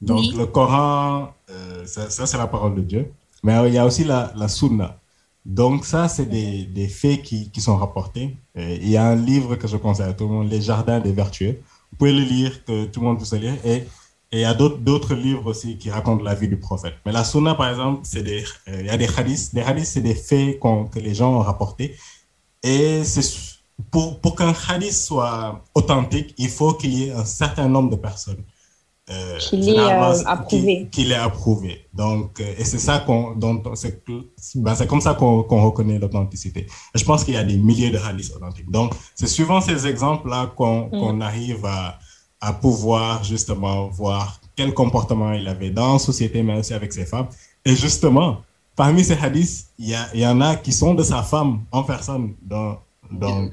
Donc, 0.00 0.32
le 0.34 0.46
Coran, 0.46 1.32
euh, 1.50 1.84
ça 1.86 2.26
c'est 2.26 2.38
la 2.38 2.46
parole 2.46 2.76
de 2.76 2.82
Dieu. 2.82 3.12
Mais 3.42 3.54
il 3.68 3.74
y 3.74 3.78
a 3.78 3.84
aussi 3.84 4.04
la, 4.04 4.32
la 4.36 4.48
sunna. 4.48 4.98
Donc 5.44 5.84
ça, 5.84 6.08
c'est 6.08 6.26
des, 6.26 6.64
des, 6.64 6.88
faits 6.88 7.22
qui, 7.22 7.50
qui, 7.50 7.60
sont 7.60 7.76
rapportés. 7.76 8.36
il 8.56 8.88
y 8.88 8.96
a 8.96 9.04
un 9.06 9.14
livre 9.14 9.54
que 9.54 9.68
je 9.68 9.76
conseille 9.76 10.08
à 10.08 10.12
tout 10.12 10.24
le 10.24 10.30
monde, 10.30 10.50
Les 10.50 10.60
Jardins 10.60 10.98
des 10.98 11.12
Vertueux. 11.12 11.60
Vous 11.92 11.98
pouvez 11.98 12.12
le 12.12 12.22
lire, 12.22 12.64
que 12.64 12.86
tout 12.86 13.00
le 13.00 13.06
monde 13.06 13.18
peut 13.18 13.36
lire. 13.36 13.54
Et, 13.64 13.84
et 14.32 14.38
il 14.38 14.40
y 14.40 14.44
a 14.44 14.54
d'autres 14.54 15.14
livres 15.14 15.46
aussi 15.46 15.78
qui 15.78 15.88
racontent 15.88 16.24
la 16.24 16.34
vie 16.34 16.48
du 16.48 16.56
prophète. 16.56 16.94
Mais 17.06 17.12
la 17.12 17.22
sunna, 17.22 17.54
par 17.54 17.70
exemple, 17.70 18.00
c'est 18.02 18.24
des, 18.24 18.42
euh, 18.68 18.80
il 18.80 18.86
y 18.86 18.90
a 18.90 18.96
des 18.96 19.08
hadiths. 19.16 19.54
Des 19.54 19.62
hadiths, 19.62 19.86
c'est 19.86 20.00
des 20.00 20.16
faits 20.16 20.58
que 20.58 20.98
les 20.98 21.14
gens 21.14 21.32
ont 21.36 21.42
rapportés. 21.42 21.94
Et 22.64 23.04
pour, 23.90 24.20
pour 24.20 24.36
qu'un 24.36 24.54
hadith 24.68 24.92
soit 24.92 25.62
authentique, 25.74 26.34
il 26.38 26.48
faut 26.48 26.74
qu'il 26.74 26.94
y 26.94 27.08
ait 27.08 27.12
un 27.12 27.24
certain 27.24 27.68
nombre 27.68 27.90
de 27.90 27.96
personnes 27.96 28.42
euh, 29.08 29.38
qu'il 29.38 29.68
est 29.68 29.78
euh, 29.78 30.24
approuvé. 30.26 30.88
Qu'il 30.90 31.12
est 31.12 31.16
approuvé. 31.16 31.86
Donc, 31.94 32.40
euh, 32.40 32.54
et 32.58 32.64
c'est 32.64 32.78
ça 32.78 32.98
qu'on, 32.98 33.36
c'est, 33.74 34.02
ben, 34.56 34.74
comme 34.88 35.00
ça 35.00 35.14
qu'on, 35.14 35.44
qu'on 35.44 35.64
reconnaît 35.64 35.98
l'authenticité. 35.98 36.66
je 36.94 37.04
pense 37.04 37.22
qu'il 37.22 37.34
y 37.34 37.36
a 37.36 37.44
des 37.44 37.56
milliers 37.56 37.90
de 37.90 37.98
hadiths 37.98 38.34
authentiques. 38.34 38.70
Donc, 38.70 38.94
c'est 39.14 39.28
suivant 39.28 39.60
ces 39.60 39.86
exemples-là 39.86 40.52
qu'on, 40.56 40.88
mm. 40.90 41.22
arrive 41.22 41.64
à, 41.66 41.98
à 42.40 42.52
pouvoir 42.52 43.22
justement 43.22 43.86
voir 43.88 44.40
quel 44.56 44.74
comportement 44.74 45.32
il 45.34 45.46
avait 45.46 45.70
dans 45.70 45.94
la 45.94 45.98
société, 46.00 46.42
mais 46.42 46.58
aussi 46.58 46.74
avec 46.74 46.92
ses 46.92 47.06
femmes. 47.06 47.28
Et 47.64 47.76
justement, 47.76 48.38
parmi 48.74 49.04
ces 49.04 49.16
hadiths, 49.16 49.66
il 49.78 49.90
y, 49.90 50.18
y, 50.18 50.26
en 50.26 50.40
a 50.40 50.56
qui 50.56 50.72
sont 50.72 50.94
de 50.94 51.04
sa 51.04 51.22
femme 51.22 51.60
en 51.70 51.84
personne, 51.84 52.34
donc, 52.42 52.78
donc 53.12 53.52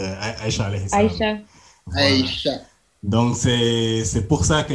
euh, 0.00 0.14
Aïcha. 0.42 0.70
Aïcha. 0.92 1.38
Aïcha. 1.94 2.50
Donc, 3.02 3.36
c'est 3.36 4.26
pour 4.26 4.44
ça 4.44 4.64
que. 4.64 4.74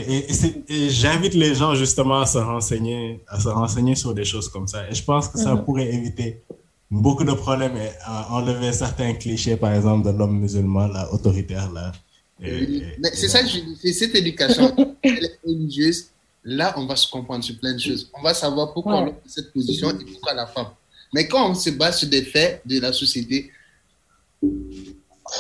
J'invite 0.89 1.33
les 1.33 1.55
gens 1.55 1.75
justement 1.75 2.21
à 2.21 2.25
se, 2.25 2.37
renseigner, 2.37 3.21
à 3.27 3.39
se 3.39 3.49
renseigner 3.49 3.95
sur 3.95 4.13
des 4.13 4.25
choses 4.25 4.47
comme 4.47 4.67
ça. 4.67 4.89
Et 4.89 4.95
je 4.95 5.03
pense 5.03 5.27
que 5.27 5.37
ça 5.37 5.53
mhm. 5.55 5.65
pourrait 5.65 5.93
éviter 5.93 6.41
beaucoup 6.89 7.23
de 7.23 7.33
problèmes 7.33 7.75
et 7.75 7.89
enlever 8.29 8.71
certains 8.73 9.13
clichés, 9.13 9.57
par 9.57 9.73
exemple, 9.73 10.05
de 10.11 10.17
l'homme 10.17 10.39
musulman, 10.39 10.87
là, 10.87 11.11
autoritaire. 11.13 11.71
Là, 11.71 11.91
Mais 12.39 13.11
c'est 13.13 13.27
ça, 13.27 13.39
c'est 13.81 13.93
cette 13.93 14.15
éducation 14.15 14.75
religieuse. 15.45 16.07
Là, 16.43 16.73
on 16.77 16.85
va 16.85 16.95
se 16.95 17.09
comprendre 17.09 17.43
sur 17.43 17.57
plein 17.59 17.73
de 17.73 17.79
choses. 17.79 18.09
On 18.17 18.21
va 18.21 18.33
savoir 18.33 18.73
pourquoi 18.73 19.01
on 19.01 19.07
a 19.09 19.13
cette 19.27 19.53
position 19.53 19.91
et 19.91 20.05
pourquoi 20.05 20.33
la 20.33 20.47
femme. 20.47 20.67
Mais 21.13 21.27
quand 21.27 21.51
on 21.51 21.53
se 21.53 21.69
base 21.71 21.99
sur 21.99 22.09
des 22.09 22.23
faits 22.23 22.61
de 22.65 22.79
la 22.79 22.93
société, 22.93 23.51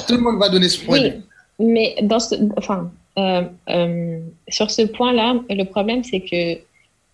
tout 0.07 0.15
le 0.15 0.21
monde 0.21 0.39
va 0.39 0.49
donner 0.49 0.69
ce 0.69 0.83
point 0.83 0.99
de 0.99 1.07
vue. 1.09 1.21
Mais 1.59 1.95
dans 2.01 2.19
ce, 2.19 2.35
enfin, 2.57 2.91
euh, 3.17 3.43
euh, 3.69 4.19
sur 4.47 4.71
ce 4.71 4.83
point-là, 4.83 5.35
le 5.49 5.63
problème, 5.63 6.03
c'est 6.03 6.21
que 6.21 6.59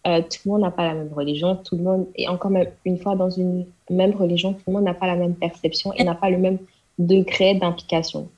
euh, 0.08 0.22
tout 0.22 0.40
le 0.46 0.52
monde 0.52 0.62
n'a 0.62 0.72
pas 0.72 0.86
la 0.86 0.94
même 0.94 1.12
religion, 1.14 1.56
tout 1.56 1.76
le 1.76 1.84
monde, 1.84 2.08
et 2.16 2.28
encore 2.28 2.52
même, 2.52 2.68
une 2.86 2.98
fois 2.98 3.16
dans 3.16 3.30
une 3.30 3.66
même 3.90 4.12
religion, 4.12 4.54
tout 4.54 4.62
le 4.68 4.74
monde 4.74 4.84
n'a 4.84 4.94
pas 4.94 5.08
la 5.08 5.16
même 5.16 5.36
perception 5.36 5.94
et 5.94 6.04
n'a 6.04 6.16
pas 6.16 6.30
le 6.30 6.38
même 6.38 6.60
degré 6.98 7.56
d'implication. 7.56 8.30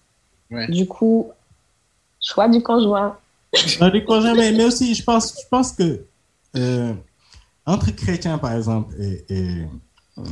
Du 0.70 0.88
coup, 0.88 1.30
choix 2.20 2.48
du 2.48 2.64
conjoint. 2.64 3.18
Choix 3.54 3.92
du 3.92 4.04
conjoint, 4.04 4.34
mais, 4.34 4.52
mais, 4.52 4.66
aussi, 4.66 4.96
je 4.96 5.04
pense, 5.04 5.36
je 5.40 5.48
pense 5.48 5.74
que 5.74 6.06
entre 7.66 7.92
chrétiens, 7.92 8.40
par 8.40 8.56
exemple, 8.56 8.96
et, 9.00 9.26
et, 9.30 9.66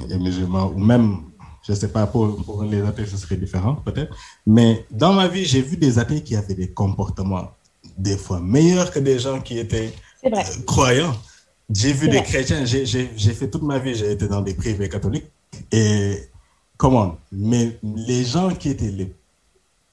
et 0.09 0.17
musulmans, 0.17 0.71
ou 0.75 0.79
même 0.79 1.19
je 1.67 1.73
ne 1.73 1.77
sais 1.77 1.89
pas, 1.89 2.07
pour, 2.07 2.43
pour, 2.45 2.63
les 2.63 2.81
athées, 2.81 3.05
ce 3.05 3.17
serait 3.17 3.35
différent 3.35 3.75
peut-être. 3.75 4.15
Mais 4.45 4.85
dans 4.89 5.11
ma 5.11 5.27
vie, 5.27 5.43
j'ai 5.43 5.61
vu 5.61 5.75
des 5.75 5.99
athées 5.99 6.23
qui 6.23 6.35
avaient 6.37 6.53
des 6.53 6.69
comportements 6.69 7.51
des 7.97 8.15
fois 8.15 8.39
meilleurs 8.39 8.89
que 8.89 8.99
des 8.99 9.19
gens 9.19 9.41
qui 9.41 9.59
étaient 9.59 9.91
euh, 10.25 10.29
croyants. 10.65 11.15
J'ai 11.69 11.91
vu 11.91 12.07
des 12.07 12.23
chrétiens, 12.23 12.63
j'ai 12.63 13.33
fait 13.33 13.49
toute 13.49 13.63
ma 13.63 13.79
vie, 13.79 13.95
j'ai 13.95 14.13
été 14.13 14.29
dans 14.29 14.39
des 14.39 14.53
privés 14.53 14.87
catholiques. 14.87 15.25
Et 15.69 16.29
comment 16.77 17.17
Mais 17.33 17.77
les 17.83 18.23
gens 18.23 18.51
qui 18.51 18.69
étaient 18.69 18.91
les 18.91 19.13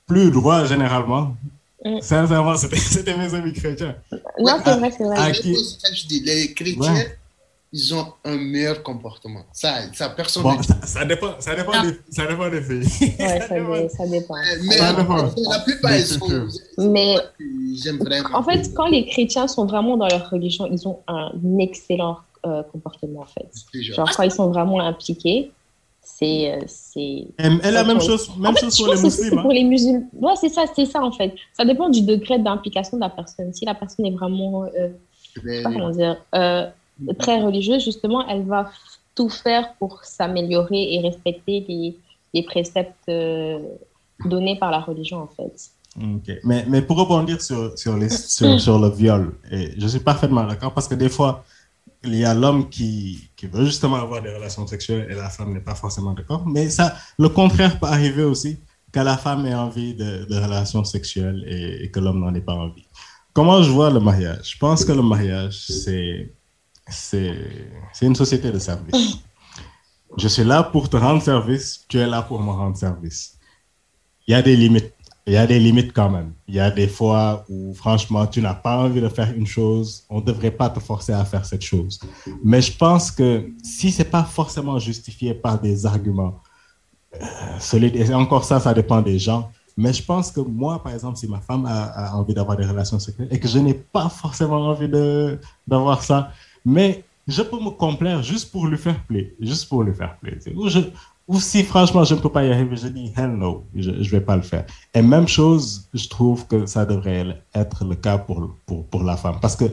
plus 0.07 0.31
droits 0.31 0.67
généralement, 0.67 1.35
mm. 1.85 2.01
sincèrement, 2.01 2.57
c'était 2.57 3.17
mes 3.19 3.35
amis 3.35 3.53
chrétiens. 3.53 3.97
Non, 4.39 4.61
c'est 4.65 4.77
vrai, 4.79 4.93
c'est 4.97 5.05
vrai. 5.05 5.33
Les 6.25 6.55
chrétiens 6.55 7.05
ils 7.77 7.93
ont 7.93 8.07
un 8.25 8.37
meilleur 8.37 8.85
comportement. 8.85 9.43
Ça, 9.53 9.93
ça 9.93 10.09
personne 10.11 10.45
ça, 10.85 11.05
dépend, 11.05 11.35
ça, 11.41 11.57
dépend 11.57 11.83
des, 11.83 11.99
ça 12.09 12.25
dépend 12.25 12.49
des 12.49 12.61
pays. 12.61 12.87
Ouais, 13.19 13.41
ça, 13.41 13.49
dépend. 13.59 13.89
ça 13.89 14.07
dépend. 14.07 14.35
Mais 14.63 14.79
la 14.79 15.59
plupart, 15.59 15.97
ils 15.97 16.07
sont. 16.07 16.49
Mais 16.79 17.17
j'aime 17.83 17.99
vraiment. 17.99 18.29
En 18.33 18.45
fait, 18.45 18.73
quand 18.75 18.87
les 18.87 19.05
chrétiens 19.07 19.49
sont 19.49 19.67
vraiment 19.67 19.97
dans 19.97 20.07
leur 20.07 20.31
religion, 20.31 20.69
ils 20.71 20.87
ont 20.87 21.01
un 21.09 21.33
excellent 21.59 22.19
euh, 22.47 22.63
comportement, 22.63 23.23
en 23.23 23.27
fait. 23.27 23.51
Genre, 23.93 24.09
quand 24.17 24.23
ils 24.23 24.31
sont 24.31 24.51
vraiment 24.51 24.79
impliqués, 24.79 25.51
c'est. 26.01 26.53
Euh, 26.53 26.61
c'est 26.69 27.01
et 27.01 27.71
la 27.73 27.83
même 27.83 28.01
chose, 28.01 28.31
même 28.39 28.57
chose 28.57 28.79
pour 28.79 28.95
les 28.95 29.03
musulmans. 29.03 29.43
Pour 29.43 29.53
les 29.53 29.65
musulmans. 29.65 30.09
Ouais, 30.13 30.35
c'est 30.41 30.49
ça, 30.49 30.67
c'est 30.77 30.87
ça, 30.87 31.03
en 31.03 31.11
fait. 31.11 31.35
Ça 31.53 31.65
dépend 31.65 31.89
du 31.89 32.03
degré 32.03 32.39
d'implication 32.39 32.99
de 32.99 33.03
la 33.03 33.11
personne. 33.11 33.53
Si 33.53 33.65
la 33.65 33.75
personne 33.75 34.07
est 34.07 34.13
vraiment. 34.13 34.63
Euh, 34.63 34.91
je 35.35 35.41
sais 35.41 35.63
pas 35.65 35.73
comment 35.73 35.91
dire. 35.91 36.19
Euh, 36.37 36.69
très 37.19 37.43
religieuse, 37.43 37.85
justement, 37.85 38.27
elle 38.29 38.45
va 38.45 38.71
tout 39.15 39.29
faire 39.29 39.75
pour 39.79 40.05
s'améliorer 40.05 40.95
et 40.95 41.01
respecter 41.01 41.65
les, 41.69 41.97
les 42.33 42.43
préceptes 42.43 43.09
euh, 43.09 43.59
donnés 44.25 44.59
par 44.59 44.71
la 44.71 44.81
religion, 44.81 45.19
en 45.19 45.29
fait. 45.29 45.71
Mais, 46.43 46.65
mais 46.69 46.83
pour 46.83 46.97
rebondir 46.97 47.41
sur, 47.41 47.79
sur, 47.79 47.97
les, 47.97 48.09
sur, 48.09 48.61
sur, 48.67 48.79
le 48.79 48.89
viol, 48.89 49.33
et 49.51 49.71
je 49.79 49.87
suis 49.87 50.01
parfaitement 50.01 50.45
d'accord 50.45 50.75
parce 50.75 50.89
que 50.89 50.97
des 50.97 51.09
fois, 51.09 51.45
il 52.03 52.17
y 52.17 52.25
a 52.25 52.35
l'homme 52.35 52.69
qui, 52.69 53.31
qui, 53.37 53.47
veut 53.47 53.65
justement 53.65 53.97
avoir 53.97 54.21
des 54.21 54.35
relations 54.35 54.67
sexuelles 54.67 55.07
et 55.09 55.15
la 55.15 55.31
femme 55.31 55.55
n'est 55.55 55.61
pas 55.61 55.77
forcément 55.77 56.13
d'accord. 56.13 56.45
Mais 56.47 56.69
ça, 56.69 56.95
le 57.19 57.29
contraire 57.29 57.79
peut 57.79 57.87
arriver 57.87 58.25
aussi, 58.25 58.59
que 58.93 59.01
la 59.01 59.17
femme 59.17 59.47
ait 59.47 59.55
envie 59.55 59.95
de, 59.95 60.25
de 60.25 60.37
relations 60.37 60.85
sexuelles 60.85 61.45
et, 61.47 61.85
et 61.85 61.91
que 61.91 62.01
l'homme 62.01 62.21
n'en 62.21 62.35
ait 62.35 62.41
pas 62.41 62.55
envie. 62.55 62.87
Comment 63.33 63.63
je 63.63 63.71
vois 63.71 63.91
le 63.91 64.01
mariage? 64.01 64.53
Je 64.53 64.59
pense 64.59 64.85
que 64.85 64.93
le 64.93 65.03
mariage, 65.03 65.65
c'est 65.69 66.33
c'est 66.89 68.03
une 68.03 68.15
société 68.15 68.51
de 68.51 68.59
service. 68.59 69.19
Je 70.17 70.29
suis 70.29 70.45
là 70.45 70.63
pour 70.63 70.89
te 70.89 70.97
rendre 70.97 71.23
service, 71.23 71.85
tu 71.89 71.99
es 71.99 72.07
là 72.07 72.23
pour 72.23 72.41
me 72.41 72.51
rendre 72.51 72.77
service. 72.77 73.39
Il 74.27 74.33
y 74.33 74.35
a 74.35 74.43
des 74.43 74.57
limites. 74.57 74.93
Il 75.27 75.33
y 75.33 75.37
a 75.39 75.47
des 75.47 75.59
limites 75.59 75.95
quand 75.95 76.11
même. 76.11 76.35
Il 76.47 76.55
y 76.55 76.61
a 76.61 76.71
des 76.71 76.87
fois 76.87 77.47
où, 77.49 77.73
franchement, 77.73 78.27
tu 78.27 78.43
n'as 78.43 78.55
pas 78.55 78.77
envie 78.77 79.01
de 79.01 79.09
faire 79.09 79.33
une 79.35 79.47
chose, 79.47 80.05
on 80.11 80.21
ne 80.21 80.25
devrait 80.27 80.51
pas 80.51 80.69
te 80.69 80.81
forcer 80.81 81.13
à 81.13 81.25
faire 81.25 81.47
cette 81.47 81.63
chose. 81.63 81.99
Mais 82.45 82.61
je 82.61 82.77
pense 82.77 83.11
que 83.11 83.51
si 83.63 83.91
ce 83.91 84.03
n'est 84.03 84.09
pas 84.09 84.23
forcément 84.23 84.79
justifié 84.79 85.33
par 85.33 85.59
des 85.59 85.87
arguments 85.87 86.43
euh, 87.15 87.27
solides, 87.59 87.97
et 87.97 88.13
encore 88.13 88.45
ça, 88.45 88.61
ça 88.61 88.75
dépend 88.75 89.01
des 89.01 89.19
gens, 89.19 89.51
mais 89.77 89.93
je 89.93 90.03
pense 90.03 90.31
que 90.31 90.41
moi, 90.41 90.83
par 90.83 90.93
exemple, 90.93 91.17
si 91.17 91.27
ma 91.27 91.41
femme 91.41 91.67
a, 91.67 92.15
envie 92.15 92.35
d'avoir 92.35 92.57
des 92.57 92.67
relations 92.67 92.99
sexuelles 92.99 93.29
et 93.31 93.41
que 93.41 93.49
je 93.49 93.59
n'ai 93.59 93.75
pas 93.75 94.09
forcément 94.09 94.61
envie 94.69 94.89
d'avoir 95.67 96.03
ça, 96.03 96.31
mais 96.65 97.05
je 97.27 97.43
peux 97.43 97.59
me 97.59 97.71
complaire 97.71 98.23
juste 98.23 98.51
pour 98.53 98.67
lui 98.67 98.79
faire 98.79 99.01
plaisir, 99.05 99.33
juste 99.41 99.69
pour 99.69 99.83
lui 99.83 99.95
faire 99.95 100.17
plaisir. 100.19 100.53
Ou, 101.27 101.41
si 101.41 101.63
franchement 101.63 102.05
je 102.05 102.15
ne 102.15 102.21
peux 102.21 102.29
pas 102.29 102.45
y 102.45 102.53
arriver, 102.53 102.77
je 102.77 102.89
dis 102.89 103.11
hell 103.17 103.31
no, 103.31 103.65
je 103.75 103.91
ne 103.91 104.03
vais 104.03 104.21
pas 104.21 104.37
le 104.37 104.43
faire. 104.43 104.67
Et 104.93 105.01
même 105.01 105.27
chose, 105.27 105.89
je 105.95 106.07
trouve 106.09 106.47
que 106.47 106.67
ça 106.67 106.85
devrait 106.85 107.43
être 107.55 107.85
le 107.85 107.95
cas 107.95 108.19
pour, 108.19 108.55
pour, 108.67 108.85
pour 108.87 109.03
la 109.03 109.17
femme. 109.17 109.39
Parce 109.41 109.57
que 109.57 109.65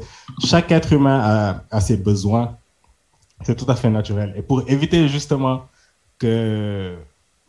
chaque 0.46 0.72
être 0.72 0.94
humain 0.94 1.20
a, 1.22 1.64
a 1.70 1.82
ses 1.82 1.98
besoins, 1.98 2.58
c'est 3.42 3.56
tout 3.56 3.70
à 3.70 3.76
fait 3.76 3.90
naturel. 3.90 4.34
Et 4.38 4.42
pour 4.42 4.64
éviter 4.70 5.08
justement 5.10 5.66
que... 6.18 6.96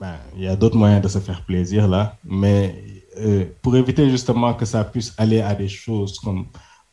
Ben, 0.01 0.16
il 0.35 0.43
y 0.43 0.48
a 0.48 0.56
d'autres 0.56 0.77
moyens 0.77 1.01
de 1.01 1.06
se 1.06 1.20
faire 1.20 1.44
plaisir 1.44 1.86
là, 1.86 2.16
mais 2.24 2.82
euh, 3.19 3.44
pour 3.62 3.77
éviter 3.77 4.10
justement 4.10 4.52
que 4.52 4.64
ça 4.64 4.82
puisse 4.82 5.14
aller 5.16 5.40
à 5.40 5.55
des 5.55 5.69
choses 5.69 6.19
comme, 6.19 6.47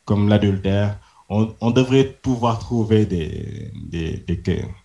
comme 0.05 0.29
l'adultère, 0.29 0.99
on, 1.29 1.71
devrait 1.71 2.05
pouvoir 2.05 2.57
trouver 2.57 3.05
des, 3.05 3.71
des, 3.75 4.25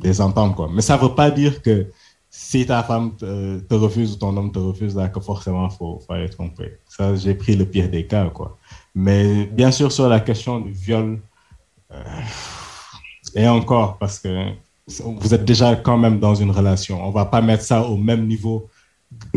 des, 0.01 0.21
ententes. 0.21 0.55
Quoi. 0.55 0.69
Mais 0.73 0.83
ça 0.83 0.97
ne 0.97 1.03
veut 1.03 1.15
pas 1.15 1.31
dire 1.31 1.63
que 1.63 1.87
si 2.29 2.67
ta 2.67 2.83
femme 2.83 3.17
te, 3.17 3.75
refuse 3.75 4.13
ou 4.13 4.17
ton 4.17 4.37
homme 4.37 4.53
te 4.53 4.59
refuse, 4.59 4.95
là, 4.95 5.09
que 5.09 5.21
forcément, 5.21 5.69
il 5.71 5.77
faut, 5.77 6.01
faut, 6.07 6.13
aller 6.13 6.29
tromper. 6.29 6.79
Ça, 6.87 7.15
j'ai 7.17 7.35
pris 7.35 7.57
le 7.57 7.65
pire 7.65 7.89
des 7.89 8.07
cas. 8.07 8.29
Quoi. 8.29 8.59
Mais 8.95 9.47
bien 9.47 9.71
sûr, 9.71 9.91
sur 9.91 10.09
la 10.09 10.21
question 10.21 10.61
du 10.61 10.73
viol, 10.73 11.19
euh, 11.91 12.03
et 13.35 13.49
encore, 13.49 13.97
parce 13.99 14.19
que 14.19 14.51
vous 14.99 15.33
êtes 15.33 15.47
déjà 15.47 15.77
quand 15.77 15.97
même 15.97 16.21
dans 16.21 16.35
une 16.35 16.51
relation. 16.51 17.03
On 17.03 17.09
ne 17.09 17.15
va 17.15 17.25
pas 17.25 17.41
mettre 17.41 17.65
ça 17.65 17.83
au 17.83 17.97
même 17.97 18.27
niveau 18.27 18.69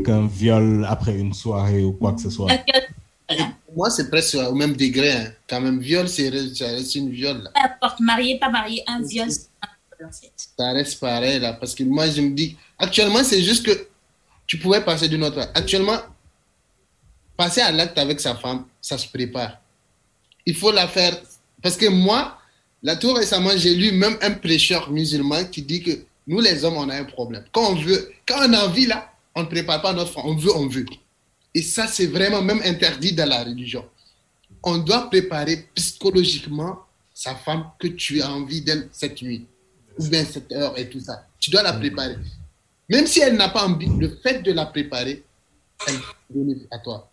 qu'un 0.03 0.27
viol 0.27 0.85
après 0.89 1.17
une 1.17 1.34
soirée 1.34 1.85
ou 1.85 1.93
quoi 1.93 2.11
que 2.11 2.21
ce 2.21 2.29
soit 2.29 2.51
moi, 3.75 3.89
c'est 3.89 4.09
presque 4.09 4.35
au 4.35 4.53
même 4.53 4.75
degré. 4.75 5.11
Hein. 5.11 5.31
Quand 5.49 5.61
même, 5.61 5.79
viol, 5.79 6.07
c'est 6.07 6.27
une 6.95 7.11
viol. 7.11 7.43
Là. 7.43 7.51
Peu 7.53 7.61
importe, 7.61 7.99
marié, 7.99 8.39
pas 8.39 8.49
marié, 8.49 8.83
un 8.87 9.01
viol, 9.01 9.29
c'est 9.29 9.49
un 9.61 10.09
viol, 10.09 10.11
Ça 10.57 10.71
reste 10.71 10.99
pareil, 10.99 11.39
là. 11.39 11.53
Parce 11.53 11.75
que 11.75 11.83
moi, 11.83 12.09
je 12.09 12.21
me 12.21 12.33
dis, 12.33 12.57
actuellement, 12.79 13.23
c'est 13.23 13.41
juste 13.41 13.65
que 13.65 13.87
tu 14.45 14.57
pouvais 14.57 14.81
passer 14.81 15.09
d'une 15.09 15.23
autre. 15.23 15.39
Actuellement, 15.53 15.99
passer 17.35 17.61
à 17.61 17.71
l'acte 17.71 17.97
avec 17.97 18.19
sa 18.19 18.35
femme, 18.35 18.65
ça 18.81 18.97
se 18.97 19.07
prépare. 19.07 19.59
Il 20.45 20.55
faut 20.55 20.71
la 20.71 20.87
faire. 20.87 21.15
Parce 21.61 21.75
que 21.75 21.87
moi, 21.87 22.37
là, 22.81 22.95
tout 22.95 23.13
récemment, 23.13 23.51
j'ai 23.55 23.75
lu 23.75 23.91
même 23.91 24.17
un 24.21 24.31
prêcheur 24.31 24.89
musulman 24.89 25.43
qui 25.45 25.61
dit 25.61 25.83
que 25.83 25.91
nous, 26.25 26.39
les 26.39 26.63
hommes, 26.63 26.77
on 26.77 26.89
a 26.89 26.95
un 26.95 27.03
problème. 27.03 27.43
Quand 27.51 27.71
on 27.71 27.75
veut, 27.75 28.11
quand 28.27 28.47
on 28.47 28.53
a 28.53 28.65
envie, 28.65 28.85
là, 28.85 29.11
on 29.35 29.41
ne 29.41 29.47
prépare 29.47 29.81
pas 29.81 29.93
notre 29.93 30.11
femme. 30.11 30.23
On 30.25 30.35
veut, 30.35 30.55
on 30.55 30.67
veut. 30.67 30.85
Et 31.57 31.63
ça, 31.63 31.88
c'est 31.88 32.05
vraiment 32.05 32.43
même 32.43 32.61
interdit 32.63 33.13
dans 33.13 33.27
la 33.27 33.43
religion. 33.43 33.84
On 34.61 34.77
doit 34.77 35.09
préparer 35.09 35.67
psychologiquement 35.73 36.77
sa 37.15 37.34
femme 37.34 37.71
que 37.79 37.88
tu 37.88 38.21
as 38.21 38.29
envie 38.31 38.61
d'elle 38.61 38.89
cette 38.91 39.23
nuit, 39.23 39.47
ou 39.97 40.07
bien 40.07 40.23
cette 40.23 40.51
heure 40.51 40.77
et 40.77 40.88
tout 40.88 40.99
ça. 40.99 41.25
Tu 41.39 41.49
dois 41.49 41.63
la 41.63 41.73
préparer. 41.73 42.15
Même 42.88 43.07
si 43.07 43.21
elle 43.21 43.38
n'a 43.38 43.49
pas 43.49 43.65
envie, 43.65 43.88
le 43.88 44.19
fait 44.21 44.43
de 44.43 44.51
la 44.51 44.67
préparer, 44.67 45.23
elle 45.88 45.95
donne 46.29 46.67
à 46.69 46.77
toi. 46.77 47.09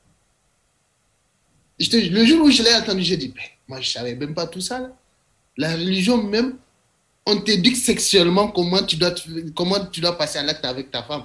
le 1.80 2.24
jour 2.26 2.44
où 2.44 2.50
je 2.50 2.62
l'ai 2.62 2.74
entendu, 2.74 3.02
j'ai 3.02 3.16
dit, 3.16 3.32
moi, 3.66 3.80
je 3.80 3.88
ne 3.88 3.92
savais 3.92 4.14
même 4.14 4.34
pas 4.34 4.46
tout 4.46 4.60
ça. 4.60 4.92
La 5.56 5.72
religion 5.72 6.22
même, 6.22 6.58
on 7.24 7.40
t'éduque 7.40 7.76
sexuellement 7.76 8.48
comment 8.48 8.82
tu 8.82 8.96
dois, 8.96 9.14
comment 9.56 9.86
tu 9.86 10.02
dois 10.02 10.18
passer 10.18 10.38
à 10.38 10.42
l'acte 10.42 10.66
avec 10.66 10.90
ta 10.90 11.02
femme. 11.02 11.24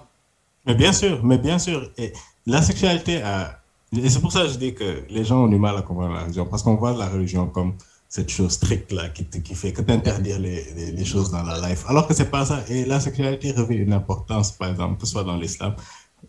Mais 0.65 0.75
bien 0.75 0.93
sûr, 0.93 1.21
mais 1.25 1.37
bien 1.37 1.59
sûr. 1.59 1.91
Et 1.97 2.13
la 2.45 2.61
sexualité 2.61 3.21
a... 3.21 3.59
Et 3.95 4.09
c'est 4.09 4.21
pour 4.21 4.31
ça 4.31 4.43
que 4.43 4.49
je 4.49 4.57
dis 4.57 4.73
que 4.73 5.03
les 5.09 5.23
gens 5.23 5.45
ont 5.45 5.47
du 5.47 5.57
mal 5.57 5.75
à 5.75 5.81
comprendre 5.81 6.13
la 6.13 6.23
religion, 6.23 6.45
parce 6.45 6.61
qu'on 6.61 6.75
voit 6.75 6.93
la 6.93 7.07
religion 7.07 7.47
comme 7.47 7.73
cette 8.07 8.29
chose 8.29 8.53
stricte-là 8.53 9.09
qui, 9.09 9.55
fait 9.55 9.71
que 9.71 9.81
t'interdire 9.81 10.39
les, 10.39 11.05
choses 11.05 11.31
dans 11.31 11.43
la 11.43 11.69
life. 11.69 11.85
Alors 11.87 12.07
que 12.07 12.13
c'est 12.13 12.29
pas 12.29 12.45
ça. 12.45 12.63
Et 12.67 12.85
la 12.85 12.99
sexualité 12.99 13.51
revêt 13.51 13.75
une 13.75 13.93
importance, 13.93 14.51
par 14.51 14.69
exemple, 14.69 14.99
que 14.99 15.05
ce 15.05 15.13
soit 15.13 15.23
dans 15.23 15.37
l'islam, 15.37 15.75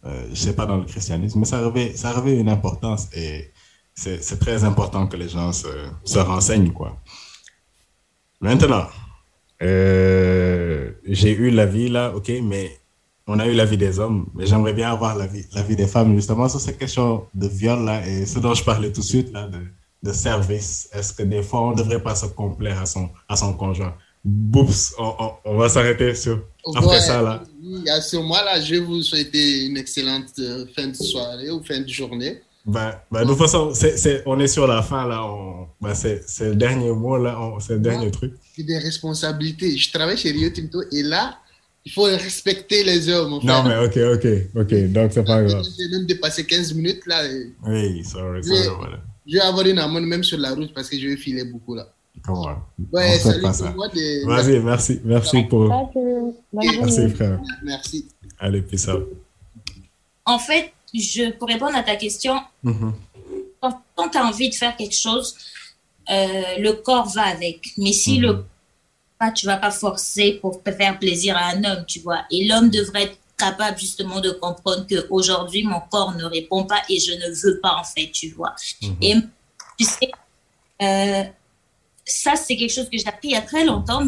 euh, 0.04 0.26
je 0.30 0.36
sais 0.36 0.54
pas 0.54 0.66
dans 0.66 0.76
le 0.76 0.84
christianisme, 0.84 1.40
mais 1.40 1.46
ça 1.46 1.60
revêt, 1.60 1.94
ça 1.96 2.12
revêt 2.12 2.38
une 2.38 2.48
importance 2.48 3.08
et 3.14 3.50
c'est 3.94 4.38
très 4.38 4.64
important 4.64 5.06
que 5.06 5.16
les 5.16 5.28
gens 5.28 5.52
se, 5.52 5.68
se 6.04 6.18
renseignent, 6.18 6.72
quoi. 6.72 6.96
Maintenant, 8.40 8.86
euh, 9.62 10.92
j'ai 11.04 11.32
eu 11.32 11.50
la 11.50 11.66
vie 11.66 11.88
là, 11.88 12.14
ok, 12.14 12.32
mais 12.42 12.79
on 13.26 13.38
a 13.38 13.46
eu 13.46 13.54
la 13.54 13.64
vie 13.64 13.76
des 13.76 13.98
hommes, 13.98 14.26
mais 14.34 14.46
j'aimerais 14.46 14.72
bien 14.72 14.90
avoir 14.90 15.16
la 15.16 15.26
vie, 15.26 15.44
la 15.54 15.62
vie 15.62 15.76
des 15.76 15.86
femmes, 15.86 16.14
justement, 16.14 16.48
sur 16.48 16.60
cette 16.60 16.78
question 16.78 17.24
de 17.34 17.46
viol 17.46 17.84
là 17.84 18.06
et 18.06 18.26
ce 18.26 18.38
dont 18.38 18.54
je 18.54 18.64
parlais 18.64 18.90
tout 18.92 19.00
de 19.00 19.06
suite 19.06 19.32
là, 19.32 19.46
de, 19.46 19.58
de 20.02 20.12
service. 20.12 20.88
Est-ce 20.92 21.12
que 21.12 21.22
des 21.22 21.42
fois 21.42 21.62
on 21.62 21.70
ne 21.72 21.76
devrait 21.76 22.02
pas 22.02 22.14
se 22.14 22.26
complaire 22.26 22.80
à 22.80 22.86
son, 22.86 23.10
à 23.28 23.36
son 23.36 23.52
conjoint? 23.52 23.94
Boups, 24.24 24.94
on, 24.98 25.32
on, 25.46 25.56
va 25.56 25.68
s'arrêter 25.70 26.14
sur 26.14 26.42
après 26.74 27.00
ça 27.00 27.22
là. 27.22 27.42
À 27.90 28.00
ce 28.02 28.16
moment-là, 28.16 28.60
je 28.60 28.74
vais 28.74 28.80
vous 28.80 29.02
souhaiter 29.02 29.64
une 29.64 29.78
excellente 29.78 30.26
euh, 30.38 30.66
fin 30.76 30.88
de 30.88 30.94
soirée 30.94 31.50
ou 31.50 31.62
fin 31.62 31.80
de 31.80 31.88
journée. 31.88 32.42
Ben, 32.66 32.94
ben, 33.10 33.22
de 33.22 33.28
toute 33.28 33.38
façon, 33.38 33.72
c'est, 33.74 34.22
on 34.26 34.38
est 34.38 34.46
sur 34.46 34.66
la 34.66 34.82
fin, 34.82 35.06
là. 35.06 35.26
Ben, 35.80 35.94
c'est, 35.94 36.22
le 36.40 36.54
dernier 36.54 36.92
mot, 36.92 37.16
là. 37.16 37.38
C'est 37.60 37.74
le 37.74 37.78
dernier 37.80 38.10
truc. 38.10 38.34
C'est 38.54 38.62
des 38.62 38.78
responsabilités. 38.78 39.76
Je 39.76 39.90
travaille 39.90 40.18
chez 40.18 40.30
Rio 40.30 40.50
Tinto 40.50 40.82
et 40.92 41.02
là, 41.02 41.38
il 41.90 41.92
faut 41.92 42.04
respecter 42.04 42.84
les 42.84 43.08
hommes. 43.08 43.40
non, 43.42 43.64
mais 43.64 43.76
ok, 43.78 43.96
ok, 44.14 44.26
ok. 44.54 44.92
Donc, 44.92 45.10
c'est 45.12 45.24
pas 45.24 45.42
grave. 45.42 45.64
J'ai 45.76 45.88
même 45.88 46.06
dépassé 46.06 46.46
15 46.46 46.74
minutes, 46.74 47.04
là. 47.04 47.20
Oui, 47.66 48.04
sorry, 48.04 48.44
sorry, 48.44 48.68
voilà. 48.78 48.98
Je 49.26 49.34
vais 49.34 49.40
avoir 49.40 49.66
une 49.66 49.78
amende 49.80 50.04
même 50.04 50.22
sur 50.22 50.38
la 50.38 50.54
route 50.54 50.72
parce 50.72 50.88
que 50.88 50.96
je 50.96 51.08
vais 51.08 51.16
filer 51.16 51.42
beaucoup, 51.42 51.74
là. 51.74 51.88
Comment 52.24 52.62
Ouais, 52.92 53.18
salut 53.18 53.40
pour 53.40 53.74
moi. 53.74 53.88
Vas-y, 54.26 54.60
merci. 54.60 55.00
Merci 55.04 55.42
pour. 55.42 55.90
Merci, 56.52 57.08
frère. 57.08 57.40
Merci. 57.64 58.06
Allez, 58.38 58.62
peace 58.62 58.86
out. 58.88 59.08
En 60.24 60.38
fait, 60.38 60.72
je, 60.94 61.32
pour 61.32 61.48
répondre 61.48 61.76
à 61.76 61.82
ta 61.82 61.96
question, 61.96 62.34
mm-hmm. 62.64 62.92
quand, 63.96 64.08
tu 64.10 64.16
as 64.18 64.24
envie 64.24 64.48
de 64.48 64.54
faire 64.54 64.76
quelque 64.76 64.94
chose, 64.94 65.34
euh, 66.08 66.58
le 66.58 66.72
corps 66.74 67.08
va 67.08 67.22
avec. 67.22 67.72
Mais 67.78 67.92
si 67.92 68.18
le 68.18 68.28
mm-hmm. 68.28 68.44
Pas, 69.20 69.30
tu 69.30 69.46
vas 69.46 69.58
pas 69.58 69.70
forcer 69.70 70.38
pour 70.40 70.60
faire 70.64 70.98
plaisir 70.98 71.36
à 71.36 71.50
un 71.50 71.62
homme, 71.62 71.84
tu 71.86 72.00
vois. 72.00 72.24
Et 72.30 72.48
l'homme 72.48 72.70
devrait 72.70 73.04
être 73.04 73.18
capable 73.38 73.78
justement 73.78 74.20
de 74.20 74.30
comprendre 74.30 74.86
que 74.86 75.06
aujourd'hui 75.10 75.62
mon 75.62 75.80
corps 75.90 76.14
ne 76.14 76.24
répond 76.24 76.64
pas 76.64 76.82
et 76.88 76.98
je 76.98 77.12
ne 77.12 77.28
veux 77.42 77.60
pas 77.60 77.76
en 77.78 77.84
fait, 77.84 78.10
tu 78.10 78.30
vois. 78.30 78.54
Mm-hmm. 78.82 78.96
Et 79.02 79.14
tu 79.78 79.84
sais, 79.84 80.10
euh, 80.82 81.24
ça 82.04 82.34
c'est 82.36 82.56
quelque 82.56 82.72
chose 82.72 82.88
que 82.90 82.98
j'ai 82.98 83.06
appris 83.06 83.28
il 83.28 83.32
y 83.32 83.36
a 83.36 83.42
très 83.42 83.64
longtemps 83.64 84.06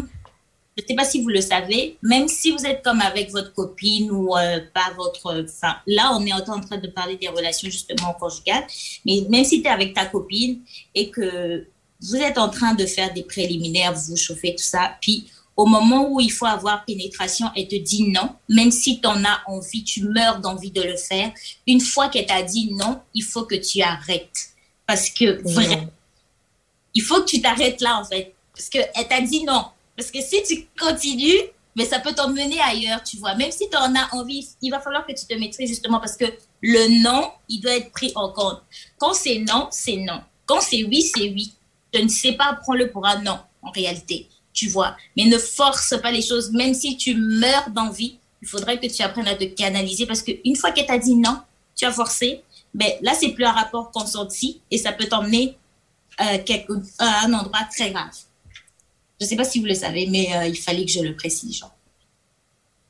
je 0.75 0.81
ne 0.81 0.87
sais 0.87 0.95
pas 0.95 1.05
si 1.05 1.21
vous 1.21 1.29
le 1.29 1.41
savez, 1.41 1.97
même 2.01 2.27
si 2.27 2.51
vous 2.51 2.65
êtes 2.65 2.83
comme 2.83 2.99
avec 3.01 3.29
votre 3.31 3.53
copine 3.53 4.09
ou 4.09 4.35
euh, 4.35 4.59
pas 4.73 4.91
votre... 4.97 5.43
Enfin, 5.43 5.75
là, 5.85 6.11
on 6.15 6.25
est 6.25 6.33
en 6.33 6.41
train 6.41 6.77
de 6.77 6.87
parler 6.87 7.15
des 7.15 7.27
relations 7.27 7.69
justement 7.69 8.13
conjugales, 8.13 8.65
mais 9.05 9.23
même 9.29 9.43
si 9.43 9.61
tu 9.61 9.67
es 9.67 9.71
avec 9.71 9.93
ta 9.93 10.07
copine 10.07 10.61
et 10.95 11.11
que 11.11 11.67
vous 12.03 12.17
êtes 12.17 12.37
en 12.37 12.49
train 12.49 12.73
de 12.73 12.85
faire 12.85 13.13
des 13.13 13.23
préliminaires, 13.23 13.93
vous 13.93 14.11
vous 14.11 14.17
chauffez, 14.17 14.55
tout 14.55 14.63
ça, 14.63 14.97
puis 15.01 15.27
au 15.55 15.65
moment 15.65 16.09
où 16.09 16.19
il 16.19 16.31
faut 16.31 16.45
avoir 16.45 16.83
pénétration, 16.85 17.47
elle 17.55 17.67
te 17.67 17.75
dit 17.75 18.09
non, 18.09 18.35
même 18.49 18.71
si 18.71 18.99
tu 18.99 19.07
en 19.07 19.23
as 19.23 19.41
envie, 19.47 19.83
tu 19.83 20.03
meurs 20.03 20.39
d'envie 20.39 20.71
de 20.71 20.81
le 20.81 20.97
faire, 20.97 21.31
une 21.67 21.81
fois 21.81 22.09
qu'elle 22.09 22.25
t'a 22.25 22.41
dit 22.41 22.73
non, 22.73 22.99
il 23.13 23.23
faut 23.23 23.43
que 23.43 23.55
tu 23.55 23.81
arrêtes. 23.81 24.49
Parce 24.85 25.09
que 25.09 25.41
vraiment, 25.43 25.89
il 26.93 27.01
faut 27.01 27.21
que 27.21 27.29
tu 27.29 27.41
t'arrêtes 27.41 27.81
là, 27.81 27.99
en 27.99 28.05
fait. 28.05 28.33
Parce 28.53 28.69
qu'elle 28.69 29.07
t'a 29.07 29.21
dit 29.21 29.43
non 29.43 29.65
parce 29.95 30.11
que 30.11 30.21
si 30.21 30.41
tu 30.43 30.67
continues, 30.79 31.49
mais 31.75 31.85
ça 31.85 31.99
peut 31.99 32.13
t'emmener 32.13 32.59
ailleurs, 32.59 33.03
tu 33.03 33.17
vois. 33.17 33.35
Même 33.35 33.51
si 33.51 33.69
tu 33.69 33.77
en 33.77 33.95
as 33.95 34.13
envie, 34.13 34.47
il 34.61 34.69
va 34.69 34.79
falloir 34.79 35.05
que 35.05 35.13
tu 35.13 35.25
te 35.25 35.33
maîtrises 35.35 35.69
justement 35.69 35.99
parce 35.99 36.17
que 36.17 36.25
le 36.61 37.03
non, 37.03 37.31
il 37.49 37.61
doit 37.61 37.77
être 37.77 37.91
pris 37.91 38.11
en 38.15 38.31
compte. 38.31 38.61
Quand 38.97 39.13
c'est 39.13 39.39
non, 39.39 39.67
c'est 39.71 39.97
non. 39.97 40.21
Quand 40.45 40.61
c'est 40.61 40.83
oui, 40.83 41.01
c'est 41.01 41.29
oui. 41.29 41.53
Je 41.93 42.01
ne 42.01 42.07
sais 42.07 42.33
pas, 42.33 42.57
prends-le 42.61 42.89
pour 42.89 43.05
un 43.05 43.21
non, 43.21 43.39
en 43.61 43.71
réalité, 43.71 44.27
tu 44.53 44.67
vois. 44.67 44.95
Mais 45.15 45.25
ne 45.25 45.37
force 45.37 45.99
pas 46.01 46.11
les 46.11 46.21
choses. 46.21 46.51
Même 46.51 46.73
si 46.73 46.97
tu 46.97 47.15
meurs 47.15 47.69
d'envie, 47.69 48.17
il 48.41 48.47
faudrait 48.47 48.79
que 48.79 48.87
tu 48.87 49.01
apprennes 49.01 49.27
à 49.27 49.35
te 49.35 49.45
canaliser 49.45 50.05
parce 50.05 50.21
qu'une 50.21 50.55
fois 50.55 50.71
qu'elle 50.71 50.85
t'a 50.85 50.97
dit 50.97 51.15
non, 51.15 51.39
tu 51.75 51.85
as 51.85 51.91
forcé, 51.91 52.43
mais 52.73 52.97
là, 53.01 53.13
c'est 53.13 53.29
plus 53.29 53.45
un 53.45 53.51
rapport 53.51 53.91
consenti 53.91 54.61
et 54.71 54.77
ça 54.77 54.91
peut 54.91 55.05
t'emmener 55.05 55.55
euh, 56.21 56.37
à 56.99 57.25
un 57.25 57.33
endroit 57.33 57.61
très 57.71 57.91
grave. 57.91 58.11
Je 59.19 59.25
ne 59.25 59.29
sais 59.29 59.35
pas 59.35 59.43
si 59.43 59.59
vous 59.59 59.65
le 59.65 59.73
savez, 59.73 60.07
mais 60.07 60.35
euh, 60.35 60.47
il 60.47 60.57
fallait 60.57 60.85
que 60.85 60.91
je 60.91 60.99
le 60.99 61.15
précise. 61.15 61.59
Genre. 61.59 61.71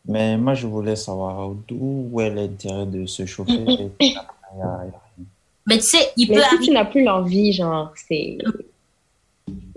Mais 0.07 0.37
moi, 0.37 0.53
je 0.53 0.67
voulais 0.67 0.95
savoir 0.95 1.49
d'où 1.67 2.19
est 2.19 2.29
l'intérêt 2.29 2.85
de 2.85 3.05
se 3.05 3.25
chauffer. 3.25 3.91
mais 5.67 5.77
tu 5.77 5.83
sais, 5.83 6.11
il 6.17 6.27
peut 6.27 6.41
si 6.49 6.65
tu 6.65 6.71
n'as 6.71 6.85
plus 6.85 7.03
l'envie, 7.03 7.53
genre, 7.53 7.93
c'est... 8.07 8.37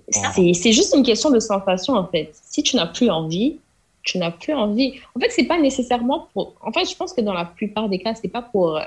C'est 0.09 0.73
juste 0.73 0.95
une 0.95 1.03
question 1.03 1.31
de 1.31 1.41
sensation, 1.41 1.95
en 1.95 2.07
fait. 2.07 2.31
Si 2.33 2.62
tu 2.62 2.77
n'as 2.77 2.87
plus 2.87 3.11
envie, 3.11 3.59
tu 4.03 4.19
n'as 4.19 4.31
plus 4.31 4.55
envie. 4.55 4.95
En 5.16 5.20
fait, 5.20 5.31
c'est 5.31 5.45
pas 5.45 5.61
nécessairement 5.61 6.28
pour... 6.33 6.55
En 6.62 6.73
fait, 6.73 6.85
je 6.89 6.97
pense 6.97 7.12
que 7.12 7.20
dans 7.20 7.33
la 7.33 7.45
plupart 7.45 7.89
des 7.89 7.99
cas, 7.99 8.15
c'est 8.15 8.28
pas 8.28 8.43
pour 8.43 8.81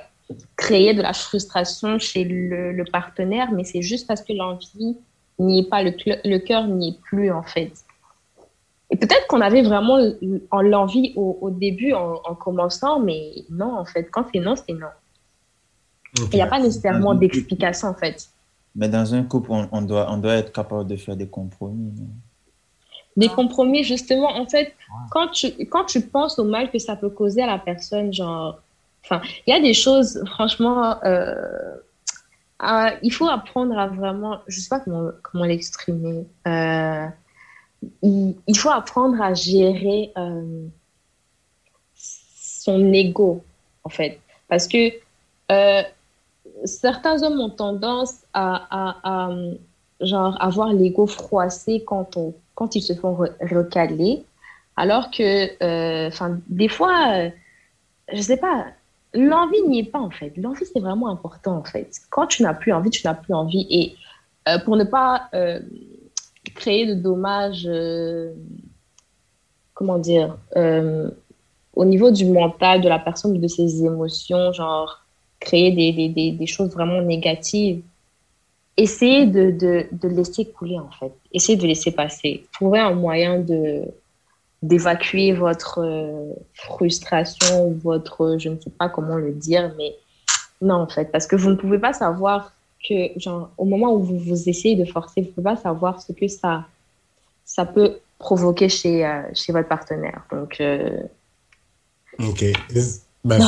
créer 0.55 0.93
de 0.93 1.01
la 1.01 1.13
frustration 1.13 1.99
chez 1.99 2.23
le, 2.23 2.71
le 2.71 2.83
partenaire, 2.85 3.51
mais 3.51 3.63
c'est 3.63 3.81
juste 3.81 4.07
parce 4.07 4.21
que 4.21 4.33
l'envie 4.33 4.97
n'y 5.39 5.59
est 5.59 5.69
pas, 5.69 5.83
le, 5.83 5.91
le 6.05 6.37
cœur 6.37 6.67
n'y 6.67 6.89
est 6.89 6.99
plus 7.01 7.31
en 7.31 7.43
fait. 7.43 7.71
Et 8.91 8.97
peut-être 8.97 9.27
qu'on 9.27 9.41
avait 9.41 9.61
vraiment 9.61 9.99
l'envie 10.61 11.13
au, 11.15 11.37
au, 11.41 11.49
début 11.51 11.93
en, 11.93 12.35
commençant, 12.35 12.99
mais 12.99 13.33
non, 13.49 13.77
en 13.77 13.85
fait, 13.85 14.09
quand 14.11 14.25
c'est 14.33 14.39
non, 14.39 14.55
c'est 14.55 14.73
non. 14.73 14.87
Il 16.17 16.35
n'y 16.35 16.41
a 16.41 16.47
pas 16.47 16.59
nécessairement 16.59 17.13
d'explication, 17.13 17.89
en 17.89 17.93
fait. 17.93 18.29
Mais 18.75 18.89
dans 18.89 19.13
un 19.13 19.23
couple, 19.23 19.51
on, 19.51 19.81
doit, 19.81 20.07
on 20.11 20.17
doit 20.17 20.35
être 20.35 20.51
capable 20.51 20.87
de 20.87 20.95
faire 20.95 21.15
des 21.15 21.27
compromis. 21.27 21.93
Des 23.17 23.27
compromis, 23.27 23.83
justement, 23.83 24.29
en 24.29 24.45
fait, 24.45 24.75
quand 25.11 25.27
tu, 25.29 25.47
quand 25.65 25.85
tu 25.85 26.01
penses 26.01 26.39
au 26.39 26.45
mal 26.45 26.71
que 26.71 26.79
ça 26.79 26.95
peut 26.95 27.09
causer 27.09 27.41
à 27.41 27.47
la 27.47 27.57
personne, 27.57 28.13
genre, 28.13 28.59
enfin, 29.03 29.21
il 29.45 29.51
y 29.51 29.53
a 29.53 29.59
des 29.59 29.73
choses, 29.73 30.23
franchement, 30.25 31.03
euh, 31.03 31.75
euh, 32.63 32.89
il 33.01 33.11
faut 33.11 33.27
apprendre 33.27 33.77
à 33.77 33.87
vraiment, 33.87 34.39
je 34.47 34.57
ne 34.57 34.61
sais 34.61 34.69
pas 34.69 34.79
comment, 34.79 35.11
comment 35.23 35.45
l'exprimer, 35.45 36.25
euh, 36.47 37.07
il, 38.01 38.57
faut 38.57 38.69
apprendre 38.69 39.21
à 39.21 39.33
gérer 39.33 40.11
euh, 40.17 40.67
son 41.95 42.93
ego, 42.93 43.43
en 43.83 43.89
fait. 43.89 44.19
Parce 44.47 44.67
que 44.67 44.91
certains 46.69 47.23
hommes 47.23 47.39
ont 47.39 47.49
tendance 47.49 48.15
à, 48.33 48.97
à, 49.03 49.31
genre, 50.01 50.37
avoir 50.41 50.71
l'ego 50.73 51.07
froissé 51.07 51.83
quand, 51.85 52.15
on, 52.17 52.33
quand 52.55 52.75
ils 52.75 52.81
se 52.81 52.93
font 52.93 53.15
recaler, 53.15 54.23
alors 54.77 55.11
que, 55.11 56.07
enfin, 56.07 56.39
des 56.47 56.69
fois, 56.69 57.29
je 58.11 58.17
ne 58.17 58.21
sais 58.21 58.37
pas, 58.37 58.67
l'envie 59.13 59.61
n'y 59.63 59.79
est 59.79 59.91
pas 59.91 59.99
en 59.99 60.09
fait. 60.09 60.33
L'envie, 60.37 60.65
c'est 60.65 60.79
vraiment 60.79 61.09
important 61.09 61.57
en 61.57 61.63
fait. 61.63 61.91
Quand 62.09 62.27
tu 62.27 62.43
n'as 62.43 62.53
plus 62.53 62.71
envie, 62.71 62.89
tu 62.89 63.05
n'as 63.05 63.13
plus 63.13 63.33
envie. 63.33 63.67
Et 63.69 63.95
euh, 64.47 64.59
pour 64.59 64.75
ne 64.75 64.83
pas 64.83 65.29
euh, 65.33 65.59
créer 66.55 66.85
de 66.85 66.93
dommages, 66.93 67.65
euh, 67.67 68.33
comment 69.73 69.97
dire, 69.97 70.37
au 71.73 71.85
niveau 71.85 72.11
du 72.11 72.25
mental 72.25 72.81
de 72.81 72.89
la 72.89 72.99
personne, 72.99 73.39
de 73.39 73.47
ses 73.47 73.83
émotions, 73.83 74.51
genre 74.51 75.05
créer 75.39 75.71
des, 75.71 75.91
des, 75.93 76.09
des, 76.09 76.31
des 76.31 76.45
choses 76.45 76.69
vraiment 76.71 77.01
négatives, 77.01 77.81
essayez 78.77 79.25
de, 79.25 79.51
de, 79.51 79.87
de 79.91 80.07
laisser 80.07 80.45
couler 80.45 80.77
en 80.77 80.89
fait. 80.91 81.11
Essayez 81.31 81.57
de 81.57 81.67
laisser 81.67 81.91
passer. 81.91 82.45
Trouver 82.53 82.79
un 82.79 82.93
moyen 82.93 83.39
de 83.39 83.83
d'évacuer 84.61 85.31
votre 85.31 85.79
euh, 85.81 86.33
frustration, 86.53 87.71
votre, 87.81 88.35
je 88.37 88.49
ne 88.49 88.59
sais 88.59 88.69
pas 88.69 88.89
comment 88.89 89.15
le 89.15 89.31
dire, 89.31 89.73
mais 89.77 89.95
non, 90.61 90.75
en 90.75 90.87
fait, 90.87 91.11
parce 91.13 91.27
que 91.27 91.37
vous 91.37 91.49
ne 91.49 91.55
pouvez 91.55 91.79
pas 91.79 91.93
savoir 91.93 92.51
que, 92.85 93.17
genre, 93.17 93.51
au 93.57 93.63
moment 93.63 93.93
où 93.93 94.03
vous, 94.03 94.19
vous 94.19 94.49
essayez 94.49 94.75
de 94.75 94.83
forcer, 94.83 95.21
vous 95.21 95.27
ne 95.27 95.31
pouvez 95.31 95.43
pas 95.45 95.55
savoir 95.55 96.01
ce 96.01 96.11
que 96.11 96.27
ça, 96.27 96.65
ça 97.45 97.63
peut 97.63 97.99
provoquer 98.17 98.67
chez, 98.67 99.05
euh, 99.05 99.21
chez 99.33 99.53
votre 99.53 99.69
partenaire. 99.69 100.25
Donc, 100.29 100.59
euh, 100.59 101.03
Ok. 102.19 102.43
Ben, 103.23 103.41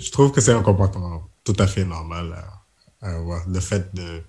je 0.00 0.10
trouve 0.10 0.32
que 0.32 0.40
c'est 0.40 0.52
un 0.52 0.62
comportement 0.62 1.22
tout 1.44 1.56
à 1.58 1.66
fait 1.66 1.84
normal 1.84 2.34
à, 3.02 3.10
avoir, 3.10 3.48
le 3.48 3.60
fait 3.60 3.94
de 3.94 4.22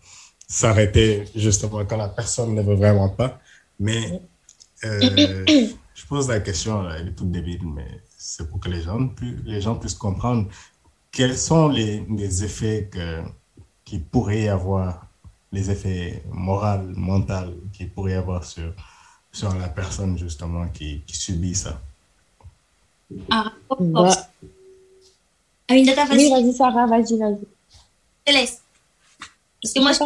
s'arrêter 0.47 1.25
justement 1.35 1.85
quand 1.85 1.97
la 1.97 2.09
personne 2.09 2.53
ne 2.55 2.61
veut 2.61 2.75
vraiment 2.75 3.09
pas. 3.09 3.39
Mais 3.79 4.21
euh, 4.83 5.45
je 5.95 6.05
pose 6.07 6.27
la 6.29 6.39
question, 6.39 6.89
elle 6.89 7.09
est 7.09 7.13
toute 7.13 7.31
débile, 7.31 7.65
mais 7.65 8.01
c'est 8.17 8.49
pour 8.49 8.59
que 8.59 8.69
les 8.69 8.81
gens, 8.81 9.09
les 9.45 9.61
gens 9.61 9.75
puissent 9.75 9.95
comprendre 9.95 10.47
quels 11.11 11.37
sont 11.37 11.67
les, 11.69 12.05
les 12.09 12.43
effets 12.43 12.89
que, 12.91 13.21
qu'il 13.85 14.03
pourrait 14.03 14.43
y 14.43 14.47
avoir 14.47 15.07
les 15.51 15.71
effets 15.71 16.23
moraux, 16.31 16.83
mentaux 16.95 17.55
qu'il 17.73 17.89
pourrait 17.89 18.11
y 18.11 18.15
avoir 18.15 18.43
sur, 18.43 18.71
sur 19.31 19.53
la 19.55 19.67
personne 19.67 20.17
justement 20.17 20.67
qui, 20.67 21.01
qui 21.05 21.17
subit 21.17 21.55
ça. 21.55 21.81
Ah, 23.31 23.51
bah. 25.69 26.05
Oui, 26.11 26.29
vas-y, 26.29 26.53
Sarah, 26.53 26.85
vas-y, 26.87 27.17
vas-y. 27.17 27.39
Je 28.27 28.33
te 28.33 28.37
laisse. 28.37 28.61
Parce 29.61 29.73
que 29.73 29.79
moi, 29.79 29.91
je. 29.91 29.99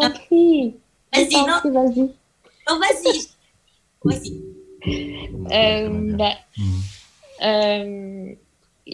Vas-y, 1.13 1.35
non. 1.35 1.83
Vas-y. 1.83 1.99
Non, 2.69 2.79
vas-y. 2.79 3.27
Vas-y. 4.03 4.41
Euh, 5.51 6.15
bah, 6.17 6.33
euh, 7.43 8.33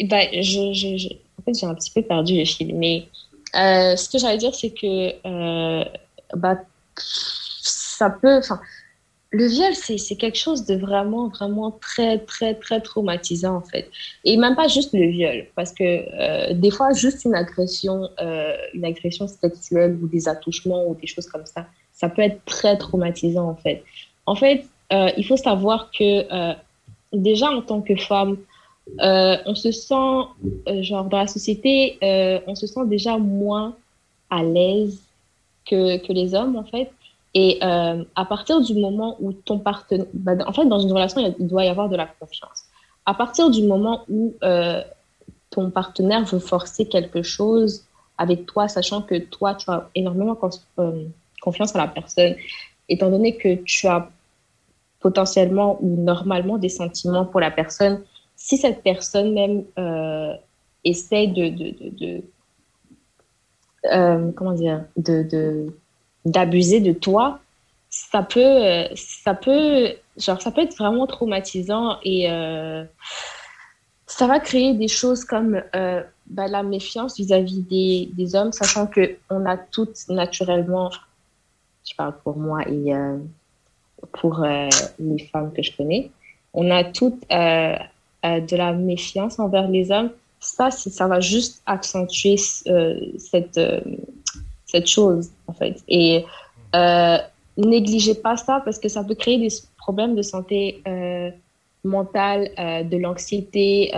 bah, 0.03 0.21
je, 0.33 0.73
je, 0.73 0.97
je, 0.97 1.07
en 1.39 1.43
fait, 1.43 1.53
j'ai 1.59 1.65
un 1.65 1.75
petit 1.75 1.91
peu 1.91 2.01
perdu 2.01 2.37
le 2.37 2.45
fil, 2.45 2.75
mais 2.75 3.07
euh, 3.55 3.95
ce 3.95 4.09
que 4.09 4.19
j'allais 4.19 4.37
dire, 4.37 4.53
c'est 4.53 4.69
que 4.69 5.13
euh, 5.25 5.85
bah, 6.35 6.57
ça 6.95 8.09
peut. 8.09 8.37
Enfin, 8.37 8.59
le 9.31 9.45
viol, 9.45 9.73
c'est 9.75 10.15
quelque 10.15 10.37
chose 10.37 10.65
de 10.65 10.75
vraiment, 10.75 11.27
vraiment 11.27 11.71
très, 11.71 12.17
très, 12.17 12.55
très 12.55 12.81
traumatisant, 12.81 13.57
en 13.57 13.61
fait. 13.61 13.89
Et 14.25 14.37
même 14.37 14.55
pas 14.55 14.67
juste 14.67 14.91
le 14.93 15.05
viol, 15.05 15.45
parce 15.55 15.71
que 15.71 15.83
euh, 15.83 16.53
des 16.55 16.71
fois, 16.71 16.93
juste 16.93 17.25
une 17.25 17.35
agression, 17.35 18.09
euh, 18.19 18.55
une 18.73 18.85
agression 18.85 19.27
sexuelle 19.27 19.99
ou 20.01 20.07
des 20.07 20.27
attouchements 20.27 20.87
ou 20.87 20.95
des 20.95 21.05
choses 21.05 21.27
comme 21.27 21.45
ça, 21.45 21.67
ça 21.93 22.09
peut 22.09 22.23
être 22.23 22.43
très 22.45 22.75
traumatisant, 22.77 23.49
en 23.49 23.55
fait. 23.55 23.83
En 24.25 24.35
fait, 24.35 24.65
euh, 24.91 25.11
il 25.15 25.25
faut 25.25 25.37
savoir 25.37 25.91
que 25.91 26.55
déjà, 27.13 27.51
en 27.51 27.61
tant 27.61 27.81
que 27.81 27.95
femme, 27.95 28.37
on 28.97 29.53
se 29.53 29.71
sent, 29.71 30.81
genre, 30.81 31.05
dans 31.05 31.19
la 31.19 31.27
société, 31.27 31.99
on 32.47 32.55
se 32.55 32.65
sent 32.65 32.87
déjà 32.87 33.19
moins 33.19 33.75
à 34.31 34.41
l'aise 34.41 34.99
que, 35.67 36.03
que 36.03 36.13
les 36.13 36.33
hommes, 36.33 36.55
en 36.55 36.63
fait. 36.63 36.89
Et 37.33 37.59
euh, 37.61 38.03
à 38.15 38.25
partir 38.25 38.61
du 38.61 38.73
moment 38.73 39.15
où 39.19 39.33
ton 39.33 39.59
partenaire, 39.59 40.07
bah, 40.13 40.33
en 40.47 40.53
fait, 40.53 40.65
dans 40.65 40.79
une 40.79 40.91
relation, 40.91 41.35
il 41.39 41.47
doit 41.47 41.63
y 41.63 41.67
avoir 41.67 41.89
de 41.89 41.95
la 41.95 42.07
confiance. 42.07 42.63
À 43.05 43.13
partir 43.13 43.49
du 43.49 43.63
moment 43.63 44.03
où 44.09 44.33
euh, 44.43 44.81
ton 45.51 45.69
partenaire 45.69 46.25
veut 46.25 46.39
forcer 46.39 46.87
quelque 46.87 47.21
chose 47.21 47.85
avec 48.17 48.45
toi, 48.45 48.67
sachant 48.67 49.01
que 49.01 49.15
toi, 49.15 49.55
tu 49.55 49.69
as 49.69 49.89
énormément 49.95 50.37
euh, 50.79 51.05
confiance 51.41 51.75
en 51.75 51.79
la 51.79 51.87
personne, 51.87 52.35
étant 52.89 53.09
donné 53.09 53.35
que 53.35 53.55
tu 53.63 53.87
as 53.87 54.09
potentiellement 54.99 55.77
ou 55.81 56.01
normalement 56.01 56.57
des 56.57 56.69
sentiments 56.69 57.25
pour 57.25 57.39
la 57.39 57.51
personne, 57.51 58.01
si 58.35 58.57
cette 58.57 58.83
personne 58.83 59.33
même 59.33 59.63
essaie 60.83 61.27
de, 61.27 61.49
de, 61.49 61.71
de, 61.79 62.23
de 63.83 64.31
comment 64.35 64.53
dire, 64.53 64.83
de 64.97 65.71
d'abuser 66.29 66.79
de 66.79 66.93
toi, 66.93 67.39
ça 67.89 68.21
peut, 68.23 68.39
euh, 68.39 68.87
ça 68.95 69.33
peut, 69.33 69.93
genre, 70.17 70.41
ça 70.41 70.51
peut 70.51 70.61
être 70.61 70.77
vraiment 70.77 71.07
traumatisant 71.07 71.97
et 72.03 72.29
euh, 72.31 72.83
ça 74.05 74.27
va 74.27 74.39
créer 74.39 74.73
des 74.73 74.87
choses 74.87 75.25
comme 75.25 75.61
euh, 75.75 76.03
bah, 76.27 76.47
la 76.47 76.63
méfiance 76.63 77.17
vis-à-vis 77.17 77.61
des, 78.15 78.35
hommes, 78.35 78.51
sachant 78.51 78.87
que 78.87 79.17
on 79.29 79.45
a 79.45 79.57
toutes 79.57 80.07
naturellement, 80.09 80.91
je 81.87 81.95
parle 81.95 82.15
pour 82.23 82.37
moi 82.37 82.61
et 82.67 82.93
pour 84.13 84.45
les 84.99 85.19
femmes 85.31 85.51
que 85.53 85.63
je 85.63 85.75
connais, 85.75 86.11
on 86.53 86.69
a 86.69 86.83
toutes 86.83 87.27
de 87.29 88.55
la 88.55 88.73
méfiance 88.73 89.39
envers 89.39 89.67
les 89.67 89.91
hommes. 89.91 90.11
Ça, 90.39 90.69
ça 90.71 91.07
va 91.07 91.19
juste 91.19 91.61
accentuer 91.65 92.37
cette 92.37 93.59
cette 94.71 94.87
chose, 94.87 95.31
en 95.47 95.53
fait. 95.53 95.83
Et 95.87 96.25
euh, 96.75 97.17
négligez 97.57 98.15
pas 98.15 98.37
ça 98.37 98.61
parce 98.63 98.79
que 98.79 98.89
ça 98.89 99.03
peut 99.03 99.15
créer 99.15 99.37
des 99.39 99.53
problèmes 99.77 100.15
de 100.15 100.21
santé 100.21 100.81
euh, 100.87 101.31
mentale, 101.83 102.51
euh, 102.59 102.83
de 102.83 102.97
l'anxiété, 102.97 103.91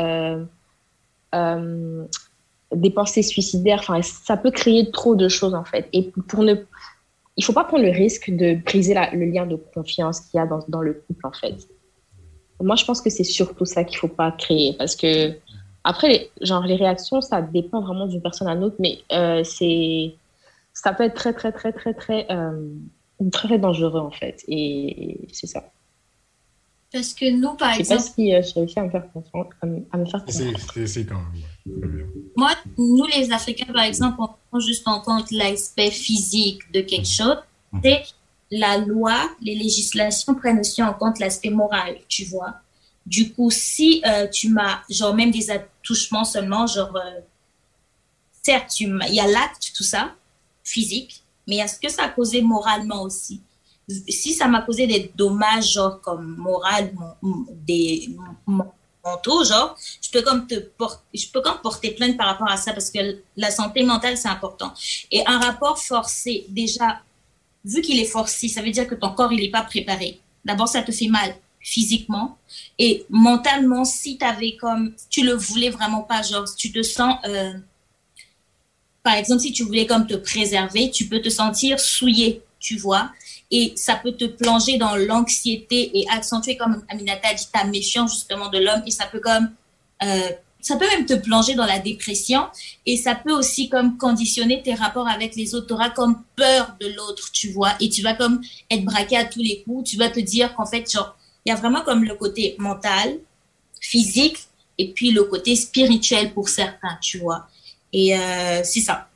des 2.74 2.90
pensées 2.90 3.24
suicidaires. 3.24 3.80
Enfin, 3.82 4.02
ça 4.02 4.38
peut 4.38 4.52
créer 4.52 4.92
trop 4.92 5.16
de 5.16 5.28
choses, 5.28 5.54
en 5.54 5.66
fait. 5.66 5.90
Et 5.94 6.04
pour 6.28 6.44
ne 6.44 6.56
il 7.38 7.46
faut 7.46 7.54
pas 7.54 7.64
prendre 7.64 7.84
le 7.84 7.92
risque 7.92 8.30
de 8.30 8.56
briser 8.56 8.94
le 9.14 9.26
lien 9.26 9.46
de 9.46 9.56
confiance 9.56 10.20
qu'il 10.20 10.38
y 10.38 10.42
a 10.42 10.46
dans, 10.46 10.60
dans, 10.68 10.82
le 10.82 10.94
couple, 10.94 11.26
en 11.26 11.32
fait. 11.32 11.56
Moi, 12.62 12.76
je 12.76 12.86
pense 12.86 13.02
que 13.02 13.10
c'est 13.10 13.24
surtout 13.24 13.66
ça 13.66 13.84
qu'il 13.84 13.98
faut 13.98 14.10
pas 14.10 14.32
créer 14.32 14.76
parce 14.78 14.96
que 14.96 15.34
après, 15.84 16.30
genre, 16.42 16.64
les 16.64 16.76
réactions, 16.76 17.22
ça 17.22 17.42
dépend 17.42 17.82
vraiment 17.82 18.06
d'une 18.06 18.22
personne 18.22 18.48
à 18.48 18.54
l'autre, 18.54 18.76
mais 18.80 19.00
c'est 19.44 20.14
ça 20.82 20.94
peut 20.94 21.04
être 21.04 21.16
très, 21.16 21.34
très, 21.34 21.52
très, 21.52 21.72
très, 21.72 21.94
très, 21.94 22.26
euh, 22.32 22.70
très, 23.32 23.48
très 23.48 23.60
dangereux, 23.60 24.00
en 24.00 24.12
fait. 24.12 24.44
Et 24.48 25.28
c'est 25.32 25.48
ça. 25.48 25.64
Parce 26.92 27.14
que 27.14 27.32
nous, 27.32 27.54
par 27.54 27.74
exemple. 27.74 28.02
Je 28.02 28.06
sais 28.06 28.10
pas 28.10 28.16
si 28.16 28.34
euh, 28.34 28.42
j'ai 28.42 28.60
réussi 28.60 28.80
à 28.80 28.84
me 28.84 28.90
faire 28.90 29.12
comprendre. 29.12 29.50
À 29.62 29.98
me 29.98 30.06
faire 30.06 30.24
C'est 30.28 31.06
quand 31.06 31.16
même. 31.16 32.08
Moi, 32.36 32.52
nous, 32.78 33.06
les 33.16 33.32
Africains, 33.32 33.72
par 33.72 33.84
exemple, 33.84 34.18
on 34.20 34.30
prend 34.50 34.60
juste 34.60 34.88
en 34.88 35.00
compte 35.00 35.32
l'aspect 35.32 35.92
physique 35.92 36.70
de 36.74 36.82
quelque 36.82 37.08
chose. 37.08 37.38
Mhm. 37.72 37.82
Et 37.86 38.02
la 38.50 38.78
loi, 38.80 39.30
les 39.42 39.56
législations 39.56 40.36
prennent 40.36 40.60
aussi 40.60 40.84
en 40.84 40.94
compte 40.94 41.20
l'aspect 41.20 41.52
moral, 41.52 41.96
tu 42.10 42.26
vois. 42.26 42.56
Du 43.06 43.32
coup, 43.32 43.50
si 43.52 44.04
euh, 44.06 44.28
tu 44.28 44.50
m'as, 44.50 44.82
genre, 44.90 45.16
même 45.16 45.32
des 45.32 45.50
attouchements 45.50 46.26
seulement, 46.26 46.68
genre, 46.68 46.98
certes, 48.42 48.80
il 48.80 48.98
y 49.12 49.20
a 49.20 49.28
l'acte, 49.28 49.72
tout 49.76 49.84
ça, 49.84 50.14
physique, 50.72 51.24
mais 51.48 51.58
est-ce 51.58 51.80
que 51.80 51.90
ça 51.90 52.04
a 52.04 52.10
causé 52.10 52.42
moralement 52.42 53.02
aussi? 53.04 53.42
Si 54.08 54.34
ça 54.34 54.48
m'a 54.48 54.62
causé 54.62 54.88
des 54.88 55.12
dommages, 55.16 55.74
genre 55.74 56.00
comme 56.02 56.36
moral, 56.38 56.94
des 57.68 58.10
mentaux, 59.04 59.44
genre, 59.44 59.76
je 60.02 60.10
peux 60.12 60.22
comme 60.22 60.48
te 60.48 60.56
porter, 60.56 61.02
je 61.14 61.28
peux 61.28 61.42
comme 61.42 61.60
porter 61.62 61.92
plainte 61.92 62.16
par 62.18 62.28
rapport 62.28 62.50
à 62.50 62.58
ça 62.58 62.72
parce 62.74 62.90
que 62.90 63.00
la 63.36 63.52
santé 63.52 63.84
mentale, 63.84 64.18
c'est 64.18 64.30
important. 64.30 64.72
Et 65.12 65.26
un 65.26 65.40
rapport 65.40 65.78
forcé, 65.80 66.46
déjà, 66.50 67.02
vu 67.66 67.82
qu'il 67.82 68.00
est 68.00 68.06
forcé, 68.06 68.48
ça 68.48 68.62
veut 68.62 68.72
dire 68.72 68.88
que 68.88 68.96
ton 68.96 69.12
corps, 69.12 69.34
il 69.34 69.42
n'est 69.42 69.52
pas 69.52 69.64
préparé. 69.64 70.20
D'abord, 70.46 70.68
ça 70.68 70.82
te 70.84 70.92
fait 70.92 71.08
mal 71.08 71.36
physiquement 71.60 72.38
et 72.80 73.06
mentalement, 73.10 73.86
si 73.86 74.18
tu 74.18 74.26
avais 74.26 74.56
comme, 74.60 74.94
tu 75.10 75.24
le 75.24 75.34
voulais 75.34 75.70
vraiment 75.70 76.02
pas, 76.02 76.22
genre, 76.22 76.46
tu 76.56 76.72
te 76.72 76.82
sens, 76.82 77.16
euh, 77.26 77.54
par 79.04 79.16
exemple, 79.16 79.42
si 79.42 79.52
tu 79.52 79.64
voulais 79.64 79.86
comme 79.86 80.08
te 80.08 80.16
préserver, 80.16 80.92
tu 80.92 81.08
peux 81.08 81.22
te 81.22 81.30
sentir 81.30 81.80
souillé, 81.80 82.42
tu 82.60 82.78
vois, 82.78 83.12
et 83.50 83.74
ça 83.76 83.96
peut 83.96 84.14
te 84.14 84.26
plonger 84.26 84.78
dans 84.78 84.96
l'anxiété 84.96 86.00
et 86.00 86.06
accentuer, 86.10 86.56
comme 86.56 86.84
Aminata 86.90 87.34
dit, 87.34 87.48
ta 87.52 87.66
méfiance 87.66 88.14
justement 88.14 88.50
de 88.50 88.60
l'homme, 88.60 88.84
et 88.86 88.92
ça 88.92 89.06
peut 89.08 89.20
comme, 89.20 89.52
euh, 90.04 90.30
ça 90.62 90.78
peut 90.78 90.88
même 90.88 91.06
te 91.06 91.16
plonger 91.16 91.56
dans 91.56 91.66
la 91.66 91.80
dépression, 91.80 92.48
et 92.86 92.96
ça 92.96 93.16
peut 93.16 93.34
aussi 93.34 93.68
comme 93.68 93.98
conditionner 93.98 94.62
tes 94.62 94.76
rapports 94.76 95.08
avec 95.08 95.36
les 95.36 95.56
autres. 95.56 95.68
Tu 95.68 95.94
comme 95.96 96.24
peur 96.36 96.76
de 96.80 96.88
l'autre, 96.88 97.32
tu 97.32 97.52
vois, 97.52 97.74
et 97.80 97.90
tu 97.90 98.02
vas 98.04 98.14
comme 98.14 98.42
être 98.70 98.86
braqué 98.86 99.18
à 99.18 99.26
tous 99.26 99.42
les 99.42 99.64
coups. 99.64 99.90
Tu 99.90 99.98
vas 99.98 100.10
te 100.10 100.20
dire 100.20 100.54
qu'en 100.56 100.66
fait, 100.66 100.90
genre, 100.90 101.18
il 101.46 101.50
y 101.50 101.52
a 101.52 101.56
vraiment 101.56 101.82
comme 101.82 102.04
le 102.04 102.16
côté 102.16 102.56
mental, 102.60 103.18
physique, 103.82 104.38
et 104.78 104.94
puis 104.94 105.12
le 105.12 105.24
côté 105.26 105.56
spirituel 105.56 106.34
pour 106.34 106.48
certains, 106.48 106.98
tu 107.02 107.18
vois. 107.18 107.48
Et 107.94 108.18
euh, 108.18 108.62
c'est 108.64 108.82
ça. 108.82 109.10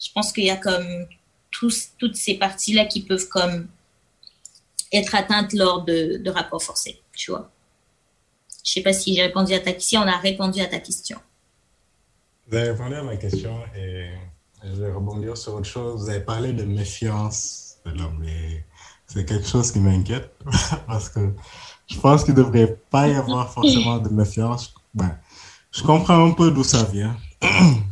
Je 0.00 0.08
pense 0.14 0.32
qu'il 0.32 0.44
y 0.44 0.50
a 0.50 0.56
comme 0.56 1.06
toutes 1.50 2.16
ces 2.16 2.34
parties-là 2.34 2.86
qui 2.86 3.02
peuvent 3.02 3.28
comme 3.28 3.68
être 4.92 5.14
atteintes 5.14 5.52
lors 5.52 5.84
de, 5.84 6.30
rapports 6.30 6.62
forcés, 6.62 7.00
tu 7.12 7.30
vois. 7.30 7.50
Je 8.64 8.72
sais 8.72 8.82
pas 8.82 8.92
si 8.92 9.14
j'ai 9.14 9.22
répondu 9.22 9.54
à 9.54 9.60
ta 9.60 9.72
question. 9.72 10.02
On 10.02 10.06
a 10.06 10.18
répondu 10.18 10.60
à 10.60 10.66
ta 10.66 10.78
question. 10.78 11.18
Vous 12.46 12.56
avez 12.56 12.70
répondu 12.70 12.94
à 12.94 13.02
ma 13.02 13.16
question 13.16 13.60
et 13.76 14.10
je 14.62 14.80
vais 14.80 14.92
rebondir 14.92 15.36
sur 15.36 15.54
autre 15.54 15.66
chose. 15.66 16.02
Vous 16.02 16.10
avez 16.10 16.20
parlé 16.20 16.52
de 16.52 16.64
méfiance 16.64 17.76
de 17.84 17.90
l'homme 17.92 18.22
et 18.24 18.64
c'est 19.06 19.24
quelque 19.24 19.46
chose 19.46 19.72
qui 19.72 19.80
m'inquiète 19.80 20.34
parce 20.86 21.08
que 21.08 21.32
je 21.86 21.98
pense 21.98 22.24
qu'il 22.24 22.34
ne 22.34 22.42
devrait 22.42 22.78
pas 22.90 23.08
y 23.08 23.14
avoir 23.14 23.50
forcément 23.52 23.98
de 23.98 24.10
méfiance. 24.10 24.74
Ben, 24.94 25.18
je 25.72 25.82
comprends 25.82 26.26
un 26.26 26.32
peu 26.32 26.50
d'où 26.50 26.64
ça 26.64 26.84
vient. 26.84 27.16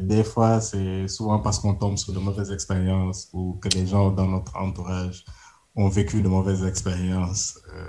des 0.00 0.24
fois, 0.24 0.60
c'est 0.60 1.08
souvent 1.08 1.40
parce 1.40 1.58
qu'on 1.58 1.74
tombe 1.74 1.98
sur 1.98 2.12
de 2.12 2.18
mauvaises 2.18 2.52
expériences 2.52 3.28
ou 3.32 3.58
que 3.60 3.68
les 3.70 3.86
gens 3.86 4.10
dans 4.10 4.26
notre 4.26 4.56
entourage 4.56 5.24
ont 5.76 5.88
vécu 5.88 6.22
de 6.22 6.28
mauvaises 6.28 6.64
expériences 6.64 7.58
euh, 7.74 7.86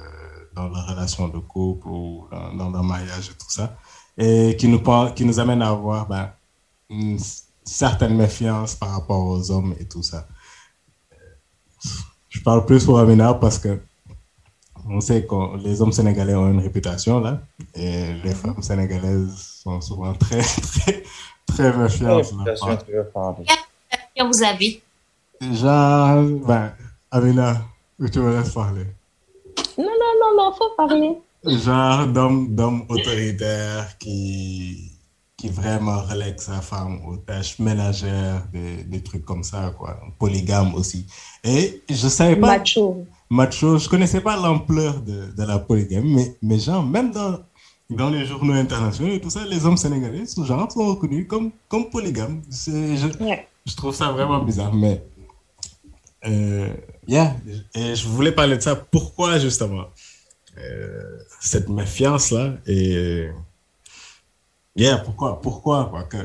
dans 0.55 0.67
leur 0.67 0.87
relation 0.87 1.27
de 1.27 1.39
couple 1.39 1.87
ou 1.87 2.25
dans, 2.31 2.69
leur 2.69 2.83
mariage 2.83 3.29
et 3.29 3.37
tout 3.37 3.49
ça, 3.49 3.75
et 4.17 4.55
qui 4.57 4.67
nous, 4.67 4.81
qui 5.15 5.25
nous 5.25 5.39
amène 5.39 5.61
à 5.61 5.69
avoir 5.69 6.07
ben, 6.07 6.31
une 6.89 7.19
certaine 7.63 8.15
méfiance 8.15 8.75
par 8.75 8.89
rapport 8.91 9.25
aux 9.25 9.51
hommes 9.51 9.75
et 9.79 9.85
tout 9.85 10.03
ça. 10.03 10.27
Je 12.29 12.39
parle 12.41 12.65
plus 12.65 12.85
pour 12.85 12.99
Amina 12.99 13.33
parce 13.33 13.59
que 13.59 13.81
on 14.87 14.99
sait 14.99 15.25
que 15.25 15.57
les 15.57 15.81
hommes 15.81 15.91
sénégalais 15.91 16.35
ont 16.35 16.49
une 16.49 16.59
réputation 16.59 17.19
là, 17.19 17.41
et 17.75 18.13
les 18.23 18.33
femmes 18.33 18.61
sénégalaises 18.61 19.35
sont 19.63 19.79
souvent 19.79 20.13
très, 20.13 20.41
très, 20.73 21.03
Très 21.47 21.75
méfiante. 21.75 22.33
Quelle 24.15 24.27
vous 24.27 24.43
avez? 24.43 24.81
Genre, 25.41 26.23
ben, 26.45 26.73
Amina, 27.09 27.61
tu 28.11 28.19
me 28.19 28.37
laisses 28.37 28.53
parler. 28.53 28.85
Non, 29.77 29.85
non, 29.85 30.13
non, 30.19 30.43
non, 30.43 30.51
faut 30.53 30.69
parler. 30.77 31.17
Genre 31.43 32.07
d'homme 32.07 32.85
autoritaire 32.87 33.97
qui, 33.97 34.91
qui 35.35 35.49
vraiment 35.49 36.01
relègue 36.03 36.39
sa 36.39 36.61
femme 36.61 37.01
aux 37.07 37.17
tâches 37.17 37.57
ménagères, 37.57 38.43
des, 38.53 38.83
des, 38.83 39.01
trucs 39.01 39.25
comme 39.25 39.43
ça, 39.43 39.73
quoi. 39.75 39.99
Polygame 40.19 40.75
aussi. 40.75 41.07
Et 41.43 41.81
je 41.89 42.07
savais 42.07 42.35
pas. 42.35 42.59
Macho. 42.59 43.05
Macho, 43.31 43.79
je 43.79 43.89
connaissais 43.89 44.21
pas 44.21 44.35
l'ampleur 44.35 45.01
de, 45.01 45.31
de, 45.35 45.43
la 45.43 45.57
polygamie, 45.57 46.13
mais, 46.13 46.37
mais 46.43 46.59
genre, 46.59 46.85
même 46.85 47.11
dans, 47.11 47.39
dans 47.91 48.09
les 48.09 48.25
journaux 48.25 48.53
internationaux 48.53 49.13
et 49.13 49.19
tout 49.19 49.29
ça, 49.29 49.45
les 49.45 49.65
hommes 49.65 49.77
sénégalais, 49.77 50.25
ce 50.25 50.43
genre, 50.43 50.71
sont 50.71 50.87
reconnus 50.87 51.27
comme, 51.27 51.51
comme 51.67 51.89
polygames. 51.89 52.41
Je, 52.49 53.09
je 53.65 53.75
trouve 53.75 53.93
ça 53.93 54.11
vraiment 54.11 54.39
bizarre, 54.43 54.73
mais. 54.73 55.03
Euh, 56.25 56.69
yeah, 57.07 57.35
et 57.75 57.95
je 57.95 58.07
voulais 58.07 58.31
parler 58.31 58.55
de 58.57 58.61
ça. 58.61 58.75
Pourquoi, 58.75 59.39
justement 59.39 59.85
euh, 60.57 61.17
Cette 61.39 61.69
méfiance-là 61.69 62.53
et. 62.65 63.29
Yeah, 64.75 64.97
pourquoi 64.99 65.41
Pourquoi 65.41 65.85
quoi, 65.85 66.03
que... 66.03 66.17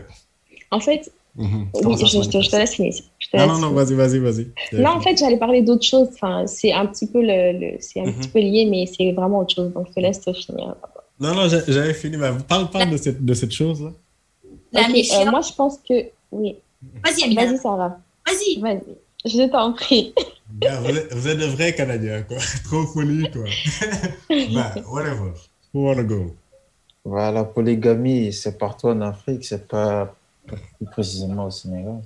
En 0.70 0.78
fait, 0.78 1.10
mm-hmm. 1.36 1.66
oui, 1.84 1.96
je, 1.98 2.40
je, 2.40 2.48
te 2.48 2.56
laisse 2.56 2.74
finir. 2.74 2.94
non, 3.34 3.46
non, 3.48 3.58
non, 3.58 3.70
vas-y, 3.72 3.94
vas-y, 3.94 4.18
vas-y. 4.20 4.46
Non, 4.72 4.90
en 4.90 5.00
fait, 5.00 5.16
j'allais 5.16 5.38
parler 5.38 5.62
d'autre 5.62 5.84
chose. 5.84 6.08
Enfin, 6.14 6.46
c'est 6.46 6.72
un 6.72 6.86
petit 6.86 7.08
peu, 7.08 7.20
le, 7.22 7.76
c'est 7.80 8.00
un 8.00 8.04
mm-hmm. 8.04 8.18
petit 8.18 8.28
peu 8.28 8.38
lié, 8.38 8.68
mais 8.70 8.86
c'est 8.86 9.10
vraiment 9.12 9.40
autre 9.40 9.54
chose. 9.54 9.72
Donc, 9.72 9.88
je 9.88 9.94
te 9.94 10.00
laisse 10.00 10.20
te 10.20 10.32
finir. 10.32 10.76
Non, 11.18 11.34
non, 11.34 11.48
j'avais 11.48 11.94
fini. 11.94 12.16
Mais 12.16 12.30
parle, 12.46 12.70
parle 12.70 12.90
de 12.90 12.96
cette, 12.96 13.24
de 13.24 13.34
cette 13.34 13.52
chose-là. 13.52 13.92
Okay, 14.74 15.08
euh, 15.12 15.30
moi, 15.30 15.40
je 15.40 15.52
pense 15.52 15.78
que. 15.78 16.10
Oui. 16.30 16.56
Vas-y, 17.04 17.24
Amina. 17.24 17.46
Vas-y, 17.46 17.58
Sarah. 17.58 17.98
Vas-y. 18.26 18.60
Vas-y. 18.60 18.96
Je 19.24 19.50
t'en 19.50 19.72
prie. 19.72 20.14
vous, 21.10 21.28
êtes, 21.28 21.38
de 21.38 21.46
vrais 21.46 21.74
Canadiens, 21.74 22.22
quoi. 22.22 22.36
Trop 22.64 22.86
folie, 22.86 23.30
quoi. 23.30 23.44
bah, 24.54 24.74
whatever. 24.88 25.32
Who 25.72 25.86
wanna 25.86 26.04
go? 26.04 26.34
Voilà, 27.04 27.32
la 27.32 27.44
polygamie, 27.44 28.32
c'est 28.32 28.58
partout 28.58 28.88
en 28.88 29.00
Afrique, 29.00 29.44
c'est 29.44 29.66
pas 29.66 30.14
plus 30.46 30.86
précisément 30.86 31.46
au 31.46 31.50
Sénégal. 31.50 32.02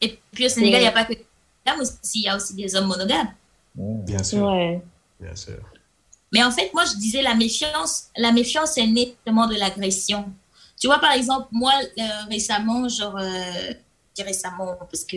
Et 0.00 0.18
puis 0.32 0.46
au 0.46 0.48
Sénégal, 0.48 0.80
il 0.80 0.84
n'y 0.84 0.88
a 0.88 0.92
pas 0.92 1.04
que 1.04 1.14
des 1.14 1.26
femmes 1.64 1.80
aussi, 1.80 2.20
il 2.20 2.22
y 2.22 2.28
a 2.28 2.36
aussi 2.36 2.54
des 2.54 2.74
hommes 2.74 2.86
monogames. 2.86 3.32
Bien 3.74 4.22
sûr. 4.22 4.46
Ouais. 4.46 4.80
Bien 5.20 5.34
sûr. 5.34 5.58
Mais 6.32 6.42
en 6.42 6.50
fait, 6.50 6.72
moi, 6.74 6.84
je 6.84 6.96
disais 6.96 7.22
la 7.22 7.34
méfiance, 7.34 8.06
la 8.16 8.32
méfiance 8.32 8.76
est 8.78 8.86
née 8.86 9.16
de 9.26 9.58
l'agression. 9.58 10.32
Tu 10.78 10.86
vois, 10.86 10.98
par 10.98 11.12
exemple, 11.12 11.48
moi, 11.52 11.72
euh, 11.98 12.02
récemment, 12.28 12.88
genre, 12.88 13.16
euh, 13.16 13.72
récemment, 14.18 14.76
parce 14.90 15.04
que 15.04 15.16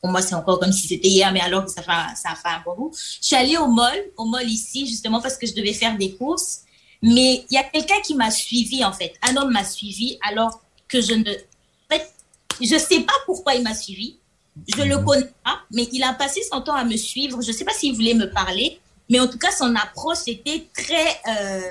pour 0.00 0.10
moi, 0.10 0.22
c'est 0.22 0.34
encore 0.34 0.60
comme 0.60 0.72
si 0.72 0.86
c'était 0.86 1.08
hier, 1.08 1.32
mais 1.32 1.40
alors 1.40 1.64
que 1.64 1.70
ça 1.70 1.82
fait, 1.82 2.16
ça 2.16 2.34
fait 2.34 2.48
un 2.48 2.62
bon 2.64 2.74
bout. 2.76 2.96
Je 3.20 3.26
suis 3.26 3.36
allée 3.36 3.56
au 3.56 3.66
mall, 3.66 3.98
au 4.16 4.24
mall 4.24 4.48
ici, 4.48 4.86
justement 4.86 5.20
parce 5.20 5.36
que 5.36 5.46
je 5.46 5.54
devais 5.54 5.72
faire 5.72 5.96
des 5.96 6.14
courses. 6.14 6.62
Mais 7.02 7.44
il 7.50 7.54
y 7.54 7.58
a 7.58 7.64
quelqu'un 7.64 8.00
qui 8.04 8.14
m'a 8.14 8.30
suivi, 8.30 8.84
en 8.84 8.92
fait. 8.92 9.14
Un 9.22 9.36
homme 9.36 9.52
m'a 9.52 9.64
suivi 9.64 10.18
alors 10.22 10.60
que 10.88 11.00
je 11.00 11.14
ne. 11.14 11.30
En 11.30 11.94
fait, 11.94 12.12
je 12.60 12.74
ne 12.74 12.78
sais 12.78 13.00
pas 13.00 13.12
pourquoi 13.26 13.54
il 13.54 13.62
m'a 13.62 13.74
suivi. 13.74 14.16
Je 14.66 14.82
ne 14.82 14.88
le 14.88 14.98
connais 14.98 15.30
pas, 15.44 15.60
mais 15.70 15.88
il 15.92 16.02
a 16.02 16.12
passé 16.12 16.40
son 16.50 16.60
temps 16.60 16.74
à 16.74 16.84
me 16.84 16.96
suivre. 16.96 17.40
Je 17.42 17.48
ne 17.48 17.52
sais 17.52 17.64
pas 17.64 17.72
s'il 17.72 17.94
voulait 17.94 18.14
me 18.14 18.30
parler, 18.30 18.80
mais 19.08 19.20
en 19.20 19.28
tout 19.28 19.38
cas, 19.38 19.50
son 19.50 19.74
approche 19.74 20.26
était 20.26 20.66
très. 20.74 21.20
Euh, 21.28 21.70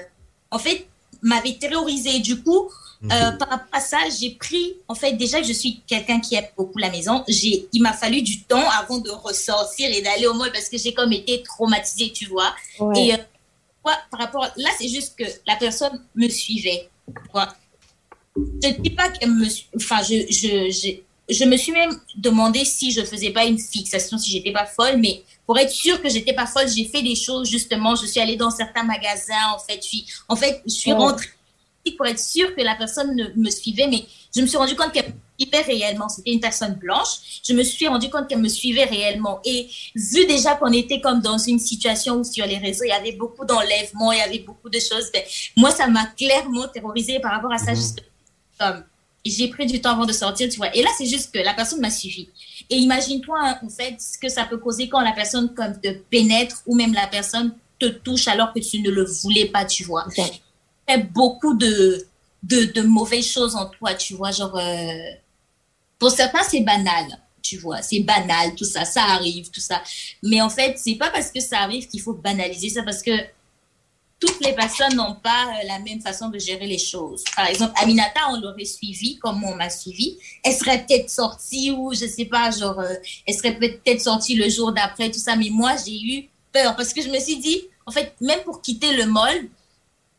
en 0.51 0.59
fait, 0.59 0.87
m'avait 1.21 1.53
terrorisée. 1.53 2.19
Du 2.19 2.41
coup, 2.41 2.69
euh, 3.03 3.31
par 3.31 3.49
rapport 3.49 3.67
à 3.71 3.79
ça, 3.79 3.97
j'ai 4.19 4.31
pris, 4.31 4.75
en 4.87 4.95
fait, 4.95 5.13
déjà 5.13 5.39
que 5.39 5.47
je 5.47 5.53
suis 5.53 5.81
quelqu'un 5.85 6.19
qui 6.19 6.35
aime 6.35 6.47
beaucoup 6.57 6.79
la 6.79 6.89
maison, 6.89 7.23
j'ai, 7.27 7.67
il 7.71 7.81
m'a 7.81 7.93
fallu 7.93 8.21
du 8.21 8.43
temps 8.43 8.67
avant 8.79 8.97
de 8.97 9.09
ressortir 9.09 9.89
et 9.91 10.01
d'aller 10.01 10.27
au 10.27 10.33
mall 10.33 10.51
parce 10.51 10.69
que 10.69 10.77
j'ai 10.77 10.93
comme 10.93 11.13
été 11.13 11.43
traumatisée, 11.43 12.11
tu 12.11 12.25
vois. 12.25 12.55
Et 12.95 13.13
euh, 13.13 13.17
par 13.83 14.19
rapport, 14.19 14.47
là, 14.57 14.69
c'est 14.79 14.89
juste 14.89 15.15
que 15.17 15.25
la 15.45 15.55
personne 15.55 16.01
me 16.15 16.27
suivait. 16.27 16.89
Je 18.35 18.67
ne 18.67 18.73
dis 18.73 18.89
pas 18.89 19.09
qu'elle 19.09 19.31
me, 19.31 19.47
enfin, 19.75 20.01
je, 20.03 20.25
je, 20.29 20.69
je, 20.69 20.97
je, 21.29 21.43
me 21.45 21.57
suis 21.57 21.71
même 21.71 21.91
demandé 22.15 22.65
si 22.65 22.91
je 22.91 23.03
faisais 23.03 23.31
pas 23.31 23.45
une 23.45 23.59
fixation, 23.59 24.17
si 24.17 24.31
j'étais 24.31 24.51
pas 24.51 24.65
folle, 24.65 24.97
mais 24.97 25.23
pour 25.45 25.57
être 25.57 25.71
sûre 25.71 26.01
que 26.01 26.09
j'étais 26.09 26.33
pas 26.33 26.45
folle, 26.45 26.67
j'ai 26.67 26.85
fait 26.85 27.01
des 27.01 27.15
choses 27.15 27.49
justement. 27.49 27.95
Je 27.95 28.05
suis 28.05 28.19
allée 28.19 28.35
dans 28.35 28.51
certains 28.51 28.83
magasins, 28.83 29.53
en 29.55 29.59
fait, 29.59 29.85
je 29.85 29.99
en 30.27 30.35
fait, 30.35 30.61
je 30.65 30.71
suis 30.71 30.93
rentrée 30.93 31.27
pour 31.95 32.05
être 32.05 32.19
sûre 32.19 32.55
que 32.55 32.61
la 32.61 32.75
personne 32.75 33.15
ne 33.15 33.29
me 33.35 33.49
suivait, 33.49 33.87
mais 33.87 34.05
je 34.35 34.41
me 34.41 34.47
suis 34.47 34.57
rendu 34.57 34.75
compte 34.75 34.91
qu'elle 34.91 35.13
me 35.13 35.45
suivait 35.45 35.61
réellement. 35.61 36.09
C'était 36.09 36.31
une 36.31 36.39
personne 36.39 36.73
blanche. 36.75 37.41
Je 37.43 37.53
me 37.53 37.63
suis 37.63 37.87
rendu 37.87 38.09
compte 38.09 38.27
qu'elle 38.27 38.41
me 38.41 38.49
suivait 38.49 38.83
réellement. 38.83 39.39
Et 39.45 39.69
vu 39.95 40.25
déjà 40.25 40.55
qu'on 40.55 40.71
était 40.73 40.99
comme 40.99 41.21
dans 41.21 41.37
une 41.37 41.59
situation 41.59 42.15
où 42.15 42.23
sur 42.23 42.45
les 42.45 42.57
réseaux, 42.57 42.83
il 42.83 42.89
y 42.89 42.91
avait 42.91 43.13
beaucoup 43.13 43.45
d'enlèvements, 43.45 44.11
il 44.11 44.19
y 44.19 44.21
avait 44.21 44.39
beaucoup 44.39 44.69
de 44.69 44.79
choses, 44.79 45.09
ben, 45.13 45.23
moi, 45.55 45.71
ça 45.71 45.87
m'a 45.87 46.07
clairement 46.07 46.67
terrorisée 46.67 47.19
par 47.19 47.31
rapport 47.31 47.53
à 47.53 47.57
ça. 47.57 47.71
Comme, 48.59 48.83
j'ai 49.25 49.49
pris 49.49 49.65
du 49.65 49.81
temps 49.81 49.91
avant 49.91 50.05
de 50.05 50.13
sortir, 50.13 50.49
tu 50.49 50.57
vois. 50.57 50.73
Et 50.75 50.81
là, 50.81 50.89
c'est 50.97 51.05
juste 51.05 51.33
que 51.33 51.39
la 51.39 51.53
personne 51.53 51.81
m'a 51.81 51.89
suivi. 51.89 52.29
Et 52.69 52.77
imagine-toi, 52.77 53.37
hein, 53.41 53.59
en 53.63 53.69
fait, 53.69 53.95
ce 53.99 54.17
que 54.17 54.29
ça 54.29 54.45
peut 54.45 54.57
causer 54.57 54.87
quand 54.87 55.01
la 55.01 55.11
personne 55.11 55.53
comme 55.53 55.79
te 55.79 55.89
pénètre 56.09 56.61
ou 56.65 56.75
même 56.75 56.93
la 56.93 57.07
personne 57.07 57.53
te 57.79 57.85
touche 57.85 58.27
alors 58.27 58.53
que 58.53 58.59
tu 58.59 58.79
ne 58.79 58.89
le 58.89 59.03
voulais 59.03 59.45
pas, 59.47 59.65
tu 59.65 59.83
vois 59.83 60.05
beaucoup 60.95 61.55
de, 61.55 62.07
de, 62.43 62.65
de, 62.65 62.81
mauvaises 62.81 63.29
choses 63.29 63.55
en 63.55 63.65
toi, 63.67 63.93
tu 63.93 64.13
vois. 64.13 64.31
Genre, 64.31 64.55
euh, 64.57 65.11
pour 65.99 66.11
certains, 66.11 66.43
c'est 66.43 66.61
banal, 66.61 67.05
tu 67.41 67.57
vois. 67.57 67.81
C'est 67.81 67.99
banal, 67.99 68.55
tout 68.55 68.65
ça. 68.65 68.85
Ça 68.85 69.03
arrive, 69.03 69.49
tout 69.51 69.59
ça. 69.59 69.81
Mais 70.23 70.41
en 70.41 70.49
fait, 70.49 70.77
c'est 70.77 70.95
pas 70.95 71.09
parce 71.09 71.31
que 71.31 71.39
ça 71.39 71.59
arrive 71.59 71.87
qu'il 71.87 72.01
faut 72.01 72.13
banaliser 72.13 72.69
ça, 72.69 72.83
parce 72.83 73.01
que 73.01 73.11
toutes 74.19 74.39
les 74.39 74.53
personnes 74.53 74.95
n'ont 74.95 75.15
pas 75.15 75.45
euh, 75.47 75.67
la 75.67 75.79
même 75.79 76.01
façon 76.01 76.29
de 76.29 76.39
gérer 76.39 76.65
les 76.65 76.77
choses. 76.77 77.23
Par 77.35 77.47
exemple, 77.47 77.73
Aminata, 77.81 78.19
on 78.31 78.39
l'aurait 78.39 78.65
suivi 78.65 79.17
comme 79.19 79.43
on 79.43 79.55
m'a 79.55 79.69
suivi. 79.69 80.17
Elle 80.43 80.53
serait 80.53 80.85
peut-être 80.85 81.09
sortie 81.09 81.71
ou 81.71 81.93
je 81.93 82.07
sais 82.07 82.25
pas, 82.25 82.49
genre, 82.51 82.79
euh, 82.79 82.93
elle 83.27 83.35
serait 83.35 83.57
peut-être 83.57 84.01
sortie 84.01 84.35
le 84.35 84.49
jour 84.49 84.71
d'après, 84.71 85.11
tout 85.11 85.19
ça. 85.19 85.35
Mais 85.35 85.49
moi, 85.51 85.73
j'ai 85.85 85.99
eu 86.01 86.29
peur 86.51 86.75
parce 86.75 86.93
que 86.93 87.01
je 87.01 87.09
me 87.09 87.19
suis 87.19 87.37
dit, 87.37 87.61
en 87.85 87.91
fait, 87.91 88.15
même 88.19 88.39
pour 88.41 88.61
quitter 88.61 88.93
le 88.95 89.05
mall, 89.05 89.49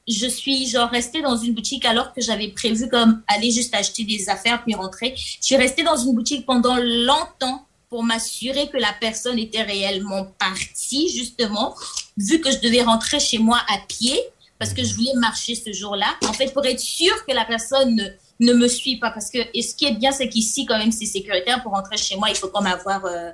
je 0.07 0.27
suis 0.27 0.67
genre 0.67 0.89
restée 0.89 1.21
dans 1.21 1.37
une 1.37 1.53
boutique 1.53 1.85
alors 1.85 2.15
que 2.15 2.23
j'avais 2.23 2.49
prévu 2.49 2.89
comme 2.89 3.23
aller 3.27 3.51
juste 3.51 3.75
acheter 3.75 4.05
des 4.05 4.31
affaires 4.31 4.63
puis 4.65 4.75
rentrer. 4.75 5.15
Je 5.17 5.45
suis 5.45 5.57
restée 5.57 5.83
dans 5.83 5.97
une 5.97 6.15
boutique 6.15 6.47
pendant 6.47 6.77
longtemps 6.77 7.67
pour 7.89 8.03
m'assurer 8.03 8.69
que 8.69 8.77
la 8.77 8.93
personne 9.01 9.39
était 9.39 9.63
réellement 9.63 10.27
partie 10.39 11.09
justement, 11.11 11.75
vu 12.17 12.41
que 12.41 12.51
je 12.51 12.59
devais 12.59 12.83
rentrer 12.83 13.21
chez 13.21 13.39
moi 13.39 13.61
à 13.69 13.79
pied 13.87 14.21
parce 14.59 14.73
que 14.73 14.83
je 14.83 14.95
voulais 14.95 15.15
marcher 15.15 15.55
ce 15.55 15.73
jour-là. 15.73 16.17
En 16.27 16.33
fait, 16.33 16.53
pour 16.53 16.67
être 16.67 16.81
sûre 16.81 17.25
que 17.27 17.33
la 17.33 17.45
personne 17.45 17.95
ne, 17.95 18.09
ne 18.41 18.53
me 18.53 18.69
suit 18.69 18.97
pas 18.97 19.11
parce 19.11 19.31
que 19.31 19.39
et 19.55 19.63
ce 19.63 19.75
qui 19.75 19.87
est 19.87 19.95
bien 19.95 20.13
c'est 20.13 20.29
qu'ici 20.29 20.67
quand 20.67 20.79
même 20.79 20.93
c'est 20.93 21.07
sécuritaire 21.07 21.63
pour 21.63 21.73
rentrer 21.73 21.97
chez 21.97 22.17
moi, 22.17 22.29
il 22.31 22.37
faut 22.37 22.49
comme 22.49 22.67
avoir 22.67 23.05
euh, 23.07 23.31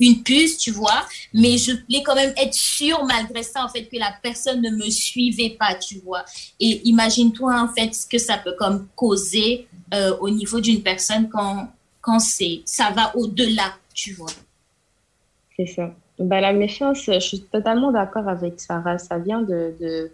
une 0.00 0.22
puce, 0.22 0.58
tu 0.58 0.70
vois, 0.70 1.06
mais 1.34 1.58
je 1.58 1.72
voulais 1.72 2.02
quand 2.04 2.14
même 2.14 2.32
être 2.36 2.54
sûre 2.54 3.04
malgré 3.04 3.42
ça, 3.42 3.64
en 3.64 3.68
fait, 3.68 3.84
que 3.84 3.96
la 3.96 4.14
personne 4.22 4.62
ne 4.62 4.70
me 4.70 4.88
suivait 4.90 5.56
pas, 5.58 5.74
tu 5.74 5.98
vois. 5.98 6.24
Et 6.60 6.88
imagine-toi, 6.88 7.60
en 7.60 7.68
fait, 7.68 7.94
ce 7.94 8.06
que 8.06 8.18
ça 8.18 8.38
peut 8.38 8.54
comme 8.58 8.86
causer 8.94 9.66
euh, 9.94 10.16
au 10.20 10.30
niveau 10.30 10.60
d'une 10.60 10.82
personne 10.82 11.28
quand, 11.28 11.68
quand 12.00 12.20
c'est, 12.20 12.62
ça 12.64 12.90
va 12.90 13.14
au-delà, 13.16 13.74
tu 13.98 14.12
vois. 14.12 14.30
C'est 15.56 15.66
ça. 15.66 15.92
Bah, 16.20 16.40
la 16.40 16.52
méfiance, 16.52 17.02
je 17.04 17.18
suis 17.18 17.40
totalement 17.40 17.90
d'accord 17.90 18.28
avec 18.28 18.60
Sarah. 18.60 18.98
Ça 18.98 19.18
vient 19.18 19.42
de, 19.42 20.10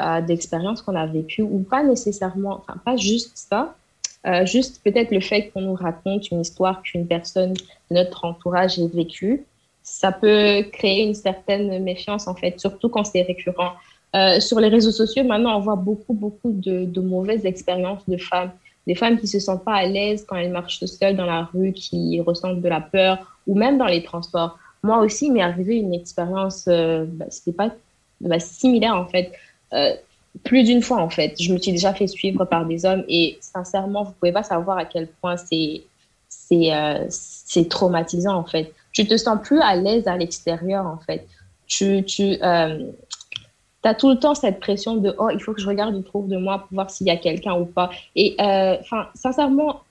euh, 0.00 0.20
d'expériences 0.22 0.80
qu'on 0.80 0.96
a 0.96 1.06
vécues, 1.06 1.42
ou 1.42 1.58
pas 1.58 1.82
nécessairement, 1.82 2.54
enfin, 2.54 2.80
pas 2.82 2.96
juste 2.96 3.36
ça, 3.36 3.76
euh, 4.26 4.46
juste 4.46 4.80
peut-être 4.82 5.10
le 5.10 5.20
fait 5.20 5.50
qu'on 5.50 5.60
nous 5.60 5.74
raconte 5.74 6.30
une 6.30 6.40
histoire 6.40 6.82
qu'une 6.82 7.06
personne 7.06 7.52
de 7.52 7.94
notre 7.94 8.24
entourage 8.24 8.78
ait 8.78 8.88
vécue, 8.88 9.44
ça 9.82 10.10
peut 10.10 10.64
créer 10.72 11.02
une 11.02 11.14
certaine 11.14 11.82
méfiance 11.82 12.28
en 12.28 12.34
fait, 12.34 12.58
surtout 12.58 12.88
quand 12.88 13.04
c'est 13.04 13.22
récurrent. 13.22 13.72
Euh, 14.16 14.40
sur 14.40 14.58
les 14.58 14.68
réseaux 14.68 14.90
sociaux, 14.90 15.24
maintenant, 15.24 15.58
on 15.58 15.60
voit 15.60 15.76
beaucoup, 15.76 16.14
beaucoup 16.14 16.50
de, 16.50 17.00
mauvaises 17.00 17.44
expériences 17.44 18.08
de 18.08 18.16
femmes. 18.16 18.52
Des 18.88 18.94
femmes 18.94 19.18
qui 19.18 19.28
se 19.28 19.38
sentent 19.38 19.64
pas 19.64 19.74
à 19.74 19.86
l'aise 19.86 20.24
quand 20.26 20.36
elles 20.36 20.50
marchent 20.50 20.82
seules 20.86 21.14
dans 21.14 21.26
la 21.26 21.42
rue, 21.52 21.72
qui 21.74 22.22
ressentent 22.22 22.62
de 22.62 22.68
la 22.68 22.80
peur, 22.80 23.38
ou 23.46 23.54
même 23.54 23.76
dans 23.76 23.86
les 23.86 24.02
transports. 24.02 24.58
Moi 24.82 25.00
aussi, 25.00 25.26
il 25.26 25.34
m'est 25.34 25.42
arrivé 25.42 25.76
une 25.76 25.92
expérience, 25.92 26.64
euh, 26.68 27.04
bah, 27.06 27.26
c'était 27.28 27.52
pas 27.52 27.70
bah, 28.22 28.40
similaire 28.40 28.94
en 28.94 29.06
fait. 29.06 29.30
Euh, 29.74 29.94
plus 30.42 30.64
d'une 30.64 30.80
fois 30.80 31.02
en 31.02 31.10
fait. 31.10 31.34
Je 31.38 31.52
me 31.52 31.58
suis 31.58 31.72
déjà 31.72 31.92
fait 31.92 32.06
suivre 32.06 32.46
par 32.46 32.64
des 32.64 32.86
hommes 32.86 33.04
et 33.08 33.36
sincèrement, 33.42 34.04
vous 34.04 34.12
pouvez 34.12 34.32
pas 34.32 34.42
savoir 34.42 34.78
à 34.78 34.86
quel 34.86 35.06
point 35.06 35.36
c'est 35.36 35.82
c'est 36.30 36.72
euh, 36.72 37.04
c'est 37.10 37.68
traumatisant 37.68 38.36
en 38.36 38.44
fait. 38.44 38.72
Tu 38.92 39.06
te 39.06 39.18
sens 39.18 39.38
plus 39.42 39.60
à 39.60 39.76
l'aise 39.76 40.08
à 40.08 40.16
l'extérieur 40.16 40.86
en 40.86 40.98
fait. 40.98 41.26
Tu 41.66 42.04
tu 42.04 42.38
euh, 43.88 43.94
tout 43.98 44.10
le 44.10 44.18
temps 44.18 44.34
cette 44.34 44.60
pression 44.60 44.96
de 44.96 45.14
oh 45.18 45.30
il 45.30 45.40
faut 45.40 45.54
que 45.54 45.60
je 45.60 45.66
regarde 45.66 45.94
autour 45.94 46.24
de 46.24 46.36
moi 46.36 46.58
pour 46.60 46.68
voir 46.72 46.90
s'il 46.90 47.06
y 47.06 47.10
a 47.10 47.16
quelqu'un 47.16 47.54
ou 47.54 47.64
pas. 47.64 47.90
Et 48.14 48.36
euh, 48.40 48.76
enfin 48.80 49.08
sincèrement 49.14 49.82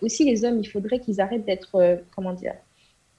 aussi 0.00 0.24
les 0.24 0.44
hommes 0.44 0.58
il 0.60 0.66
faudrait 0.66 0.98
qu'ils 0.98 1.20
arrêtent 1.20 1.44
d'être 1.44 2.00
comment 2.14 2.32
dire 2.32 2.54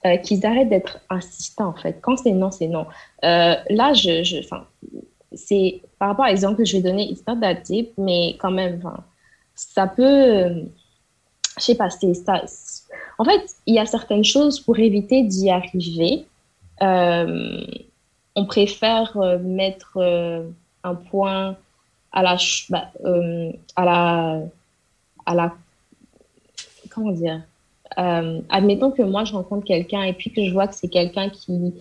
euh, 0.06 0.18
qu'ils 0.18 0.46
arrêtent 0.46 0.68
d'être 0.68 1.00
insistants, 1.10 1.68
en 1.70 1.74
fait. 1.74 2.00
Quand 2.02 2.18
c'est 2.18 2.34
non, 2.34 2.52
c'est 2.52 2.68
non. 2.68 2.88
Euh, 3.24 3.56
là, 3.70 3.94
je, 3.94 4.22
je 4.24 4.36
c'est 5.32 5.82
par 5.98 6.10
rapport 6.10 6.26
à 6.26 6.30
l'exemple 6.30 6.58
que 6.58 6.66
je 6.66 6.76
vais 6.76 6.84
donner, 6.84 7.10
it's 7.10 7.26
not 7.26 7.40
that 7.40 7.62
deep, 7.66 7.94
mais 7.98 8.36
quand 8.38 8.52
même, 8.52 8.82
ça 9.56 9.88
peut, 9.88 10.66
je 11.58 11.64
sais 11.64 11.76
pas, 11.76 11.90
c'est 11.90 12.14
ça. 12.16 12.44
En 13.18 13.24
fait, 13.24 13.42
il 13.66 13.76
y 13.76 13.80
a 13.80 13.86
certaines 13.86 14.26
choses 14.26 14.60
pour 14.60 14.78
éviter 14.78 15.24
d'y 15.24 15.50
arriver. 15.50 16.26
Euh, 18.36 18.42
on 18.42 18.46
préfère 18.46 19.18
mettre 19.42 19.98
un 20.84 20.96
point 20.96 21.56
à 22.12 22.24
la, 22.24 22.38
bah, 22.70 22.92
à 23.76 23.86
la, 23.86 24.42
à 25.26 25.36
la, 25.36 25.56
comment 26.90 27.12
dire, 27.12 27.42
euh, 27.98 28.42
admettons 28.50 28.92
que 28.92 29.02
moi, 29.02 29.24
je 29.24 29.34
rencontre 29.34 29.66
quelqu'un 29.66 30.04
et 30.04 30.14
puis 30.14 30.32
que 30.32 30.46
je 30.46 30.52
vois 30.52 30.68
que 30.68 30.76
c'est 30.76 30.88
quelqu'un 30.88 31.30
qui, 31.30 31.74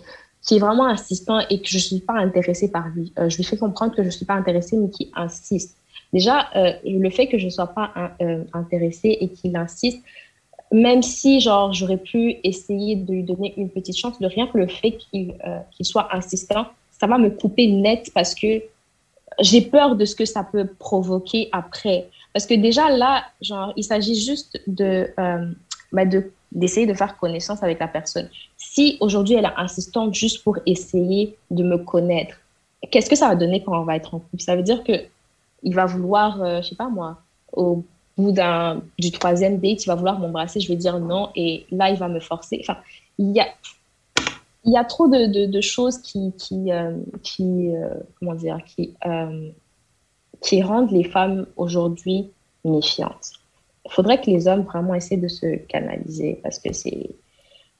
qui 0.42 0.56
est 0.56 0.58
vraiment 0.58 0.86
insistant 0.86 1.40
et 1.50 1.60
que 1.60 1.68
je 1.68 1.78
suis 1.78 2.00
pas 2.00 2.14
intéressée 2.14 2.70
par 2.70 2.88
lui. 2.88 3.12
Euh, 3.18 3.28
je 3.28 3.36
lui 3.36 3.44
fais 3.44 3.56
comprendre 3.56 3.94
que 3.94 4.02
je 4.02 4.10
suis 4.10 4.26
pas 4.26 4.34
intéressée, 4.34 4.76
mais 4.76 4.90
qui 4.90 5.10
insiste. 5.14 5.76
Déjà, 6.12 6.48
euh, 6.56 6.72
le 6.84 7.08
fait 7.10 7.26
que 7.26 7.38
je 7.38 7.48
sois 7.48 7.68
pas 7.68 7.92
intéressée 8.52 9.16
et 9.20 9.28
qu'il 9.30 9.56
insiste, 9.56 10.02
même 10.72 11.02
si 11.02 11.40
genre 11.40 11.72
j'aurais 11.72 11.98
pu 11.98 12.36
essayer 12.44 12.96
de 12.96 13.12
lui 13.12 13.22
donner 13.22 13.54
une 13.56 13.68
petite 13.68 13.96
chance, 13.96 14.18
de 14.18 14.26
rien 14.26 14.46
que 14.46 14.58
le 14.58 14.66
fait 14.66 14.96
qu'il 15.10 15.36
soit 15.82 16.08
insistant, 16.14 16.66
ça 16.90 17.06
va 17.06 17.18
me 17.18 17.30
couper 17.30 17.66
net 17.66 18.10
parce 18.14 18.34
que 18.34 18.62
j'ai 19.40 19.60
peur 19.60 19.96
de 19.96 20.04
ce 20.04 20.14
que 20.14 20.24
ça 20.24 20.44
peut 20.44 20.66
provoquer 20.78 21.48
après. 21.52 22.08
Parce 22.32 22.46
que 22.46 22.54
déjà 22.54 22.90
là, 22.90 23.24
genre, 23.40 23.72
il 23.76 23.84
s'agit 23.84 24.14
juste 24.14 24.60
de 24.66 25.08
bah, 25.92 26.04
d'essayer 26.52 26.86
de, 26.86 26.94
faire 26.94 27.18
connaissance 27.18 27.62
avec 27.62 27.78
la 27.78 27.88
personne. 27.88 28.28
Si 28.56 28.96
aujourd'hui 29.00 29.34
elle 29.34 29.44
est 29.44 29.56
insistante 29.58 30.14
juste 30.14 30.42
pour 30.42 30.58
essayer 30.64 31.36
de 31.50 31.62
me 31.62 31.76
connaître, 31.76 32.36
qu'est-ce 32.90 33.10
que 33.10 33.16
ça 33.16 33.28
va 33.28 33.36
donner 33.36 33.62
quand 33.62 33.78
on 33.78 33.84
va 33.84 33.96
être 33.96 34.14
en 34.14 34.20
couple? 34.20 34.42
Ça 34.42 34.56
veut 34.56 34.62
dire 34.62 34.82
que 34.84 34.92
il 35.62 35.74
va 35.74 35.86
vouloir, 35.86 36.42
euh, 36.42 36.62
je 36.62 36.70
sais 36.70 36.74
pas 36.74 36.88
moi, 36.88 37.18
au 37.52 37.84
bout 38.16 38.32
d'un 38.32 38.82
du 38.98 39.10
troisième 39.10 39.58
date, 39.58 39.84
il 39.84 39.86
va 39.86 39.94
vouloir 39.94 40.18
m'embrasser, 40.18 40.60
je 40.60 40.68
vais 40.68 40.76
dire 40.76 40.98
non, 40.98 41.30
et 41.34 41.66
là 41.70 41.90
il 41.90 41.96
va 41.96 42.08
me 42.08 42.20
forcer. 42.20 42.58
Enfin, 42.60 42.78
il 43.18 43.32
y 43.32 43.40
a 43.40 43.46
il 44.64 44.72
y 44.72 44.76
a 44.76 44.84
trop 44.84 45.08
de, 45.08 45.46
de, 45.46 45.60
choses 45.60 45.98
qui 45.98 46.32
qui 46.38 46.70
euh, 46.72 46.92
qui 47.22 47.74
euh, 47.74 47.94
comment 48.18 48.34
dire 48.34 48.58
qui 48.64 48.94
qui 50.40 50.62
rendent 50.62 50.90
les 50.90 51.04
femmes 51.04 51.46
aujourd'hui 51.56 52.30
méfiantes. 52.64 53.32
Il 53.84 53.92
faudrait 53.92 54.20
que 54.20 54.30
les 54.30 54.46
hommes 54.46 54.62
vraiment 54.62 54.94
essaient 54.94 55.16
de 55.16 55.28
se 55.28 55.56
canaliser 55.66 56.40
parce 56.42 56.58
que 56.58 56.72
c'est 56.72 57.10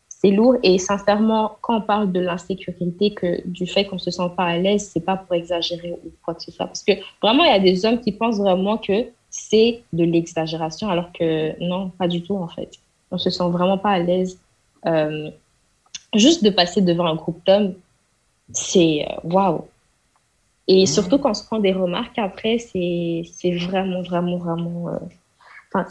c'est 0.09 0.31
lourd. 0.31 0.57
Et 0.63 0.79
sincèrement 0.79 1.57
quand 1.61 1.79
on 1.79 1.83
parle 1.83 2.13
de 2.13 2.21
l'insécurité 2.21 3.15
que 3.15 3.47
du 3.47 3.67
fait 3.67 3.85
qu'on 3.85 3.99
se 3.99 4.11
sent 4.11 4.31
pas 4.37 4.45
à 4.45 4.59
l'aise 4.59 4.91
c'est 4.93 5.05
pas 5.05 5.17
pour 5.17 5.35
exagérer 5.37 5.93
ou 5.93 6.11
quoi 6.25 6.35
que 6.35 6.43
ce 6.43 6.51
soit. 6.51 6.67
Parce 6.67 6.83
que 6.83 6.93
vraiment 7.23 7.45
il 7.45 7.51
y 7.51 7.55
a 7.55 7.61
des 7.61 7.85
hommes 7.85 8.01
qui 8.01 8.13
pensent 8.13 8.39
vraiment 8.39 8.79
que 8.79 9.07
c'est 9.33 9.83
de 9.93 10.05
l'exagération 10.05 10.89
alors 10.89 11.11
que 11.13 11.61
non 11.61 11.89
pas 11.91 12.07
du 12.07 12.23
tout 12.23 12.37
en 12.37 12.49
fait 12.49 12.71
on 13.11 13.19
se 13.19 13.31
sent 13.31 13.49
vraiment 13.51 13.79
pas 13.79 13.91
à 13.91 13.99
l'aise 13.99 14.39
euh, 14.87 15.31
juste 16.15 16.45
de 16.45 16.51
passer 16.51 16.81
devant 16.81 17.07
un 17.07 17.17
groupe 17.17 17.45
d'hommes 17.45 17.75
c'est 18.53 19.05
euh, 19.09 19.15
waouh 19.25 19.67
et 20.69 20.85
mmh. 20.85 20.87
surtout 20.87 21.19
quand 21.19 21.31
on 21.31 21.35
se 21.35 21.45
prend 21.45 21.59
des 21.59 21.73
remarques 21.73 22.19
après 22.19 22.59
c'est 22.59 23.25
c'est 23.33 23.57
vraiment 23.57 24.03
vraiment 24.03 24.37
vraiment 24.37 24.89
euh, 24.91 25.83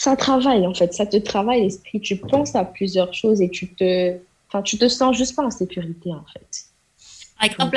ça 0.00 0.16
travaille 0.16 0.66
en 0.66 0.72
fait, 0.72 0.94
ça 0.94 1.04
te 1.04 1.16
travaille 1.18 1.62
l'esprit. 1.62 2.00
Tu 2.00 2.16
penses 2.16 2.54
à 2.54 2.64
plusieurs 2.64 3.12
choses 3.12 3.42
et 3.42 3.50
tu 3.50 3.68
te, 3.68 4.16
enfin, 4.48 4.62
tu 4.62 4.78
te 4.78 4.88
sens 4.88 5.14
juste 5.16 5.36
pas 5.36 5.44
en 5.44 5.50
sécurité 5.50 6.10
en 6.12 6.24
fait. 6.32 6.64
Par 7.38 7.50
exemple, 7.50 7.76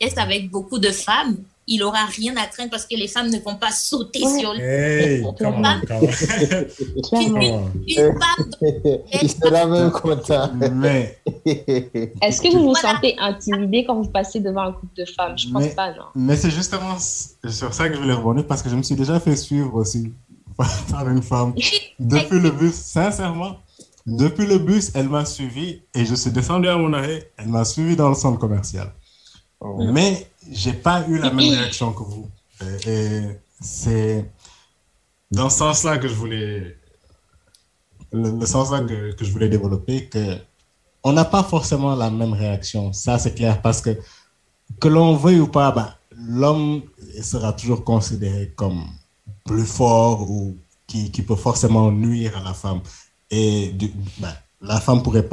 est 0.00 0.18
euh, 0.18 0.20
avec 0.20 0.50
beaucoup 0.50 0.78
de 0.78 0.90
femmes, 0.90 1.38
il 1.68 1.82
aura 1.82 2.04
rien 2.06 2.36
à 2.36 2.46
craindre 2.46 2.70
parce 2.70 2.86
que 2.86 2.96
les 2.96 3.08
femmes 3.08 3.28
ne 3.28 3.38
vont 3.38 3.56
pas 3.56 3.72
sauter 3.72 4.20
sur 4.20 4.54
lui. 4.54 4.62
Hey, 4.62 5.22
come 5.22 5.46
on, 5.46 5.64
Une, 7.12 8.12
femme, 8.18 8.50
il 9.20 9.30
sera 9.30 9.66
même 9.66 9.90
content. 9.90 10.50
Mais 10.72 11.18
est-ce 12.22 12.40
que 12.40 12.52
vous 12.52 12.68
vous 12.68 12.74
sentez 12.74 13.16
intimidé 13.18 13.84
quand 13.84 14.00
vous 14.00 14.08
passez 14.08 14.40
devant 14.40 14.62
un 14.62 14.70
groupe 14.70 14.94
de 14.96 15.04
femmes? 15.04 15.36
Je 15.36 15.48
pense 15.48 15.68
pas, 15.74 15.90
non. 15.90 16.04
Mais 16.14 16.36
c'est 16.36 16.50
justement 16.50 16.98
sur 16.98 17.74
ça 17.74 17.88
que 17.88 17.94
je 17.94 18.00
voulais 18.00 18.14
rebondir 18.14 18.46
parce 18.46 18.62
que 18.62 18.70
je 18.70 18.76
me 18.76 18.82
suis 18.82 18.94
déjà 18.94 19.18
fait 19.18 19.36
suivre 19.36 19.74
aussi 19.74 20.12
par 20.90 21.08
une 21.08 21.22
femme 21.22 21.54
depuis 21.98 22.38
le 22.38 22.50
bus. 22.50 22.74
Sincèrement, 22.74 23.56
depuis 24.06 24.46
le 24.46 24.58
bus, 24.58 24.92
elle 24.94 25.08
m'a 25.08 25.24
suivi 25.24 25.82
et 25.94 26.04
je 26.04 26.14
suis 26.14 26.30
descendu 26.30 26.68
à 26.68 26.76
mon 26.76 26.92
arrêt. 26.92 27.32
Elle 27.38 27.48
m'a 27.48 27.64
suivi 27.64 27.96
dans 27.96 28.08
le 28.08 28.14
centre 28.14 28.38
commercial. 28.38 28.92
Oh. 29.60 29.84
Mais 29.90 30.28
j'ai 30.50 30.72
pas 30.72 31.06
eu 31.08 31.18
la 31.18 31.30
même 31.30 31.50
réaction 31.50 31.92
que 31.92 32.02
vous. 32.02 32.28
Et, 32.86 33.22
c'est 33.60 34.30
dans 35.30 35.48
ce 35.48 35.58
sens-là 35.58 35.96
que 35.96 36.08
je 36.08 36.14
voulais, 36.14 36.76
le, 38.12 38.44
sens-là 38.44 38.80
que, 38.80 39.12
que, 39.12 39.24
je 39.24 39.32
voulais 39.32 39.48
développer, 39.48 40.06
que 40.08 40.36
on 41.02 41.12
n'a 41.12 41.24
pas 41.24 41.42
forcément 41.42 41.94
la 41.94 42.10
même 42.10 42.34
réaction. 42.34 42.92
Ça, 42.92 43.18
c'est 43.18 43.34
clair 43.34 43.62
parce 43.62 43.80
que 43.80 43.96
que 44.80 44.88
l'on 44.88 45.16
veuille 45.16 45.40
ou 45.40 45.46
pas, 45.46 45.70
bah, 45.70 45.96
l'homme 46.16 46.82
sera 47.22 47.52
toujours 47.52 47.84
considéré 47.84 48.52
comme 48.56 48.84
plus 49.44 49.64
fort 49.64 50.30
ou 50.30 50.56
qui, 50.86 51.10
qui, 51.10 51.22
peut 51.22 51.36
forcément 51.36 51.90
nuire 51.90 52.36
à 52.36 52.42
la 52.42 52.54
femme. 52.54 52.80
Et 53.30 53.74
ben, 54.18 54.34
la 54.60 54.80
femme 54.80 55.02
pourrait 55.02 55.28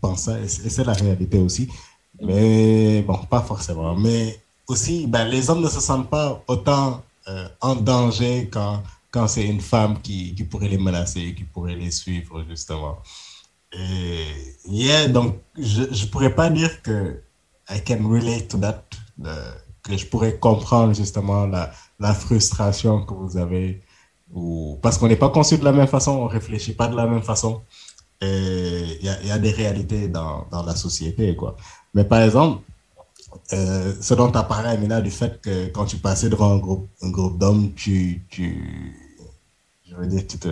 penser, 0.00 0.32
et 0.42 0.48
c'est 0.48 0.84
la 0.84 0.92
réalité 0.92 1.38
aussi, 1.38 1.68
mais 2.20 3.02
bon, 3.02 3.18
pas 3.28 3.42
forcément. 3.42 3.94
Mais 3.96 4.38
aussi, 4.66 5.06
ben, 5.06 5.24
les 5.24 5.50
hommes 5.50 5.62
ne 5.62 5.68
se 5.68 5.80
sentent 5.80 6.10
pas 6.10 6.42
autant 6.46 7.02
euh, 7.28 7.48
en 7.60 7.74
danger 7.74 8.48
quand, 8.52 8.82
quand 9.10 9.28
c'est 9.28 9.46
une 9.46 9.60
femme 9.60 10.00
qui, 10.00 10.34
qui, 10.34 10.44
pourrait 10.44 10.68
les 10.68 10.78
menacer, 10.78 11.34
qui 11.34 11.44
pourrait 11.44 11.76
les 11.76 11.90
suivre, 11.90 12.44
justement. 12.48 12.98
Et 13.72 14.26
yeah, 14.66 15.08
donc 15.08 15.36
je 15.58 15.82
ne 15.82 16.10
pourrais 16.10 16.34
pas 16.34 16.50
dire 16.50 16.82
que 16.82 17.20
I 17.68 17.82
can 17.82 18.08
relate 18.08 18.48
to 18.48 18.58
that, 18.58 18.84
que 19.82 19.96
je 19.96 20.06
pourrais 20.06 20.38
comprendre 20.38 20.94
justement 20.94 21.46
la, 21.46 21.72
la 21.98 22.14
frustration 22.14 23.04
que 23.04 23.14
vous 23.14 23.36
avez, 23.36 23.82
ou, 24.32 24.78
parce 24.82 24.98
qu'on 24.98 25.08
n'est 25.08 25.16
pas 25.16 25.30
conçu 25.30 25.58
de 25.58 25.64
la 25.64 25.72
même 25.72 25.88
façon, 25.88 26.12
on 26.12 26.26
réfléchit 26.26 26.74
pas 26.74 26.88
de 26.88 26.96
la 26.96 27.06
même 27.06 27.22
façon. 27.22 27.62
Il 28.22 28.98
y 29.02 29.08
a, 29.08 29.22
y 29.22 29.30
a, 29.30 29.38
des 29.38 29.50
réalités 29.50 30.08
dans, 30.08 30.46
dans, 30.50 30.62
la 30.62 30.74
société, 30.74 31.36
quoi. 31.36 31.56
Mais 31.94 32.04
par 32.04 32.22
exemple, 32.22 32.62
euh, 33.52 33.92
ce 34.00 34.14
dont 34.14 34.30
tu 34.30 34.38
as 34.38 34.42
parlé, 34.42 34.68
Amina, 34.68 35.00
du 35.00 35.10
fait 35.10 35.40
que 35.40 35.66
quand 35.68 35.84
tu 35.84 35.96
passais 35.96 36.28
devant 36.28 36.52
un 36.52 36.58
groupe, 36.58 36.88
un 37.02 37.10
groupe 37.10 37.38
d'hommes, 37.38 37.72
tu, 37.74 38.22
tu, 38.28 38.94
je 39.88 39.94
veux 39.94 40.06
dire, 40.06 40.26
tu, 40.26 40.38
te, 40.38 40.48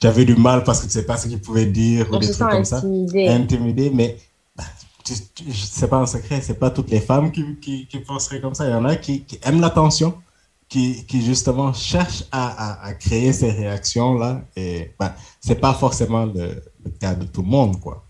tu 0.00 0.06
avais 0.06 0.24
du 0.24 0.36
mal 0.36 0.64
parce 0.64 0.80
que 0.80 0.86
tu 0.86 0.92
sais 0.92 1.06
pas 1.06 1.16
ce 1.16 1.28
qu'ils 1.28 1.40
pouvaient 1.40 1.66
dire 1.66 2.10
ou 2.12 2.18
des 2.18 2.30
trucs 2.30 2.48
comme 2.48 2.64
ça. 2.64 2.82
Intimidé, 3.14 3.90
mais 3.90 4.16
bah, 4.56 4.64
c'est 5.04 5.88
pas 5.88 5.98
un 5.98 6.06
secret, 6.06 6.40
c'est 6.40 6.58
pas 6.58 6.70
toutes 6.70 6.90
les 6.90 7.00
femmes 7.00 7.32
qui, 7.32 7.56
qui, 7.60 7.86
qui 7.86 7.98
penseraient 8.00 8.40
comme 8.40 8.54
ça. 8.54 8.66
Il 8.66 8.70
y 8.70 8.74
en 8.74 8.84
a 8.84 8.96
qui, 8.96 9.22
qui 9.22 9.38
aiment 9.42 9.60
l'attention 9.60 10.14
qui, 10.68 11.04
qui 11.06 11.24
justement 11.24 11.72
cherche 11.72 12.24
à, 12.32 12.84
à, 12.86 12.94
créer 12.94 13.32
ces 13.32 13.50
réactions-là. 13.50 14.42
Et 14.56 14.92
ben, 14.98 15.12
c'est 15.40 15.60
pas 15.60 15.74
forcément 15.74 16.26
le, 16.26 16.62
le, 16.84 16.90
cas 17.00 17.14
de 17.14 17.24
tout 17.26 17.42
le 17.42 17.48
monde, 17.48 17.80
quoi. 17.80 18.04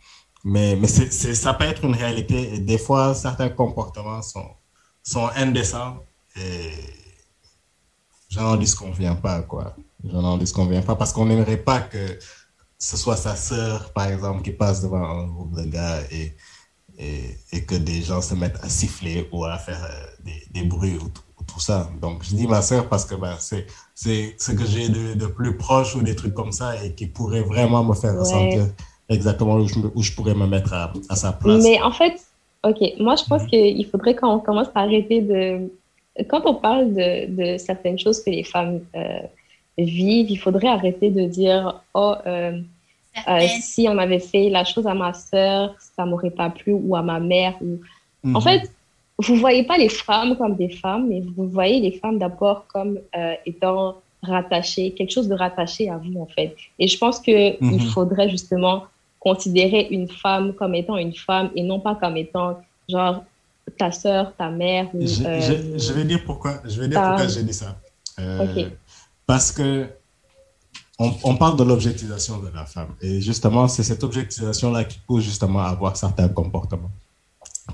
Mais, 0.48 0.76
mais 0.76 0.86
ça 0.86 1.54
peut 1.54 1.64
être 1.64 1.84
une 1.84 1.96
réalité. 1.96 2.54
Et 2.54 2.60
des 2.60 2.78
fois, 2.78 3.16
certains 3.16 3.48
comportements 3.48 4.22
sont, 4.22 4.48
sont 5.02 5.28
indécents 5.34 5.96
et 6.36 6.70
j'en 8.28 8.54
disconviens 8.56 9.16
pas, 9.16 9.42
quoi. 9.42 9.74
J'en 10.04 10.38
disconviens 10.38 10.82
pas 10.82 10.94
parce 10.94 11.12
qu'on 11.12 11.26
n'aimerait 11.26 11.56
pas 11.56 11.80
que 11.80 12.16
ce 12.78 12.96
soit 12.96 13.16
sa 13.16 13.34
sœur, 13.34 13.92
par 13.92 14.06
exemple, 14.06 14.42
qui 14.42 14.52
passe 14.52 14.82
devant 14.82 15.04
un 15.04 15.26
groupe 15.26 15.56
de 15.56 15.64
gars 15.64 16.00
et, 16.12 16.36
et, 16.96 17.36
et 17.50 17.64
que 17.64 17.74
des 17.74 18.02
gens 18.02 18.22
se 18.22 18.34
mettent 18.34 18.60
à 18.62 18.68
siffler 18.68 19.28
ou 19.32 19.44
à 19.44 19.58
faire 19.58 19.82
euh, 19.82 20.06
des, 20.24 20.46
des 20.52 20.62
bruits 20.64 20.96
ou 20.96 21.08
tout 21.08 21.22
tout 21.46 21.60
ça. 21.60 21.90
Donc, 22.00 22.24
je 22.24 22.34
dis 22.34 22.48
ma 22.48 22.60
sœur 22.60 22.88
parce 22.88 23.04
que 23.04 23.14
ben, 23.14 23.36
c'est 23.38 23.66
ce 23.94 24.50
que 24.50 24.66
j'ai 24.66 24.88
de, 24.88 25.14
de, 25.14 25.26
plus 25.26 25.56
proche 25.56 25.94
ou 25.94 26.02
des 26.02 26.16
trucs 26.16 26.34
comme 26.34 26.50
ça 26.50 26.82
et 26.82 26.94
qui 26.94 27.06
pourrait 27.06 27.42
vraiment 27.42 27.84
me 27.84 27.94
faire 27.94 28.18
ressentir 28.18 28.66
exactement 29.08 29.54
où 29.56 29.68
je, 29.68 29.74
où 29.94 30.02
je, 30.02 30.12
pourrais 30.12 30.34
me 30.34 30.46
mettre 30.46 30.72
à, 30.72 30.92
à, 31.08 31.16
sa 31.16 31.32
place. 31.32 31.62
Mais 31.62 31.80
en 31.80 31.92
fait, 31.92 32.20
OK, 32.64 32.80
moi, 32.98 33.14
je 33.16 33.24
pense 33.24 33.42
mhm. 33.44 33.48
qu'il 33.48 33.86
faudrait 33.86 34.14
qu'on 34.14 34.38
commence 34.38 34.68
à 34.74 34.80
arrêter 34.80 35.20
de... 35.20 35.70
Quand 36.28 36.42
on 36.46 36.54
parle 36.54 36.94
de, 36.94 37.26
de 37.26 37.58
certaines 37.58 37.98
choses 37.98 38.22
que 38.22 38.30
les 38.30 38.42
femmes 38.42 38.80
euh, 38.94 39.20
vivent, 39.78 40.30
il 40.30 40.38
faudrait 40.38 40.68
arrêter 40.68 41.10
de 41.10 41.26
dire, 41.26 41.82
oh, 41.94 42.14
euh, 42.26 42.58
euh, 43.28 43.46
si 43.60 43.86
on 43.88 43.98
avait 43.98 44.18
fait 44.18 44.48
la 44.48 44.64
chose 44.64 44.86
à 44.86 44.94
ma 44.94 45.12
sœur, 45.12 45.74
ça 45.78 46.06
m'aurait 46.06 46.30
pas 46.30 46.50
plu, 46.50 46.72
ou 46.72 46.96
à 46.96 47.02
ma 47.02 47.20
mère. 47.20 47.54
Ou... 47.60 47.80
En 48.24 48.38
mhm. 48.38 48.40
fait, 48.40 48.70
vous 49.18 49.36
voyez 49.36 49.64
pas 49.64 49.78
les 49.78 49.88
femmes 49.88 50.36
comme 50.36 50.56
des 50.56 50.68
femmes, 50.68 51.08
mais 51.08 51.22
vous 51.36 51.48
voyez 51.48 51.80
les 51.80 51.92
femmes 51.92 52.18
d'abord 52.18 52.66
comme 52.66 52.98
euh, 53.16 53.34
étant 53.46 53.96
rattachées, 54.22 54.92
quelque 54.92 55.12
chose 55.12 55.28
de 55.28 55.34
rattaché 55.34 55.88
à 55.88 55.98
vous 55.98 56.20
en 56.20 56.26
fait. 56.26 56.56
Et 56.78 56.88
je 56.88 56.98
pense 56.98 57.20
que 57.20 57.62
il 57.62 57.80
mhm. 57.80 57.80
faudrait 57.80 58.28
justement 58.28 58.84
considérer 59.26 59.88
une 59.90 60.08
femme 60.08 60.54
comme 60.54 60.76
étant 60.76 60.96
une 60.96 61.12
femme 61.12 61.50
et 61.56 61.62
non 61.64 61.80
pas 61.80 61.96
comme 61.96 62.16
étant 62.16 62.60
genre 62.88 63.24
ta 63.76 63.90
soeur, 63.90 64.32
ta 64.36 64.48
mère. 64.50 64.86
Ou, 64.94 65.04
je, 65.04 65.24
euh, 65.24 65.78
je, 65.84 65.92
vais 65.92 66.04
dire 66.04 66.22
pourquoi, 66.24 66.60
je 66.64 66.80
vais 66.80 66.86
dire 66.86 67.02
pourquoi 67.02 67.26
j'ai 67.26 67.42
dit 67.42 67.52
ça. 67.52 67.76
Euh, 68.20 68.70
parce 69.26 69.50
que 69.50 69.88
on, 71.00 71.12
on 71.24 71.34
parle 71.34 71.56
de 71.58 71.64
l'objectivation 71.64 72.38
de 72.38 72.50
la 72.54 72.64
femme. 72.66 72.90
Et 73.00 73.20
justement, 73.20 73.66
c'est 73.66 73.82
cette 73.82 74.04
objectivation-là 74.04 74.84
qui 74.84 75.00
pousse 75.04 75.24
justement 75.24 75.58
à 75.58 75.70
avoir 75.70 75.96
certains 75.96 76.28
comportements. 76.28 76.92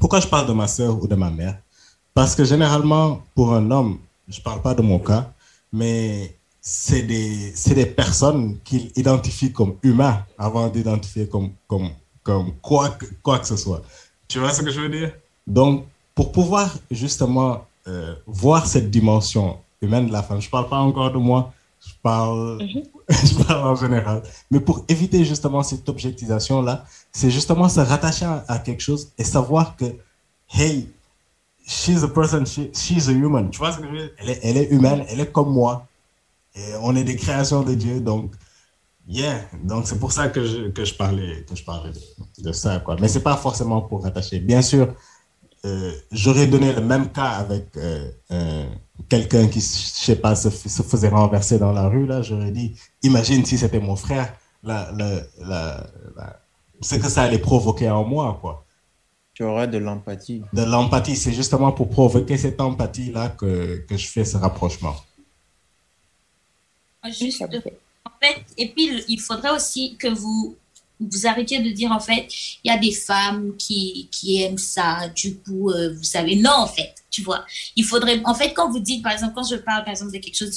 Pourquoi 0.01 0.21
je 0.21 0.27
parle 0.27 0.47
de 0.49 0.55
ma 0.55 0.67
soeur 0.67 1.03
ou 1.03 1.07
de 1.07 1.15
ma 1.15 1.31
mère? 1.31 1.59
Parce 2.15 2.35
que 2.35 2.45
généralement, 2.47 3.21
pour 3.35 3.53
un 3.53 3.71
homme, 3.71 3.99
je 4.27 4.39
ne 4.39 4.43
parle 4.43 4.63
pas 4.63 4.75
de 4.75 4.81
mon 4.81 4.99
cas, 4.99 5.31
mais 5.71 6.35
c'est 6.65 7.03
des, 7.03 7.53
des 7.75 7.87
personnes 7.87 8.57
qu'il 8.63 8.93
identifie 8.95 9.53
comme 9.53 9.75
humains 9.83 10.25
avant 10.39 10.69
d'identifier 10.69 11.29
comme, 11.29 11.51
comme, 11.67 11.91
comme 12.23 12.53
quoi, 12.63 12.91
que, 12.91 13.05
quoi 13.21 13.41
que 13.41 13.49
ce 13.49 13.57
soit. 13.57 13.83
Tu 14.29 14.39
vois 14.39 14.53
ce 14.53 14.63
que 14.63 14.71
je 14.71 14.81
veux 14.81 14.89
dire? 14.89 15.13
Donc, 15.45 15.85
pour 16.15 16.31
pouvoir 16.31 16.73
justement 16.89 17.67
euh, 17.89 18.15
voir 18.29 18.69
cette 18.69 18.93
dimension 18.93 19.59
humaine 19.81 20.07
de 20.07 20.13
la 20.13 20.23
femme, 20.23 20.41
je 20.41 20.47
ne 20.47 20.51
parle 20.53 20.69
pas 20.69 20.79
encore 20.79 21.11
de 21.11 21.19
moi, 21.19 21.53
je 21.85 21.93
parle, 22.01 22.63
mhm. 22.63 22.85
je 23.11 23.43
parle 23.43 23.67
en 23.67 23.75
général. 23.75 24.23
Mais 24.53 24.61
pour 24.61 24.85
éviter 24.89 25.25
justement 25.25 25.65
cette 25.65 25.89
objectisation-là, 25.89 26.85
c'est 27.11 27.31
justement 27.33 27.69
se 27.69 27.81
rattacher 27.81 28.27
à, 28.47 28.59
quelque 28.61 28.83
chose 28.83 29.11
et 29.19 29.25
savoir 29.25 29.75
que, 29.75 29.87
hey, 30.55 30.89
she's 31.67 32.05
a 32.05 32.09
person, 32.09 32.45
she's 32.47 33.09
a 33.09 33.13
human. 33.13 33.51
Tu 33.51 33.59
vois 33.59 33.73
ce 33.73 33.79
que 33.79 33.87
je 33.87 33.91
veux 33.91 33.99
dire? 33.99 34.11
Elle 34.19 34.31
est, 34.31 34.41
elle 34.45 34.57
est 34.59 34.71
humaine, 34.71 35.05
elle 35.09 35.19
est 35.19 35.33
comme 35.33 35.53
moi. 35.53 35.89
Et 36.55 36.75
on 36.83 36.95
est 36.97 37.05
des 37.05 37.17
créations 37.17 37.63
de 37.63 37.75
Dieu, 37.75 38.01
donc, 38.01 38.35
yeah. 39.07 39.41
Donc, 39.65 39.87
c'est 39.87 39.99
pour 39.99 40.13
ça 40.13 40.29
que 40.29 40.45
je, 40.45 40.69
que 40.69 40.85
je 40.85 40.95
parlais, 40.95 41.45
que 41.49 41.57
je 41.57 41.65
parlais 41.65 41.93
de, 42.39 42.53
ça, 42.53 42.79
quoi. 42.81 42.97
Mais 43.01 43.09
c'est 43.09 43.23
pas 43.23 43.37
forcément 43.37 43.81
pour 43.83 44.03
rattacher. 44.03 44.39
Bien 44.39 44.63
sûr, 44.63 44.95
euh, 45.65 45.93
j'aurais 46.11 46.47
donné 46.47 46.73
le 46.73 46.83
même 46.83 47.11
cas 47.11 47.31
avec 47.31 47.77
euh, 47.77 48.11
euh, 48.33 48.67
quelqu'un 49.09 49.47
qui, 49.47 49.61
je 49.61 50.05
sais 50.05 50.17
pas, 50.17 50.35
se, 50.35 50.51
faisait 50.51 51.09
renverser 51.09 51.59
dans 51.59 51.73
la 51.73 51.89
rue, 51.89 52.07
là, 52.07 52.21
j'aurais 52.21 52.51
dit, 52.51 52.75
imagine 53.03 53.45
si 53.45 53.57
c'était 53.57 53.81
mon 53.81 53.97
frère, 53.97 54.35
la, 54.63 54.93
la, 55.41 55.87
ce 56.81 56.97
que 56.97 57.09
ça 57.09 57.23
allait 57.23 57.39
provoquer 57.39 57.91
en 57.91 58.05
moi, 58.05 58.39
quoi. 58.41 58.65
Tu 59.35 59.45
aurais 59.45 59.67
de 59.67 59.79
l'empathie. 59.79 60.43
De 60.53 60.63
l'empathie, 60.63 61.17
c'est 61.17 61.33
justement 61.33 61.73
pour 61.73 61.89
provoquer 61.89 62.37
cette 62.37 62.61
empathie-là 62.61 63.31
que, 63.31 63.87
que 63.89 63.97
je 63.97 64.07
fais 64.07 64.27
ce 64.27 64.37
rapprochement. 64.37 64.95
Juste, 67.11 67.43
en 67.43 68.11
fait, 68.21 68.45
et 68.57 68.69
puis 68.69 69.03
il 69.09 69.21
faudrait 69.21 69.51
aussi 69.51 69.97
que 69.97 70.09
vous 70.09 70.57
vous 71.11 71.27
arrêtiez 71.27 71.61
de 71.61 71.71
dire 71.71 71.91
en 71.91 72.01
fait, 72.01 72.29
il 72.63 72.71
y 72.71 72.75
a 72.75 72.79
des 72.79 72.93
femmes 72.93 73.55
qui, 73.57 74.09
qui 74.11 74.43
aiment 74.43 74.59
ça, 74.59 75.09
du 75.15 75.37
coup, 75.37 75.71
euh, 75.71 75.95
vous 75.95 76.05
savez, 76.05 76.37
non, 76.37 76.53
en 76.59 76.67
fait, 76.67 76.95
tu 77.11 77.23
vois. 77.23 77.45
Il 77.77 77.85
faudrait, 77.85 78.21
en 78.25 78.35
fait, 78.35 78.53
quand 78.53 78.71
vous 78.71 78.79
dites, 78.79 79.03
par 79.03 79.13
exemple, 79.13 79.33
quand 79.35 79.45
je 79.45 79.57
parle, 79.57 79.85
par 79.85 79.91
exemple, 79.91 80.13
de 80.13 80.19
quelque 80.19 80.37
chose, 80.37 80.57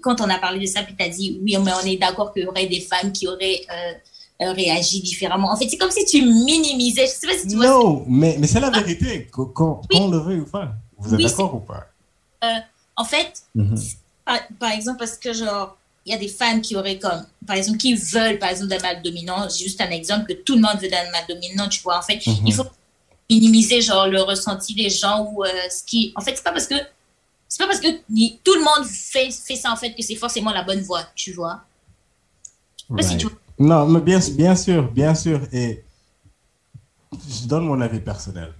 quand 0.00 0.20
on 0.20 0.28
a 0.28 0.38
parlé 0.38 0.60
de 0.60 0.66
ça, 0.66 0.82
puis 0.82 0.94
tu 0.96 1.04
as 1.04 1.08
dit, 1.08 1.40
oui, 1.42 1.56
mais 1.64 1.72
on 1.72 1.86
est 1.86 1.96
d'accord 1.96 2.32
qu'il 2.32 2.44
y 2.44 2.46
aurait 2.46 2.66
des 2.66 2.80
femmes 2.80 3.12
qui 3.12 3.26
auraient 3.26 3.62
euh, 3.70 4.44
euh, 4.44 4.52
réagi 4.52 5.00
différemment. 5.00 5.50
En 5.50 5.56
fait, 5.56 5.68
c'est 5.68 5.78
comme 5.78 5.90
si 5.90 6.04
tu 6.04 6.22
minimisais, 6.22 7.06
je 7.06 7.12
sais 7.12 7.26
pas 7.26 7.38
si 7.38 7.48
tu 7.48 7.56
vois. 7.56 7.66
Non, 7.66 8.04
mais, 8.06 8.36
mais 8.38 8.46
c'est 8.46 8.60
la 8.60 8.70
vérité, 8.70 9.26
qu'on 9.32 9.80
le 9.92 10.18
veuille 10.18 10.40
ou 10.40 10.46
pas. 10.46 10.72
Vous 10.98 11.14
êtes 11.14 11.20
d'accord 11.20 11.54
ou 11.54 11.60
pas? 11.60 11.86
En 12.96 13.04
fait, 13.04 13.44
mhm. 13.54 13.76
Par 14.58 14.72
exemple, 14.72 14.98
parce 14.98 15.16
que 15.16 15.32
genre, 15.32 15.76
il 16.04 16.12
y 16.12 16.14
a 16.14 16.18
des 16.18 16.28
femmes 16.28 16.60
qui 16.60 16.76
auraient 16.76 16.98
comme, 16.98 17.24
par 17.46 17.56
exemple, 17.56 17.78
qui 17.78 17.94
veulent, 17.94 18.38
par 18.38 18.50
exemple, 18.50 18.70
d'un 18.70 18.80
mal 18.80 19.02
dominant. 19.02 19.48
Juste 19.48 19.80
un 19.80 19.90
exemple 19.90 20.26
que 20.26 20.40
tout 20.42 20.54
le 20.54 20.62
monde 20.62 20.78
veut 20.80 20.88
d'un 20.88 21.10
mal 21.10 21.24
dominant, 21.28 21.68
tu 21.68 21.82
vois. 21.82 21.98
En 21.98 22.02
fait, 22.02 22.24
il 22.26 22.42
mhm. 22.42 22.52
faut 22.52 22.66
minimiser, 23.28 23.80
genre, 23.80 24.08
le 24.08 24.22
ressenti 24.22 24.74
des 24.74 24.90
gens 24.90 25.30
ou 25.30 25.44
euh, 25.44 25.48
ce 25.70 25.84
qui. 25.84 26.12
En 26.16 26.20
fait, 26.20 26.34
c'est 26.36 26.44
pas 26.44 26.52
parce 26.52 26.66
que. 26.66 26.76
C'est 27.50 27.58
pas 27.58 27.66
parce 27.66 27.80
que 27.80 27.88
tout 27.88 28.54
le 28.54 28.60
monde 28.60 28.86
fait, 28.86 29.30
fait 29.30 29.56
ça, 29.56 29.72
en 29.72 29.76
fait, 29.76 29.94
que 29.94 30.02
c'est 30.02 30.16
forcément 30.16 30.52
la 30.52 30.62
bonne 30.62 30.82
voie, 30.82 31.04
tu 31.14 31.32
vois. 31.32 31.62
Non, 33.58 33.86
mais 33.86 34.00
bien, 34.00 34.18
bien 34.32 34.54
sûr, 34.54 34.90
bien 34.92 35.14
sûr. 35.14 35.40
Et 35.52 35.82
je 37.12 37.46
donne 37.46 37.64
mon 37.64 37.80
avis 37.80 38.00
personnel. 38.00 38.52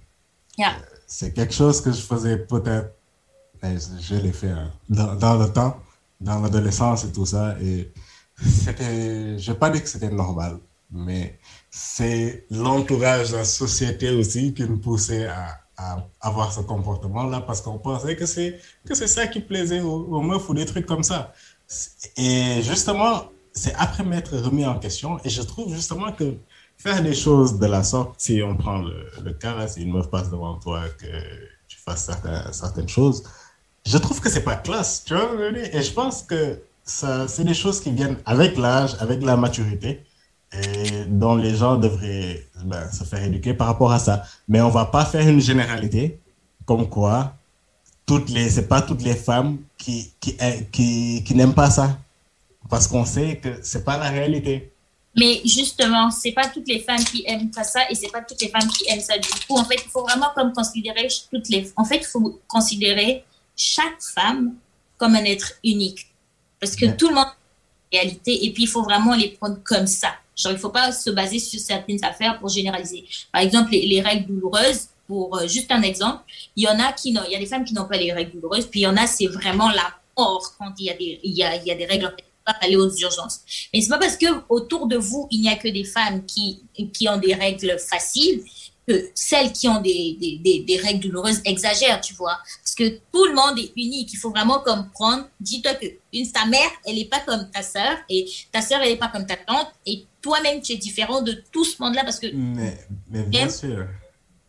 Yeah. 0.57 0.75
C'est 1.07 1.33
quelque 1.33 1.53
chose 1.53 1.81
que 1.81 1.91
je 1.91 2.01
faisais 2.01 2.37
peut-être, 2.37 2.93
je, 3.63 4.15
l'ai 4.15 4.31
fait 4.31 4.49
hein, 4.49 4.71
dans, 4.89 5.37
le 5.37 5.51
temps 5.51 5.79
dans 6.19 6.39
l'adolescence 6.39 7.05
et 7.05 7.11
tout 7.11 7.25
ça. 7.25 7.55
Et 7.61 7.91
c'était, 8.45 9.37
je 9.37 9.51
vais 9.51 9.57
pas 9.57 9.69
dire 9.69 9.83
que 9.83 9.89
c'était 9.89 10.09
normal, 10.09 10.59
mais 10.91 11.39
c'est 11.69 12.45
l'entourage 12.49 13.31
la 13.31 13.45
société 13.45 14.09
aussi 14.11 14.53
qui 14.53 14.63
nous 14.63 14.77
poussait 14.77 15.27
à, 15.27 15.61
avoir 16.19 16.51
ce 16.51 16.59
comportement-là 16.59 17.39
parce 17.39 17.61
qu'on 17.61 17.77
pensait 17.77 18.17
que 18.17 18.25
c'est, 18.25 18.59
que 18.85 18.93
c'est 18.93 19.07
ça 19.07 19.27
qui 19.27 19.39
plaisait 19.39 19.79
aux, 19.79 20.21
meufs 20.21 20.49
ou 20.49 20.53
des 20.53 20.65
trucs 20.65 20.85
comme 20.85 21.03
ça. 21.03 21.33
Et 22.17 22.61
justement, 22.63 23.29
c'est 23.53 23.73
après 23.75 24.03
m'être 24.03 24.35
remis 24.37 24.65
en 24.65 24.77
question 24.77 25.19
et 25.23 25.29
je 25.29 25.41
trouve 25.41 25.73
justement 25.73 26.11
que 26.11 26.35
faire 26.75 27.01
des 27.01 27.13
choses 27.13 27.59
de 27.59 27.65
la 27.65 27.83
sorte, 27.83 28.15
si 28.17 28.41
on 28.43 28.57
prend 28.57 28.79
le, 28.79 29.31
cas, 29.33 29.67
si 29.69 29.83
une 29.83 29.93
meuf 29.93 30.09
passe 30.09 30.29
devant 30.29 30.59
toi, 30.59 30.83
que 30.97 31.05
tu 31.69 31.77
fasses 31.77 32.05
certaines, 32.05 32.51
certaines 32.51 32.89
choses, 32.89 33.23
je 33.89 33.97
trouve 33.97 34.21
que 34.21 34.29
c'est 34.29 34.43
pas 34.43 34.55
classe, 34.55 35.03
tu 35.03 35.15
vois. 35.15 35.31
Et 35.73 35.81
je 35.81 35.91
pense 35.91 36.21
que 36.21 36.61
ça, 36.83 37.27
c'est 37.27 37.43
des 37.43 37.55
choses 37.55 37.81
qui 37.81 37.91
viennent 37.91 38.17
avec 38.25 38.55
l'âge, 38.57 38.95
avec 38.99 39.23
la 39.23 39.35
maturité, 39.35 40.03
et 40.53 41.05
dont 41.07 41.35
les 41.35 41.55
gens 41.55 41.75
devraient 41.75 42.45
ben, 42.63 42.91
se 42.91 43.03
faire 43.03 43.23
éduquer 43.23 43.53
par 43.55 43.67
rapport 43.67 43.91
à 43.91 43.99
ça. 43.99 44.23
Mais 44.47 44.61
on 44.61 44.69
va 44.69 44.85
pas 44.85 45.05
faire 45.05 45.27
une 45.27 45.41
généralité, 45.41 46.19
comme 46.65 46.87
quoi, 46.87 47.33
toutes 48.05 48.29
les, 48.29 48.49
c'est 48.49 48.67
pas 48.67 48.81
toutes 48.81 49.01
les 49.01 49.15
femmes 49.15 49.57
qui, 49.77 50.11
qui, 50.19 50.37
qui, 50.71 51.23
qui 51.23 51.35
n'aiment 51.35 51.55
pas 51.55 51.71
ça. 51.71 51.97
Parce 52.69 52.87
qu'on 52.87 53.05
sait 53.05 53.37
que 53.37 53.59
c'est 53.63 53.83
pas 53.83 53.97
la 53.97 54.09
réalité. 54.09 54.71
Mais 55.17 55.41
justement, 55.43 56.11
c'est 56.11 56.31
pas 56.31 56.47
toutes 56.47 56.67
les 56.67 56.79
femmes 56.79 57.03
qui 57.03 57.23
aiment 57.25 57.49
pas 57.49 57.63
ça 57.63 57.81
et 57.89 57.95
c'est 57.95 58.11
pas 58.11 58.21
toutes 58.21 58.41
les 58.41 58.49
femmes 58.49 58.67
qui 58.67 58.87
aiment 58.89 59.01
ça 59.01 59.17
du 59.17 59.27
coup. 59.47 59.57
En 59.57 59.65
fait, 59.65 59.79
il 59.83 59.89
faut 59.89 60.03
vraiment 60.03 60.29
comme 60.35 60.53
considérer 60.53 61.07
toutes 61.31 61.49
les. 61.49 61.71
En 61.75 61.83
fait, 61.83 61.97
il 61.97 62.05
faut 62.05 62.39
considérer 62.47 63.23
chaque 63.59 64.01
femme 64.01 64.55
comme 64.97 65.15
un 65.15 65.23
être 65.23 65.53
unique. 65.63 66.07
Parce 66.59 66.75
que 66.75 66.85
tout 66.85 67.09
le 67.09 67.15
monde 67.15 67.25
a 67.25 67.35
une 67.93 67.99
réalité 67.99 68.45
et 68.45 68.53
puis 68.53 68.63
il 68.63 68.69
faut 68.69 68.83
vraiment 68.83 69.15
les 69.15 69.29
prendre 69.29 69.57
comme 69.63 69.87
ça. 69.87 70.13
Genre, 70.35 70.53
il 70.53 70.55
ne 70.55 70.59
faut 70.59 70.69
pas 70.69 70.91
se 70.91 71.09
baser 71.09 71.39
sur 71.39 71.59
certaines 71.59 72.03
affaires 72.03 72.39
pour 72.39 72.49
généraliser. 72.49 73.05
Par 73.31 73.41
exemple, 73.41 73.71
les, 73.71 74.01
règles 74.01 74.27
douloureuses, 74.27 74.87
pour 75.07 75.37
euh, 75.37 75.47
juste 75.47 75.71
un 75.71 75.81
exemple, 75.81 76.23
il 76.55 76.63
y 76.63 76.67
en 76.67 76.79
a 76.79 76.93
qui 76.93 77.11
n'ont, 77.11 77.23
il 77.25 77.33
y 77.33 77.35
a 77.35 77.39
des 77.39 77.45
femmes 77.45 77.65
qui 77.65 77.73
n'ont 77.73 77.85
pas 77.85 77.97
les 77.97 78.13
règles 78.13 78.31
douloureuses, 78.31 78.67
puis 78.67 78.81
il 78.81 78.83
y 78.83 78.87
en 78.87 78.95
a, 78.95 79.05
c'est 79.07 79.27
vraiment 79.27 79.69
la 79.69 79.93
mort 80.17 80.53
quand 80.57 80.73
il 80.77 80.85
y 80.85 80.89
a 80.89 80.93
des, 80.93 81.19
il 81.23 81.33
y 81.33 81.43
a, 81.43 81.55
il 81.55 81.65
y 81.65 81.71
a 81.71 81.75
des 81.75 81.85
règles 81.85 82.15
pas 82.45 82.55
aller 82.61 82.77
aux 82.77 82.89
urgences. 82.89 83.41
Mais 83.73 83.81
c'est 83.81 83.89
pas 83.89 83.97
parce 83.97 84.15
que 84.15 84.27
autour 84.47 84.87
de 84.87 84.95
vous, 84.95 85.27
il 85.29 85.41
n'y 85.41 85.49
a 85.49 85.55
que 85.55 85.67
des 85.67 85.83
femmes 85.83 86.25
qui, 86.25 86.61
qui 86.93 87.09
ont 87.09 87.17
des 87.17 87.33
règles 87.33 87.77
faciles 87.79 88.43
celles 89.13 89.51
qui 89.51 89.67
ont 89.67 89.81
des, 89.81 90.17
des, 90.19 90.59
des, 90.61 90.77
règles 90.77 90.99
douloureuses 90.99 91.41
exagèrent, 91.45 92.01
tu 92.01 92.13
vois. 92.13 92.37
Que 92.79 92.87
tout 93.11 93.25
le 93.25 93.35
monde 93.35 93.59
est 93.59 93.73
unique. 93.75 94.13
Il 94.13 94.15
faut 94.15 94.29
vraiment 94.29 94.61
comprendre. 94.61 95.27
Dis-toi 95.41 95.73
que 95.73 95.85
une, 96.13 96.31
ta 96.31 96.45
mère, 96.45 96.69
elle 96.85 96.95
n'est 96.95 97.09
pas 97.09 97.19
comme 97.19 97.49
ta 97.51 97.61
sœur, 97.61 97.97
et 98.09 98.25
ta 98.53 98.61
sœur, 98.61 98.79
elle 98.81 98.91
n'est 98.91 98.97
pas 98.97 99.09
comme 99.09 99.25
ta 99.25 99.35
tante, 99.35 99.67
et 99.85 100.05
toi-même, 100.21 100.61
tu 100.61 100.71
es 100.71 100.77
différent 100.77 101.21
de 101.21 101.43
tout 101.51 101.65
ce 101.65 101.81
monde-là 101.81 102.05
parce 102.05 102.21
que. 102.21 102.27
Mais, 102.33 102.77
mais 103.09 103.23
bien 103.23 103.49
sûr. 103.49 103.85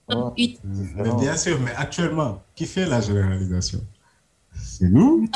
mais 0.09 1.13
bien 1.19 1.37
sûr, 1.37 1.59
mais 1.59 1.73
actuellement, 1.75 2.41
qui 2.55 2.67
fait 2.67 2.87
la 2.87 3.01
généralisation? 3.01 3.81
C'est 4.55 4.89
nous 4.89 5.29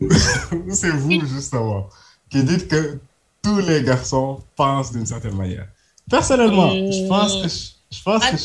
C'est 0.70 0.90
vous, 0.90 1.24
justement, 1.26 1.88
qui 2.28 2.42
dites 2.42 2.66
que 2.66 2.98
tous 3.42 3.58
les 3.60 3.84
garçons 3.84 4.42
pensent 4.56 4.90
d'une 4.90 5.06
certaine 5.06 5.36
manière. 5.36 5.68
Personnellement, 6.10 6.70
je 6.70 7.06
pense 7.06 7.42
que. 7.42 7.48
Je 7.92 8.02
pense, 8.02 8.24
que, 8.24 8.36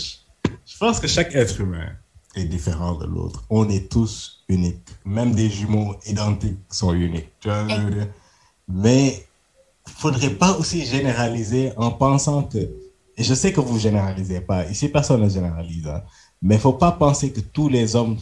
je 0.65 0.77
pense 0.77 0.99
que 0.99 1.07
chaque 1.07 1.34
être 1.34 1.60
humain 1.60 1.90
est 2.36 2.45
différent 2.45 2.95
de 2.95 3.06
l'autre. 3.06 3.44
On 3.49 3.70
est 3.70 3.90
tous 3.90 4.44
uniques. 4.49 4.90
Même 5.06 5.34
des 5.34 5.49
jumeaux 5.49 5.95
identiques 6.06 6.60
sont 6.70 6.94
uniques. 6.94 7.30
Tu 7.40 7.49
vois? 7.49 7.66
Mais 8.68 9.26
faudrait 9.88 10.32
pas 10.32 10.57
aussi 10.57 10.86
généraliser 10.86 11.72
en 11.78 11.91
pensant 11.91 12.44
que, 12.44 12.57
je 13.18 13.34
sais 13.34 13.53
que 13.53 13.62
vous 13.62 13.80
généralisez 13.80 14.41
pas, 14.41 14.66
ici 14.66 14.90
personne 14.90 15.22
ne 15.22 15.30
généralise, 15.30 15.88
hein, 15.88 16.03
mais 16.41 16.57
faut 16.57 16.74
pas 16.74 16.91
penser 16.91 17.32
que 17.32 17.40
tous 17.40 17.70
les 17.70 17.95
hommes 17.95 18.18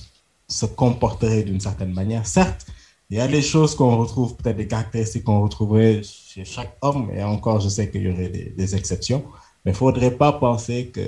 se 0.48 0.66
comporteraient 0.66 1.44
d'une 1.44 1.62
certaine 1.62 1.94
manière. 1.94 2.28
Certes, 2.28 2.66
il 3.10 3.18
y 3.18 3.22
a 3.22 3.28
des 3.28 3.42
choses 3.42 3.76
qu'on 3.76 3.98
retrouve, 3.98 4.36
peut-être 4.36 4.58
des 4.58 4.68
caractéristiques 4.68 5.24
qu'on 5.24 5.42
retrouverait 5.42 6.02
chez 6.04 6.46
chaque 6.46 6.78
homme, 6.82 7.10
et 7.16 7.24
encore, 7.24 7.60
je 7.60 7.70
sais 7.70 7.90
qu'il 7.90 8.04
y 8.04 8.10
aurait 8.10 8.30
des, 8.30 8.50
des 8.50 8.76
exceptions. 8.76 9.24
Mais 9.66 9.74
faudrait 9.74 10.12
pas 10.12 10.34
penser 10.34 10.88
que, 10.88 11.02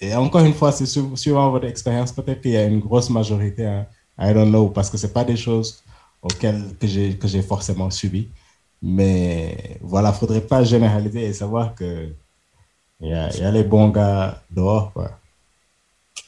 et 0.00 0.14
encore 0.14 0.44
une 0.44 0.54
fois, 0.54 0.72
c'est 0.72 0.86
suivant 0.86 1.50
votre 1.50 1.66
expérience, 1.66 2.12
peut-être 2.12 2.40
qu'il 2.40 2.52
y 2.52 2.56
a 2.56 2.64
une 2.64 2.80
grosse 2.80 3.10
majorité, 3.10 3.66
hein, 3.66 3.86
I 4.18 4.32
don't 4.32 4.48
know, 4.48 4.68
parce 4.68 4.90
que 4.90 4.96
ce 4.96 5.06
pas 5.06 5.24
des 5.24 5.36
choses 5.36 5.82
auxquelles 6.22 6.76
que 6.80 6.86
j'ai, 6.86 7.16
que 7.16 7.28
j'ai 7.28 7.42
forcément 7.42 7.90
subi. 7.90 8.28
Mais 8.82 9.78
voilà, 9.80 10.10
il 10.10 10.12
ne 10.12 10.18
faudrait 10.18 10.40
pas 10.42 10.62
généraliser 10.64 11.24
et 11.24 11.32
savoir 11.32 11.74
que 11.74 12.12
Il 13.00 13.08
y 13.08 13.12
a, 13.12 13.30
il 13.34 13.42
y 13.42 13.44
a 13.44 13.50
les 13.50 13.64
bons 13.64 13.88
gars 13.88 14.42
dehors, 14.50 14.92
quoi. 14.92 15.10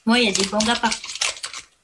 Moi, 0.04 0.18
il 0.20 0.26
y 0.26 0.28
a 0.28 0.32
des 0.32 0.48
bons 0.48 0.58
gars 0.58 0.76
partout. 0.76 1.10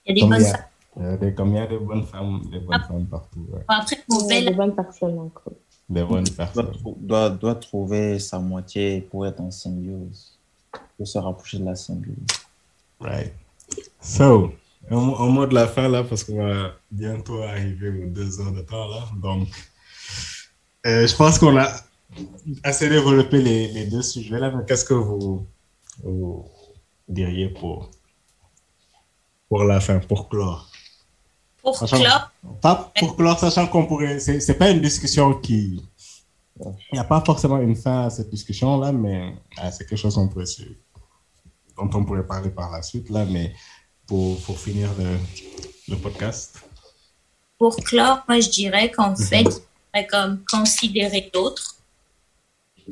Il 0.05 0.19
y 0.19 0.23
a 0.23 0.25
des 0.25 0.31
bonnes 0.31 0.45
femmes. 0.45 0.65
Il 0.97 1.03
y 1.03 1.07
a 1.07 1.17
des, 1.17 1.35
comme 1.35 1.49
il 1.55 1.57
y 1.57 1.59
a 1.59 1.67
des 1.67 1.79
bonnes 1.79 2.05
femmes, 2.05 2.43
des 2.51 2.61
bonnes 2.61 2.81
ah. 2.83 2.87
femmes 2.87 3.07
partout. 3.07 3.47
Ouais. 3.51 3.65
Après, 3.69 4.43
des 4.43 4.51
bonnes 4.51 4.75
personnes 4.75 5.19
encore. 5.19 5.53
Des 5.89 6.05
bonnes 6.05 6.29
personnes. 6.29 6.73
Doit, 6.99 7.31
doit, 7.31 7.55
trouver 7.55 8.19
sa 8.19 8.39
moitié 8.39 9.01
pour 9.01 9.27
être 9.27 9.41
en 9.41 9.51
symbiose. 9.51 10.34
Pour 10.97 11.07
se 11.07 11.19
rapprocher 11.19 11.59
de 11.59 11.65
la 11.65 11.75
symbiose. 11.75 12.17
Right. 13.01 13.33
So, 14.01 14.53
un, 14.91 14.97
un 14.97 15.29
mot 15.29 15.47
de 15.47 15.55
la 15.55 15.67
fin 15.67 15.89
là, 15.89 16.05
parce 16.05 16.25
qu'on 16.25 16.45
va 16.45 16.73
bientôt 16.91 17.43
arriver 17.43 18.05
aux 18.05 18.07
deux 18.09 18.41
heures 18.41 18.53
de 18.53 18.61
temps 18.63 18.89
là. 18.89 19.05
Donc, 19.17 19.49
euh, 20.87 21.07
je 21.07 21.17
pense 21.17 21.39
qu'on 21.39 21.57
a 21.57 21.69
assez 22.63 22.89
développé 22.89 23.41
les, 23.41 23.69
les 23.69 23.87
deux 23.87 24.03
sujets 24.03 24.39
là, 24.39 24.51
mais 24.51 24.65
qu'est-ce 24.67 24.85
que 24.85 24.95
vous, 24.95 25.47
vous 26.03 26.49
diriez 27.09 27.49
pour, 27.49 27.91
pour 29.49 29.65
la 29.65 29.81
fin, 29.81 29.99
pour 29.99 30.29
clore? 30.29 30.71
Pour 31.63 31.79
clore 31.79 32.31
Pas 32.61 32.93
pour 32.99 33.17
clore, 33.17 33.39
sachant 33.39 33.67
qu'on 33.67 33.87
pourrait. 33.87 34.21
C'est 34.21 34.59
pas 34.59 34.71
une 34.71 34.83
discussion 34.83 35.33
qui. 35.35 35.83
Il 36.61 36.73
n'y 36.93 36.99
a 36.99 37.05
pas 37.05 37.21
forcément 37.21 37.59
une 37.59 37.75
fin 37.75 38.07
à 38.07 38.11
cette 38.11 38.31
discussion 38.31 38.79
là, 38.79 38.93
mais 38.93 39.35
ah, 39.57 39.73
c'est 39.73 39.87
quelque 39.87 39.99
chose 39.99 40.15
qu'on 40.15 40.29
pourrait, 40.29 40.45
dont 41.77 41.91
on 41.93 42.05
pourrait 42.05 42.27
parler 42.27 42.51
par 42.51 42.71
la 42.71 42.83
suite 42.83 43.11
là, 43.11 43.25
mais 43.25 43.53
pour, 44.07 44.41
pour 44.43 44.59
finir 44.59 44.89
le, 44.99 45.19
le 45.89 45.97
podcast 45.97 46.61
Pour 47.59 47.77
clore, 47.77 48.23
moi 48.29 48.39
je 48.41 48.51
dirais 48.51 48.91
qu'en 48.91 49.15
-hmm. 49.15 49.29
fait, 49.29 49.43
il 49.43 49.51
faudrait 49.51 50.07
comme 50.07 50.45
considérer 50.51 51.31
l'autre 51.35 51.77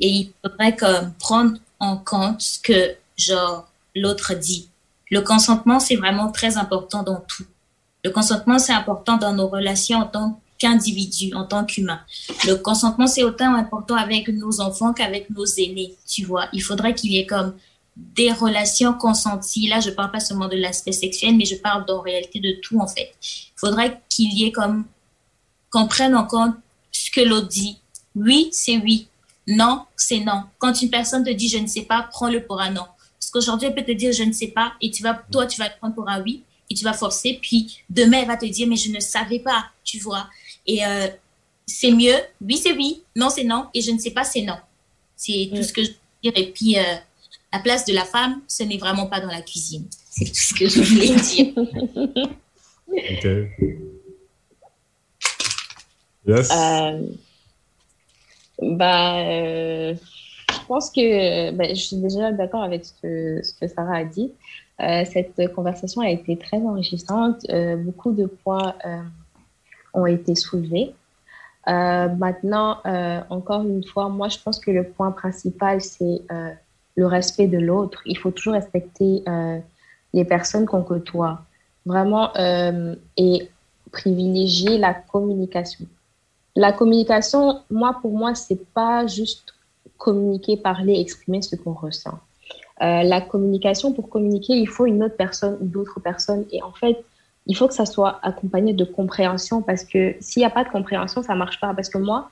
et 0.01 0.09
il 0.09 0.33
faudrait 0.41 0.75
comme 0.75 1.13
prendre 1.13 1.57
en 1.79 1.97
compte 1.97 2.41
ce 2.41 2.59
que 2.59 2.97
genre 3.15 3.67
l'autre 3.95 4.33
dit. 4.33 4.69
Le 5.11 5.21
consentement, 5.21 5.79
c'est 5.79 5.95
vraiment 5.95 6.31
très 6.31 6.57
important 6.57 7.03
dans 7.03 7.21
tout. 7.21 7.45
Le 8.03 8.09
consentement, 8.09 8.59
c'est 8.59 8.73
important 8.73 9.17
dans 9.17 9.33
nos 9.33 9.47
relations 9.47 9.99
en 9.99 10.07
tant 10.07 10.39
qu'individu, 10.63 11.33
en 11.35 11.43
tant 11.43 11.65
qu'humain. 11.65 11.99
Le 12.47 12.55
consentement, 12.55 13.05
c'est 13.05 13.23
autant 13.23 13.53
important 13.53 13.95
avec 13.95 14.29
nos 14.29 14.61
enfants 14.61 14.93
qu'avec 14.93 15.29
nos 15.29 15.45
aînés, 15.45 15.93
tu 16.07 16.23
vois. 16.23 16.47
Il 16.53 16.61
faudrait 16.61 16.95
qu'il 16.95 17.11
y 17.11 17.17
ait 17.17 17.25
comme 17.25 17.53
des 17.97 18.31
relations 18.31 18.93
consenties. 18.93 19.67
Là, 19.67 19.81
je 19.81 19.89
parle 19.89 20.11
pas 20.11 20.21
seulement 20.21 20.47
de 20.47 20.55
l'aspect 20.55 20.93
sexuel, 20.93 21.35
mais 21.35 21.43
je 21.43 21.55
parle 21.55 21.83
en 21.89 21.99
réalité 21.99 22.39
de 22.39 22.53
tout, 22.61 22.79
en 22.79 22.87
fait. 22.87 23.13
Il 23.21 23.59
faudrait 23.59 24.01
qu'il 24.07 24.33
y 24.33 24.45
ait 24.45 24.53
comme, 24.53 24.85
qu'on 25.69 25.87
prenne 25.87 26.15
en 26.15 26.25
compte 26.25 26.55
ce 26.93 27.11
que 27.11 27.19
l'autre 27.19 27.49
dit. 27.49 27.77
Oui, 28.15 28.47
c'est 28.53 28.77
oui. 28.77 29.07
Non, 29.45 29.83
c'est 29.97 30.21
non. 30.21 30.43
Quand 30.59 30.81
une 30.81 30.89
personne 30.89 31.25
te 31.25 31.29
dit 31.29 31.49
je 31.49 31.57
ne 31.57 31.67
sais 31.67 31.81
pas, 31.81 32.07
prends-le 32.09 32.45
pour 32.45 32.61
un 32.61 32.71
non. 32.71 32.85
Parce 33.19 33.29
qu'aujourd'hui, 33.31 33.67
elle 33.67 33.75
peut 33.75 33.83
te 33.83 33.91
dire 33.91 34.13
je 34.13 34.23
ne 34.23 34.31
sais 34.31 34.47
pas 34.47 34.73
et 34.79 34.89
tu 34.91 35.03
vas, 35.03 35.21
toi, 35.29 35.45
tu 35.45 35.59
vas 35.59 35.67
le 35.67 35.73
prendre 35.77 35.93
pour 35.93 36.07
un 36.07 36.21
oui 36.21 36.43
et 36.69 36.75
tu 36.75 36.85
vas 36.85 36.93
forcer. 36.93 37.39
Puis 37.41 37.83
demain, 37.89 38.19
elle 38.21 38.27
va 38.27 38.37
te 38.37 38.45
dire 38.45 38.67
mais 38.69 38.77
je 38.77 38.91
ne 38.91 39.01
savais 39.01 39.39
pas, 39.39 39.65
tu 39.83 39.99
vois. 39.99 40.29
Et 40.65 40.85
euh, 40.85 41.07
c'est 41.65 41.91
mieux. 41.91 42.15
Oui, 42.41 42.57
c'est 42.57 42.73
oui. 42.73 43.03
Non, 43.15 43.29
c'est 43.29 43.43
non. 43.43 43.67
Et 43.73 43.81
je 43.81 43.91
ne 43.91 43.97
sais 43.97 44.11
pas, 44.11 44.23
c'est 44.23 44.41
non. 44.41 44.57
C'est 45.15 45.49
tout 45.53 45.63
ce 45.63 45.73
que 45.73 45.83
je 45.83 45.89
veux 45.89 45.95
dire. 46.23 46.33
Et 46.35 46.51
puis, 46.51 46.77
euh, 46.77 46.81
la 47.51 47.59
place 47.59 47.85
de 47.85 47.93
la 47.93 48.05
femme, 48.05 48.41
ce 48.47 48.63
n'est 48.63 48.77
vraiment 48.77 49.07
pas 49.07 49.19
dans 49.19 49.27
la 49.27 49.41
cuisine. 49.41 49.85
C'est 50.15 50.25
tout 50.25 50.35
ce 50.35 50.53
que 50.53 50.69
je 50.69 50.81
voulais 50.81 51.15
dire. 51.15 51.53
ok. 52.87 53.25
Yes. 56.25 56.51
Euh, 56.51 57.01
bah, 58.61 59.19
euh, 59.19 59.95
je 60.51 60.67
pense 60.67 60.91
que 60.91 61.51
bah, 61.51 61.65
je 61.69 61.79
suis 61.79 61.97
déjà 61.97 62.31
d'accord 62.31 62.63
avec 62.63 62.85
ce 62.85 62.93
que, 63.01 63.43
ce 63.43 63.53
que, 63.53 63.67
Sarah 63.67 63.97
a 63.97 64.03
dit. 64.05 64.31
Euh, 64.81 65.03
cette 65.05 65.53
conversation 65.53 66.01
a 66.01 66.09
été 66.09 66.37
très 66.37 66.57
enrichissante. 66.57 67.45
Euh, 67.49 67.75
beaucoup 67.75 68.11
de 68.11 68.25
points 68.25 68.75
euh, 68.85 69.01
ont 69.93 70.05
été 70.05 70.35
soulevés. 70.35 70.93
Euh, 71.67 72.07
maintenant, 72.09 72.81
encore 73.29 73.61
une 73.61 73.83
fois, 73.83 74.09
moi, 74.09 74.27
je 74.29 74.37
pense 74.39 74.59
que 74.59 74.71
le 74.71 74.83
point 74.83 75.11
principal, 75.11 75.81
c'est 75.81 76.21
le 76.95 77.05
respect 77.07 77.47
de 77.47 77.57
l'autre. 77.57 78.01
Il 78.05 78.17
faut 78.17 78.31
toujours 78.31 78.53
respecter 78.53 79.23
les 80.13 80.25
personnes 80.25 80.65
qu'on 80.65 80.83
côtoie. 80.83 81.41
Vraiment, 81.85 82.31
et 83.17 83.49
privilégier 83.91 84.77
la 84.77 84.93
communication. 84.93 85.85
La 86.55 86.71
communication, 86.71 87.61
moi, 87.71 87.97
pour 88.01 88.11
moi, 88.11 88.35
c'est 88.35 88.63
pas 88.73 89.07
juste 89.07 89.53
communiquer, 89.97 90.57
parler, 90.57 90.99
exprimer 90.99 91.41
ce 91.41 91.55
qu'on 91.55 91.73
ressent. 91.73 92.19
Euh, 92.81 93.03
la 93.03 93.21
communication, 93.21 93.93
pour 93.93 94.09
communiquer, 94.09 94.53
il 94.53 94.67
faut 94.67 94.85
une 94.85 95.03
autre 95.03 95.15
personne 95.15 95.57
ou 95.61 95.65
d'autres 95.65 95.99
personnes. 95.99 96.45
Et 96.51 96.61
en 96.61 96.73
fait, 96.73 97.03
il 97.45 97.55
faut 97.57 97.67
que 97.67 97.73
ça 97.73 97.85
soit 97.85 98.19
accompagné 98.23 98.73
de 98.73 98.85
compréhension 98.85 99.61
parce 99.61 99.83
que 99.83 100.15
s'il 100.19 100.41
n'y 100.41 100.45
a 100.45 100.49
pas 100.49 100.63
de 100.63 100.69
compréhension, 100.69 101.21
ça 101.23 101.35
marche 101.35 101.59
pas. 101.59 101.73
Parce 101.73 101.89
que 101.89 101.97
moi, 101.97 102.29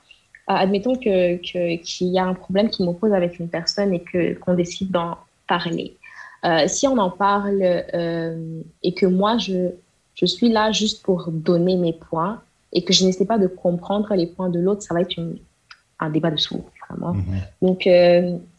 euh, 0.50 0.54
admettons 0.54 0.94
qu'il 0.94 1.40
que, 1.40 1.76
qu'il 1.82 2.08
y 2.08 2.18
a 2.18 2.24
un 2.24 2.34
problème 2.34 2.70
qui 2.70 2.82
m'oppose 2.82 3.12
avec 3.12 3.38
une 3.38 3.48
personne 3.48 3.92
et 3.92 4.02
qu'on 4.42 4.54
décide 4.54 4.90
d'en 4.90 5.18
parler. 5.46 5.96
Euh, 6.44 6.66
si 6.66 6.88
on 6.88 6.98
en 6.98 7.10
parle 7.10 7.60
euh, 7.62 8.62
et 8.82 8.94
que 8.94 9.06
moi, 9.06 9.38
je, 9.38 9.68
je 10.14 10.26
suis 10.26 10.48
là 10.48 10.72
juste 10.72 11.02
pour 11.02 11.30
donner 11.30 11.76
mes 11.76 11.92
points, 11.92 12.40
et 12.74 12.82
que 12.82 12.94
je 12.94 13.04
n'essaie 13.04 13.26
pas 13.26 13.38
de 13.38 13.46
comprendre 13.48 14.14
les 14.14 14.26
points 14.26 14.48
de 14.48 14.58
l'autre, 14.58 14.82
ça 14.82 14.94
va 14.94 15.02
être 15.02 15.14
une, 15.18 15.36
un 16.00 16.08
débat 16.08 16.30
de 16.30 16.38
sourds, 16.38 16.70
vraiment. 16.88 17.12
-hmm. 17.12 17.66
Donc, 17.66 17.80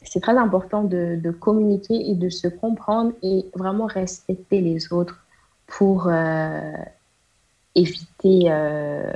c'est 0.03 0.19
très 0.21 0.37
important 0.37 0.83
de, 0.83 1.19
de, 1.25 1.31
communiquer 1.31 1.97
et 2.11 2.13
de 2.13 2.29
se 2.29 2.47
comprendre 2.47 3.11
et 3.23 3.45
vraiment 3.55 3.87
respecter 3.87 4.61
les 4.61 4.93
autres 4.93 5.22
pour 5.67 6.07
euh, 6.07 6.71
éviter 7.75 8.43
euh, 8.47 9.11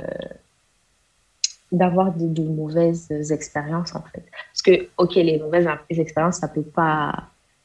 d'avoir 1.72 2.12
de, 2.14 2.42
mauvaises 2.42 3.10
expériences, 3.30 3.94
en 3.94 4.02
fait. 4.02 4.24
Parce 4.52 4.62
que, 4.62 4.88
OK, 4.96 5.14
les 5.14 5.38
mauvaises 5.38 5.68
expériences, 5.90 6.38
ça 6.38 6.48
peut 6.48 6.62
pas 6.62 7.14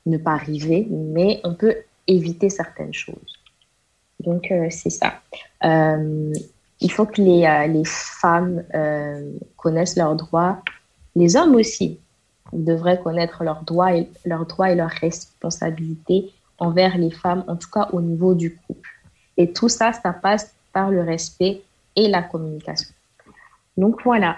ne 0.06 0.18
pas 0.18 0.34
arriver, 0.34 0.88
mais 0.90 1.40
on 1.44 1.56
peut 1.56 1.76
éviter 2.08 2.50
certaines 2.50 2.94
choses. 2.94 3.40
Donc, 4.20 4.52
euh, 4.52 4.68
c'est 4.70 4.90
ça. 4.90 5.22
Il 6.82 6.92
faut 6.92 7.06
que 7.06 7.22
les, 7.22 7.68
les 7.70 7.86
femmes 7.86 8.64
connaissent 9.56 9.96
leurs 9.96 10.16
droits. 10.16 10.62
Les 11.16 11.38
hommes 11.38 11.56
aussi 11.56 12.00
devraient 12.52 13.00
connaître 13.00 13.44
leurs 13.44 13.64
droits 13.64 13.92
leurs 14.26 14.46
droits 14.46 14.72
et 14.72 14.76
leurs 14.76 14.90
responsabilités 14.90 16.34
envers 16.58 16.98
les 16.98 17.12
femmes, 17.12 17.44
en 17.48 17.56
tout 17.56 17.70
cas 17.70 17.90
au 17.92 18.02
niveau 18.02 18.34
du 18.36 18.56
couple. 18.56 18.90
Et 19.38 19.52
tout 19.52 19.70
ça, 19.70 19.94
ça 19.94 20.14
passe 20.14 20.54
par 20.72 20.92
le 20.92 21.02
respect 21.02 21.62
et 21.96 22.08
la 22.08 22.22
communication. 22.24 22.94
Donc 23.78 24.04
voilà. 24.04 24.38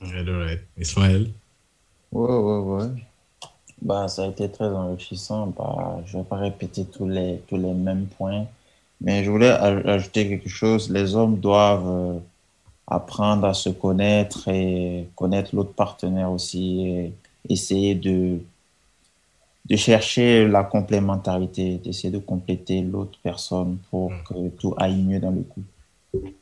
Right, 0.00 0.28
right. 0.28 0.60
Ismaël? 0.78 1.30
Ouais, 2.12 2.34
ouais, 2.34 2.58
ouais. 2.58 2.88
Bah, 3.82 4.08
ça 4.08 4.24
a 4.24 4.26
été 4.28 4.50
très 4.50 4.66
enrichissant. 4.66 5.46
Bah, 5.48 6.00
je 6.06 6.16
ne 6.16 6.22
vais 6.22 6.28
pas 6.28 6.36
répéter 6.36 6.84
tous 6.84 7.08
les, 7.08 7.42
tous 7.48 7.56
les 7.56 7.72
mêmes 7.72 8.06
points. 8.06 8.46
Mais 9.00 9.24
je 9.24 9.30
voulais 9.30 9.50
ajouter 9.50 10.28
quelque 10.28 10.48
chose. 10.48 10.90
Les 10.90 11.14
hommes 11.14 11.38
doivent 11.38 11.88
euh, 11.88 12.18
apprendre 12.86 13.46
à 13.46 13.54
se 13.54 13.70
connaître 13.70 14.48
et 14.48 15.08
connaître 15.16 15.54
l'autre 15.54 15.72
partenaire 15.72 16.30
aussi. 16.30 16.86
Et 16.86 17.12
essayer 17.48 17.94
de, 17.94 18.40
de 19.66 19.76
chercher 19.76 20.48
la 20.48 20.64
complémentarité, 20.64 21.78
d'essayer 21.78 22.10
de 22.10 22.18
compléter 22.18 22.80
l'autre 22.82 23.18
personne 23.22 23.78
pour 23.90 24.10
mm. 24.10 24.22
que 24.28 24.48
tout 24.56 24.74
aille 24.76 25.02
mieux 25.02 25.20
dans 25.20 25.30
le 25.30 25.42
couple. 25.42 26.32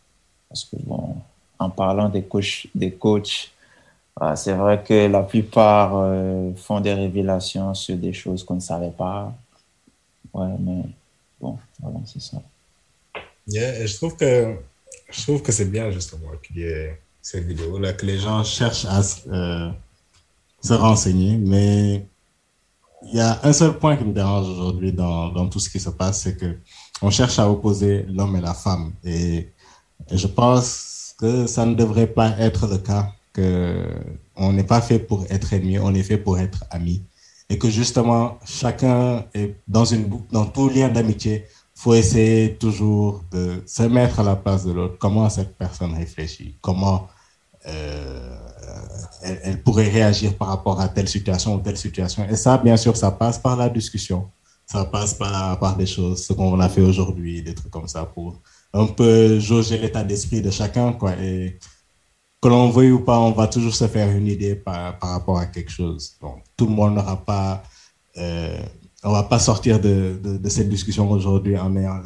Parce 0.48 0.64
que, 0.64 0.76
bon, 0.84 1.16
en 1.58 1.70
parlant 1.70 2.08
des 2.08 2.22
coachs, 2.22 2.66
des 2.74 2.92
coachs 2.92 3.52
c'est 4.34 4.54
vrai 4.54 4.82
que 4.82 5.06
la 5.06 5.22
plupart 5.22 5.92
euh, 5.94 6.50
font 6.56 6.80
des 6.80 6.92
révélations 6.92 7.72
sur 7.72 7.96
des 7.96 8.12
choses 8.12 8.42
qu'on 8.42 8.56
ne 8.56 8.60
savait 8.60 8.90
pas. 8.90 9.32
Ouais, 10.34 10.48
mais 10.58 10.82
Bon, 11.40 11.58
voilà, 11.80 11.98
c'est 12.04 12.20
ça. 12.20 12.42
Yeah, 13.46 13.86
je 13.86 13.96
trouve 13.96 14.16
que 14.16 14.56
je 15.10 15.22
trouve 15.22 15.42
que 15.42 15.52
c'est 15.52 15.70
bien 15.70 15.90
justement 15.90 16.32
qu'il 16.42 16.58
y 16.58 16.64
ait 16.64 17.00
cette 17.22 17.44
vidéo 17.44 17.78
là, 17.78 17.92
que 17.92 18.04
les 18.04 18.18
gens 18.18 18.44
cherchent 18.44 18.84
à 18.84 19.00
euh, 19.28 19.70
se 20.60 20.74
renseigner, 20.74 21.36
mais 21.36 22.04
il 23.02 23.16
y 23.16 23.20
a 23.20 23.40
un 23.42 23.52
seul 23.52 23.78
point 23.78 23.96
qui 23.96 24.04
me 24.04 24.12
dérange 24.12 24.48
aujourd'hui 24.48 24.92
dans, 24.92 25.48
tout 25.48 25.60
ce 25.60 25.70
qui 25.70 25.80
se 25.80 25.90
passe, 25.90 26.22
c'est 26.22 26.36
que 26.36 26.58
on 27.00 27.10
cherche 27.10 27.38
à 27.38 27.48
opposer 27.48 28.04
l'homme 28.08 28.36
et 28.36 28.40
la 28.40 28.54
femme, 28.54 28.92
et, 29.04 29.52
je 30.12 30.26
pense 30.28 31.14
que 31.18 31.46
ça 31.46 31.66
ne 31.66 31.74
devrait 31.74 32.06
pas 32.06 32.30
être 32.38 32.66
le 32.68 32.78
cas, 32.78 33.12
que 33.32 33.84
on 34.36 34.52
n'est 34.52 34.64
pas 34.64 34.80
fait 34.80 35.00
pour 35.00 35.24
être 35.28 35.52
ennemi, 35.52 35.78
on 35.78 35.92
est 35.94 36.04
fait 36.04 36.18
pour 36.18 36.38
être 36.38 36.64
amis 36.70 37.02
et 37.50 37.58
que 37.58 37.70
justement, 37.70 38.38
chacun 38.44 39.24
est 39.34 39.56
dans, 39.66 39.84
une, 39.84 40.08
dans 40.30 40.44
tout 40.44 40.68
lien 40.68 40.88
d'amitié, 40.88 41.46
faut 41.74 41.94
essayer 41.94 42.56
toujours 42.56 43.24
de 43.30 43.62
se 43.66 43.84
mettre 43.84 44.20
à 44.20 44.22
la 44.22 44.36
place 44.36 44.64
de 44.64 44.72
l'autre. 44.72 44.96
Comment 44.98 45.30
cette 45.30 45.56
personne 45.56 45.94
réfléchit? 45.94 46.56
Comment 46.60 47.08
elle, 49.22 49.40
elle, 49.42 49.62
pourrait 49.62 49.88
réagir 49.88 50.36
par 50.36 50.48
rapport 50.48 50.80
à 50.80 50.88
telle 50.88 51.08
situation 51.08 51.54
ou 51.54 51.60
telle 51.60 51.76
situation. 51.76 52.26
Et 52.28 52.36
ça, 52.36 52.58
bien 52.58 52.76
sûr, 52.76 52.96
ça 52.96 53.10
passe 53.10 53.38
par 53.38 53.56
la 53.56 53.68
discussion. 53.68 54.28
Ça 54.66 54.84
passe 54.84 55.14
par, 55.14 55.58
par 55.58 55.76
des 55.76 55.86
choses, 55.86 56.24
ce 56.26 56.32
qu'on 56.32 56.60
a 56.60 56.68
fait 56.68 56.82
aujourd'hui, 56.82 57.42
des 57.42 57.54
trucs 57.54 57.70
comme 57.70 57.88
ça, 57.88 58.04
pour 58.04 58.40
un 58.74 58.86
peu 58.86 59.38
jauger 59.38 59.78
l'état 59.78 60.04
d'esprit 60.04 60.42
de 60.42 60.50
chacun, 60.50 60.92
quoi. 60.92 61.12
Et 61.20 61.58
que 62.40 62.48
l'on 62.48 62.70
veuille 62.70 62.92
ou 62.92 63.00
pas, 63.00 63.18
on 63.18 63.32
va 63.32 63.48
toujours 63.48 63.74
se 63.74 63.86
faire 63.88 64.10
une 64.10 64.26
idée 64.26 64.54
par, 64.54 64.98
par 64.98 65.10
rapport 65.10 65.38
à 65.38 65.46
quelque 65.46 65.70
chose. 65.70 66.16
Donc, 66.20 66.44
tout 66.56 66.66
le 66.66 66.72
monde 66.72 66.94
n'aura 66.94 67.24
pas, 67.24 67.62
euh, 68.18 68.58
on 69.02 69.12
va 69.12 69.24
pas 69.24 69.38
sortir 69.38 69.80
de, 69.80 70.20
de, 70.22 70.36
de 70.36 70.48
cette 70.48 70.68
discussion 70.68 71.10
aujourd'hui 71.10 71.58
en 71.58 71.74
ayant 71.76 72.00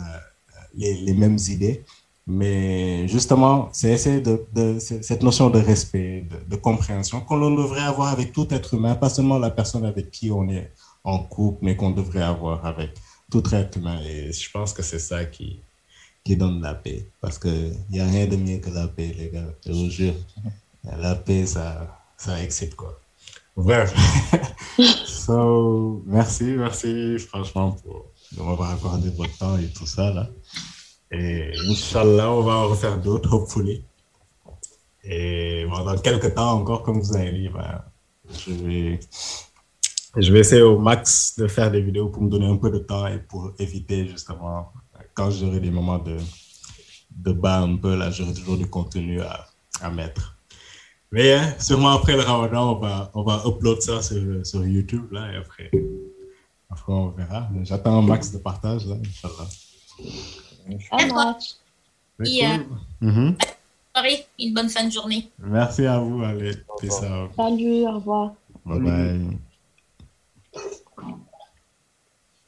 les, 0.75 0.95
les, 0.95 1.15
mêmes 1.15 1.39
idées. 1.49 1.85
Mais 2.27 3.09
justement, 3.09 3.69
c'est 3.73 4.21
de, 4.21 4.45
de, 4.55 4.79
cette 4.79 5.23
notion 5.23 5.51
de 5.51 5.59
respect, 5.59 6.27
de, 6.31 6.51
de 6.55 6.57
compréhension 6.57 7.21
qu'on 7.21 7.51
devrait 7.51 7.81
avoir 7.81 8.09
avec 8.09 8.33
tout 8.33 8.47
être 8.55 8.75
humain, 8.75 8.95
pas 8.95 9.09
seulement 9.09 9.39
la 9.39 9.51
personne 9.51 9.85
avec 9.85 10.11
qui 10.11 10.31
on 10.31 10.49
est 10.49 10.71
en 11.05 11.19
couple, 11.19 11.59
mais 11.63 11.77
qu'on 11.77 11.91
devrait 11.91 12.23
avoir 12.23 12.65
avec 12.65 12.91
tout 13.31 13.43
être 13.53 13.77
humain. 13.77 14.01
Et 14.07 14.33
je 14.33 14.51
pense 14.51 14.73
que 14.73 14.83
c'est 14.83 15.01
ça 15.01 15.25
qui, 15.25 15.61
qui 16.25 16.37
donne 16.37 16.61
la 16.61 16.75
paix. 16.75 17.09
Parce 17.21 17.39
qu'il 17.39 17.75
n'y 17.91 18.01
a 18.01 18.07
rien 18.07 18.27
de 18.27 18.37
mieux 18.37 18.59
que 18.59 18.71
la 18.71 18.87
paix, 18.87 19.15
les 19.19 19.31
gars. 19.31 19.53
Je 19.67 19.73
vous 19.73 19.91
jure. 19.91 20.15
La 20.85 21.15
paix, 21.15 21.47
ça, 21.47 22.01
ça 22.17 22.43
excite, 22.43 22.75
quoi. 22.77 23.01
Bref. 23.57 23.95
so, 25.07 26.03
merci, 26.07 26.45
merci, 26.45 27.19
franchement, 27.19 27.73
pour 27.73 28.45
m'avoir 28.45 28.71
accordé 28.71 29.11
votre 29.11 29.37
temps 29.37 29.59
et 29.59 29.69
tout 29.69 29.87
ça, 29.87 30.13
là. 30.13 30.29
Et 31.13 31.53
Inch'Allah, 31.69 32.31
on 32.33 32.43
va 32.43 32.53
en 32.53 32.69
refaire 32.69 32.99
d'autres, 32.99 33.33
hopefully. 33.35 33.85
Et 35.05 35.67
bon, 35.69 35.85
dans 35.85 35.99
quelques 35.99 36.35
temps 36.35 36.53
encore, 36.53 36.83
comme 36.83 37.01
vous 37.01 37.17
avez 37.17 37.33
dit, 37.33 37.49
ben, 37.49 37.83
je 38.33 38.53
vais 38.53 39.01
je 40.17 40.33
vais 40.33 40.41
essayer 40.41 40.63
au 40.63 40.79
max 40.79 41.37
de 41.39 41.47
faire 41.47 41.71
des 41.71 41.81
vidéos 41.81 42.09
pour 42.09 42.23
me 42.23 42.29
donner 42.29 42.47
un 42.47 42.57
peu 42.57 42.71
de 42.71 42.79
temps 42.79 43.07
et 43.07 43.19
pour 43.19 43.53
éviter 43.59 44.07
justement, 44.07 44.73
quand 45.15 45.31
j'aurai 45.31 45.61
des 45.61 45.71
moments 45.71 45.99
de, 45.99 46.17
de 47.11 47.33
bas 47.33 47.61
un 47.61 47.77
peu, 47.77 47.97
là, 47.97 48.11
j'aurai 48.11 48.35
toujours 48.35 48.59
du 48.59 48.69
contenu 48.69 49.21
à, 49.23 49.47
à 49.81 49.91
mettre. 49.91 50.37
Mais 51.11 51.35
hein, 51.35 51.55
sûrement 51.59 51.91
après 51.91 52.15
le 52.15 52.23
ramadan, 52.23 52.77
on 52.77 52.79
va, 52.79 53.11
on 53.15 53.23
va 53.23 53.43
upload 53.47 53.81
ça 53.81 54.03
sur, 54.03 54.47
sur 54.47 54.67
YouTube, 54.67 55.13
là, 55.13 55.33
et 55.33 55.37
après, 55.37 55.71
après 56.71 56.93
on 56.93 57.09
verra. 57.09 57.49
J'attends 57.63 57.99
un 57.99 58.03
max 58.03 58.33
de 58.33 58.39
partage, 58.39 58.87
là, 58.87 58.97
Inch'Allah. 58.97 59.49
Inch'Allah. 60.69 61.39
Et, 62.25 62.47
euh, 62.47 62.59
mm 63.01 63.11
-hmm. 63.11 64.25
une 64.39 64.55
bonne 64.55 64.69
fin 64.69 64.85
de 64.85 64.93
journée. 64.93 65.31
Merci 65.39 65.87
à 65.87 65.99
vous, 65.99 66.23
allez, 66.23 66.53
peace 66.81 67.03
out. 67.03 67.31
Salut, 67.37 67.87
au 67.87 67.93
revoir. 67.93 68.35
Bye 68.65 68.81
bye. 68.81 69.39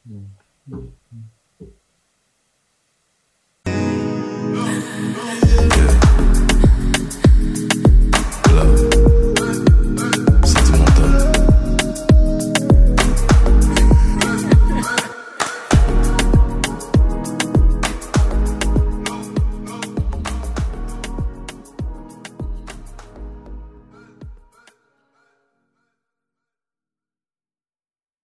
Mm-hmm. 0.09 1.04